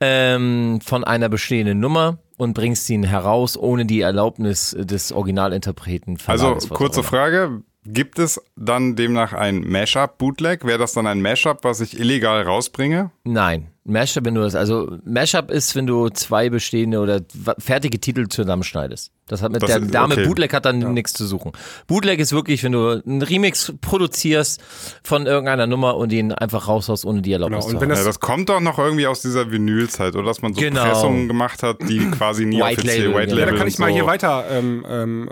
ähm, 0.00 0.80
von 0.84 1.04
einer 1.04 1.28
bestehenden 1.28 1.80
Nummer 1.80 2.18
und 2.36 2.54
bringst 2.54 2.88
ihn 2.90 3.04
heraus, 3.04 3.56
ohne 3.56 3.86
die 3.86 4.00
Erlaubnis 4.00 4.76
des 4.78 5.12
Originalinterpreten. 5.12 6.18
Also, 6.26 6.56
kurze. 6.70 7.02
Frage. 7.02 7.62
Gibt 7.84 8.20
es 8.20 8.40
dann 8.54 8.94
demnach 8.94 9.32
ein 9.32 9.68
Mashup-Bootleg? 9.68 10.64
Wäre 10.64 10.78
das 10.78 10.92
dann 10.92 11.08
ein 11.08 11.20
Mashup, 11.20 11.64
was 11.64 11.80
ich 11.80 11.98
illegal 11.98 12.42
rausbringe? 12.42 13.10
Nein, 13.24 13.71
Mashup, 13.84 14.24
wenn 14.24 14.36
du 14.36 14.42
das, 14.42 14.54
also 14.54 14.96
Mashup 15.04 15.50
ist, 15.50 15.74
wenn 15.74 15.88
du 15.88 16.08
zwei 16.08 16.48
bestehende 16.50 17.00
oder 17.00 17.20
fertige 17.58 17.98
Titel 17.98 18.28
zusammenschneidest. 18.28 19.10
Das 19.26 19.42
hat 19.42 19.50
mit 19.50 19.60
Das 19.62 19.70
der 19.70 19.82
ist- 19.82 19.92
Dame 19.92 20.14
okay. 20.14 20.26
Bootleg 20.26 20.52
hat 20.54 20.64
dann 20.66 20.92
nichts 20.94 21.14
zu 21.14 21.26
suchen. 21.26 21.50
Bootleg 21.88 22.20
ist 22.20 22.32
wirklich, 22.32 22.62
wenn 22.62 22.72
du 22.72 23.02
einen 23.04 23.22
Remix 23.22 23.72
produzierst 23.80 24.60
von 25.02 25.26
irgendeiner 25.26 25.66
Nummer 25.66 25.96
und 25.96 26.12
ihn 26.12 26.32
einfach 26.32 26.68
raushaust, 26.68 27.04
ohne 27.04 27.22
die 27.22 27.32
Erlaubnis 27.32 27.60
Genau, 27.64 27.70
zu 27.70 27.74
und 27.76 27.80
wenn 27.80 27.88
haben. 27.88 27.96
das- 27.96 27.98
Ja, 28.00 28.04
das 28.04 28.20
kommt 28.20 28.48
doch 28.50 28.60
noch 28.60 28.78
irgendwie 28.78 29.06
aus 29.08 29.20
dieser 29.22 29.50
Vinylzeit, 29.50 30.14
oder? 30.14 30.26
Dass 30.26 30.42
man 30.42 30.54
so 30.54 30.60
Genau. 30.60 30.84
Pressungen 30.84 31.26
gemacht 31.26 31.64
hat, 31.64 31.78
die 31.88 31.98
quasi 32.10 32.44
nie 32.46 32.60
White 32.60 32.80
offiziell 32.82 32.98
Label, 33.06 33.14
White 33.16 33.26
genau. 33.26 33.36
Label 33.38 33.46
Ja, 33.46 33.52
da 33.52 33.58
kann 33.58 33.68
ich 33.68 33.78
mal 33.78 33.88
so. 33.88 33.94
hier 33.94 34.06
weiter 34.06 34.44
ähm, 34.50 34.86
ähm, 34.88 35.28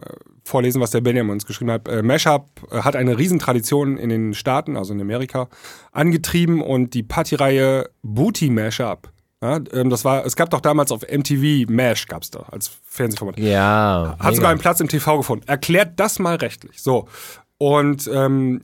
vorlesen, 0.50 0.80
was 0.80 0.90
der 0.90 1.00
Benjamin 1.00 1.32
uns 1.32 1.46
geschrieben 1.46 1.70
hat. 1.70 1.88
Äh, 1.88 2.02
Mashup 2.02 2.46
äh, 2.70 2.82
hat 2.82 2.96
eine 2.96 3.16
Riesentradition 3.16 3.96
in 3.96 4.10
den 4.10 4.34
Staaten, 4.34 4.76
also 4.76 4.92
in 4.92 5.00
Amerika, 5.00 5.48
angetrieben 5.92 6.60
und 6.60 6.92
die 6.94 7.02
Partyreihe 7.02 7.88
Booty 8.02 8.50
Mashup. 8.50 9.10
Ja, 9.42 9.58
ähm, 9.72 9.88
das 9.88 10.04
war, 10.04 10.26
es 10.26 10.36
gab 10.36 10.50
doch 10.50 10.60
damals 10.60 10.92
auf 10.92 11.02
MTV 11.02 11.70
Mash 11.70 12.06
gab's 12.06 12.30
da 12.30 12.40
als 12.50 12.70
Fernsehformat. 12.84 13.38
Ja. 13.38 14.16
Hat 14.18 14.34
sogar 14.34 14.50
einen 14.50 14.60
Platz 14.60 14.80
im 14.80 14.88
TV 14.88 15.16
gefunden. 15.16 15.48
Erklärt 15.48 15.98
das 15.98 16.18
mal 16.18 16.36
rechtlich. 16.36 16.82
So. 16.82 17.08
Und 17.56 18.10
ähm, 18.12 18.62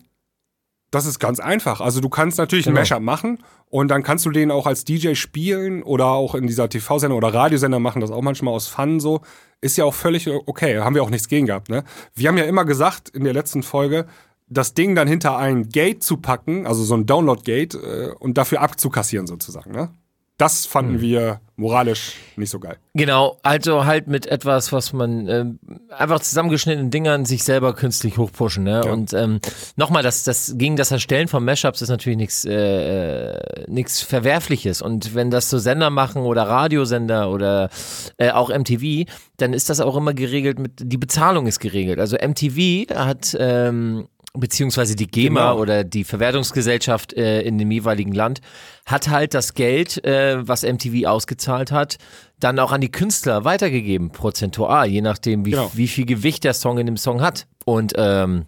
das 0.97 1.07
ist 1.07 1.19
ganz 1.19 1.39
einfach. 1.41 1.81
Also 1.81 2.01
du 2.01 2.09
kannst 2.09 2.39
natürlich 2.39 2.65
Genau. 2.65 2.79
einen 2.79 2.83
Mashup 2.83 3.03
machen 3.03 3.39
und 3.69 3.89
dann 3.89 4.03
kannst 4.03 4.25
du 4.27 4.31
den 4.31 4.51
auch 4.51 4.67
als 4.67 4.85
DJ 4.85 5.15
spielen 5.15 5.83
oder 5.83 6.07
auch 6.07 6.35
in 6.35 6.47
dieser 6.47 6.69
TV-Sender 6.69 7.17
oder 7.17 7.33
Radiosender 7.33 7.79
machen 7.79 8.01
das 8.01 8.11
auch 8.11 8.23
manchmal 8.23 8.55
aus 8.55 8.67
Fun 8.67 8.99
so. 9.01 9.21
Ist 9.61 9.77
ja 9.77 9.85
auch 9.85 9.95
völlig 9.95 10.29
okay. 10.29 10.79
Haben 10.79 10.95
wir 10.95 11.03
auch 11.03 11.11
nichts 11.11 11.29
gegen 11.29 11.47
gehabt. 11.47 11.69
Ne? 11.69 11.85
Wir 12.15 12.29
haben 12.29 12.39
ja 12.39 12.45
immer 12.45 12.65
gesagt 12.65 13.09
in 13.11 13.25
der 13.25 13.33
letzten 13.33 13.63
Folge, 13.63 14.07
das 14.49 14.75
Ding 14.75 14.95
dann 14.95 15.09
hinter 15.09 15.37
ein 15.39 15.69
Gate 15.69 16.03
zu 16.03 16.19
packen, 16.19 16.67
also 16.67 16.85
so 16.85 16.95
ein 16.95 17.07
Download-Gate 17.07 17.75
äh, 17.75 18.11
und 18.19 18.39
dafür 18.39 18.61
abzukassieren 18.61 19.27
sozusagen. 19.27 19.73
Ne? 19.73 19.91
Das 20.39 20.67
fanden 20.67 20.95
Hm. 20.95 21.01
wir 21.01 21.41
moralisch 21.57 22.13
nicht 22.37 22.51
so 22.51 22.61
geil. 22.61 22.77
Genau, 22.95 23.39
also 23.43 23.87
halt 23.87 24.07
mit 24.07 24.27
etwas, 24.27 24.71
was 24.73 24.93
man 24.93 25.27
ähm, 25.29 25.59
einfach 25.91 26.21
zusammengeschnittenen 26.21 26.91
Dingern 26.91 27.25
sich 27.25 27.45
selber 27.45 27.75
künstlich 27.75 28.19
hochpushen. 28.19 28.65
Ne? 28.65 28.85
Und 28.85 29.15
ähm, 29.15 29.41
nochmal, 29.77 30.03
das, 30.03 30.25
das 30.25 30.55
gegen 30.59 30.77
das 30.77 30.91
Erstellen 30.91 31.29
von 31.29 31.45
Mashups 31.45 31.81
ist 31.81 31.89
natürlich 31.89 32.19
nichts 32.19 32.45
äh, 32.45 33.65
nichts 33.69 34.03
Verwerfliches. 34.03 34.83
Und 34.83 35.15
wenn 35.15 35.31
das 35.31 35.49
so 35.49 35.59
Sender 35.59 35.89
machen 35.89 36.23
oder 36.23 36.43
Radiosender 36.43 37.31
oder 37.31 37.71
äh, 38.19 38.31
auch 38.31 38.51
MTV, 38.51 39.11
dann 39.39 39.55
ist 39.55 39.71
das 39.71 39.81
auch 39.81 39.97
immer 39.97 40.13
geregelt 40.13 40.59
mit, 40.59 40.73
die 40.77 40.99
Bezahlung 40.99 41.47
ist 41.47 41.61
geregelt. 41.61 41.99
Also 41.99 42.17
MTV 42.17 42.95
hat 42.95 43.35
ähm, 43.39 44.09
beziehungsweise 44.37 44.97
die 44.97 45.07
GEMA 45.07 45.51
Genau. 45.53 45.61
oder 45.61 45.85
die 45.85 46.05
Verwertungsgesellschaft 46.05 47.13
äh, 47.15 47.43
in 47.43 47.59
dem 47.59 47.71
jeweiligen 47.71 48.13
Land 48.13 48.41
hat 48.85 49.09
halt 49.09 49.35
das 49.35 49.55
Geld, 49.55 50.05
äh, 50.05 50.47
was 50.47 50.63
MTV 50.63 51.07
ausgezahlt 51.09 51.73
hat, 51.73 51.99
dann 52.41 52.59
auch 52.59 52.73
an 52.73 52.81
die 52.81 52.91
Künstler 52.91 53.45
weitergegeben, 53.45 54.11
prozentual, 54.11 54.87
je 54.89 55.01
nachdem, 55.01 55.45
wie, 55.47 55.51
Genau. 55.53 55.71
wie 55.75 55.89
viel 55.89 56.07
Gewicht 56.07 56.45
der 56.45 56.55
Song 56.55 56.79
in 56.79 56.87
dem 56.87 56.97
Song 56.97 57.21
hat. 57.23 57.47
Und 57.65 57.95
ähm, 57.97 58.47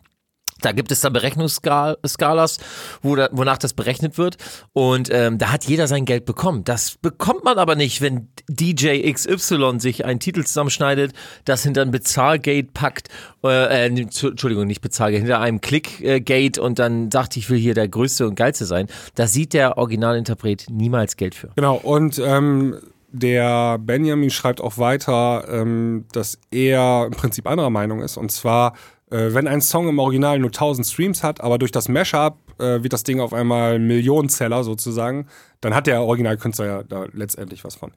da 0.60 0.72
gibt 0.72 0.92
es 0.92 1.00
da 1.00 1.08
Berechnungsskalas, 1.08 2.58
wonach 3.02 3.58
das 3.58 3.74
berechnet 3.74 4.18
wird. 4.18 4.36
Und 4.72 5.08
ähm, 5.12 5.38
da 5.38 5.52
hat 5.52 5.64
jeder 5.64 5.86
sein 5.86 6.04
Geld 6.04 6.24
bekommen. 6.24 6.64
Das 6.64 6.96
bekommt 7.00 7.44
man 7.44 7.58
aber 7.58 7.76
nicht, 7.76 8.00
wenn 8.00 8.28
DJ 8.48 9.10
XY 9.12 9.78
sich 9.78 10.04
einen 10.04 10.20
Titel 10.20 10.44
zusammenschneidet, 10.44 11.12
das 11.44 11.62
hinter 11.62 11.82
ein 11.82 11.90
Bezahlgate 11.90 12.68
packt, 12.72 13.08
äh, 13.44 13.84
äh, 13.84 13.86
Entschuldigung, 13.86 14.66
nicht 14.66 14.80
Bezahlgate, 14.80 15.20
hinter 15.20 15.40
einem 15.40 15.60
Clickgate 15.60 16.58
und 16.58 16.78
dann 16.78 17.10
sagt, 17.10 17.36
ich 17.36 17.48
will 17.50 17.58
hier 17.58 17.74
der 17.74 17.88
Größte 17.88 18.26
und 18.26 18.34
Geilste 18.34 18.66
sein. 18.66 18.88
Da 19.14 19.26
sieht 19.26 19.52
der 19.52 19.78
Originalinterpret 19.78 20.66
niemals 20.70 21.16
Geld 21.16 21.34
für. 21.34 21.50
Genau, 21.56 21.76
und 21.76 22.18
ähm, 22.18 22.76
der 23.10 23.78
Benjamin 23.78 24.30
schreibt 24.30 24.60
auch 24.60 24.78
weiter, 24.78 25.46
ähm, 25.48 26.04
dass 26.12 26.38
er 26.50 27.06
im 27.06 27.12
Prinzip 27.12 27.46
anderer 27.46 27.70
Meinung 27.70 28.02
ist. 28.02 28.16
Und 28.16 28.30
zwar, 28.30 28.74
äh, 29.10 29.34
wenn 29.34 29.46
ein 29.46 29.60
Song 29.60 29.88
im 29.88 29.98
Original 29.98 30.38
nur 30.38 30.50
1000 30.50 30.86
Streams 30.86 31.22
hat, 31.22 31.40
aber 31.40 31.58
durch 31.58 31.72
das 31.72 31.88
Mashup 31.88 32.38
äh, 32.58 32.82
wird 32.82 32.92
das 32.92 33.04
Ding 33.04 33.20
auf 33.20 33.32
einmal 33.32 33.78
Millionenseller 33.78 34.64
sozusagen, 34.64 35.26
dann 35.60 35.74
hat 35.74 35.86
der 35.86 36.02
Originalkünstler 36.02 36.66
ja 36.66 36.82
da 36.82 37.06
letztendlich 37.12 37.64
was 37.64 37.74
von. 37.74 37.92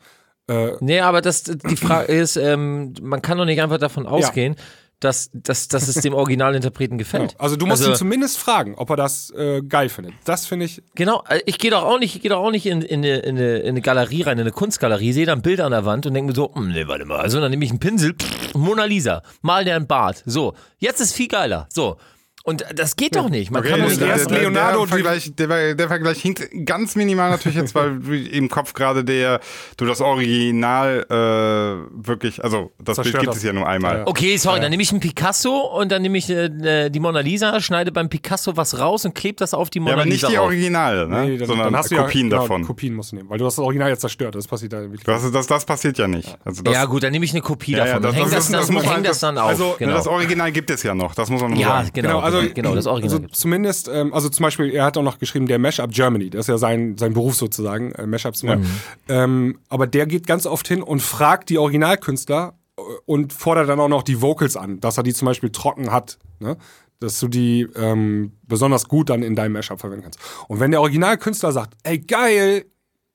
Nee, 0.82 1.00
aber 1.00 1.22
das, 1.22 1.44
die 1.44 1.78
Frage 1.78 2.12
ist, 2.12 2.36
ähm, 2.36 2.94
man 3.02 3.22
kann 3.22 3.38
doch 3.38 3.46
nicht 3.46 3.62
einfach 3.62 3.78
davon 3.78 4.06
ausgehen, 4.06 4.58
dass, 5.02 5.30
dass, 5.34 5.68
dass 5.68 5.90
es 5.90 5.96
dem 5.96 6.14
Originalinterpreten 6.14 6.98
gefällt. 6.98 7.36
Also 7.38 7.58
du 7.58 7.66
musst 7.66 7.82
Also- 7.82 7.92
ihn 7.92 7.98
zumindest 7.98 8.38
fragen, 8.38 8.76
ob 8.76 8.90
er 8.92 8.96
das 8.96 9.30
äh, 9.32 9.62
geil 9.62 9.90
findet. 9.90 10.14
Das 10.24 10.46
finde 10.46 10.66
ich. 10.66 10.82
Genau, 10.96 11.24
äh, 11.28 11.42
ich 11.46 11.58
gehe 11.58 11.72
doch 11.72 11.84
auch 11.84 12.00
nicht, 12.00 12.16
ich 12.16 12.22
gehe 12.22 12.30
doch 12.32 12.40
auch 12.40 12.52
nicht 12.52 12.66
in, 12.66 12.82
in, 12.82 13.00
eine, 13.00 13.18
in, 13.18 13.38
eine, 13.38 13.58
in 13.58 13.70
eine 13.70 13.82
Galerie 13.82 14.22
rein, 14.22 14.38
in 14.38 14.42
eine 14.42 14.52
Kunstgalerie, 14.52 15.12
sehe 15.12 15.26
da 15.26 15.34
ein 15.34 15.42
Bild 15.42 15.60
an 15.60 15.72
der 15.72 15.84
Wand 15.86 16.06
und 16.06 16.14
denke 16.14 16.30
mir 16.32 16.36
so, 16.36 16.54
hm, 16.56 16.72
nee, 16.72 16.88
warte 16.88 17.04
mal, 17.06 17.20
also 17.20 17.42
dann 17.42 17.52
nehme 17.52 17.66
ich 17.66 17.72
einen 17.72 17.80
Pinsel, 17.80 18.14
pff, 18.14 18.54
Mona 18.54 18.86
Lisa, 18.86 19.24
mal 19.42 19.66
der 19.66 19.76
ein 19.76 19.88
Bart. 19.88 20.24
So, 20.26 20.54
jetzt 20.80 21.02
ist 21.02 21.14
viel 21.14 21.28
geiler. 21.28 21.68
So. 21.70 21.98
Und 22.44 22.66
das 22.74 22.96
geht 22.96 23.16
doch 23.16 23.30
nicht. 23.30 23.52
Man 23.52 23.62
Okay, 23.62 23.70
kann 23.72 23.80
doch 23.82 23.86
der, 23.86 23.90
nicht 23.98 24.02
der, 24.02 24.08
erst 24.10 24.32
der, 24.32 24.40
Leonardo, 24.40 24.80
der, 24.80 24.88
Vergleich, 24.88 25.32
der, 25.36 25.76
der 25.76 25.88
Vergleich 25.88 26.20
hinkt 26.22 26.48
ganz 26.66 26.96
minimal 26.96 27.30
natürlich 27.30 27.58
jetzt, 27.58 27.76
weil 27.76 28.00
du 28.00 28.16
im 28.18 28.50
Kopf 28.50 28.74
gerade 28.74 29.04
der, 29.04 29.40
du 29.78 29.86
das 29.86 30.02
Original 30.02 31.06
äh, 31.10 32.06
wirklich, 32.08 32.44
also 32.44 32.72
das 32.80 32.96
Bild 32.98 33.06
Zerstört 33.06 33.22
gibt 33.22 33.30
hast. 33.32 33.38
es 33.38 33.44
ja 33.44 33.54
nur 33.54 33.68
einmal. 33.68 33.94
Ja, 33.94 34.00
ja. 34.00 34.08
Okay, 34.08 34.38
sorry, 34.38 34.60
dann 34.60 34.72
nehme 34.72 34.82
ich 34.84 34.92
einen 34.92 35.00
Picasso 35.02 35.56
und 35.56 35.92
dann 35.92 36.02
nehme 36.02 36.18
ich 36.18 36.30
äh, 36.30 36.90
die 36.90 37.00
Mona 37.00 37.20
Lisa, 37.20 37.60
schneide 37.62 37.92
beim 37.92 38.10
Picasso 38.10 38.58
was 38.58 38.80
raus 38.80 39.06
und 39.06 39.14
klebe 39.14 39.36
das 39.38 39.54
auf 39.54 39.70
die 39.70 39.80
Mona 39.80 39.92
Ja, 39.92 39.96
aber 39.98 40.06
nicht 40.06 40.14
Lisa 40.24 40.28
die. 40.30 40.38
Originale, 40.40 41.08
ne? 41.08 41.26
Nee, 41.26 41.38
dann, 41.38 41.48
sondern 41.48 41.68
dann 41.68 41.76
hast 41.78 41.92
du 41.92 41.96
Kopien 41.98 42.32
ja, 42.32 42.38
davon. 42.38 42.58
Genau, 42.62 42.68
Kopien 42.68 42.94
musst 42.96 43.12
du 43.12 43.18
nehmen, 43.18 43.30
weil 43.30 43.38
du 43.38 43.46
hast 43.46 43.58
das 43.58 43.64
Original 43.64 43.90
jetzt 43.90 44.02
zerstört. 44.02 44.36
Das 44.36 44.48
passiert 44.48 44.74
da 44.74 44.82
wirklich. 44.82 45.04
Das, 45.04 45.32
das, 45.32 45.48
das 45.48 45.66
passiert 45.66 45.98
ja 45.98 46.08
nicht. 46.08 46.36
Also 46.44 46.64
das, 46.64 46.74
Ja 46.74 46.86
gut, 46.86 47.04
dann 47.04 47.12
nehme 47.12 47.26
ich 47.26 47.32
eine 47.32 47.42
Kopie 47.42 47.74
Ja, 47.74 47.86
ja, 47.86 48.00
davon 48.00 48.16
hänge 48.16 48.30
das, 48.32 48.46
ist- 48.46 48.54
das, 48.54 48.72
muss 48.72 48.84
man- 48.84 48.96
häng 48.96 49.04
das 49.04 49.20
dann 49.20 49.38
auf. 49.38 49.50
also, 49.50 49.76
genau. 49.78 49.94
das 49.94 50.08
Original 50.08 50.52
gibt 50.52 50.70
es 50.72 50.82
ja 50.84 50.96
noch, 50.96 51.14
das 51.14 51.30
muss 51.30 51.42
man 51.42 51.52
nur 51.52 51.60
ja, 51.60 51.84
sagen. 51.84 51.92
Genau, 52.32 52.42
also, 52.44 52.54
genau, 52.54 52.76
das 52.76 52.88
Original 52.88 53.14
also 53.14 53.22
gibt's. 53.22 53.40
zumindest, 53.40 53.90
ähm, 53.94 54.14
also 54.14 54.30
zum 54.30 54.44
Beispiel, 54.44 54.72
er 54.72 54.86
hat 54.86 54.98
auch 54.98 55.04
noch 55.04 55.20
geschrieben, 55.20 55.48
der 55.48 55.60
Mashup 55.60 55.92
Germany, 55.92 56.30
das 56.30 56.42
ist 56.42 56.48
ja 56.48 56.58
sein, 56.58 56.98
sein 56.98 57.14
Beruf 57.14 57.36
sozusagen, 57.36 57.92
äh, 57.94 58.06
Mashups 58.06 58.44
machen. 58.44 58.66
Ähm, 59.10 59.60
aber 59.70 59.88
der 59.88 60.06
geht 60.06 60.28
ganz 60.28 60.46
oft 60.46 60.68
hin 60.68 60.82
und 60.82 61.02
fragt 61.02 61.50
die 61.50 61.58
Originalkünstler 61.58 62.54
äh, 62.78 62.82
und 63.06 63.34
fordert 63.34 63.70
dann 63.70 63.80
auch 63.80 63.90
noch 63.90 64.04
die 64.04 64.22
Vocals 64.22 64.58
an, 64.58 64.80
dass 64.80 64.98
er 64.98 65.04
die 65.04 65.14
zum 65.14 65.26
Beispiel 65.26 65.52
trocken 65.52 65.92
hat, 65.92 66.18
ne? 66.40 66.58
dass 67.00 67.20
du 67.20 67.28
die 67.28 67.68
ähm, 67.76 68.34
besonders 68.44 68.88
gut 68.88 69.10
dann 69.10 69.24
in 69.24 69.36
deinem 69.36 69.54
Mashup 69.54 69.80
verwenden 69.80 70.04
kannst. 70.04 70.20
Und 70.48 70.60
wenn 70.60 70.72
der 70.72 70.82
Originalkünstler 70.82 71.52
sagt, 71.52 71.76
ey 71.84 72.00
geil, 72.00 72.66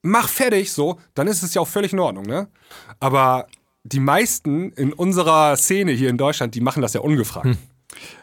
mach 0.03 0.29
fertig, 0.29 0.73
so, 0.73 0.99
dann 1.15 1.27
ist 1.29 1.43
es 1.43 1.55
ja 1.55 1.61
auch 1.61 1.69
völlig 1.69 1.93
in 1.93 1.99
Ordnung, 1.99 2.25
ne? 2.25 2.49
Aber 3.01 3.47
die 3.85 4.01
meisten 4.01 4.73
in 4.73 4.93
unserer 4.93 5.57
Szene 5.57 5.93
hier 5.93 6.11
in 6.11 6.19
Deutschland, 6.19 6.55
die 6.55 6.61
machen 6.61 6.83
das 6.83 6.95
ja 6.95 7.01
ungefragt. 7.01 7.57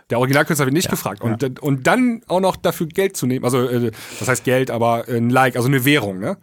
Der 0.09 0.19
Originalkünstler 0.19 0.65
wird 0.65 0.73
nicht 0.73 0.89
gefragt. 0.89 1.21
Und, 1.21 1.59
und 1.61 1.87
dann 1.87 2.21
auch 2.27 2.39
noch 2.39 2.55
dafür 2.55 2.87
Geld 2.87 3.17
zu 3.17 3.25
nehmen, 3.25 3.45
also 3.45 3.67
äh, 3.67 3.91
das 4.19 4.27
heißt 4.27 4.43
Geld, 4.43 4.71
aber 4.71 5.07
ein 5.07 5.29
Like, 5.29 5.55
also 5.55 5.67
eine 5.67 5.85
Währung, 5.85 6.19
ne? 6.19 6.37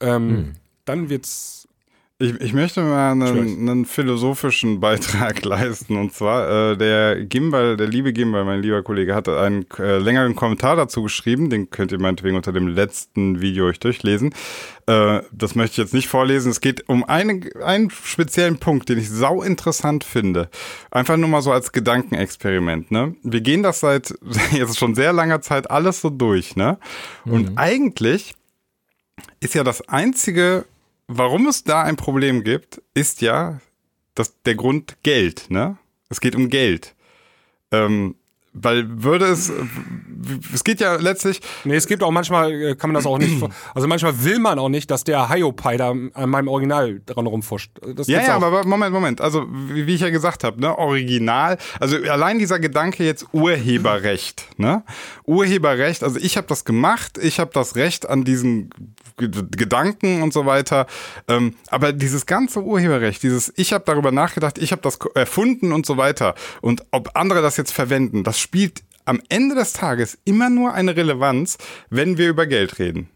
Ähm, 0.00 0.52
Dann 0.84 1.08
wird's 1.08 1.59
Ich, 2.22 2.38
ich 2.38 2.52
möchte 2.52 2.82
mal 2.82 3.12
einen, 3.12 3.66
einen 3.66 3.86
philosophischen 3.86 4.78
Beitrag 4.78 5.42
leisten. 5.44 5.96
Und 5.96 6.12
zwar, 6.12 6.72
äh, 6.72 6.76
der 6.76 7.24
Gimbal, 7.24 7.78
der 7.78 7.86
liebe 7.86 8.12
Gimbal, 8.12 8.44
mein 8.44 8.60
lieber 8.60 8.82
Kollege, 8.82 9.14
hatte 9.14 9.40
einen 9.40 9.64
äh, 9.78 9.96
längeren 9.96 10.36
Kommentar 10.36 10.76
dazu 10.76 11.02
geschrieben. 11.02 11.48
Den 11.48 11.70
könnt 11.70 11.92
ihr 11.92 11.98
meinetwegen 11.98 12.36
unter 12.36 12.52
dem 12.52 12.68
letzten 12.68 13.40
Video 13.40 13.68
euch 13.68 13.80
durchlesen. 13.80 14.34
Äh, 14.84 15.22
das 15.32 15.54
möchte 15.54 15.72
ich 15.72 15.78
jetzt 15.78 15.94
nicht 15.94 16.08
vorlesen. 16.08 16.50
Es 16.50 16.60
geht 16.60 16.86
um 16.90 17.04
einen, 17.04 17.48
einen 17.64 17.88
speziellen 17.90 18.58
Punkt, 18.58 18.90
den 18.90 18.98
ich 18.98 19.08
sau 19.08 19.40
interessant 19.40 20.04
finde. 20.04 20.50
Einfach 20.90 21.16
nur 21.16 21.30
mal 21.30 21.40
so 21.40 21.52
als 21.52 21.72
Gedankenexperiment. 21.72 22.90
Ne? 22.90 23.14
Wir 23.22 23.40
gehen 23.40 23.62
das 23.62 23.80
seit 23.80 24.12
jetzt 24.52 24.78
schon 24.78 24.94
sehr 24.94 25.14
langer 25.14 25.40
Zeit 25.40 25.70
alles 25.70 26.02
so 26.02 26.10
durch. 26.10 26.54
Ne? 26.54 26.76
Und 27.24 27.56
eigentlich 27.56 28.34
ist 29.40 29.54
ja 29.54 29.64
das 29.64 29.88
einzige, 29.88 30.66
warum 31.10 31.46
es 31.46 31.64
da 31.64 31.82
ein 31.82 31.96
Problem 31.96 32.44
gibt, 32.44 32.80
ist 32.94 33.20
ja 33.20 33.60
das, 34.14 34.40
der 34.42 34.54
Grund 34.54 34.96
Geld, 35.02 35.50
ne? 35.50 35.76
Es 36.08 36.20
geht 36.20 36.34
um 36.34 36.48
Geld. 36.48 36.94
Ähm, 37.70 38.14
weil 38.52 39.04
würde 39.04 39.26
es, 39.26 39.52
es 40.52 40.64
geht 40.64 40.80
ja 40.80 40.96
letztlich, 40.96 41.40
Nee, 41.62 41.76
es 41.76 41.86
gibt 41.86 42.02
auch 42.02 42.10
manchmal, 42.10 42.50
äh, 42.50 42.74
kann 42.74 42.90
man 42.90 42.94
das 42.94 43.06
auch 43.06 43.18
nicht, 43.18 43.40
also 43.74 43.86
manchmal 43.86 44.24
will 44.24 44.40
man 44.40 44.58
auch 44.58 44.68
nicht, 44.68 44.90
dass 44.90 45.04
der 45.04 45.28
Hiopai 45.28 45.76
da 45.76 45.90
an 45.90 46.30
meinem 46.30 46.48
Original 46.48 47.00
dran 47.06 47.26
rumfuscht. 47.26 47.70
Das 47.94 48.08
Ja, 48.08 48.20
ja, 48.20 48.36
auch. 48.36 48.42
aber 48.42 48.64
Moment, 48.64 48.92
Moment. 48.92 49.20
Also, 49.20 49.46
wie, 49.48 49.94
ich 49.94 50.00
ja 50.00 50.10
gesagt 50.10 50.42
habe, 50.42 50.60
ne, 50.60 50.76
Original, 50.76 51.58
also 51.78 51.96
allein 51.96 52.40
dieser 52.40 52.58
Gedanke 52.58 53.04
jetzt 53.04 53.26
Urheberrecht, 53.32 54.48
ne? 54.58 54.82
Urheberrecht, 55.26 56.02
also 56.02 56.18
ich 56.18 56.36
habe 56.36 56.48
das 56.48 56.64
gemacht, 56.64 57.18
ich 57.22 57.38
habe 57.38 57.52
das 57.54 57.76
Recht 57.76 58.08
an 58.08 58.24
diesen 58.24 58.70
Gedanken 59.20 60.22
und 60.22 60.32
so 60.32 60.46
weiter. 60.46 60.86
Ähm, 61.28 61.54
aber 61.68 61.92
dieses 61.92 62.26
ganze 62.26 62.62
Urheberrecht, 62.62 63.22
dieses 63.22 63.52
ich 63.56 63.72
habe 63.72 63.84
darüber 63.86 64.12
nachgedacht, 64.12 64.58
ich 64.58 64.72
habe 64.72 64.82
das 64.82 64.98
erfunden 65.14 65.72
und 65.72 65.86
so 65.86 65.96
weiter. 65.96 66.34
Und 66.60 66.84
ob 66.90 67.16
andere 67.16 67.42
das 67.42 67.56
jetzt 67.56 67.72
verwenden, 67.72 68.24
das 68.24 68.38
spielt 68.38 68.82
am 69.04 69.20
Ende 69.28 69.54
des 69.54 69.72
Tages 69.72 70.18
immer 70.24 70.50
nur 70.50 70.72
eine 70.72 70.96
Relevanz, 70.96 71.58
wenn 71.88 72.18
wir 72.18 72.28
über 72.28 72.46
Geld 72.46 72.78
reden. 72.78 73.08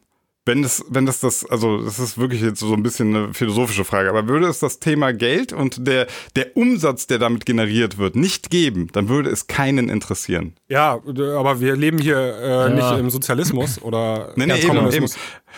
Wenn 0.46 0.60
das, 0.62 0.84
wenn 0.90 1.06
das 1.06 1.20
das, 1.20 1.46
also 1.46 1.82
das 1.82 1.98
ist 1.98 2.18
wirklich 2.18 2.42
jetzt 2.42 2.60
so 2.60 2.74
ein 2.74 2.82
bisschen 2.82 3.16
eine 3.16 3.34
philosophische 3.34 3.84
Frage, 3.84 4.10
aber 4.10 4.28
würde 4.28 4.46
es 4.46 4.58
das 4.58 4.78
Thema 4.78 5.12
Geld 5.12 5.54
und 5.54 5.86
der, 5.86 6.06
der 6.36 6.54
Umsatz, 6.56 7.06
der 7.06 7.18
damit 7.18 7.46
generiert 7.46 7.96
wird, 7.96 8.14
nicht 8.14 8.50
geben, 8.50 8.88
dann 8.92 9.08
würde 9.08 9.30
es 9.30 9.46
keinen 9.46 9.88
interessieren. 9.88 10.54
Ja, 10.68 11.00
aber 11.02 11.60
wir 11.60 11.76
leben 11.76 11.98
hier 11.98 12.18
äh, 12.18 12.74
nicht 12.74 12.90
im 12.98 13.08
Sozialismus 13.08 13.80
oder 13.80 14.32
Nee, 14.36 14.44
nee, 14.46 14.60
ja, 14.60 14.74
eben, 14.74 14.92
eben. 14.92 15.06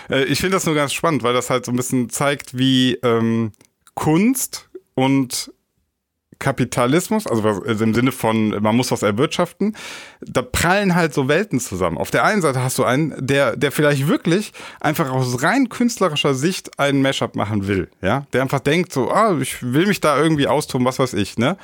Äh, 0.09 0.25
Ich 0.25 0.39
finde 0.39 0.57
das 0.57 0.67
nur 0.67 0.77
ganz 0.77 0.93
spannend, 0.93 1.25
weil 1.25 1.35
das 1.35 1.51
halt 1.51 1.65
so 1.65 1.73
ein 1.73 1.77
bisschen 1.77 2.09
zeigt, 2.09 2.57
wie 2.57 2.95
ähm, 3.03 3.51
Kunst 3.95 4.69
und 4.95 5.51
Kapitalismus, 6.39 7.27
also, 7.27 7.43
also 7.43 7.85
im 7.85 7.95
Sinne 7.95 8.13
von, 8.13 8.51
man 8.63 8.77
muss 8.77 8.91
was 8.91 9.03
erwirtschaften, 9.03 9.77
da 10.21 10.43
prallen 10.43 10.95
halt 10.95 11.15
so 11.15 11.29
Welten 11.29 11.61
zusammen. 11.61 11.99
Auf 11.99 12.11
der 12.11 12.25
einen 12.25 12.43
Seite 12.43 12.63
hast 12.63 12.79
du 12.79 12.85
einen, 12.85 13.15
der, 13.19 13.57
der 13.57 13.73
vielleicht 13.73 14.09
wirklich 14.09 14.53
einfach 14.81 15.11
aus 15.11 15.43
rein 15.43 15.69
künstlerischer 15.69 16.35
Sicht 16.35 16.79
einen 16.79 17.03
Mashup 17.03 17.37
machen 17.37 17.67
will, 17.67 17.89
ja, 18.03 18.27
der 18.33 18.43
einfach 18.43 18.61
denkt 18.61 18.93
so, 18.93 19.11
ah, 19.11 19.37
ich 19.41 19.63
will 19.63 19.87
mich 19.87 20.01
da 20.01 20.19
irgendwie 20.19 20.47
austoben, 20.47 20.87
was 20.87 20.99
weiß 20.99 21.15
ich, 21.15 21.39
ne? 21.39 21.57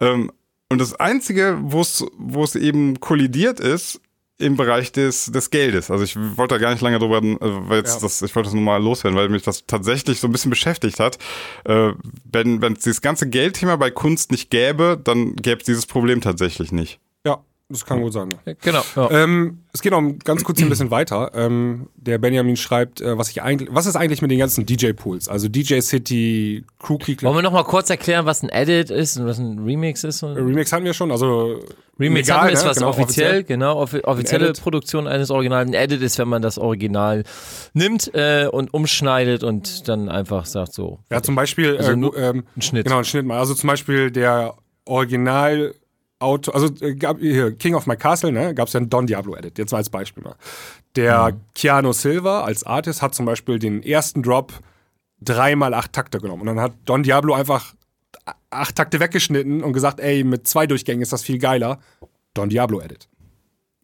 Ähm, 0.00 0.30
und 0.68 0.80
das 0.80 0.94
Einzige, 0.94 1.58
wo 1.60 1.82
es 1.82 2.54
eben 2.54 2.98
kollidiert 3.00 3.60
ist, 3.60 4.00
im 4.42 4.56
Bereich 4.56 4.92
des, 4.92 5.26
des 5.26 5.50
Geldes. 5.50 5.90
Also 5.90 6.04
ich 6.04 6.16
wollte 6.36 6.54
da 6.54 6.58
gar 6.58 6.72
nicht 6.72 6.82
lange 6.82 6.98
drüber, 6.98 7.18
äh, 7.18 7.36
weil 7.40 7.78
jetzt 7.78 7.94
Ja. 7.94 8.00
das, 8.02 8.20
ich 8.22 8.34
wollte 8.34 8.48
das 8.48 8.54
nur 8.54 8.62
mal 8.62 8.82
loswerden, 8.82 9.16
weil 9.18 9.28
mich 9.28 9.42
das 9.42 9.64
tatsächlich 9.66 10.20
so 10.20 10.28
ein 10.28 10.32
bisschen 10.32 10.50
beschäftigt 10.50 11.00
hat. 11.00 11.18
Äh, 11.64 11.92
wenn 12.30 12.60
wenn 12.60 12.74
es 12.74 12.80
dieses 12.80 13.00
ganze 13.00 13.28
Geldthema 13.28 13.76
bei 13.76 13.90
Kunst 13.90 14.30
nicht 14.30 14.50
gäbe, 14.50 15.00
dann 15.02 15.36
gäbe 15.36 15.60
es 15.60 15.64
dieses 15.66 15.86
Problem 15.86 16.20
tatsächlich 16.20 16.72
nicht. 16.72 16.98
Das 17.72 17.86
kann 17.86 18.02
gut 18.02 18.12
sein. 18.12 18.28
Ja. 18.44 18.52
Genau. 18.60 18.82
Ja. 18.96 19.10
Ähm, 19.10 19.62
es 19.72 19.80
geht 19.80 19.92
noch 19.92 20.02
ganz 20.24 20.44
kurz 20.44 20.58
hier 20.58 20.66
ein 20.66 20.70
bisschen 20.70 20.90
weiter. 20.90 21.30
Ähm, 21.34 21.88
der 21.96 22.18
Benjamin 22.18 22.56
schreibt, 22.56 23.00
äh, 23.00 23.16
was 23.16 23.30
ich 23.30 23.42
eigentlich, 23.42 23.70
was 23.72 23.86
ist 23.86 23.96
eigentlich 23.96 24.20
mit 24.20 24.30
den 24.30 24.38
ganzen 24.38 24.66
DJ-Pools? 24.66 25.28
Also 25.28 25.48
DJ 25.48 25.80
City, 25.80 26.64
Crew 26.78 26.98
Key 26.98 27.16
Wollen 27.22 27.36
wir 27.36 27.42
noch 27.42 27.52
mal 27.52 27.64
kurz 27.64 27.88
erklären, 27.88 28.26
was 28.26 28.42
ein 28.42 28.50
Edit 28.50 28.90
ist 28.90 29.16
und 29.16 29.26
was 29.26 29.38
ein 29.38 29.58
Remix 29.60 30.04
ist? 30.04 30.22
Remix 30.22 30.72
hatten 30.72 30.84
wir 30.84 30.92
schon, 30.92 31.10
also 31.10 31.60
Remix 31.98 32.28
legal, 32.28 32.40
haben 32.40 32.48
wir 32.48 32.52
ist 32.52 32.64
ne? 32.64 32.70
was 32.70 32.76
Genau, 32.76 32.88
offiziell, 32.90 33.44
genau, 33.44 33.76
offi 33.78 34.00
offizielle 34.00 34.48
Edit. 34.50 34.62
Produktion 34.62 35.06
eines 35.06 35.30
Originals. 35.30 35.68
Ein 35.68 35.74
Edit 35.74 36.02
ist, 36.02 36.18
wenn 36.18 36.28
man 36.28 36.42
das 36.42 36.58
Original 36.58 37.24
nimmt 37.72 38.14
äh, 38.14 38.48
und 38.50 38.74
umschneidet 38.74 39.42
und 39.42 39.88
dann 39.88 40.10
einfach 40.10 40.44
sagt 40.44 40.74
so. 40.74 40.98
Ja, 41.10 41.22
zum 41.22 41.34
Beispiel 41.34 41.78
Also 41.78 41.92
äh, 41.92 42.28
ähm, 42.28 42.44
ein 42.56 42.62
Schnitt. 42.62 42.84
Genau, 42.84 42.98
ein 42.98 43.04
Schnitt 43.04 43.24
mal. 43.24 43.38
Also 43.38 43.54
zum 43.54 43.68
Beispiel 43.68 44.10
der 44.10 44.54
Original 44.84 45.74
Auto, 46.22 46.52
also 46.52 46.68
äh, 46.80 46.94
gab 46.94 47.18
hier 47.18 47.52
King 47.56 47.74
of 47.74 47.86
My 47.86 47.96
Castle, 47.96 48.32
ne, 48.32 48.54
gab 48.54 48.68
es 48.68 48.74
ja 48.74 48.80
einen 48.80 48.88
Don 48.90 49.06
Diablo 49.06 49.34
Edit, 49.36 49.58
jetzt 49.58 49.72
mal 49.72 49.78
als 49.78 49.90
Beispiel 49.90 50.22
mal. 50.22 50.36
Der 50.96 51.32
Keanu 51.54 51.92
Silva 51.92 52.42
als 52.42 52.64
Artist 52.64 53.02
hat 53.02 53.14
zum 53.14 53.26
Beispiel 53.26 53.58
den 53.58 53.82
ersten 53.82 54.22
Drop 54.22 54.52
dreimal 55.20 55.74
acht 55.74 55.92
Takte 55.92 56.18
genommen 56.18 56.42
und 56.42 56.46
dann 56.48 56.60
hat 56.60 56.72
Don 56.84 57.02
Diablo 57.02 57.34
einfach 57.34 57.74
acht 58.50 58.76
Takte 58.76 59.00
weggeschnitten 59.00 59.62
und 59.62 59.72
gesagt, 59.72 60.00
ey, 60.00 60.24
mit 60.24 60.46
zwei 60.46 60.66
Durchgängen 60.66 61.02
ist 61.02 61.12
das 61.12 61.22
viel 61.22 61.38
geiler. 61.38 61.78
Don 62.34 62.48
Diablo 62.48 62.80
Edit. 62.80 63.08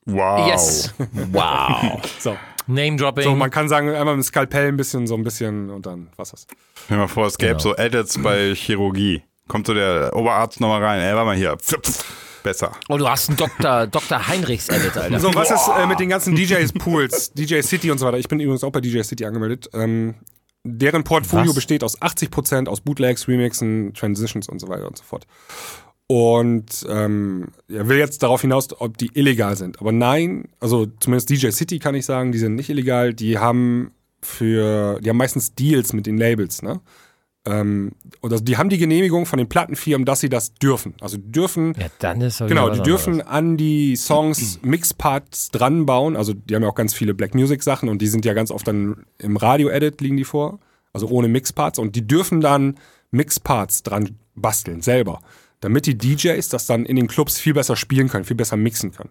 Wow. 0.06 0.48
Yes. 0.48 0.94
Wow. 1.32 2.00
So. 2.18 2.36
Name 2.66 2.96
Dropping. 2.96 3.24
So, 3.24 3.34
man 3.34 3.50
kann 3.50 3.66
sagen, 3.68 3.88
einmal 3.88 4.14
mit 4.16 4.24
dem 4.24 4.26
Skalpell 4.26 4.68
ein 4.68 4.76
bisschen, 4.76 5.06
so 5.06 5.14
ein 5.14 5.22
bisschen 5.24 5.70
und 5.70 5.86
dann 5.86 6.08
was 6.16 6.32
das. 6.32 6.46
Dir 6.88 6.96
mal 6.98 7.08
vor, 7.08 7.26
es 7.26 7.38
gäbe 7.38 7.52
Genau. 7.52 7.60
so 7.60 7.76
Edits 7.76 8.22
bei 8.22 8.54
Chirurgie. 8.54 9.22
Kommt 9.48 9.66
so 9.66 9.72
der 9.72 10.14
Oberarzt 10.14 10.60
nochmal 10.60 10.84
rein, 10.84 11.00
ey, 11.00 11.14
warte 11.14 11.24
mal 11.24 11.36
hier. 11.36 11.56
Besser. 12.48 12.72
oh, 12.88 12.96
du 12.96 13.06
hast 13.06 13.28
einen 13.28 13.36
Dr. 13.36 13.86
Dr. 13.90 14.26
Heinrichs 14.26 14.70
Edit, 14.70 14.96
Alter. 14.96 15.20
So, 15.20 15.34
was 15.34 15.50
ist 15.50 15.68
äh, 15.68 15.86
mit 15.86 16.00
den 16.00 16.08
ganzen 16.08 16.34
DJs 16.36 16.72
Pools, 16.72 17.30
DJ 17.34 17.60
City 17.60 17.90
und 17.90 17.98
so 17.98 18.06
weiter? 18.06 18.16
Ich 18.16 18.26
bin 18.26 18.40
übrigens 18.40 18.64
auch 18.64 18.72
bei 18.72 18.80
DJ 18.80 19.02
City 19.02 19.26
angemeldet. 19.26 19.68
Ähm, 19.74 20.14
deren 20.64 21.04
Portfolio 21.04 21.48
Was? 21.48 21.56
besteht 21.56 21.84
aus 21.84 22.00
80% 22.00 22.66
aus 22.68 22.80
Bootlegs, 22.80 23.28
Remixen, 23.28 23.92
Transitions 23.92 24.48
und 24.48 24.60
so 24.60 24.68
weiter 24.68 24.88
und 24.88 24.96
so 24.96 25.04
fort. 25.04 25.26
Und 26.06 26.86
ähm, 26.88 27.48
er 27.68 27.86
will 27.86 27.98
jetzt 27.98 28.22
darauf 28.22 28.40
hinaus, 28.40 28.68
ob 28.80 28.96
die 28.96 29.10
illegal 29.12 29.54
sind. 29.54 29.78
Aber 29.82 29.92
nein, 29.92 30.48
also 30.58 30.86
zumindest 31.00 31.28
DJ 31.28 31.50
City 31.50 31.78
kann 31.78 31.94
ich 31.94 32.06
sagen, 32.06 32.32
die 32.32 32.38
sind 32.38 32.54
nicht 32.54 32.70
illegal. 32.70 33.12
Die 33.12 33.36
haben 33.36 33.92
für, 34.22 35.00
die 35.02 35.10
haben 35.10 35.18
meistens 35.18 35.54
Deals 35.54 35.92
mit 35.92 36.06
den 36.06 36.16
Labels, 36.16 36.62
ne? 36.62 36.80
Ähm, 37.48 37.92
und 38.20 38.32
also 38.32 38.44
die 38.44 38.58
haben 38.58 38.68
die 38.68 38.78
Genehmigung 38.78 39.24
von 39.24 39.38
den 39.38 39.48
Plattenfirmen, 39.48 40.04
dass 40.04 40.20
sie 40.20 40.28
das 40.28 40.54
dürfen. 40.54 40.94
Also 41.00 41.16
die 41.16 41.32
dürfen 41.32 41.74
ja, 41.78 41.86
dann 41.98 42.20
ist 42.20 42.38
Genau, 42.38 42.68
die 42.68 42.82
dürfen 42.82 43.14
anderes. 43.14 43.30
an 43.30 43.56
die 43.56 43.96
Songs 43.96 44.60
Mixparts 44.62 45.50
dran 45.50 45.86
bauen. 45.86 46.16
Also 46.16 46.34
die 46.34 46.54
haben 46.54 46.62
ja 46.62 46.68
auch 46.68 46.74
ganz 46.74 46.92
viele 46.92 47.14
Black 47.14 47.34
Music 47.34 47.62
Sachen 47.62 47.88
und 47.88 48.02
die 48.02 48.06
sind 48.08 48.24
ja 48.24 48.34
ganz 48.34 48.50
oft 48.50 48.68
dann 48.68 49.06
im 49.18 49.36
Radio-Edit 49.36 50.00
liegen 50.00 50.16
die 50.16 50.24
vor. 50.24 50.58
Also 50.92 51.08
ohne 51.08 51.28
Mixparts. 51.28 51.78
Und 51.78 51.96
die 51.96 52.06
dürfen 52.06 52.40
dann 52.40 52.76
Mixparts 53.12 53.82
dran 53.82 54.18
basteln, 54.34 54.82
selber. 54.82 55.20
Damit 55.60 55.86
die 55.86 55.96
DJs 55.96 56.48
das 56.50 56.66
dann 56.66 56.84
in 56.84 56.96
den 56.96 57.08
Clubs 57.08 57.38
viel 57.38 57.54
besser 57.54 57.76
spielen 57.76 58.08
können, 58.08 58.24
viel 58.24 58.36
besser 58.36 58.56
mixen 58.56 58.92
können. 58.92 59.10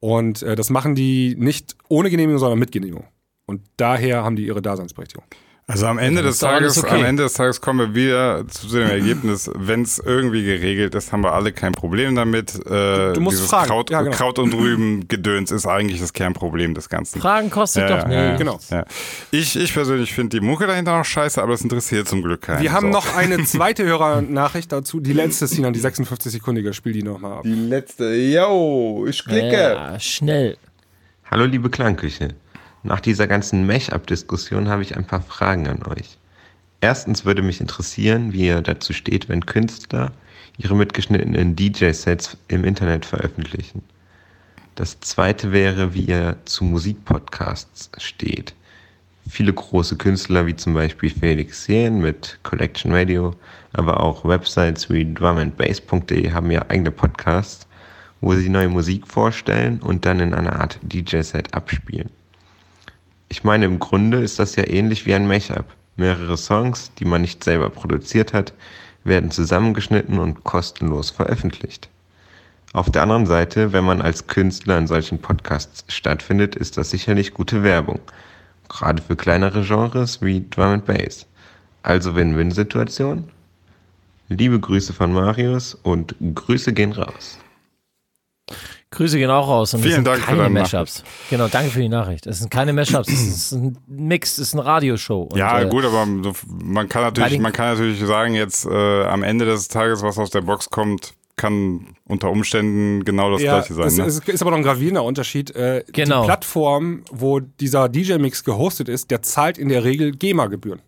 Und 0.00 0.42
äh, 0.42 0.54
das 0.54 0.70
machen 0.70 0.94
die 0.94 1.34
nicht 1.36 1.76
ohne 1.88 2.10
Genehmigung, 2.10 2.38
sondern 2.38 2.58
mit 2.58 2.72
Genehmigung. 2.72 3.06
Und 3.46 3.62
daher 3.76 4.22
haben 4.22 4.36
die 4.36 4.46
ihre 4.46 4.62
Daseinsberechtigung. 4.62 5.24
Also 5.66 5.86
am 5.86 5.96
Ende 5.96 6.20
des 6.20 6.40
Tages, 6.40 6.76
okay. 6.76 6.94
am 6.96 7.04
Ende 7.06 7.22
des 7.22 7.32
Tages 7.32 7.62
kommen 7.62 7.78
wir 7.78 7.94
wieder 7.94 8.46
zu 8.48 8.68
dem 8.68 8.86
Ergebnis, 8.86 9.50
wenn 9.54 9.80
es 9.80 9.98
irgendwie 9.98 10.44
geregelt 10.44 10.94
ist, 10.94 11.10
haben 11.10 11.22
wir 11.24 11.32
alle 11.32 11.52
kein 11.52 11.72
Problem 11.72 12.14
damit. 12.14 12.54
Äh, 12.66 13.14
Du 13.14 13.20
musst 13.22 13.38
dieses 13.38 13.48
fragen. 13.50 13.68
Kraut, 13.68 13.88
Ja, 13.88 14.02
genau. 14.02 14.14
Kraut 14.14 14.38
und 14.38 14.52
Rüben 14.52 15.08
Gedöns 15.08 15.50
ist 15.50 15.66
eigentlich 15.66 16.00
das 16.00 16.12
Kernproblem 16.12 16.74
des 16.74 16.90
Ganzen. 16.90 17.18
Fragen 17.18 17.48
kostet 17.48 17.88
Ja, 17.88 18.02
doch 18.02 18.10
ja, 18.10 18.28
nicht. 18.32 18.38
Genau. 18.40 18.60
Ja. 18.70 18.84
Ich, 19.30 19.56
ich 19.56 19.72
persönlich 19.72 20.12
finde 20.12 20.38
die 20.38 20.44
Mucke 20.44 20.66
dahinter 20.66 20.98
noch 20.98 21.04
scheiße, 21.06 21.42
aber 21.42 21.52
das 21.52 21.62
interessiert 21.62 22.08
zum 22.08 22.20
Glück 22.22 22.42
keinen. 22.42 22.60
Wir 22.60 22.72
haben 22.72 22.88
So. 22.88 22.98
noch 22.98 23.16
eine 23.16 23.42
zweite 23.44 23.84
Hörernachricht 23.84 24.70
dazu. 24.70 25.00
Die 25.00 25.14
letzte, 25.14 25.46
Sinan, 25.46 25.72
die 25.72 25.80
56-sekundige. 25.80 26.74
Spiel 26.74 26.92
die 26.92 27.02
nochmal 27.02 27.38
ab. 27.38 27.42
Die 27.44 27.54
letzte, 27.54 28.12
yo, 28.14 29.06
ich 29.08 29.24
klicke. 29.24 29.50
Ja, 29.56 29.98
schnell. 29.98 30.58
Hallo 31.30 31.46
liebe 31.46 31.70
Klangküche. 31.70 32.34
Nach 32.86 33.00
dieser 33.00 33.26
ganzen 33.26 33.64
Mesh-Up-Diskussion 33.64 34.68
habe 34.68 34.82
ich 34.82 34.94
ein 34.94 35.06
paar 35.06 35.22
Fragen 35.22 35.66
an 35.68 35.82
euch. 35.86 36.18
Erstens 36.82 37.24
würde 37.24 37.40
mich 37.40 37.62
interessieren, 37.62 38.34
wie 38.34 38.46
ihr 38.46 38.60
dazu 38.60 38.92
steht, 38.92 39.30
wenn 39.30 39.46
Künstler 39.46 40.12
ihre 40.58 40.76
mitgeschnittenen 40.76 41.56
DJ-Sets 41.56 42.36
im 42.48 42.62
Internet 42.62 43.06
veröffentlichen. 43.06 43.80
Das 44.74 45.00
zweite 45.00 45.50
wäre, 45.50 45.94
wie 45.94 46.02
ihr 46.02 46.36
zu 46.44 46.64
Musikpodcasts 46.64 47.90
steht. 47.96 48.54
Viele 49.30 49.54
große 49.54 49.96
Künstler 49.96 50.46
wie 50.46 50.54
zum 50.54 50.74
Beispiel 50.74 51.08
Felix 51.08 51.66
Jähn 51.66 52.02
mit 52.02 52.38
Collection 52.42 52.92
Radio, 52.92 53.34
aber 53.72 54.00
auch 54.00 54.26
Websites 54.26 54.90
wie 54.90 55.10
drumandbass.de 55.10 56.32
haben 56.32 56.50
ja 56.50 56.66
eigene 56.68 56.90
Podcasts, 56.90 57.66
wo 58.20 58.34
sie 58.34 58.50
neue 58.50 58.68
Musik 58.68 59.08
vorstellen 59.08 59.80
und 59.80 60.04
dann 60.04 60.20
in 60.20 60.34
einer 60.34 60.60
Art 60.60 60.78
DJ-Set 60.82 61.54
abspielen. 61.54 62.10
Ich 63.34 63.42
meine, 63.42 63.64
im 63.64 63.80
Grunde 63.80 64.18
ist 64.18 64.38
das 64.38 64.54
ja 64.54 64.64
ähnlich 64.64 65.06
wie 65.06 65.14
ein 65.14 65.26
Mashup. 65.26 65.64
Mehrere 65.96 66.36
Songs, 66.36 66.92
die 67.00 67.04
man 67.04 67.20
nicht 67.20 67.42
selber 67.42 67.68
produziert 67.68 68.32
hat, 68.32 68.52
werden 69.02 69.32
zusammengeschnitten 69.32 70.20
und 70.20 70.44
kostenlos 70.44 71.10
veröffentlicht. 71.10 71.88
Auf 72.74 72.92
der 72.92 73.02
anderen 73.02 73.26
Seite, 73.26 73.72
wenn 73.72 73.82
man 73.82 74.00
als 74.00 74.28
Künstler 74.28 74.78
in 74.78 74.86
solchen 74.86 75.18
Podcasts 75.18 75.84
stattfindet, 75.92 76.54
ist 76.54 76.76
das 76.76 76.90
sicherlich 76.90 77.34
gute 77.34 77.64
Werbung. 77.64 77.98
Gerade 78.68 79.02
für 79.02 79.16
kleinere 79.16 79.64
Genres 79.64 80.22
wie 80.22 80.48
Drum 80.48 80.66
and 80.66 80.84
Bass. 80.84 81.26
Also 81.82 82.14
Win-Win-Situation. 82.14 83.28
Liebe 84.28 84.60
Grüße 84.60 84.92
von 84.92 85.12
Marius 85.12 85.74
und 85.74 86.14
Grüße 86.36 86.72
gehen 86.72 86.92
raus. 86.92 87.40
Grüße 88.94 89.18
gehen 89.18 89.30
auch 89.30 89.46
raus. 89.48 89.74
Und 89.74 89.80
Vielen 89.82 89.96
sind 89.96 90.06
Dank 90.06 90.20
für 90.20 90.26
keine 90.26 90.42
deine 90.44 90.60
Mashups. 90.60 91.02
Genau, 91.30 91.48
danke 91.48 91.70
für 91.70 91.80
die 91.80 91.88
Nachricht. 91.88 92.26
Es 92.26 92.38
sind 92.38 92.50
keine 92.50 92.72
Mashups, 92.72 93.08
es 93.08 93.26
ist 93.26 93.52
ein 93.52 93.76
Mix, 93.86 94.32
es 94.38 94.48
ist 94.48 94.54
eine 94.54 94.64
Radioshow. 94.64 95.22
Und, 95.24 95.36
Ja, 95.38 95.60
äh, 95.60 95.68
gut, 95.68 95.84
aber 95.84 96.06
man 96.06 96.88
kann 96.88 97.02
natürlich, 97.02 97.38
man 97.38 97.52
kann 97.52 97.74
natürlich 97.74 98.00
sagen, 98.00 98.34
jetzt 98.34 98.66
äh, 98.66 99.04
am 99.04 99.22
Ende 99.22 99.44
des 99.44 99.68
Tages, 99.68 100.02
was 100.02 100.18
aus 100.18 100.30
der 100.30 100.40
Box 100.42 100.70
kommt, 100.70 101.14
kann 101.36 101.96
unter 102.06 102.30
Umständen 102.30 103.04
genau 103.04 103.30
das 103.32 103.42
Ja, 103.42 103.54
gleiche 103.58 103.74
sein. 103.74 103.86
es, 103.88 103.96
ne? 103.96 104.04
es 104.04 104.18
ist 104.20 104.40
aber 104.42 104.52
noch 104.52 104.58
ein 104.58 104.62
gravierender 104.62 105.02
Unterschied. 105.02 105.50
Äh, 105.56 105.82
Genau. 105.92 106.20
Die 106.22 106.26
Plattform, 106.26 107.02
wo 107.10 107.40
dieser 107.40 107.88
DJ-Mix 107.88 108.44
gehostet 108.44 108.88
ist, 108.88 109.10
der 109.10 109.22
zahlt 109.22 109.58
in 109.58 109.68
der 109.68 109.82
Regel 109.82 110.12
GEMA-Gebühren. 110.12 110.80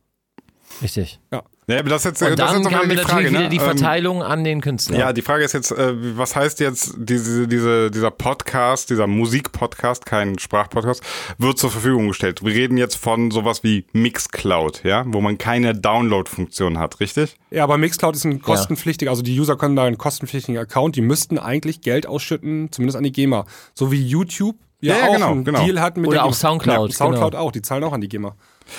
Richtig. 0.82 1.18
Ja. 1.32 1.42
Ja, 1.68 1.80
aber 1.80 1.88
das 1.88 2.04
ist 2.04 2.20
jetzt, 2.20 2.22
Und 2.22 2.38
das 2.38 2.52
ist 2.52 2.54
dann 2.54 2.62
jetzt 2.62 2.72
mal 2.72 2.78
haben 2.80 2.88
wir 2.88 2.96
die 2.96 3.02
natürlich 3.02 3.10
Frage, 3.10 3.30
wieder 3.30 3.40
ne? 3.40 3.48
die 3.48 3.56
Ähm, 3.56 3.62
Verteilung 3.62 4.22
an 4.22 4.44
den 4.44 4.60
Künstler. 4.60 4.98
Ja, 4.98 5.12
die 5.12 5.22
Frage 5.22 5.44
ist 5.44 5.52
jetzt, 5.52 5.72
äh, 5.72 5.94
was 6.16 6.36
heißt 6.36 6.60
jetzt 6.60 6.94
diese, 6.96 7.48
diese, 7.48 7.90
dieser 7.90 8.10
Podcast, 8.10 8.90
dieser 8.90 9.06
Musikpodcast, 9.06 10.06
kein 10.06 10.38
Sprachpodcast, 10.38 11.02
wird 11.38 11.58
zur 11.58 11.70
Verfügung 11.70 12.08
gestellt. 12.08 12.44
Wir 12.44 12.54
reden 12.54 12.76
jetzt 12.78 12.96
von 12.96 13.30
sowas 13.30 13.64
wie 13.64 13.84
Mixcloud, 13.92 14.82
ja, 14.84 15.04
wo 15.08 15.20
man 15.20 15.38
keine 15.38 15.74
Download-Funktion 15.74 16.78
hat, 16.78 17.00
richtig? 17.00 17.36
Ja, 17.50 17.64
aber 17.64 17.78
Mixcloud 17.78 18.14
ist 18.14 18.24
ein 18.24 18.40
kostenpflichtiger, 18.42 19.10
also 19.10 19.22
die 19.22 19.38
User 19.38 19.56
können 19.56 19.76
da 19.76 19.84
einen 19.84 19.98
kostenpflichtigen 19.98 20.58
Account, 20.60 20.96
die 20.96 21.00
müssten 21.02 21.38
eigentlich 21.38 21.80
Geld 21.80 22.06
ausschütten, 22.06 22.70
zumindest 22.70 22.96
an 22.96 23.02
die 23.04 23.12
GEMA. 23.12 23.44
So 23.74 23.90
wie 23.90 24.00
YouTube 24.02 24.56
ja, 24.80 24.94
Ja, 24.94 25.00
ja, 25.00 25.08
auch 25.08 25.12
genau, 25.14 25.30
einen 25.32 25.44
genau. 25.44 25.64
Deal 25.64 25.80
hat 25.80 25.96
mit 25.96 26.06
Oder 26.08 26.18
der 26.18 26.24
auch. 26.26 26.34
Soundcloud, 26.34 26.90
Ja, 26.90 26.96
Soundcloud 26.96 27.32
genau. 27.32 27.44
auch, 27.44 27.50
die 27.52 27.62
zahlen 27.62 27.82
auch 27.82 27.92
an 27.92 28.00
die 28.00 28.08
GEMA. 28.08 28.36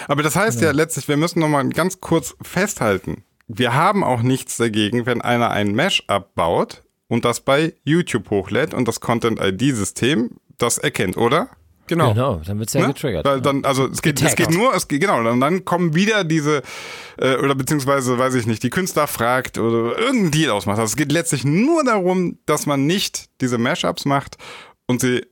Aber 0.07 0.23
das 0.23 0.35
heißt 0.35 0.61
ja 0.61 0.71
letztlich, 0.71 1.07
wir 1.07 1.17
müssen 1.17 1.39
noch 1.39 1.47
mal 1.49 1.67
ganz 1.69 2.01
kurz 2.01 2.35
festhalten. 2.41 3.23
Wir 3.47 3.73
haben 3.73 4.03
auch 4.03 4.21
nichts 4.21 4.57
dagegen, 4.57 5.05
wenn 5.05 5.21
einer 5.21 5.51
ein 5.51 5.73
Mashup 5.75 6.35
baut 6.35 6.83
und 7.07 7.23
das 7.25 7.39
bei 7.41 7.73
YouTube 7.83 8.29
hochlädt 8.29 8.73
und 8.73 8.87
das 8.87 8.99
Content-ID-System 8.99 10.31
das 10.57 10.77
erkennt, 10.77 11.17
oder? 11.17 11.49
Genau. 11.87 12.09
Genau, 12.13 12.41
dann 12.45 12.59
wird 12.59 12.67
es 12.67 12.73
ja 12.73 12.81
Ne? 12.81 12.87
getriggert. 12.87 13.25
Weil 13.25 13.39
dann, 13.41 13.63
also 13.63 13.87
es 13.87 14.01
geht, 14.01 14.21
es 14.21 14.35
geht 14.35 14.49
nur, 14.51 14.75
es 14.75 14.89
geht, 14.89 14.99
genau, 14.99 15.19
und 15.31 15.39
dann 15.39 15.63
kommen 15.63 15.95
wieder 15.95 16.25
diese, 16.25 16.61
äh, 17.17 17.37
oder 17.37 17.55
beziehungsweise, 17.55 18.19
weiß 18.19 18.35
ich 18.35 18.45
nicht, 18.45 18.61
die 18.63 18.69
Künstler 18.69 19.07
fragt 19.07 19.57
oder 19.57 19.97
irgendein 19.97 20.31
Deal 20.31 20.51
ausmacht. 20.51 20.79
Also 20.79 20.91
es 20.91 20.97
geht 20.97 21.13
letztlich 21.13 21.45
nur 21.45 21.85
darum, 21.85 22.39
dass 22.45 22.65
man 22.65 22.85
nicht 22.85 23.29
diese 23.39 23.57
Mashups 23.57 24.03
macht 24.03 24.37
und 24.85 24.99
sie 24.99 25.25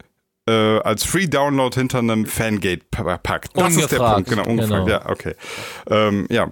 äh, 0.48 0.80
als 0.80 1.04
Free 1.04 1.28
Download 1.28 1.74
hinter 1.78 2.00
einem 2.00 2.26
Fangate 2.26 2.82
pa- 2.92 3.18
packt. 3.18 3.58
Das 3.58 3.76
ist 3.76 3.92
der 3.92 4.00
Ungefragt, 4.00 4.14
Punkt, 4.16 4.30
genau, 4.30 4.44
ungefragt, 4.50 4.86
genau. 4.86 4.88
ja, 5.00 5.10
okay. 5.10 5.36
Ähm, 5.90 6.28
ja. 6.30 6.52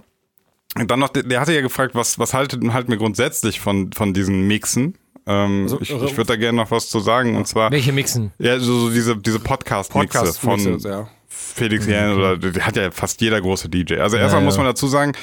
Und 0.75 0.89
dann 0.89 0.99
noch, 0.99 1.09
der, 1.09 1.23
der 1.23 1.39
hatte 1.39 1.53
ja 1.53 1.61
gefragt, 1.61 1.93
was, 1.93 2.17
was 2.17 2.33
haltet, 2.33 2.63
halten 2.73 2.89
wir 2.89 2.97
grundsätzlich 2.97 3.59
von, 3.59 3.91
von 3.93 4.13
diesen 4.13 4.47
Mixen? 4.47 4.97
Ähm, 5.27 5.63
Also, 5.63 5.79
ich 5.79 5.91
äh, 5.91 6.05
ich 6.05 6.17
würde 6.17 6.29
da 6.29 6.35
gerne 6.35 6.57
noch 6.57 6.71
was 6.71 6.89
zu 6.89 6.99
sagen, 6.99 7.35
und 7.37 7.47
zwar, 7.47 7.71
Welche 7.71 7.93
mixen? 7.93 8.33
ja, 8.39 8.59
so, 8.59 8.79
so 8.79 8.89
diese, 8.89 9.15
diese 9.15 9.39
Podcast-Mixe 9.39 10.17
Podcast 10.19 10.39
von 10.39 10.79
ja. 10.79 11.07
Felix 11.27 11.85
Jähn 11.85 12.13
oder 12.13 12.37
der 12.37 12.65
hat 12.65 12.75
ja 12.75 12.89
fast 12.89 13.21
jeder 13.21 13.39
große 13.39 13.69
DJ. 13.69 13.97
Also 13.97 14.17
erstmal 14.17 14.41
ja. 14.41 14.45
muss 14.45 14.57
man 14.57 14.65
dazu 14.65 14.87
sagen, 14.87 15.13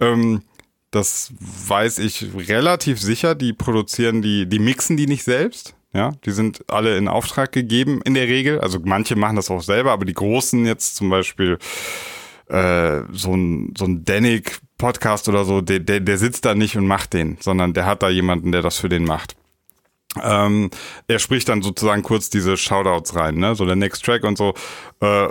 ähm, 0.00 0.42
das 0.90 1.32
weiß 1.40 2.00
ich 2.00 2.26
relativ 2.48 3.00
sicher, 3.00 3.36
die 3.36 3.52
produzieren 3.52 4.22
die, 4.22 4.46
die 4.46 4.58
mixen 4.58 4.96
die 4.96 5.06
nicht 5.06 5.22
selbst. 5.22 5.75
Ja, 5.92 6.12
die 6.24 6.32
sind 6.32 6.64
alle 6.68 6.96
in 6.98 7.08
Auftrag 7.08 7.52
gegeben 7.52 8.00
in 8.04 8.14
der 8.14 8.26
Regel. 8.26 8.60
Also 8.60 8.78
manche 8.84 9.16
machen 9.16 9.36
das 9.36 9.50
auch 9.50 9.62
selber, 9.62 9.92
aber 9.92 10.04
die 10.04 10.14
großen 10.14 10.66
jetzt 10.66 10.96
zum 10.96 11.08
Beispiel 11.08 11.58
äh, 12.48 13.00
so 13.12 13.34
ein, 13.34 13.74
so 13.76 13.86
ein 13.86 14.04
Danik 14.04 14.60
Podcast 14.78 15.28
oder 15.28 15.44
so, 15.44 15.62
der, 15.62 15.80
der, 15.80 16.00
der 16.00 16.18
sitzt 16.18 16.44
da 16.44 16.54
nicht 16.54 16.76
und 16.76 16.86
macht 16.86 17.14
den, 17.14 17.38
sondern 17.40 17.72
der 17.72 17.86
hat 17.86 18.02
da 18.02 18.10
jemanden, 18.10 18.52
der 18.52 18.62
das 18.62 18.76
für 18.76 18.88
den 18.88 19.04
macht. 19.04 19.36
Ähm, 20.22 20.70
er 21.08 21.18
spricht 21.18 21.48
dann 21.48 21.62
sozusagen 21.62 22.02
kurz 22.02 22.30
diese 22.30 22.56
Shoutouts 22.56 23.16
rein, 23.16 23.36
ne? 23.36 23.54
So 23.54 23.66
der 23.66 23.76
Next 23.76 24.04
Track 24.04 24.24
und 24.24 24.38
so. 24.38 24.54
Äh, 25.00 25.28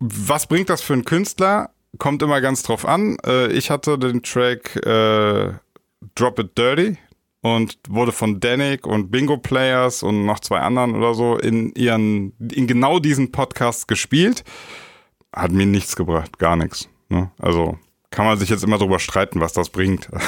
was 0.00 0.46
bringt 0.46 0.68
das 0.68 0.80
für 0.80 0.92
einen 0.92 1.04
Künstler? 1.04 1.70
Kommt 1.98 2.22
immer 2.22 2.40
ganz 2.40 2.62
drauf 2.62 2.86
an. 2.86 3.16
Äh, 3.26 3.48
ich 3.52 3.70
hatte 3.70 3.98
den 3.98 4.22
Track 4.22 4.76
äh, 4.84 5.52
Drop 6.14 6.38
It 6.38 6.56
Dirty 6.56 6.98
und 7.40 7.78
wurde 7.88 8.12
von 8.12 8.40
Danik 8.40 8.86
und 8.86 9.10
Bingo 9.10 9.36
Players 9.38 10.02
und 10.02 10.24
noch 10.26 10.40
zwei 10.40 10.58
anderen 10.60 10.94
oder 10.96 11.14
so 11.14 11.36
in 11.38 11.72
ihren, 11.74 12.32
in 12.52 12.66
genau 12.66 12.98
diesen 12.98 13.30
Podcasts 13.32 13.86
gespielt. 13.86 14.44
Hat 15.34 15.52
mir 15.52 15.66
nichts 15.66 15.94
gebracht, 15.96 16.38
gar 16.38 16.56
nichts. 16.56 16.88
Ne? 17.08 17.30
Also 17.38 17.78
kann 18.10 18.24
man 18.24 18.38
sich 18.38 18.48
jetzt 18.48 18.64
immer 18.64 18.78
drüber 18.78 18.98
streiten, 18.98 19.40
was 19.40 19.52
das 19.52 19.68
bringt. 19.68 20.08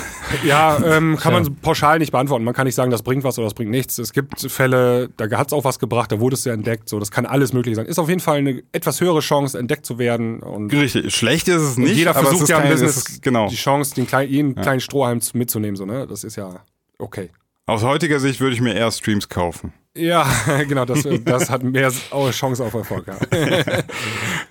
Ja, 0.44 0.78
ähm, 0.84 1.16
kann 1.16 1.32
man 1.32 1.56
pauschal 1.56 1.98
nicht 1.98 2.12
beantworten. 2.12 2.44
Man 2.44 2.54
kann 2.54 2.64
nicht 2.64 2.76
sagen, 2.76 2.92
das 2.92 3.02
bringt 3.02 3.24
was 3.24 3.36
oder 3.36 3.46
das 3.46 3.54
bringt 3.54 3.72
nichts. 3.72 3.98
Es 3.98 4.12
gibt 4.12 4.40
Fälle, 4.40 5.08
da 5.16 5.28
hat 5.36 5.48
es 5.48 5.52
auch 5.52 5.64
was 5.64 5.80
gebracht, 5.80 6.12
da 6.12 6.20
wurde 6.20 6.34
es 6.34 6.44
ja 6.44 6.52
entdeckt. 6.52 6.88
So, 6.88 7.00
das 7.00 7.10
kann 7.10 7.26
alles 7.26 7.52
möglich 7.52 7.74
sein. 7.74 7.84
Ist 7.86 7.98
auf 7.98 8.08
jeden 8.08 8.20
Fall 8.20 8.38
eine 8.38 8.62
etwas 8.70 9.00
höhere 9.00 9.18
Chance, 9.18 9.58
entdeckt 9.58 9.84
zu 9.86 9.98
werden. 9.98 10.38
Und, 10.40 10.72
Richtig, 10.72 11.12
schlecht 11.12 11.48
ist 11.48 11.62
es 11.62 11.76
nicht, 11.78 11.96
jeder 11.96 12.14
versucht 12.14 12.48
ja 12.48 12.60
im 12.60 12.70
Business 12.70 13.20
genau. 13.20 13.48
die 13.48 13.56
Chance, 13.56 13.96
den 13.96 14.06
kleinen, 14.06 14.30
jeden 14.30 14.54
kleinen 14.54 14.78
Strohhalm 14.80 15.20
zu- 15.20 15.36
mitzunehmen. 15.36 15.74
So, 15.74 15.84
ne? 15.84 16.06
Das 16.06 16.22
ist 16.22 16.36
ja 16.36 16.60
okay. 17.00 17.30
Aus 17.66 17.82
heutiger 17.82 18.18
Sicht 18.18 18.40
würde 18.40 18.54
ich 18.54 18.60
mir 18.60 18.74
eher 18.74 18.90
Streams 18.90 19.28
kaufen. 19.28 19.72
Ja, 19.96 20.26
genau, 20.68 20.84
das, 20.84 21.06
das 21.24 21.50
hat 21.50 21.62
mehr 21.62 21.92
Chance 22.30 22.64
auf 22.64 22.74
Erfolg. 22.74 23.06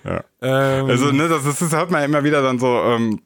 Ja. 0.02 0.24
Ähm, 0.40 0.86
Also, 0.88 1.12
ne, 1.12 1.28
das, 1.28 1.44
ist, 1.44 1.60
das 1.60 1.74
hat 1.74 1.90
man 1.90 2.02
immer 2.02 2.24
wieder 2.24 2.40
dann 2.40 2.58
so, 2.58 2.82
ähm, 2.82 3.20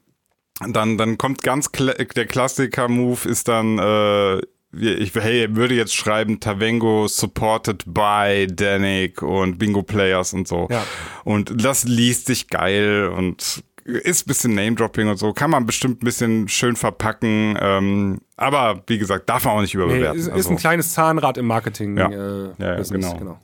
dann, 0.67 0.97
dann 0.97 1.17
kommt 1.17 1.41
ganz 1.41 1.71
kla 1.71 1.93
der 1.93 2.25
Klassiker-Move 2.25 3.29
ist 3.29 3.47
dann, 3.47 3.79
äh, 3.79 4.41
ich 4.77 5.15
hey, 5.15 5.55
würde 5.55 5.75
jetzt 5.75 5.95
schreiben, 5.95 6.41
Tavengo 6.41 7.07
supported 7.07 7.85
by 7.87 8.45
Danik 8.49 9.21
und 9.21 9.57
Bingo 9.57 9.83
Players 9.83 10.33
und 10.33 10.49
so. 10.49 10.67
Ja. 10.69 10.83
Und 11.23 11.63
das 11.63 11.85
liest 11.85 12.27
sich 12.27 12.49
geil 12.49 13.09
und 13.15 13.63
ist 13.85 14.25
ein 14.25 14.27
bisschen 14.27 14.55
Name-Dropping 14.55 15.07
und 15.07 15.17
so, 15.17 15.31
kann 15.31 15.51
man 15.51 15.65
bestimmt 15.65 16.01
ein 16.01 16.05
bisschen 16.05 16.47
schön 16.47 16.75
verpacken, 16.75 17.57
ähm, 17.61 18.21
aber 18.35 18.83
wie 18.87 18.97
gesagt, 18.97 19.29
darf 19.29 19.45
man 19.45 19.55
auch 19.55 19.61
nicht 19.61 19.75
nee, 19.75 19.83
überbewerten. 19.83 20.19
ist, 20.19 20.27
ist 20.27 20.33
also. 20.33 20.49
ein 20.49 20.57
kleines 20.57 20.93
Zahnrad 20.93 21.37
im 21.37 21.45
Marketing. 21.45 21.97
Ja. 21.97 22.09
Äh, 22.09 22.49
Ja, 22.57 22.77
ja, 22.77 22.83
genau. 22.83 23.17
genau. 23.17 23.39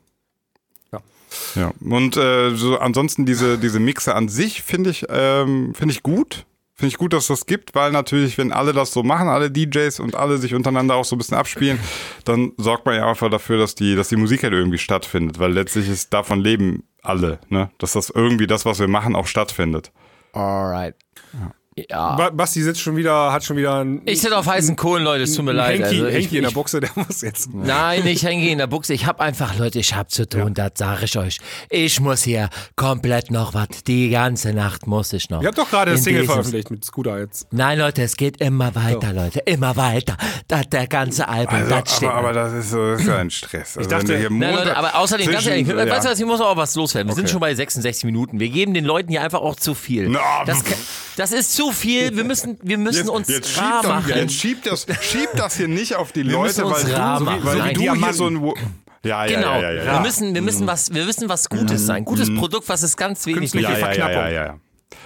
Ja, 1.56 1.72
und 1.80 2.18
äh, 2.18 2.54
so 2.56 2.78
ansonsten 2.78 3.26
diese, 3.26 3.58
diese 3.58 3.80
Mixe 3.80 4.14
an 4.16 4.28
sich 4.28 4.64
finde 4.64 4.90
ich, 4.90 5.06
ähm, 5.10 5.74
finde 5.74 5.94
ich 5.94 6.04
gut. 6.04 6.46
Finde 6.76 6.90
ich 6.94 6.98
gut, 6.98 7.14
dass 7.14 7.28
das 7.28 7.46
gibt, 7.46 7.76
weil 7.76 7.92
natürlich, 7.92 8.38
wenn 8.38 8.52
alle 8.52 8.74
das 8.74 8.92
so 8.92 9.04
machen, 9.04 9.28
alle 9.28 9.52
DJs 9.52 10.00
und 10.00 10.16
alle 10.16 10.40
sich 10.40 10.56
untereinander 10.56 10.96
auch 10.96 11.06
so 11.06 11.16
ein 11.16 11.20
bisschen 11.20 11.38
abspielen, 11.38 11.80
dann 12.26 12.54
sorgt 12.58 12.86
man 12.86 12.96
ja 12.96 13.08
einfach 13.08 13.30
dafür, 13.30 13.60
dass 13.60 13.76
die, 13.76 13.96
dass 13.96 14.10
die 14.10 14.16
Musik 14.16 14.42
halt 14.44 14.54
irgendwie 14.54 14.80
stattfindet, 14.80 15.38
weil 15.38 15.54
letztlich 15.54 15.88
ist 15.88 16.12
davon 16.12 16.42
leben 16.42 16.84
alle, 17.04 17.40
ne? 17.50 17.70
Dass 17.78 17.94
das 17.94 18.10
irgendwie 18.10 18.48
das, 18.48 18.66
was 18.66 18.80
wir 18.80 18.88
machen, 18.88 19.16
auch 19.16 19.28
stattfindet. 19.28 19.92
All 20.34 20.68
right. 20.68 20.94
Ja. 21.90 22.16
Ba- 22.18 22.30
Basti 22.32 22.62
sitzt 22.62 22.82
schon 22.82 22.98
wieder, 22.98 23.32
hat 23.32 23.46
schon 23.46 23.56
wieder 23.56 23.80
ein, 23.80 24.02
Ich 24.06 24.20
sitze 24.20 24.38
auf 24.38 24.46
heißen 24.46 24.76
Kohlen, 24.76 25.06
Leute, 25.06 25.24
es 25.24 25.34
tut 25.36 25.46
mir 25.46 25.54
leid. 25.54 25.76
Henki, 25.80 25.84
Also 25.86 26.08
ich, 26.08 26.16
Henki 26.16 26.36
in 26.36 26.42
der 26.42 26.50
ich, 26.50 26.54
Buchse, 26.54 26.82
der 26.82 26.90
muss 26.96 27.22
jetzt. 27.22 27.54
Nein, 27.54 28.04
nicht 28.04 28.24
Henki 28.26 28.52
in 28.52 28.58
der 28.58 28.68
Buchse. 28.68 28.94
Ich 28.94 29.06
hab 29.06 29.22
einfach, 29.22 29.58
Leute, 29.58 29.80
ich 29.80 29.96
hab 29.96 30.12
zu 30.12 30.28
tun, 30.28 30.54
das 30.54 30.72
sage 30.76 31.06
ich 31.06 31.18
euch. 31.18 31.38
Ich 31.70 32.02
muss 32.02 32.24
hier 32.24 32.50
komplett 32.76 33.32
noch 33.32 33.54
was. 33.54 33.70
Die 33.88 34.10
ganze 34.10 34.52
Nacht 34.54 34.86
muss 34.86 35.14
ich 35.14 35.30
noch. 35.30 35.42
Ihr 35.42 35.48
habt 35.48 35.58
doch 35.58 35.70
gerade 35.70 35.92
das 35.92 36.04
Single 36.04 36.26
veröffentlicht 36.26 36.72
mit 36.72 36.84
Scooter 36.84 37.18
jetzt. 37.20 37.48
Nein, 37.52 37.80
Leute, 37.80 38.02
es 38.04 38.18
geht 38.18 38.42
immer 38.42 38.76
weiter, 38.76 39.14
Leute. 39.14 39.40
Immer 39.46 39.78
weiter. 39.78 40.18
Das, 40.50 40.68
der 40.70 40.88
ganze 40.88 41.30
Album, 41.30 41.56
Also, 41.56 41.70
das 41.70 41.96
steht. 41.96 42.10
aber, 42.10 42.18
aber 42.20 42.34
das 42.34 42.52
ist 42.52 42.72
so, 42.72 42.92
das 42.92 43.00
ist 43.02 43.08
ja 43.08 43.18
ein 43.18 43.30
Stress. 43.32 43.78
Also, 43.78 43.90
dachte- 43.90 44.10
wenn 44.10 44.16
du 44.16 44.20
hier 44.20 44.30
Montag 44.30 44.56
Leute, 44.66 44.76
aber 44.78 44.96
außerdem, 44.98 45.26
ganz 45.32 45.46
zwischen- 45.46 45.66
ehrlich, 45.66 45.68
ja. 45.70 45.90
weißt 45.90 46.06
du 46.06 46.10
was, 46.10 46.18
hier 46.18 46.28
muss 46.28 46.42
auch 46.42 46.58
was 46.58 46.76
loswerden. 46.76 47.10
Wir 47.10 47.16
sind 47.16 47.24
Okay. 47.24 47.32
schon 47.32 47.40
bei 47.40 47.56
66 47.56 48.04
Minuten. 48.04 48.42
Wir 48.42 48.50
geben 48.50 48.74
den 48.74 48.84
Leuten 48.84 49.10
hier 49.10 49.22
einfach 49.22 49.40
auch 49.40 49.56
zu 49.56 49.74
viel. 49.74 50.10
Na, 50.10 50.20
Das, 50.46 50.62
das 51.16 51.32
ist 51.32 51.54
zu 51.56 51.61
viel. 51.70 52.16
Wir 52.16 52.24
müssen, 52.24 52.58
wir 52.64 52.80
müssen 52.80 53.10
uns 53.10 53.28
jetzt, 53.28 53.56
rar 53.60 53.86
machen. 53.86 54.06
das, 54.10 54.18
jetzt 54.18 54.34
schiebt 54.34 54.66
das, 54.66 54.88
schiebt 55.02 55.38
das 55.38 55.58
hier 55.58 55.68
nicht 55.68 55.96
auf 55.96 56.12
die 56.12 56.26
Wir 56.26 56.32
Leute, 56.32 56.64
müssen 56.66 56.72
weil 56.72 56.84
du, 56.86 57.24
machen. 57.24 57.44
weil 57.44 57.58
Nein. 57.60 57.74
du 57.76 57.82
hier 57.82 57.92
Diamanten. 57.92 58.18
so 58.18 58.28
ein... 58.28 58.54
Ja, 59.04 59.26
ja, 59.26 59.36
Genau. 59.36 59.54
ja, 59.60 59.72
ja, 59.72 59.84
ja, 59.84 59.94
Wir 59.94 60.00
müssen, 60.02 60.34
wir 60.34 60.42
müssen 60.42 60.66
was, 60.68 60.94
wir 60.94 61.06
wissen 61.08 61.28
was 61.30 61.50
Gutes 61.50 61.86
sein. 61.86 62.06
Gutes 62.06 62.34
Produkt, 62.36 62.70
was 62.70 62.82
es 62.84 62.96
ganz 62.98 63.26
wenig 63.26 63.40
Künstliche 63.40 63.66
ja, 63.66 63.72
ja, 63.74 63.78
ja, 63.80 63.86
Verknappung. 63.86 64.16
ja, 64.16 64.30
ja, 64.30 64.46
ja. 64.46 64.60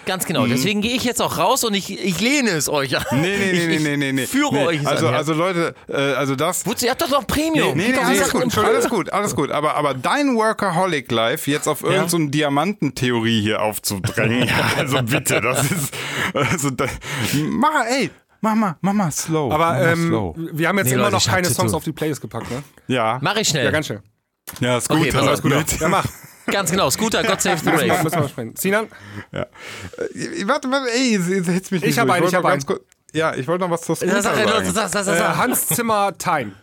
Ganz 0.05 0.25
genau. 0.25 0.45
Deswegen 0.45 0.81
gehe 0.81 0.95
ich 0.95 1.03
jetzt 1.03 1.21
auch 1.21 1.37
raus 1.37 1.63
und 1.63 1.73
ich, 1.73 2.03
ich 2.03 2.21
lehne 2.21 2.51
es 2.51 2.69
euch 2.69 2.95
an. 2.97 3.03
Nee, 3.11 3.37
nee, 3.37 3.51
nee, 3.51 3.67
nee, 3.67 3.79
nee, 3.79 3.97
nee, 3.97 4.11
nee. 4.11 4.25
Führe 4.25 4.53
nee. 4.53 4.65
euch 4.65 4.81
es 4.81 4.85
also, 4.85 5.07
an, 5.07 5.13
ja. 5.13 5.17
also 5.17 5.33
Leute, 5.33 5.75
äh, 5.87 5.95
also 5.95 6.35
das. 6.35 6.65
Wozu? 6.65 6.85
Ihr 6.85 6.91
habt 6.91 7.01
doch 7.01 7.09
noch 7.09 7.25
Premium. 7.25 7.75
Nee, 7.75 7.87
nee, 7.87 7.91
Gibt 7.91 7.97
doch 7.97 8.05
alles 8.05 8.31
gut, 8.31 8.57
alles 8.57 8.89
gut, 8.89 9.09
alles 9.13 9.35
gut. 9.35 9.51
Aber, 9.51 9.75
aber 9.75 9.93
dein 9.93 10.35
Workaholic 10.35 11.11
Life 11.11 11.49
jetzt 11.49 11.67
auf 11.67 11.81
irgendeine 11.81 12.09
so 12.09 12.17
eine 12.17 12.29
Diamantentheorie 12.29 13.41
hier 13.41 13.61
aufzudrängen, 13.61 14.47
ja, 14.47 14.71
also 14.77 15.01
bitte, 15.01 15.41
das 15.41 15.71
ist, 15.71 15.93
also, 16.33 16.69
da, 16.69 16.85
mach, 17.33 17.85
ey, 17.87 18.11
mach 18.41 18.55
mal, 18.55 18.75
mach 18.81 18.93
mal 18.93 19.11
slow. 19.11 19.51
Aber 19.51 19.81
ähm, 19.81 20.07
slow. 20.07 20.35
wir 20.35 20.67
haben 20.67 20.77
jetzt 20.77 20.87
Nee, 20.87 20.93
immer 20.93 21.03
Leute, 21.03 21.15
noch 21.15 21.25
keine 21.25 21.49
Songs 21.49 21.73
auf 21.73 21.83
die 21.83 21.91
Playlist 21.91 22.21
gepackt, 22.21 22.51
ne? 22.51 22.63
ja, 22.87 23.17
Mach 23.21 23.35
ich 23.37 23.47
schnell. 23.47 23.65
Ja, 23.65 23.71
ganz 23.71 23.87
schnell. 23.87 24.01
ja, 24.59 24.77
ist 24.77 24.87
gut. 24.87 24.99
Okay, 24.99 25.11
pass 25.11 25.27
also, 25.27 25.49
auf, 25.49 25.67
gut 25.69 25.79
Ja, 25.79 25.89
mach. 25.89 26.05
Ganz 26.55 26.71
genau. 26.71 26.89
Scooter, 26.89 27.21
God 27.23 27.41
Save 27.41 27.57
the 27.57 27.69
Müssen 27.69 27.85
wir, 27.85 27.93
Rave. 27.93 28.03
müssen 28.03 28.21
wir 28.21 28.29
sprechen. 28.29 28.55
Sinan? 28.55 28.87
Ja. 29.33 29.41
Äh, 29.41 30.47
Warte, 30.47 30.71
warte, 30.71 30.89
ey, 30.91 31.17
jetzt 31.17 31.27
jetzt 31.29 31.49
hitzt 31.49 31.71
mich 31.73 31.81
nicht 31.81 31.91
Ich 31.91 31.99
hab 31.99 32.07
so. 32.07 32.13
einen, 32.13 32.25
ich 32.27 32.33
hab 32.33 32.43
noch 32.43 32.49
ganz 32.49 32.65
einen. 32.67 32.77
kurz- 32.77 32.87
Ja, 33.13 33.35
ich 33.35 33.45
wollte 33.47 33.63
noch 33.65 33.71
was 33.71 33.81
zur 33.81 33.95
Scooter 33.97 34.13
Das, 34.15 34.23
das, 34.23 34.35
sagen. 34.37 34.73
das, 34.73 34.91
das, 34.91 35.05
das. 35.05 35.37
Hans 35.37 35.67
Zimmer 35.67 36.17
Time. 36.17 36.53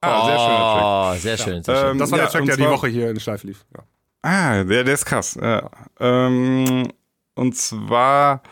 Ah, 0.00 0.24
sehr 0.26 0.38
schöner 0.38 0.56
Track. 0.72 0.82
Oh, 0.82 1.20
sehr 1.20 1.36
schön. 1.36 1.62
Sehr 1.62 1.76
schön. 1.76 1.90
Ähm, 1.92 1.98
Das 1.98 2.10
war 2.10 2.18
ja, 2.18 2.24
der 2.24 2.32
Track, 2.32 2.44
der 2.46 2.56
die 2.56 2.64
Woche 2.66 2.88
hier 2.88 3.10
in 3.10 3.20
Schleife 3.20 3.46
lief. 3.46 3.64
Ja. 3.76 3.82
Ah, 4.22 4.64
der, 4.64 4.84
der 4.84 4.94
ist 4.94 5.04
krass. 5.04 5.38
Ja. 5.40 5.70
Ähm, 6.00 6.88
und 7.34 7.56
zwar 7.56 8.42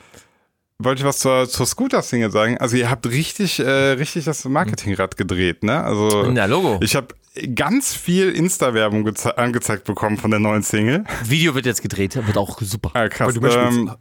wollte 0.83 1.01
ich 1.03 1.07
was 1.07 1.18
zur, 1.18 1.49
zur 1.49 1.66
Scooter-Single 1.66 2.31
sagen. 2.31 2.59
Also 2.59 2.76
ihr 2.76 2.91
habt 2.91 3.07
richtig, 3.07 3.59
äh, 3.61 3.64
richtig 3.93 4.24
das 4.24 4.45
Marketingrad 4.45 5.16
gedreht, 5.16 5.62
ne? 5.62 5.83
Also 5.83 6.26
Na, 6.31 6.47
Logo. 6.47 6.78
ich 6.83 6.97
habe 6.97 7.09
ganz 7.55 7.95
viel 7.95 8.31
Insta-Werbung 8.31 9.07
geze- 9.07 9.37
angezeigt 9.37 9.85
bekommen 9.85 10.16
von 10.16 10.31
der 10.31 10.41
neuen 10.41 10.62
Single. 10.62 11.05
Video 11.24 11.55
wird 11.55 11.66
jetzt 11.66 11.83
gedreht, 11.83 12.16
wird 12.26 12.37
auch 12.39 12.61
super. 12.61 12.91
Ah, 12.95 13.09
krass. 13.09 13.37
Ähm, 13.37 13.93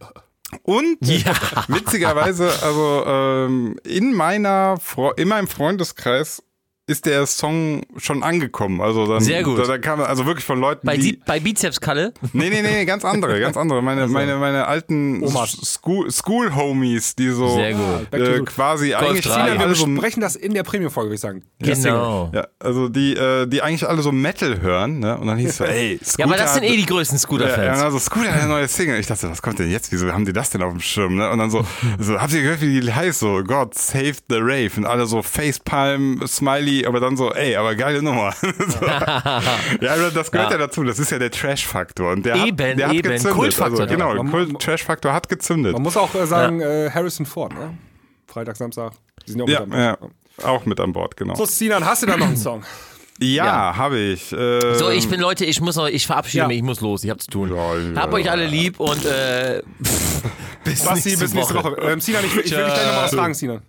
und 0.63 0.97
Ja. 1.01 1.33
witzigerweise, 1.67 2.49
also 2.63 3.03
ähm, 3.05 3.75
in 3.85 4.13
meiner 4.13 4.77
in 5.17 5.27
meinem 5.27 5.47
Freundeskreis 5.47 6.41
ist 6.89 7.05
der 7.05 7.25
Song 7.27 7.83
schon 7.97 8.23
angekommen. 8.23 8.81
Also 8.81 9.05
dann, 9.05 9.21
Sehr 9.21 9.43
gut. 9.43 9.59
Da, 9.59 9.63
da 9.63 9.77
kam 9.77 10.01
also 10.01 10.25
wirklich 10.25 10.43
von 10.43 10.59
Leuten, 10.59 10.87
Bei, 10.87 10.97
die 10.97 11.19
bei 11.25 11.39
Bizeps 11.39 11.79
Kalle. 11.79 12.13
Nee, 12.33 12.49
nee, 12.49 12.61
nee, 12.61 12.85
ganz 12.85 13.05
andere, 13.05 13.39
ganz 13.39 13.55
andere. 13.57 13.81
Meine, 13.81 14.07
meine, 14.07 14.37
meine 14.37 14.67
alten 14.67 15.23
Omas. 15.23 15.51
School, 15.51 16.11
School 16.11 16.55
Homies, 16.55 17.15
die 17.15 17.29
so 17.29 17.49
Sehr 17.49 17.73
gut. 17.73 18.11
To 18.11 18.17
äh, 18.17 18.39
quasi 18.41 18.93
eigentlich 18.95 19.25
drei. 19.25 19.41
alle, 19.41 19.51
Sinan, 19.51 19.93
wir 19.93 19.95
besprechen 19.95 20.21
das 20.21 20.35
in 20.35 20.53
der 20.53 20.63
Premium-Folge, 20.63 21.09
würde 21.09 21.15
ich 21.15 21.21
sagen. 21.21 21.43
Genau. 21.59 22.31
ja, 22.33 22.47
also 22.59 22.89
die, 22.89 23.13
äh, 23.13 23.45
die 23.45 23.61
eigentlich 23.61 23.87
alle 23.87 24.01
so 24.01 24.11
Metal 24.11 24.61
hören, 24.61 24.99
ne? 24.99 25.17
Und 25.17 25.27
dann 25.27 25.37
hieß 25.37 25.49
es 25.49 25.57
so, 25.57 25.63
ey, 25.65 25.99
Scooter. 26.03 26.19
Ja, 26.19 26.25
aber 26.25 26.37
das 26.37 26.53
sind 26.55 26.63
eh 26.63 26.75
die 26.75 26.85
größten 26.85 27.17
ja, 27.17 27.21
ja, 27.21 27.27
Scooter-Fans. 27.27 27.81
also 27.81 27.99
Scooter 27.99 28.33
hat 28.33 28.41
eine 28.41 28.49
neue 28.49 28.67
Single. 28.67 28.99
Ich 28.99 29.07
dachte, 29.07 29.29
was 29.29 29.41
kommt 29.41 29.59
denn 29.59 29.71
jetzt? 29.71 29.91
Wieso 29.91 30.11
haben 30.11 30.25
die 30.25 30.33
das 30.33 30.49
denn 30.49 30.63
auf 30.63 30.71
dem 30.71 30.81
Schirm? 30.81 31.15
Ne? 31.15 31.29
Und 31.29 31.37
dann 31.37 31.51
so, 31.51 31.65
so, 31.99 32.19
habt 32.19 32.33
ihr 32.33 32.41
gehört, 32.41 32.61
wie 32.61 32.79
die 32.79 32.91
heißt? 32.91 33.19
So, 33.19 33.43
God 33.43 33.75
save 33.75 34.15
the 34.29 34.37
Rave. 34.37 34.71
Und 34.77 34.85
alle 34.85 35.05
so 35.05 35.21
Facepalm, 35.21 36.25
Smiley, 36.27 36.78
aber 36.85 36.99
dann 36.99 37.17
so, 37.17 37.31
ey, 37.33 37.55
aber 37.55 37.75
geile 37.75 38.01
Nummer. 38.01 38.31
so. 38.41 38.85
ja, 38.85 40.09
das 40.13 40.31
gehört 40.31 40.51
ja. 40.51 40.57
dazu. 40.57 40.83
Das 40.83 40.99
ist 40.99 41.11
ja 41.11 41.19
der 41.19 41.31
Trash-Faktor. 41.31 42.11
Und 42.11 42.25
der 42.25 42.35
Eben, 42.35 42.69
hat, 42.71 42.77
der 42.79 42.87
hat 42.89 42.95
eben. 42.95 43.09
gezündet. 43.09 43.37
Kultfaktor. 43.37 43.81
Also, 43.81 43.91
genau, 43.93 44.13
Man- 44.15 44.31
Kult- 44.31 44.59
Trash-Faktor 44.59 45.13
hat 45.13 45.29
gezündet. 45.29 45.73
Man 45.73 45.81
muss 45.81 45.97
auch 45.97 46.13
äh, 46.15 46.25
sagen, 46.25 46.61
äh, 46.61 46.89
Harrison 46.93 47.25
Ford, 47.25 47.53
ne? 47.53 47.77
Freitag, 48.27 48.55
Samstag. 48.57 48.93
Die 49.27 49.31
sind 49.31 49.39
ja 49.39 49.45
auch 49.45 49.49
Ja, 49.61 49.65
mit 49.65 49.73
am 49.73 49.79
ja, 50.41 50.47
auch 50.47 50.65
mit 50.65 50.79
an 50.79 50.93
Bord, 50.93 51.17
genau. 51.17 51.35
So, 51.35 51.45
Sinan, 51.45 51.85
hast 51.85 52.03
du 52.03 52.07
da 52.07 52.15
noch 52.17 52.27
einen 52.27 52.37
Song? 52.37 52.63
Ja, 53.21 53.45
Ja. 53.45 53.75
habe 53.75 53.97
ich. 53.99 54.31
Äh, 54.31 54.75
So, 54.75 54.89
ich 54.89 55.09
bin 55.09 55.19
Leute, 55.19 55.43
ich 55.43 55.59
muss 55.59 55.75
noch, 55.75 55.87
ich 55.87 56.05
verabschiede 56.07 56.43
Ja. 56.43 56.47
mich, 56.47 56.57
ich 56.57 56.63
muss 56.63 56.79
los, 56.79 57.03
ich 57.03 57.09
hab 57.09 57.19
zu 57.19 57.29
tun. 57.29 57.49
Ja, 57.53 57.75
ja. 57.75 58.01
Hab 58.01 58.13
euch 58.13 58.31
alle 58.31 58.47
lieb 58.47 58.79
und 58.79 59.03
äh, 59.05 59.61
bis 60.63 60.85
Basti, 60.85 61.09
nächste 61.09 61.25
bis 61.25 61.33
nächste 61.33 61.55
Woche. 61.55 61.75
Ähm, 61.81 61.99
Sinan, 61.99 62.23
ich, 62.25 62.33
will- 62.35 62.43
ich 62.45 62.51
will 62.51 62.63
dich 62.63 62.73
gleich 62.73 62.85
noch 62.87 62.93
mal 62.95 63.03
was 63.03 63.13
fragen, 63.15 63.33
Sinan. 63.33 63.61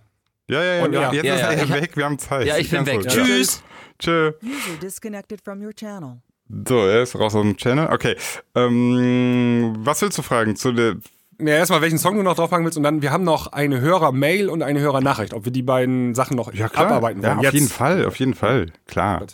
Ja, 0.51 0.63
ja, 0.63 0.75
ja. 0.75 0.85
Und 0.85 0.93
ja. 0.93 1.13
Jetzt 1.13 1.25
Ja, 1.25 1.35
ist 1.35 1.41
ja, 1.41 1.47
er 1.53 1.63
ich 1.65 1.71
hab- 1.71 1.83
weg, 1.83 1.97
wir 1.97 2.05
haben 2.05 2.19
Zeit. 2.19 2.47
Ja, 2.47 2.57
ich 2.59 2.71
bin 2.71 2.85
Ganz 2.85 3.05
weg. 3.07 3.13
ja. 3.15 3.25
Tschüss. 3.25 3.63
Tschö. 3.99 4.33
User 4.43 4.77
disconnected 4.83 5.41
from 5.45 5.63
your 5.65 5.75
channel. 5.75 6.19
So, 6.67 6.79
er 6.87 7.03
ist 7.03 7.15
raus 7.15 7.35
aus 7.35 7.43
dem 7.43 7.57
Channel. 7.57 7.89
Okay. 7.93 8.17
Ähm, 8.57 9.75
was 9.79 10.03
willst 10.03 10.19
du 10.19 10.23
fragen 10.23 10.57
zu 10.57 10.73
der. 10.73 10.97
Ja, 11.39 11.55
erstmal, 11.55 11.81
welchen 11.81 11.99
Song 11.99 12.17
du 12.17 12.23
noch 12.23 12.35
draufpacken 12.35 12.65
willst 12.67 12.77
und 12.77 12.83
dann, 12.83 13.01
wir 13.03 13.13
haben 13.13 13.25
noch 13.25 13.47
eine 13.53 13.81
Hörer-Mail 13.81 14.49
und 14.51 14.63
eine 14.63 14.81
Hörer-Nachricht, 14.81 15.33
ob 15.33 15.45
wir 15.47 15.53
die 15.53 15.63
beiden 15.63 16.15
Sachen 16.15 16.37
noch 16.37 16.53
abarbeiten 16.75 17.23
Ja, 17.23 17.29
wollen. 17.31 17.39
auf 17.39 17.45
Jetzt. 17.45 17.55
jeden 17.55 17.69
Fall, 17.69 18.05
auf 18.05 18.17
jeden 18.17 18.35
Fall. 18.35 18.67
Klar. 18.87 19.25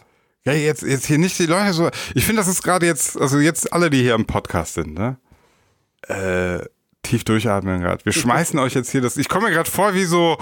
Ja, 0.44 0.52
jetzt, 0.52 0.82
jetzt 0.82 1.06
hier 1.06 1.18
nicht 1.18 1.36
die 1.40 1.46
Leute 1.46 1.72
so. 1.72 1.90
Ich 2.14 2.24
finde, 2.24 2.40
das 2.42 2.48
ist 2.48 2.62
gerade 2.62 2.86
jetzt, 2.86 3.20
also 3.20 3.38
jetzt 3.40 3.72
alle, 3.72 3.90
die 3.90 4.02
hier 4.02 4.14
im 4.14 4.24
Podcast 4.26 4.74
sind, 4.74 4.94
ne? 4.94 5.16
Äh, 6.06 6.60
tief 7.06 7.24
durchatmen 7.24 7.80
gerade. 7.80 8.04
Wir 8.04 8.12
schmeißen 8.12 8.58
euch 8.58 8.74
jetzt 8.74 8.90
hier 8.90 9.00
das. 9.00 9.16
Ich 9.16 9.28
komme 9.28 9.48
mir 9.48 9.54
gerade 9.54 9.70
vor 9.70 9.94
wie 9.94 10.04
so, 10.04 10.36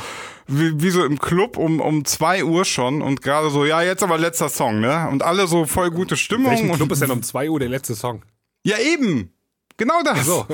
wie, 0.47 0.83
wie 0.83 0.91
so 0.91 1.05
im 1.05 1.19
Club 1.19 1.57
um, 1.57 1.81
um 1.81 2.05
zwei 2.05 2.45
Uhr 2.45 2.65
schon 2.65 3.03
und 3.03 3.23
gerade 3.23 3.51
so, 3.51 3.65
ja, 3.65 3.83
jetzt 3.83 4.03
aber 4.03 4.19
letzter 4.19 4.49
Song, 4.49 4.81
ne? 4.81 5.09
Und 5.11 5.23
alle 5.23 5.47
so 5.47 5.65
voll 5.67 5.91
gute 5.91 6.17
Stimmung. 6.17 6.51
Welchen 6.53 6.71
und 6.71 6.77
Club 6.77 6.93
ist 6.93 7.03
denn 7.03 7.11
um 7.11 7.23
2 7.23 7.51
Uhr 7.51 7.61
der 7.61 7.69
letzte 7.69 7.95
Song? 7.95 8.23
Ja, 8.65 8.79
eben. 8.79 9.31
Genau 9.77 10.03
das. 10.05 10.25
So. 10.25 10.47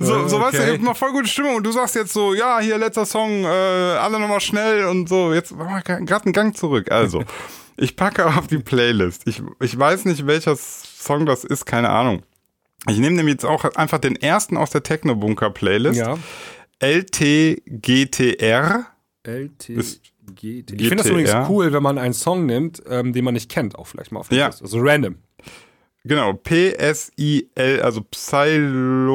So, 0.00 0.28
so 0.28 0.40
weißt 0.40 0.54
du, 0.54 0.58
Okay. 0.62 0.70
ich 0.70 0.78
hab 0.78 0.80
mal 0.80 0.94
voll 0.94 1.12
gute 1.12 1.28
Stimmung 1.28 1.56
und 1.56 1.62
du 1.64 1.72
sagst 1.72 1.94
jetzt 1.94 2.12
so, 2.12 2.32
ja, 2.34 2.58
hier 2.58 2.78
letzter 2.78 3.04
Song, 3.04 3.44
äh, 3.44 3.46
alle 3.46 4.18
nochmal 4.18 4.40
schnell 4.40 4.86
und 4.86 5.08
so. 5.08 5.32
Jetzt 5.34 5.52
machen 5.54 5.74
wir 5.74 5.82
gerade 5.82 6.24
einen 6.24 6.32
Gang 6.32 6.56
zurück. 6.56 6.90
Also, 6.90 7.22
ich 7.76 7.96
packe 7.96 8.26
auf 8.26 8.46
die 8.46 8.58
Playlist. 8.58 9.22
Ich, 9.26 9.42
ich 9.60 9.78
weiß 9.78 10.06
nicht, 10.06 10.26
welcher 10.26 10.56
Song 10.56 11.26
das 11.26 11.44
ist, 11.44 11.66
keine 11.66 11.90
Ahnung. 11.90 12.22
Ich 12.88 12.98
nehme 12.98 13.16
nämlich 13.16 13.34
jetzt 13.34 13.44
auch 13.46 13.64
einfach 13.76 13.98
den 13.98 14.16
ersten 14.16 14.56
aus 14.56 14.70
der 14.70 14.82
Techno-Bunker-Playlist. 14.82 15.98
Ja. 15.98 16.18
LTGTR. 16.80 18.86
LTGT. 19.22 20.72
Ich 20.72 20.88
finde 20.88 20.96
das 20.96 21.06
übrigens 21.06 21.34
cool, 21.48 21.72
wenn 21.72 21.82
man 21.82 21.98
einen 21.98 22.14
Song 22.14 22.46
nimmt, 22.46 22.82
ähm, 22.88 23.12
den 23.12 23.24
man 23.24 23.34
nicht 23.34 23.50
kennt, 23.50 23.76
auch 23.78 23.86
vielleicht 23.86 24.10
mal 24.12 24.20
auf 24.20 24.28
der 24.28 24.38
Ja. 24.38 24.46
Liste. 24.48 24.64
Also 24.64 24.78
random. 24.80 25.16
Genau, 26.04 26.34
PSIL, 26.34 27.48
also 27.82 28.02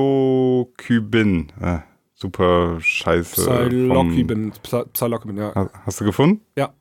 Psilocybin. 0.09 1.51
Äh, 1.61 1.79
super 2.15 2.77
scheiße. 2.81 3.43
vom- 3.43 3.69
Psilocybin. 3.69 4.51
Psy- 4.63 4.85
Psilocybin, 4.93 5.37
ja. 5.37 5.53
Ha- 5.53 5.69
Hast 5.85 6.01
du 6.01 6.05
gefunden? 6.05 6.41
Ja. 6.57 6.73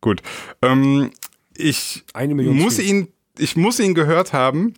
Gut. 0.00 0.20
Ähm, 0.62 1.10
ich 1.56 2.04
muss 2.52 2.78
ihn, 2.80 3.08
ich 3.38 3.56
muss 3.56 3.78
ihn 3.80 3.94
gehört 3.94 4.32
haben, 4.32 4.74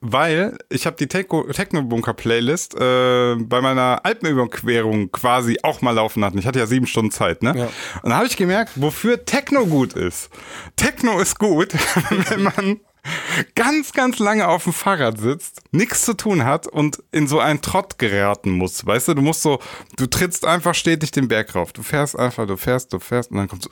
weil 0.00 0.56
ich 0.70 0.86
habe 0.86 0.96
die 0.96 1.06
Techno- 1.06 1.44
Techno-Bunker-Playlist 1.50 2.74
äh, 2.74 3.36
bei 3.36 3.60
meiner 3.60 4.04
Alpenüberquerung 4.04 5.10
quasi 5.12 5.58
auch 5.62 5.80
mal 5.82 5.92
laufen 5.92 6.20
lassen. 6.20 6.38
Ich 6.38 6.46
hatte 6.46 6.58
ja 6.58 6.66
sieben 6.66 6.86
Stunden 6.86 7.10
Zeit, 7.10 7.42
ne? 7.42 7.54
Ja. 7.56 7.68
Und 8.02 8.10
da 8.10 8.16
habe 8.16 8.26
ich 8.26 8.36
gemerkt, 8.36 8.72
wofür 8.76 9.24
Techno 9.24 9.66
gut 9.66 9.94
ist. 9.94 10.30
Techno 10.76 11.18
ist 11.18 11.38
gut, 11.38 11.72
wenn 12.28 12.42
man 12.42 12.80
ganz, 13.54 13.92
ganz 13.92 14.18
lange 14.18 14.48
auf 14.48 14.64
dem 14.64 14.72
Fahrrad 14.72 15.18
sitzt, 15.18 15.62
nichts 15.70 16.04
zu 16.04 16.14
tun 16.14 16.44
hat 16.44 16.66
und 16.66 17.02
in 17.12 17.26
so 17.26 17.38
einen 17.40 17.62
Trott 17.62 17.98
geraten 17.98 18.50
muss. 18.50 18.84
Weißt 18.84 19.08
du, 19.08 19.14
du 19.14 19.22
musst 19.22 19.42
so, 19.42 19.60
du 19.96 20.06
trittst 20.06 20.44
einfach 20.44 20.74
stetig 20.74 21.10
den 21.10 21.28
Berg 21.28 21.54
rauf. 21.54 21.72
Du 21.72 21.82
fährst 21.82 22.18
einfach, 22.18 22.46
du 22.46 22.56
fährst, 22.56 22.92
du 22.92 22.98
fährst 22.98 23.30
und 23.30 23.38
dann 23.38 23.48
kommt 23.48 23.62
so 23.62 23.70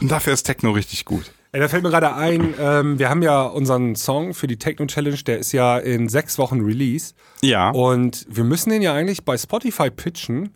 und 0.00 0.10
dafür 0.10 0.32
ist 0.32 0.44
Techno 0.44 0.70
richtig 0.70 1.04
gut. 1.04 1.32
Ey, 1.52 1.58
da 1.58 1.66
fällt 1.66 1.82
mir 1.82 1.90
gerade 1.90 2.14
ein, 2.14 2.54
ähm, 2.60 2.98
wir 3.00 3.10
haben 3.10 3.22
ja 3.22 3.42
unseren 3.42 3.96
Song 3.96 4.34
für 4.34 4.46
die 4.46 4.56
Techno 4.56 4.86
Challenge, 4.86 5.16
der 5.16 5.38
ist 5.38 5.50
ja 5.50 5.78
in 5.78 6.08
sechs 6.08 6.38
Wochen 6.38 6.60
Release. 6.60 7.14
Ja. 7.42 7.70
Und 7.70 8.24
wir 8.28 8.44
müssen 8.44 8.70
den 8.70 8.82
ja 8.82 8.94
eigentlich 8.94 9.24
bei 9.24 9.36
Spotify 9.36 9.90
pitchen 9.90 10.50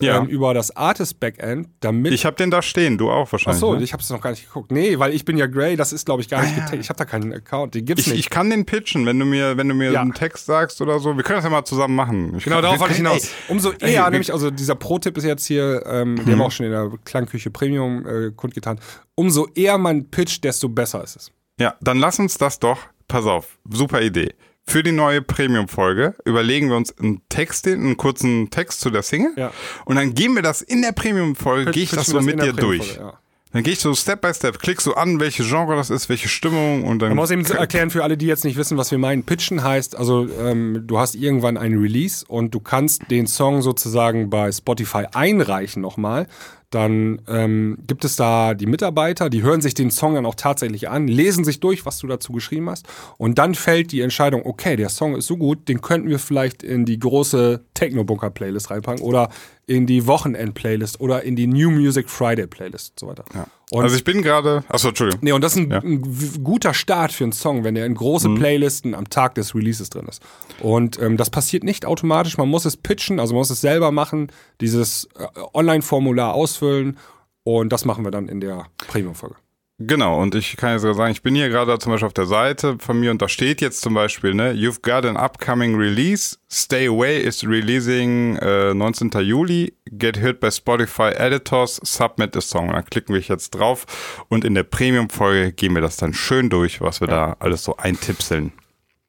Ja. 0.00 0.18
ähm, 0.18 0.26
über 0.26 0.54
das 0.54 0.76
Artist 0.76 1.18
Backend, 1.18 1.68
damit. 1.80 2.12
Ich 2.12 2.24
habe 2.24 2.36
den 2.36 2.52
da 2.52 2.62
stehen, 2.62 2.98
du 2.98 3.10
auch 3.10 3.32
wahrscheinlich. 3.32 3.58
so, 3.58 3.74
ne? 3.74 3.82
ich 3.82 3.92
habe 3.92 4.00
es 4.00 4.08
noch 4.10 4.20
gar 4.20 4.30
nicht 4.30 4.46
geguckt. 4.46 4.70
Nee, 4.70 4.96
weil 5.00 5.12
ich 5.12 5.24
bin 5.24 5.36
ja 5.36 5.46
Grey, 5.48 5.74
das 5.74 5.92
ist 5.92 6.06
glaube 6.06 6.22
ich 6.22 6.28
gar 6.28 6.40
nicht 6.42 6.54
getaggt. 6.54 6.74
Ich 6.80 6.88
habe 6.88 6.96
da 6.98 7.04
keinen 7.04 7.32
Account, 7.32 7.74
den 7.74 7.84
gibt's 7.84 8.06
ich, 8.06 8.12
nicht. 8.12 8.20
ich 8.20 8.30
kann 8.30 8.48
den 8.48 8.64
pitchen, 8.64 9.06
wenn 9.06 9.18
du 9.18 9.24
mir, 9.24 9.56
wenn 9.56 9.68
du 9.68 9.74
mir 9.74 9.90
Ja. 9.90 10.00
einen 10.00 10.14
Text 10.14 10.46
sagst 10.46 10.80
oder 10.80 11.00
so. 11.00 11.16
Wir 11.16 11.24
können 11.24 11.38
das 11.38 11.44
ja 11.44 11.50
mal 11.50 11.64
zusammen 11.64 11.96
machen. 11.96 12.36
Ich 12.36 12.44
Genau, 12.44 12.60
darauf 12.60 12.78
wollte 12.78 12.92
ich 12.92 12.98
hinaus. 12.98 13.28
Umso 13.48 13.72
eher, 13.72 14.04
ey, 14.04 14.10
nämlich, 14.12 14.32
also 14.32 14.52
dieser 14.52 14.76
Pro-Tipp 14.76 15.16
ist 15.18 15.24
jetzt 15.24 15.46
hier, 15.46 15.82
ähm, 15.86 16.14
den 16.14 16.26
haben 16.26 16.38
wir 16.38 16.44
auch 16.46 16.52
schon 16.52 16.66
in 16.66 16.72
der 16.72 16.92
Klangküche 17.04 17.50
Premium 17.50 18.06
äh, 18.06 18.30
kundgetan. 18.30 18.78
Umso 19.16 19.48
eher 19.56 19.78
man 19.78 20.08
pitcht, 20.10 20.44
desto 20.44 20.68
besser 20.68 21.02
ist 21.02 21.16
es. 21.16 21.32
Ja, 21.58 21.74
dann 21.80 21.98
lass 21.98 22.20
uns 22.20 22.38
das 22.38 22.60
doch, 22.60 22.78
pass 23.08 23.24
auf, 23.26 23.58
super 23.68 24.00
Idee. 24.00 24.32
Für 24.68 24.82
die 24.82 24.92
neue 24.92 25.22
Premium-Folge 25.22 26.14
überlegen 26.26 26.68
wir 26.68 26.76
uns 26.76 26.96
einen 26.98 27.22
Text, 27.30 27.66
einen 27.66 27.96
kurzen 27.96 28.50
Text 28.50 28.80
zu 28.80 28.90
der 28.90 29.02
Single. 29.02 29.32
Ja. 29.36 29.50
Und 29.86 29.96
dann 29.96 30.12
gehen 30.12 30.34
wir 30.34 30.42
das 30.42 30.60
in 30.60 30.82
der 30.82 30.92
Premium-Folge, 30.92 31.70
gehe 31.70 31.84
ich 31.84 31.90
das 31.90 32.06
so 32.06 32.20
mit 32.20 32.42
dir 32.42 32.52
durch. 32.52 32.96
Ja. 32.96 33.18
Dann 33.52 33.62
gehe 33.62 33.72
ich 33.72 33.80
so 33.80 33.94
Step 33.94 34.20
by 34.20 34.34
Step, 34.34 34.58
klick 34.58 34.82
so 34.82 34.94
an, 34.94 35.20
welche 35.20 35.42
Genre 35.42 35.74
das 35.74 35.88
ist, 35.88 36.10
welche 36.10 36.28
Stimmung 36.28 36.84
und 36.84 36.98
dann. 36.98 37.08
Man 37.08 37.16
muss 37.16 37.30
eben 37.30 37.46
erklären 37.46 37.88
für 37.88 38.04
alle, 38.04 38.18
die 38.18 38.26
jetzt 38.26 38.44
nicht 38.44 38.58
wissen, 38.58 38.76
was 38.76 38.90
wir 38.90 38.98
meinen. 38.98 39.22
Pitchen 39.22 39.64
heißt, 39.64 39.96
also 39.96 40.28
ähm, 40.38 40.84
du 40.86 40.98
hast 40.98 41.14
irgendwann 41.14 41.56
einen 41.56 41.80
Release 41.80 42.26
und 42.28 42.54
du 42.54 42.60
kannst 42.60 43.10
den 43.10 43.26
Song 43.26 43.62
sozusagen 43.62 44.28
bei 44.28 44.52
Spotify 44.52 45.06
einreichen 45.14 45.80
nochmal. 45.80 46.26
Dann 46.70 47.22
ähm, 47.28 47.78
gibt 47.86 48.04
es 48.04 48.16
da 48.16 48.54
die 48.54 48.66
Mitarbeiter, 48.66 49.30
die 49.30 49.42
hören 49.42 49.60
sich 49.62 49.74
den 49.74 49.90
Song 49.90 50.14
dann 50.14 50.26
auch 50.26 50.34
tatsächlich 50.34 50.88
an, 50.88 51.08
lesen 51.08 51.44
sich 51.44 51.60
durch, 51.60 51.86
was 51.86 51.98
du 51.98 52.06
dazu 52.06 52.32
geschrieben 52.32 52.68
hast. 52.68 52.86
Und 53.16 53.38
dann 53.38 53.54
fällt 53.54 53.90
die 53.92 54.02
Entscheidung, 54.02 54.44
okay, 54.44 54.76
der 54.76 54.90
Song 54.90 55.16
ist 55.16 55.26
so 55.26 55.36
gut, 55.36 55.68
den 55.68 55.80
könnten 55.80 56.08
wir 56.08 56.18
vielleicht 56.18 56.62
in 56.62 56.84
die 56.84 56.98
große 56.98 57.64
Techno-Bunker-Playlist 57.74 58.70
reinpacken 58.70 59.02
oder 59.02 59.30
in 59.66 59.86
die 59.86 60.06
Wochenend-Playlist 60.06 61.00
oder 61.00 61.22
in 61.22 61.36
die 61.36 61.46
New 61.46 61.70
Music 61.70 62.10
Friday-Playlist 62.10 62.90
und 62.92 63.00
so 63.00 63.06
weiter. 63.06 63.24
Ja. 63.34 63.46
Und 63.70 63.82
also 63.82 63.96
ich 63.96 64.04
bin 64.04 64.22
gerade. 64.22 64.64
Achso, 64.68 64.88
Entschuldigung. 64.88 65.20
Nee, 65.22 65.32
und 65.32 65.42
das 65.42 65.52
ist 65.52 65.58
ein, 65.58 65.70
Ja. 65.70 65.78
ein 65.80 66.42
guter 66.42 66.72
Start 66.72 67.12
für 67.12 67.24
einen 67.24 67.32
Song, 67.32 67.64
wenn 67.64 67.74
der 67.74 67.84
in 67.84 67.94
große 67.94 68.30
Playlisten 68.34 68.94
am 68.94 69.10
Tag 69.10 69.34
des 69.34 69.54
Releases 69.54 69.90
drin 69.90 70.06
ist. 70.08 70.22
Und 70.60 70.98
ähm, 71.00 71.16
das 71.18 71.28
passiert 71.30 71.64
nicht 71.64 71.84
automatisch. 71.84 72.38
Man 72.38 72.48
muss 72.48 72.64
es 72.64 72.76
pitchen, 72.78 73.20
also 73.20 73.34
man 73.34 73.40
muss 73.40 73.50
es 73.50 73.60
selber 73.60 73.92
machen, 73.92 74.32
dieses 74.60 75.08
äh, 75.18 75.26
Online-Formular 75.52 76.32
ausfüllen. 76.34 76.96
Und 77.44 77.70
das 77.72 77.84
machen 77.84 78.04
wir 78.04 78.10
dann 78.10 78.28
in 78.28 78.40
der 78.40 78.66
Premium-Folge. 78.88 79.36
Genau, 79.80 80.20
und 80.20 80.34
ich 80.34 80.56
kann 80.56 80.72
jetzt 80.72 80.82
sogar 80.82 80.96
sagen, 80.96 81.12
ich 81.12 81.22
bin 81.22 81.36
hier 81.36 81.48
gerade 81.48 81.78
zum 81.78 81.92
Beispiel 81.92 82.08
auf 82.08 82.12
der 82.12 82.26
Seite 82.26 82.78
von 82.80 82.98
mir 82.98 83.12
und 83.12 83.22
da 83.22 83.28
steht 83.28 83.60
jetzt 83.60 83.80
zum 83.80 83.94
Beispiel, 83.94 84.34
ne, 84.34 84.50
you've 84.50 84.82
got 84.82 85.06
an 85.06 85.16
upcoming 85.16 85.76
release, 85.76 86.36
Stay 86.50 86.88
Away 86.88 87.20
is 87.20 87.46
releasing 87.46 88.36
äh, 88.38 88.74
19. 88.74 89.10
Juli, 89.20 89.74
get 89.92 90.20
heard 90.20 90.40
by 90.40 90.48
Spotify 90.48 91.12
Editors, 91.12 91.80
submit 91.84 92.36
a 92.36 92.40
song. 92.40 92.72
Dann 92.72 92.84
klicken 92.86 93.14
wir 93.14 93.20
jetzt 93.20 93.50
drauf 93.50 94.24
und 94.28 94.44
in 94.44 94.56
der 94.56 94.64
Premium-Folge 94.64 95.52
gehen 95.52 95.74
wir 95.74 95.80
das 95.80 95.96
dann 95.96 96.12
schön 96.12 96.50
durch, 96.50 96.80
was 96.80 97.00
wir 97.00 97.06
da 97.06 97.36
alles 97.38 97.62
so 97.62 97.76
eintipseln. 97.76 98.52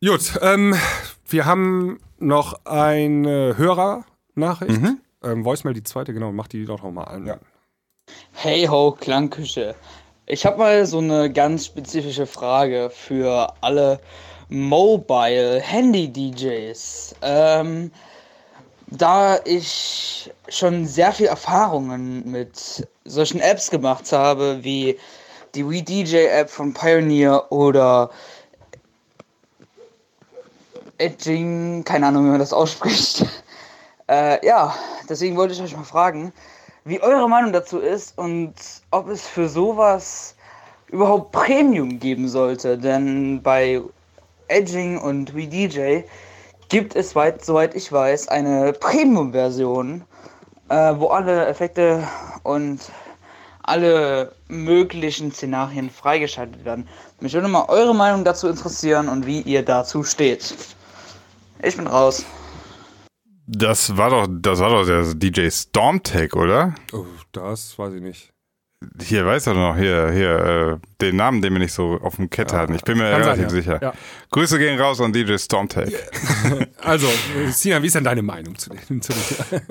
Gut, 0.06 0.38
ähm, 0.44 0.76
wir 1.28 1.46
haben 1.46 1.98
noch 2.20 2.64
eine 2.66 3.58
Hörernachricht. 3.58 4.82
Ähm, 5.24 5.44
Voicemail, 5.44 5.74
die 5.74 5.84
zweite, 5.84 6.14
genau, 6.14 6.32
mach 6.32 6.48
die 6.48 6.66
doch 6.66 6.84
noch 6.84 6.92
mal 6.92 7.06
an. 7.06 7.40
Hey 8.34 8.68
ho, 8.68 8.92
Klangküche. 8.92 9.76
Ich 10.32 10.46
habe 10.46 10.60
mal 10.60 10.86
so 10.86 11.00
eine 11.00 11.34
ganz 11.34 11.66
spezifische 11.66 12.28
Frage 12.28 12.92
für 12.92 13.52
alle 13.62 14.00
Mobile 14.50 15.60
Handy 15.60 16.08
DJs. 16.08 17.16
Ähm, 17.24 17.90
da 18.86 19.40
ich 19.44 20.30
schon 20.48 20.86
sehr 20.86 21.14
viel 21.14 21.26
Erfahrungen 21.26 22.30
mit 22.30 22.88
solchen 23.06 23.40
Apps 23.40 23.72
gemacht 23.72 24.12
habe, 24.12 24.60
wie 24.62 25.00
die 25.56 25.68
Wii 25.68 25.82
DJ 25.82 26.28
App 26.28 26.52
von 26.52 26.76
Pioneer 26.76 27.52
oder 27.52 28.12
Edging, 31.00 31.84
keine 31.84 32.06
Ahnung, 32.06 32.26
wie 32.26 32.30
man 32.30 32.40
das 32.40 32.54
ausspricht. 32.54 33.26
Äh, 34.12 34.44
ja, 34.44 34.74
deswegen 35.08 35.38
wollte 35.38 35.54
ich 35.54 35.62
euch 35.62 35.78
mal 35.78 35.84
fragen, 35.84 36.34
wie 36.90 37.02
eure 37.02 37.30
Meinung 37.30 37.54
dazu 37.54 37.80
ist 37.80 38.18
und 38.18 38.54
ob 38.90 39.08
es 39.10 39.28
für 39.28 39.48
sowas 39.48 40.36
überhaupt 40.88 41.32
Premium 41.32 42.00
geben 42.00 42.28
sollte. 42.28 42.78
Denn 42.78 43.42
bei 43.44 43.82
Edging 44.48 44.98
und 44.98 45.36
WeDJ 45.36 46.02
gibt 46.70 46.96
es, 46.96 47.16
weit, 47.16 47.46
soweit 47.46 47.76
ich 47.76 47.92
weiß, 47.92 48.28
eine 48.30 48.74
Premium-Version, 48.74 50.04
äh, 50.70 50.94
wo 50.98 51.08
alle 51.08 51.46
Effekte 51.46 52.08
und 52.44 52.80
alle 53.62 54.32
möglichen 54.48 55.32
Szenarien 55.32 55.92
freigeschaltet 55.92 56.66
werden. 56.66 56.88
Mich 57.20 57.34
würde 57.34 57.48
mal 57.48 57.66
eure 57.68 57.94
Meinung 57.94 58.24
dazu 58.24 58.48
interessieren 58.48 59.10
und 59.10 59.28
wie 59.28 59.42
ihr 59.42 59.64
dazu 59.64 60.04
steht. 60.04 60.56
Ich 61.62 61.78
bin 61.78 61.86
raus. 61.86 62.26
Das 63.52 63.98
war 63.98 64.12
doch, 64.12 64.28
das 64.30 64.60
war 64.60 64.70
doch 64.70 64.86
der 64.86 65.16
DJ 65.16 65.50
Stormtech, 65.50 66.36
oder? 66.36 66.76
Oh, 66.94 67.06
das 67.32 67.80
weiß 67.80 67.96
ich 67.96 68.02
nicht. 68.02 68.32
Hier, 69.02 69.26
weißt 69.26 69.48
du 69.48 69.54
noch, 69.56 69.76
hier, 69.76 70.12
hier, 70.12 70.80
äh, 70.80 70.88
den 71.02 71.16
Namen, 71.16 71.42
den 71.42 71.54
wir 71.54 71.60
nicht 71.60 71.74
so 71.74 72.00
auf 72.00 72.18
dem 72.18 72.30
Kette 72.30 72.56
hatten. 72.56 72.76
Ich 72.76 72.84
bin 72.84 73.00
mir 73.00 73.10
Kann 73.10 73.24
sein, 73.24 73.40
relativ 73.40 73.46
ja. 73.46 73.50
sicher. 73.50 73.80
Ja. 73.82 73.94
Grüße 74.30 74.60
gehen 74.60 74.80
raus 74.80 75.02
an 75.02 75.14
DJ 75.14 75.38
Stormtech. 75.38 75.94
Also, 76.78 77.08
äh, 77.08 77.50
Sina, 77.50 77.82
wie 77.82 77.88
ist 77.88 77.96
denn 77.96 78.04
deine 78.04 78.22
Meinung 78.22 78.56
zu 78.56 78.70
dem? 78.70 79.02
Zu 79.02 79.14
dem? 79.14 79.62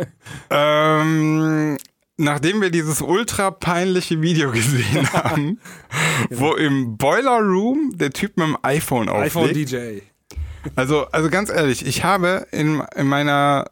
Ähm, 0.50 1.78
nachdem 2.16 2.60
wir 2.60 2.70
dieses 2.70 3.00
ultra 3.00 3.52
peinliche 3.52 4.20
Video 4.20 4.50
gesehen 4.52 5.10
haben, 5.12 5.60
wo 6.30 6.54
im 6.54 6.96
Boiler 6.96 7.38
Room 7.38 7.92
der 7.94 8.10
Typ 8.10 8.36
mit 8.36 8.48
dem 8.48 8.58
iPhone 8.62 9.08
auflegt. 9.08 9.36
iPhone 9.36 9.52
DJ. 9.54 10.00
Also, 10.76 11.06
also 11.12 11.30
ganz 11.30 11.50
ehrlich, 11.50 11.86
ich 11.86 12.04
habe 12.04 12.46
in, 12.52 12.82
in 12.94 13.06
meiner, 13.06 13.70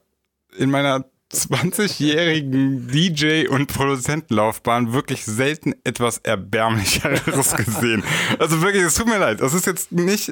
in 0.56 0.70
meiner 0.70 1.04
20-jährigen 1.32 2.88
DJ- 2.88 3.48
und 3.48 3.66
Produzentenlaufbahn 3.66 4.92
wirklich 4.92 5.24
selten 5.24 5.74
etwas 5.82 6.18
Erbärmlicheres 6.18 7.56
gesehen. 7.56 8.04
Also 8.38 8.62
wirklich, 8.62 8.84
es 8.84 8.94
tut 8.94 9.08
mir 9.08 9.18
leid. 9.18 9.40
Das 9.40 9.52
ist 9.52 9.66
jetzt 9.66 9.90
nicht. 9.90 10.30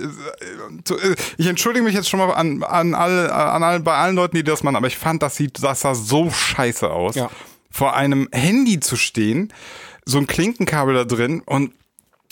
Ich 1.36 1.46
entschuldige 1.46 1.84
mich 1.84 1.94
jetzt 1.94 2.08
schon 2.08 2.20
mal 2.20 2.32
an, 2.32 2.62
an 2.62 2.94
alle, 2.94 3.32
an 3.32 3.62
alle, 3.62 3.80
bei 3.80 3.94
allen 3.96 4.14
Leuten, 4.14 4.36
die 4.36 4.44
das 4.44 4.62
machen, 4.62 4.76
aber 4.76 4.86
ich 4.86 4.96
fand, 4.96 5.22
das 5.22 5.36
sieht, 5.36 5.62
das 5.62 5.80
sah 5.80 5.94
so 5.94 6.30
scheiße 6.30 6.88
aus. 6.88 7.16
Ja. 7.16 7.28
Vor 7.70 7.96
einem 7.96 8.28
Handy 8.30 8.78
zu 8.78 8.94
stehen, 8.94 9.52
so 10.04 10.18
ein 10.18 10.28
Klinkenkabel 10.28 10.94
da 10.94 11.04
drin 11.04 11.42
und 11.44 11.72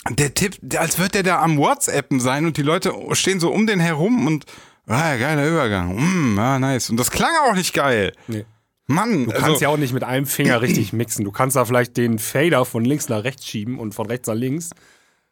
der 0.09 0.33
Tipp, 0.33 0.57
als 0.77 0.97
würde 0.99 1.11
der 1.11 1.23
da 1.23 1.41
am 1.41 1.57
WhatsAppen 1.57 2.19
sein 2.19 2.45
und 2.45 2.57
die 2.57 2.61
Leute 2.61 2.93
stehen 3.13 3.39
so 3.39 3.51
um 3.51 3.65
den 3.67 3.79
herum 3.79 4.27
und 4.27 4.45
ah, 4.87 5.15
geiler 5.15 5.47
Übergang. 5.47 5.95
Mm, 5.95 6.37
ah, 6.39 6.59
nice. 6.59 6.89
Und 6.89 6.97
das 6.97 7.09
klang 7.11 7.31
auch 7.47 7.55
nicht 7.55 7.73
geil. 7.73 8.11
Nee. 8.27 8.45
Mann, 8.87 9.25
Du 9.25 9.31
kannst 9.31 9.43
also, 9.45 9.61
ja 9.61 9.69
auch 9.69 9.77
nicht 9.77 9.93
mit 9.93 10.03
einem 10.03 10.25
Finger 10.25 10.61
richtig 10.61 10.91
mixen. 10.93 11.23
Du 11.23 11.31
kannst 11.31 11.55
da 11.55 11.63
vielleicht 11.63 11.95
den 11.95 12.19
Fader 12.19 12.65
von 12.65 12.83
links 12.83 13.07
nach 13.07 13.23
rechts 13.23 13.47
schieben 13.47 13.79
und 13.79 13.95
von 13.95 14.07
rechts 14.07 14.27
nach 14.27 14.35
links. 14.35 14.71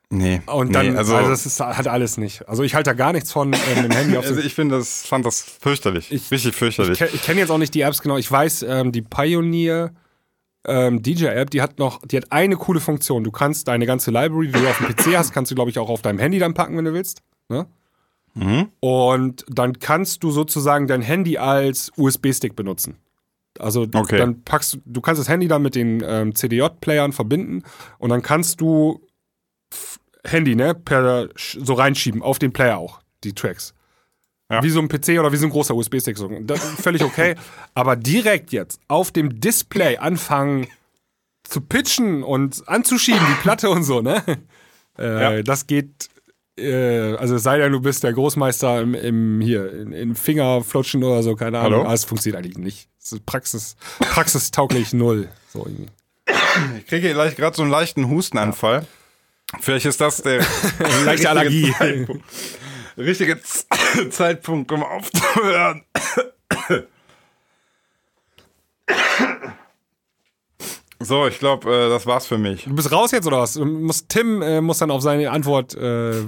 nee, 0.09 0.41
Und 0.45 0.73
dann, 0.73 0.91
nee, 0.93 0.97
also, 0.97 1.15
also, 1.17 1.29
das 1.29 1.45
ist, 1.45 1.59
hat 1.59 1.87
alles 1.87 2.17
nicht. 2.17 2.47
Also 2.47 2.63
ich 2.63 2.75
halte 2.75 2.91
da 2.91 2.93
gar 2.93 3.11
nichts 3.11 3.29
von, 3.33 3.51
ähm, 3.53 3.83
dem 3.83 3.91
Handy 3.91 4.15
auf 4.17 4.25
also 4.25 4.39
ich 4.39 4.53
finde 4.55 4.77
das, 4.77 5.05
fand 5.05 5.25
das 5.25 5.41
fürchterlich. 5.41 6.09
Richtig 6.11 6.45
Ich, 6.51 6.55
fürchterlich. 6.55 6.97
ke- 6.97 7.09
ich 7.13 7.21
kenne 7.23 7.41
jetzt 7.41 7.49
auch 7.49 7.57
nicht 7.57 7.73
die 7.73 7.81
Apps 7.81 8.01
genau. 8.01 8.15
Ich 8.15 8.31
weiß, 8.31 8.63
ähm, 8.69 8.93
die 8.93 9.01
Pioneer 9.01 9.91
ähm, 10.67 11.01
DJ-App, 11.01 11.49
die 11.49 11.61
hat 11.61 11.79
noch, 11.79 12.01
die 12.05 12.17
hat 12.17 12.31
eine 12.31 12.55
coole 12.55 12.79
Funktion. 12.79 13.23
Du 13.23 13.31
kannst 13.31 13.67
deine 13.67 13.85
ganze 13.85 14.11
Library, 14.11 14.47
die 14.47 14.53
du 14.59 14.67
auf 14.67 14.77
dem 14.77 14.87
PC 14.87 15.17
hast, 15.17 15.33
kannst 15.33 15.51
du, 15.51 15.55
glaube 15.55 15.71
ich, 15.71 15.79
auch 15.79 15.89
auf 15.89 16.01
deinem 16.01 16.19
Handy 16.19 16.39
dann 16.39 16.53
packen, 16.53 16.77
wenn 16.77 16.85
du 16.85 16.93
willst. 16.93 17.21
Ne? 17.49 17.65
Mhm. 18.33 18.69
Und 18.79 19.45
dann 19.49 19.79
kannst 19.79 20.23
du 20.23 20.31
sozusagen 20.31 20.87
dein 20.87 21.01
Handy 21.01 21.37
als 21.37 21.91
USB-Stick 21.97 22.55
benutzen. 22.55 22.97
Also 23.59 23.85
Okay. 23.93 24.17
dann 24.17 24.43
packst 24.43 24.75
du, 24.75 24.77
du 24.85 25.01
kannst 25.01 25.19
das 25.19 25.27
Handy 25.27 25.47
dann 25.47 25.61
mit 25.61 25.75
den 25.75 26.01
ähm, 26.05 26.33
CDJ-Playern 26.35 27.11
verbinden 27.11 27.63
und 27.99 28.09
dann 28.09 28.21
kannst 28.21 28.61
du 28.61 29.01
Handy, 30.23 30.55
ne, 30.55 30.73
per 30.75 31.29
so 31.35 31.73
reinschieben, 31.73 32.21
auf 32.21 32.39
den 32.39 32.53
Player 32.53 32.77
auch, 32.77 33.01
die 33.23 33.33
Tracks. 33.33 33.73
Ja. 34.51 34.63
Wie 34.63 34.69
so 34.69 34.79
ein 34.79 34.87
PC 34.89 35.19
oder 35.19 35.31
wie 35.31 35.37
so 35.37 35.45
ein 35.45 35.49
großer 35.51 35.73
USB-Stick. 35.75 36.17
So. 36.17 36.29
Das 36.41 36.63
ist 36.63 36.81
völlig 36.81 37.03
okay. 37.03 37.35
Aber 37.73 37.95
direkt 37.95 38.51
jetzt 38.51 38.79
auf 38.87 39.11
dem 39.11 39.39
Display 39.39 39.97
anfangen 39.97 40.67
zu 41.43 41.61
pitchen 41.61 42.23
und 42.23 42.67
anzuschieben, 42.67 43.21
die 43.29 43.41
Platte 43.41 43.69
und 43.69 43.83
so, 43.83 44.01
ne? 44.01 44.21
Äh, 44.97 45.43
Das 45.43 45.67
geht, 45.67 46.09
äh, 46.57 47.15
also 47.15 47.37
sei 47.37 47.57
denn, 47.57 47.71
du 47.71 47.79
bist 47.81 48.03
der 48.03 48.13
Großmeister 48.13 48.81
im, 48.81 48.93
im 48.93 49.41
hier, 49.41 49.71
in, 49.73 49.91
in 49.93 50.15
Fingerflutschen 50.15 51.03
oder 51.03 51.23
so, 51.23 51.35
keine 51.35 51.59
Ahnung. 51.59 51.71
Hallo? 51.71 51.83
Aber 51.85 51.93
es 51.93 52.03
funktioniert 52.05 52.43
eigentlich 52.43 52.57
nicht. 52.57 52.89
Es 53.01 53.13
ist 53.13 53.25
Praxis, 53.25 53.75
praxistauglich 53.99 54.93
null. 54.93 55.29
So 55.51 55.65
irgendwie. 55.65 55.87
Ich 56.77 56.85
kriege 56.87 57.07
hier 57.07 57.13
gleich 57.13 57.35
gerade 57.35 57.55
so 57.55 57.63
einen 57.63 57.71
leichten 57.71 58.09
Hustenanfall. 58.09 58.85
Vielleicht 59.59 59.85
ist 59.85 59.99
das 59.99 60.21
der 60.21 60.45
Leichte 61.05 61.29
Allergie. 61.29 61.73
Richtige 63.01 63.39
Zeitpunkt, 64.09 64.71
um 64.71 64.83
aufzuhören. 64.83 65.83
So, 71.03 71.25
ich 71.27 71.39
glaube, 71.39 71.67
äh, 71.73 71.89
das 71.89 72.05
war's 72.05 72.27
für 72.27 72.37
mich. 72.37 72.65
Du 72.65 72.75
bist 72.75 72.91
raus 72.91 73.11
jetzt 73.11 73.25
oder 73.25 73.39
was? 73.39 73.53
Du 73.55 73.65
musst, 73.65 74.07
Tim 74.09 74.41
äh, 74.43 74.61
muss 74.61 74.77
dann 74.77 74.91
auf 74.91 75.01
seine 75.01 75.31
Antwort 75.31 75.73
äh, 75.73 76.19
äh, 76.19 76.25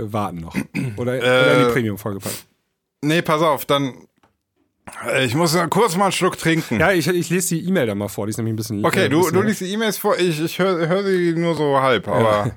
warten 0.00 0.38
noch. 0.40 0.54
Oder, 0.96 1.12
oder 1.18 1.52
in 1.54 1.60
die 1.64 1.68
Äh, 1.70 1.72
Premium-Folge 1.72 2.18
packen. 2.18 2.36
Nee, 3.02 3.22
pass 3.22 3.40
auf, 3.40 3.64
dann. 3.66 3.94
äh, 5.06 5.24
Ich 5.24 5.34
muss 5.36 5.56
kurz 5.70 5.94
mal 5.96 6.06
einen 6.06 6.12
Schluck 6.12 6.36
trinken. 6.38 6.80
Ja, 6.80 6.90
ich, 6.90 7.06
ich 7.06 7.30
lese 7.30 7.54
die 7.54 7.68
E-Mail 7.68 7.86
dann 7.86 7.98
mal 7.98 8.08
vor. 8.08 8.26
Die 8.26 8.30
ist 8.30 8.36
nämlich 8.38 8.54
ein 8.54 8.56
bisschen. 8.56 8.84
Okay, 8.84 9.04
äh, 9.04 9.08
du, 9.08 9.18
bisschen 9.18 9.34
du 9.34 9.38
lang. 9.40 9.48
liest 9.48 9.60
die 9.60 9.72
E-Mails 9.72 9.96
vor, 9.96 10.18
ich, 10.18 10.40
ich 10.42 10.58
höre 10.58 10.88
hör 10.88 11.04
sie 11.04 11.34
nur 11.36 11.54
so 11.54 11.80
halb, 11.80 12.08
aber. 12.08 12.50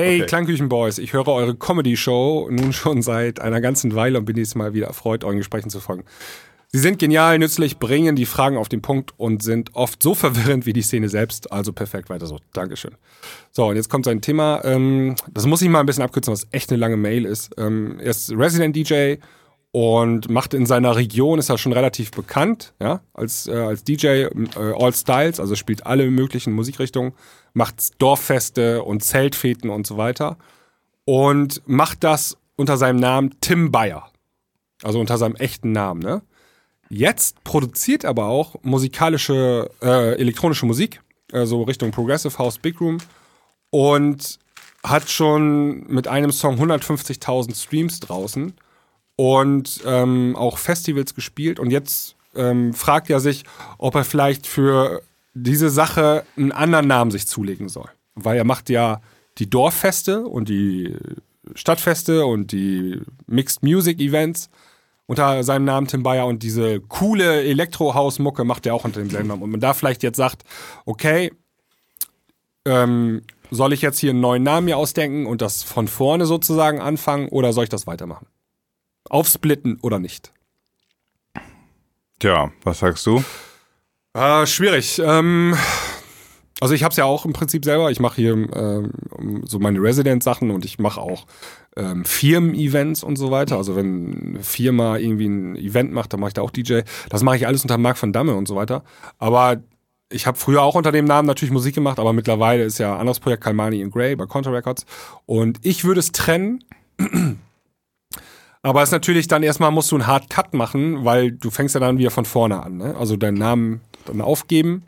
Hey, 0.00 0.16
Okay. 0.20 0.26
Klangküchenboys, 0.26 0.96
ich 0.96 1.12
höre 1.12 1.28
eure 1.28 1.54
Comedy-Show 1.54 2.48
nun 2.50 2.72
schon 2.72 3.02
seit 3.02 3.38
einer 3.40 3.60
ganzen 3.60 3.94
Weile 3.94 4.18
und 4.18 4.24
bin 4.24 4.34
dieses 4.34 4.54
Mal 4.54 4.72
wieder 4.72 4.86
erfreut, 4.86 5.24
euren 5.24 5.36
Gesprächen 5.36 5.68
zu 5.68 5.78
folgen. 5.78 6.04
Sie 6.68 6.78
sind 6.78 6.98
genial, 6.98 7.38
nützlich, 7.38 7.78
bringen 7.78 8.16
die 8.16 8.24
Fragen 8.24 8.56
auf 8.56 8.70
den 8.70 8.80
Punkt 8.80 9.12
und 9.18 9.42
sind 9.42 9.74
oft 9.74 10.02
so 10.02 10.14
verwirrend 10.14 10.64
wie 10.64 10.72
die 10.72 10.80
Szene 10.80 11.10
selbst. 11.10 11.52
Also 11.52 11.74
perfekt, 11.74 12.08
weiter 12.08 12.26
so. 12.26 12.38
Dankeschön. 12.54 12.92
So, 13.52 13.66
und 13.66 13.76
jetzt 13.76 13.90
kommt 13.90 14.06
sein 14.06 14.22
Thema. 14.22 14.62
Ähm, 14.64 15.16
das 15.30 15.44
muss 15.44 15.60
ich 15.60 15.68
mal 15.68 15.80
ein 15.80 15.86
bisschen 15.86 16.04
abkürzen, 16.04 16.32
was 16.32 16.46
echt 16.50 16.70
eine 16.70 16.78
lange 16.80 16.96
Mail 16.96 17.26
ist. 17.26 17.50
Ähm, 17.58 17.98
er 18.00 18.10
ist 18.10 18.32
Resident 18.32 18.74
DJ 18.74 19.16
und 19.72 20.28
macht 20.28 20.52
in 20.52 20.66
seiner 20.66 20.96
Region, 20.96 21.38
ist 21.38 21.48
er 21.48 21.58
schon 21.58 21.72
relativ 21.72 22.10
bekannt, 22.10 22.74
ja, 22.80 23.00
als, 23.14 23.46
äh, 23.46 23.52
als 23.52 23.84
DJ, 23.84 24.06
äh, 24.06 24.28
All 24.56 24.92
Styles, 24.92 25.38
also 25.38 25.54
spielt 25.54 25.86
alle 25.86 26.10
möglichen 26.10 26.52
Musikrichtungen, 26.52 27.12
macht 27.52 28.00
Dorffeste 28.02 28.82
und 28.82 29.04
Zeltfeten 29.04 29.70
und 29.70 29.86
so 29.86 29.96
weiter 29.96 30.38
und 31.04 31.62
macht 31.66 32.02
das 32.02 32.36
unter 32.56 32.76
seinem 32.76 32.98
Namen 32.98 33.36
Tim 33.40 33.70
Bayer, 33.70 34.10
also 34.82 34.98
unter 34.98 35.18
seinem 35.18 35.36
echten 35.36 35.72
Namen, 35.72 36.00
ne? 36.00 36.22
Jetzt 36.92 37.44
produziert 37.44 38.04
aber 38.04 38.26
auch 38.26 38.56
musikalische, 38.62 39.70
äh, 39.80 40.16
elektronische 40.18 40.66
Musik, 40.66 41.00
also 41.32 41.62
Richtung 41.62 41.92
Progressive 41.92 42.36
House, 42.36 42.58
Big 42.58 42.80
Room 42.80 42.98
und 43.70 44.40
hat 44.82 45.08
schon 45.08 45.86
mit 45.86 46.08
einem 46.08 46.32
Song 46.32 46.56
150.000 46.58 47.54
Streams 47.54 48.00
draußen 48.00 48.54
und 49.20 49.82
ähm, 49.84 50.34
auch 50.34 50.56
Festivals 50.56 51.14
gespielt. 51.14 51.60
Und 51.60 51.70
jetzt 51.70 52.16
ähm, 52.34 52.72
fragt 52.72 53.10
er 53.10 53.20
sich, 53.20 53.44
ob 53.76 53.94
er 53.94 54.04
vielleicht 54.04 54.46
für 54.46 55.02
diese 55.34 55.68
Sache 55.68 56.24
einen 56.38 56.52
anderen 56.52 56.88
Namen 56.88 57.10
sich 57.10 57.26
zulegen 57.26 57.68
soll. 57.68 57.90
Weil 58.14 58.38
er 58.38 58.44
macht 58.44 58.70
ja 58.70 59.02
die 59.36 59.50
Dorffeste 59.50 60.24
und 60.24 60.48
die 60.48 60.96
Stadtfeste 61.54 62.24
und 62.24 62.52
die 62.52 62.98
Mixed 63.26 63.62
Music 63.62 64.00
Events 64.00 64.48
unter 65.04 65.44
seinem 65.44 65.66
Namen 65.66 65.86
Tim 65.86 66.02
Bayer 66.02 66.26
und 66.26 66.42
diese 66.42 66.80
coole 66.80 67.42
Elektrohaus-Mucke 67.42 68.44
macht 68.44 68.64
er 68.64 68.74
auch 68.74 68.86
unter 68.86 69.00
demselben 69.00 69.28
Namen. 69.28 69.42
Und 69.42 69.50
man 69.50 69.60
da 69.60 69.74
vielleicht 69.74 70.02
jetzt 70.02 70.16
sagt, 70.16 70.44
okay, 70.86 71.30
ähm, 72.64 73.20
soll 73.50 73.74
ich 73.74 73.82
jetzt 73.82 73.98
hier 73.98 74.12
einen 74.12 74.20
neuen 74.20 74.44
Namen 74.44 74.64
mir 74.64 74.78
ausdenken 74.78 75.26
und 75.26 75.42
das 75.42 75.62
von 75.62 75.88
vorne 75.88 76.24
sozusagen 76.24 76.80
anfangen 76.80 77.28
oder 77.28 77.52
soll 77.52 77.64
ich 77.64 77.70
das 77.70 77.86
weitermachen? 77.86 78.26
Aufsplitten 79.10 79.78
oder 79.82 79.98
nicht? 79.98 80.32
Tja, 82.18 82.50
was 82.64 82.80
sagst 82.80 83.06
du? 83.06 83.22
Äh, 84.14 84.46
schwierig. 84.46 85.00
Ähm, 85.04 85.56
also 86.60 86.74
ich 86.74 86.82
habe 86.84 86.90
es 86.90 86.96
ja 86.96 87.04
auch 87.04 87.24
im 87.24 87.32
Prinzip 87.32 87.64
selber. 87.64 87.90
Ich 87.90 88.00
mache 88.00 88.16
hier 88.16 88.32
ähm, 88.32 88.92
so 89.44 89.58
meine 89.58 89.80
Resident-Sachen 89.80 90.50
und 90.50 90.64
ich 90.64 90.78
mache 90.78 91.00
auch 91.00 91.26
ähm, 91.76 92.04
Firmen-Events 92.04 93.02
und 93.02 93.16
so 93.16 93.30
weiter. 93.30 93.56
Also 93.56 93.76
wenn 93.76 94.34
eine 94.34 94.42
Firma 94.42 94.98
irgendwie 94.98 95.28
ein 95.28 95.56
Event 95.56 95.92
macht, 95.92 96.12
dann 96.12 96.20
mache 96.20 96.28
ich 96.28 96.34
da 96.34 96.42
auch 96.42 96.50
DJ. 96.50 96.80
Das 97.08 97.22
mache 97.22 97.36
ich 97.36 97.46
alles 97.46 97.62
unter 97.62 97.78
Marc 97.78 98.00
van 98.00 98.12
Damme 98.12 98.34
und 98.34 98.46
so 98.46 98.56
weiter. 98.56 98.84
Aber 99.18 99.62
ich 100.10 100.26
habe 100.26 100.36
früher 100.36 100.62
auch 100.62 100.74
unter 100.74 100.92
dem 100.92 101.06
Namen 101.06 101.26
natürlich 101.26 101.52
Musik 101.52 101.74
gemacht, 101.74 101.98
aber 101.98 102.12
mittlerweile 102.12 102.64
ist 102.64 102.78
ja 102.78 102.94
ein 102.94 103.00
anderes 103.00 103.20
Projekt 103.20 103.44
Kalmani 103.44 103.80
in 103.80 103.90
Grey 103.90 104.16
bei 104.16 104.26
Contra 104.26 104.50
Records. 104.50 104.84
Und 105.24 105.58
ich 105.62 105.84
würde 105.84 106.00
es 106.00 106.12
trennen. 106.12 106.64
Aber 108.62 108.82
es 108.82 108.90
ist 108.90 108.92
natürlich 108.92 109.26
dann 109.26 109.42
erstmal 109.42 109.70
musst 109.70 109.90
du 109.90 109.96
einen 109.96 110.06
Hard 110.06 110.28
Cut 110.28 110.52
machen, 110.52 111.04
weil 111.04 111.32
du 111.32 111.50
fängst 111.50 111.74
ja 111.74 111.80
dann 111.80 111.98
wieder 111.98 112.10
von 112.10 112.24
vorne 112.24 112.62
an. 112.62 112.76
Ne? 112.76 112.94
Also 112.98 113.16
deinen 113.16 113.38
Namen 113.38 113.80
dann 114.06 114.20
aufgeben. 114.20 114.84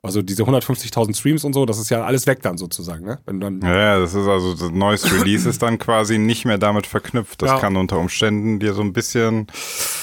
Also 0.00 0.22
diese 0.22 0.44
150.000 0.44 1.16
Streams 1.16 1.42
und 1.42 1.54
so, 1.54 1.66
das 1.66 1.76
ist 1.78 1.90
ja 1.90 2.04
alles 2.04 2.28
weg 2.28 2.40
dann 2.42 2.56
sozusagen, 2.56 3.04
ne? 3.04 3.18
Wenn 3.26 3.40
dann 3.40 3.60
ja, 3.60 3.98
das 3.98 4.14
ist 4.14 4.28
also 4.28 4.54
das 4.54 4.70
neues 4.70 5.12
Release 5.12 5.48
ist 5.48 5.60
dann 5.60 5.76
quasi 5.76 6.18
nicht 6.18 6.44
mehr 6.44 6.56
damit 6.56 6.86
verknüpft. 6.86 7.42
Das 7.42 7.50
ja. 7.50 7.58
kann 7.58 7.76
unter 7.76 7.98
Umständen 7.98 8.60
dir 8.60 8.74
so 8.74 8.82
ein 8.82 8.92
bisschen 8.92 9.48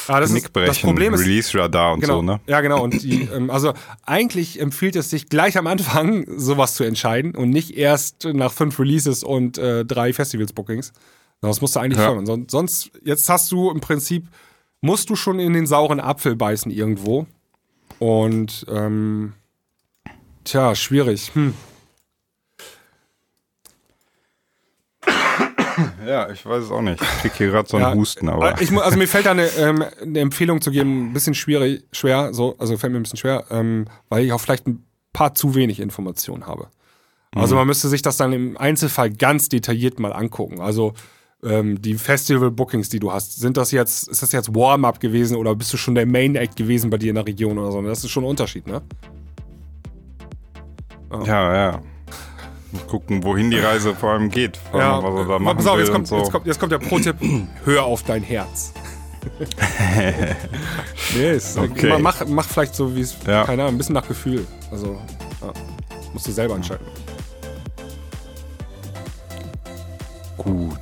ah, 0.10 0.20
das 0.20 0.32
Nick 0.32 0.52
brechen. 0.52 0.68
Das 0.68 0.80
Problem 0.80 1.14
ist, 1.14 1.22
Release 1.22 1.58
Radar 1.58 1.94
und 1.94 2.02
genau, 2.02 2.18
so, 2.18 2.22
ne? 2.24 2.42
Ja, 2.46 2.60
genau. 2.60 2.84
Und 2.84 3.04
die, 3.04 3.22
ähm, 3.34 3.50
also 3.50 3.74
eigentlich 4.06 4.60
empfiehlt 4.60 4.98
es 4.98 5.10
sich 5.10 5.30
gleich 5.30 5.58
am 5.58 5.66
Anfang 5.66 6.26
sowas 6.38 6.74
zu 6.74 6.84
entscheiden 6.84 7.34
und 7.34 7.50
nicht 7.50 7.78
erst 7.78 8.26
nach 8.26 8.52
fünf 8.52 8.78
Releases 8.78 9.24
und 9.24 9.58
äh, 9.58 9.86
drei 9.86 10.12
Festivals 10.12 10.52
Bookings. 10.52 10.92
Das 11.42 11.62
musst 11.62 11.76
du 11.76 11.80
eigentlich 11.80 12.00
ja. 12.00 12.26
Sonst, 12.26 12.52
sonst, 12.52 12.92
jetzt 13.04 13.30
hast 13.30 13.52
du 13.52 13.70
im 13.72 13.82
Prinzip, 13.82 14.28
musst 14.82 15.10
du 15.10 15.16
schon 15.16 15.40
in 15.40 15.54
den 15.54 15.68
sauren 15.68 16.00
Apfel 16.00 16.36
beißen 16.36 16.72
irgendwo. 16.72 17.28
Und, 18.00 18.66
ähm, 18.70 19.34
tja, 20.44 20.76
schwierig. 20.76 21.34
Hm. 21.34 21.54
Ja, 26.06 26.30
ich 26.30 26.46
weiß 26.46 26.66
es 26.66 26.72
auch 26.72 26.82
nicht. 26.82 27.02
Ich 27.02 27.08
krieg 27.22 27.34
hier 27.34 27.48
gerade 27.48 27.68
so 27.68 27.78
einen 27.78 27.88
ja, 27.88 27.94
Husten, 27.94 28.30
aber. 28.30 28.58
Äh, 28.58 28.64
ich, 28.64 28.72
also 28.72 28.98
mir 28.98 29.08
fällt 29.08 29.26
da 29.26 29.32
eine, 29.32 29.48
ähm, 29.58 29.84
eine, 30.02 30.20
Empfehlung 30.20 30.62
zu 30.62 30.72
geben, 30.72 31.10
ein 31.10 31.14
bisschen 31.14 31.34
schwierig, 31.34 31.84
schwer, 31.92 32.34
so, 32.34 32.56
also 32.60 32.78
fällt 32.78 32.94
mir 32.94 33.00
ein 33.00 33.04
bisschen 33.04 33.18
schwer, 33.18 33.46
ähm, 33.50 33.86
weil 34.08 34.24
ich 34.24 34.32
auch 34.32 34.40
vielleicht 34.40 34.68
ein 34.68 34.86
paar 35.14 35.34
zu 35.34 35.56
wenig 35.56 35.80
Informationen 35.80 36.46
habe. 36.46 36.70
Also 37.36 37.56
mhm. 37.56 37.60
man 37.60 37.68
müsste 37.68 37.90
sich 37.90 38.02
das 38.02 38.18
dann 38.18 38.32
im 38.34 38.58
Einzelfall 38.58 39.12
ganz 39.12 39.50
detailliert 39.50 40.00
mal 40.00 40.14
angucken. 40.14 40.62
Also 40.62 40.94
ähm, 41.44 41.82
die 41.82 41.96
Festival-Bookings, 41.96 42.90
die 42.90 43.00
du 43.00 43.12
hast, 43.12 43.40
sind 43.40 43.58
das 43.58 43.72
jetzt, 43.72 44.08
ist 44.08 44.22
das 44.22 44.32
jetzt 44.32 44.54
Warm-up 44.56 45.00
gewesen 45.00 45.38
oder 45.38 45.56
bist 45.56 45.72
du 45.74 45.78
schon 45.78 45.96
der 45.96 46.06
Main-Act 46.06 46.56
gewesen 46.56 46.90
bei 46.90 46.98
dir 46.98 47.10
in 47.10 47.16
der 47.16 47.28
Region 47.28 47.58
oder 47.58 47.72
so? 47.72 47.82
Das 47.82 48.04
ist 48.04 48.12
schon 48.12 48.24
ein 48.24 48.30
Unterschied, 48.30 48.68
ne? 48.68 48.82
Oh. 51.12 51.24
Ja, 51.26 51.54
ja. 51.54 51.82
Mal 52.72 52.82
gucken, 52.88 53.24
wohin 53.24 53.52
die 53.52 53.60
Reise 53.60 53.96
vor 53.96 54.12
allem 54.12 54.30
geht. 54.30 54.58
Vor 54.58 54.82
allem, 54.82 55.04
ja, 55.04 55.04
was 55.04 55.20
er 55.20 55.28
da 55.28 55.40
machen 55.40 55.58
pass 55.58 55.68
auf, 55.68 55.80
jetzt 55.80 55.92
kommt, 55.92 56.08
so. 56.08 56.18
jetzt, 56.18 56.32
kommt, 56.32 56.48
jetzt 56.48 56.60
kommt 56.60 56.72
der 56.72 56.80
Pro-Tipp: 56.80 57.16
Hör 57.64 57.84
auf 57.84 58.04
dein 58.04 58.24
Herz. 58.24 58.74
ist, 61.16 61.58
okay. 61.58 61.98
mach, 62.00 62.26
mach 62.28 62.46
vielleicht 62.46 62.76
so, 62.76 62.96
wie 62.96 63.02
es, 63.02 63.16
ja. 63.26 63.44
keine 63.44 63.64
Ahnung, 63.64 63.76
ein 63.76 63.78
bisschen 63.78 63.96
nach 63.96 64.08
Gefühl. 64.08 64.46
Also, 64.72 65.00
ja, 65.42 65.54
musst 66.14 66.28
du 66.28 66.32
selber 66.32 66.56
entscheiden. 66.56 66.86
Gut. 70.38 70.80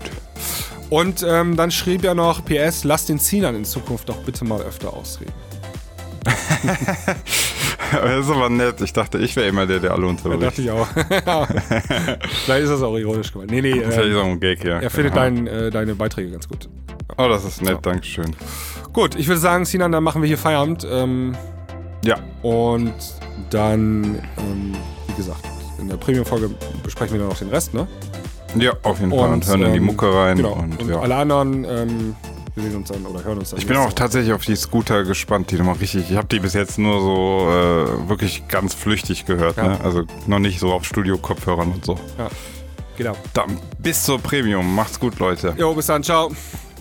Und 0.94 1.26
ähm, 1.28 1.58
dann 1.58 1.72
schrieb 1.72 2.04
er 2.04 2.14
noch, 2.14 2.46
PS, 2.46 2.84
lass 2.84 3.08
den 3.08 3.18
Zienern 3.18 3.56
in 3.56 3.66
Zukunft 3.66 4.10
doch 4.10 4.18
bitte 4.18 4.46
mal 4.46 4.62
öfter 4.62 4.94
ausreden. 4.94 5.34
das 7.92 8.26
ist 8.26 8.30
aber 8.32 8.48
nett. 8.52 8.80
Ich 8.80 8.94
dachte, 8.94 9.18
ich 9.18 9.36
wäre 9.36 9.48
immer 9.48 9.66
der, 9.66 9.80
der 9.80 9.90
alle 9.94 10.06
unterbricht. 10.06 10.44
dachte 10.44 10.62
ich 10.62 10.70
auch. 10.70 10.88
Vielleicht 12.46 12.66
ist 12.66 12.70
das 12.70 12.84
auch 12.84 12.96
ironisch 12.96 13.34
gemeint. 13.34 13.50
Nee, 13.50 13.62
nee. 13.62 13.74
Vielleicht 13.74 13.98
ähm, 13.98 14.12
ist 14.12 14.18
auch 14.18 14.26
ein 14.26 14.40
Gag, 14.40 14.64
ja. 14.64 14.82
Er 14.82 14.92
findet 14.92 15.16
dein, 15.16 15.48
äh, 15.48 15.72
deine 15.72 15.96
Beiträge 15.96 16.30
ganz 16.30 16.48
gut. 16.48 16.70
Oh, 17.18 17.28
das 17.28 17.44
ist 17.44 17.64
nett. 17.64 17.78
So. 17.84 17.90
Dankeschön. 17.90 18.36
Gut, 18.94 19.16
ich 19.16 19.28
würde 19.28 19.42
sagen, 19.42 19.66
Sinan, 19.66 19.92
dann 19.92 20.04
machen 20.04 20.22
wir 20.22 20.28
hier 20.28 20.38
Feierabend. 20.38 20.88
Ähm, 20.88 21.36
ja. 22.06 22.20
Und 22.44 22.94
dann, 23.50 24.22
ähm, 24.38 24.76
wie 25.08 25.14
gesagt, 25.16 25.44
in 25.80 25.90
der 25.90 25.98
Premium-Folge 25.98 26.52
besprechen 26.84 27.16
wir 27.16 27.20
dann 27.22 27.30
noch 27.30 27.40
den 27.40 27.50
Rest, 27.50 27.74
ne? 27.74 27.88
Ja, 28.56 28.74
auf 28.84 29.00
jeden 29.00 29.12
Fall. 29.12 29.32
Und, 29.32 29.48
hören 29.48 29.62
ähm, 29.62 29.68
in 29.68 29.74
die 29.74 29.80
Mucke 29.80 30.14
rein. 30.14 30.38
Genau. 30.38 30.54
Und, 30.54 30.80
und 30.82 30.90
ja. 30.90 31.00
alle 31.00 31.16
anderen 31.16 31.66
ähm, 31.66 32.16
wir 32.56 32.64
sehen 32.64 32.76
uns 32.76 32.90
dann 32.90 33.06
oder 33.06 33.24
hören 33.24 33.40
uns 33.40 33.50
dann. 33.50 33.60
Ich 33.60 33.66
bin 33.66 33.78
auch 33.78 33.94
tatsächlich 33.94 34.34
auf 34.34 34.46
die 34.46 34.56
Scooter 34.56 35.04
gespannt, 35.04 35.50
die 35.52 35.56
nochmal 35.56 35.76
richtig. 35.76 36.12
Ich 36.12 36.18
habe 36.18 36.28
die 36.28 36.40
bis 36.40 36.54
jetzt 36.54 36.78
nur 36.78 37.02
so 37.02 37.48
äh, 37.50 38.10
wirklich 38.10 38.48
ganz 38.48 38.74
flüchtig 38.74 39.26
gehört. 39.26 39.58
Ja. 39.58 39.70
Ne? 39.70 39.80
Also 39.84 40.04
noch 40.28 40.40
nicht 40.40 40.60
so 40.60 40.72
auf 40.72 40.86
Studio-Kopfhörern 40.86 41.72
und 41.72 41.84
so. 41.86 42.00
Ja, 42.18 42.30
genau. 42.96 43.16
Dann 43.34 43.58
bis 43.80 44.04
zur 44.04 44.20
Premium. 44.20 44.76
Macht's 44.76 45.00
gut, 45.00 45.18
Leute. 45.20 45.56
Jo, 45.58 45.74
bis 45.74 45.88
dann. 45.88 46.04
Ciao. 46.04 46.32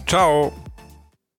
Ciao. 0.06 0.52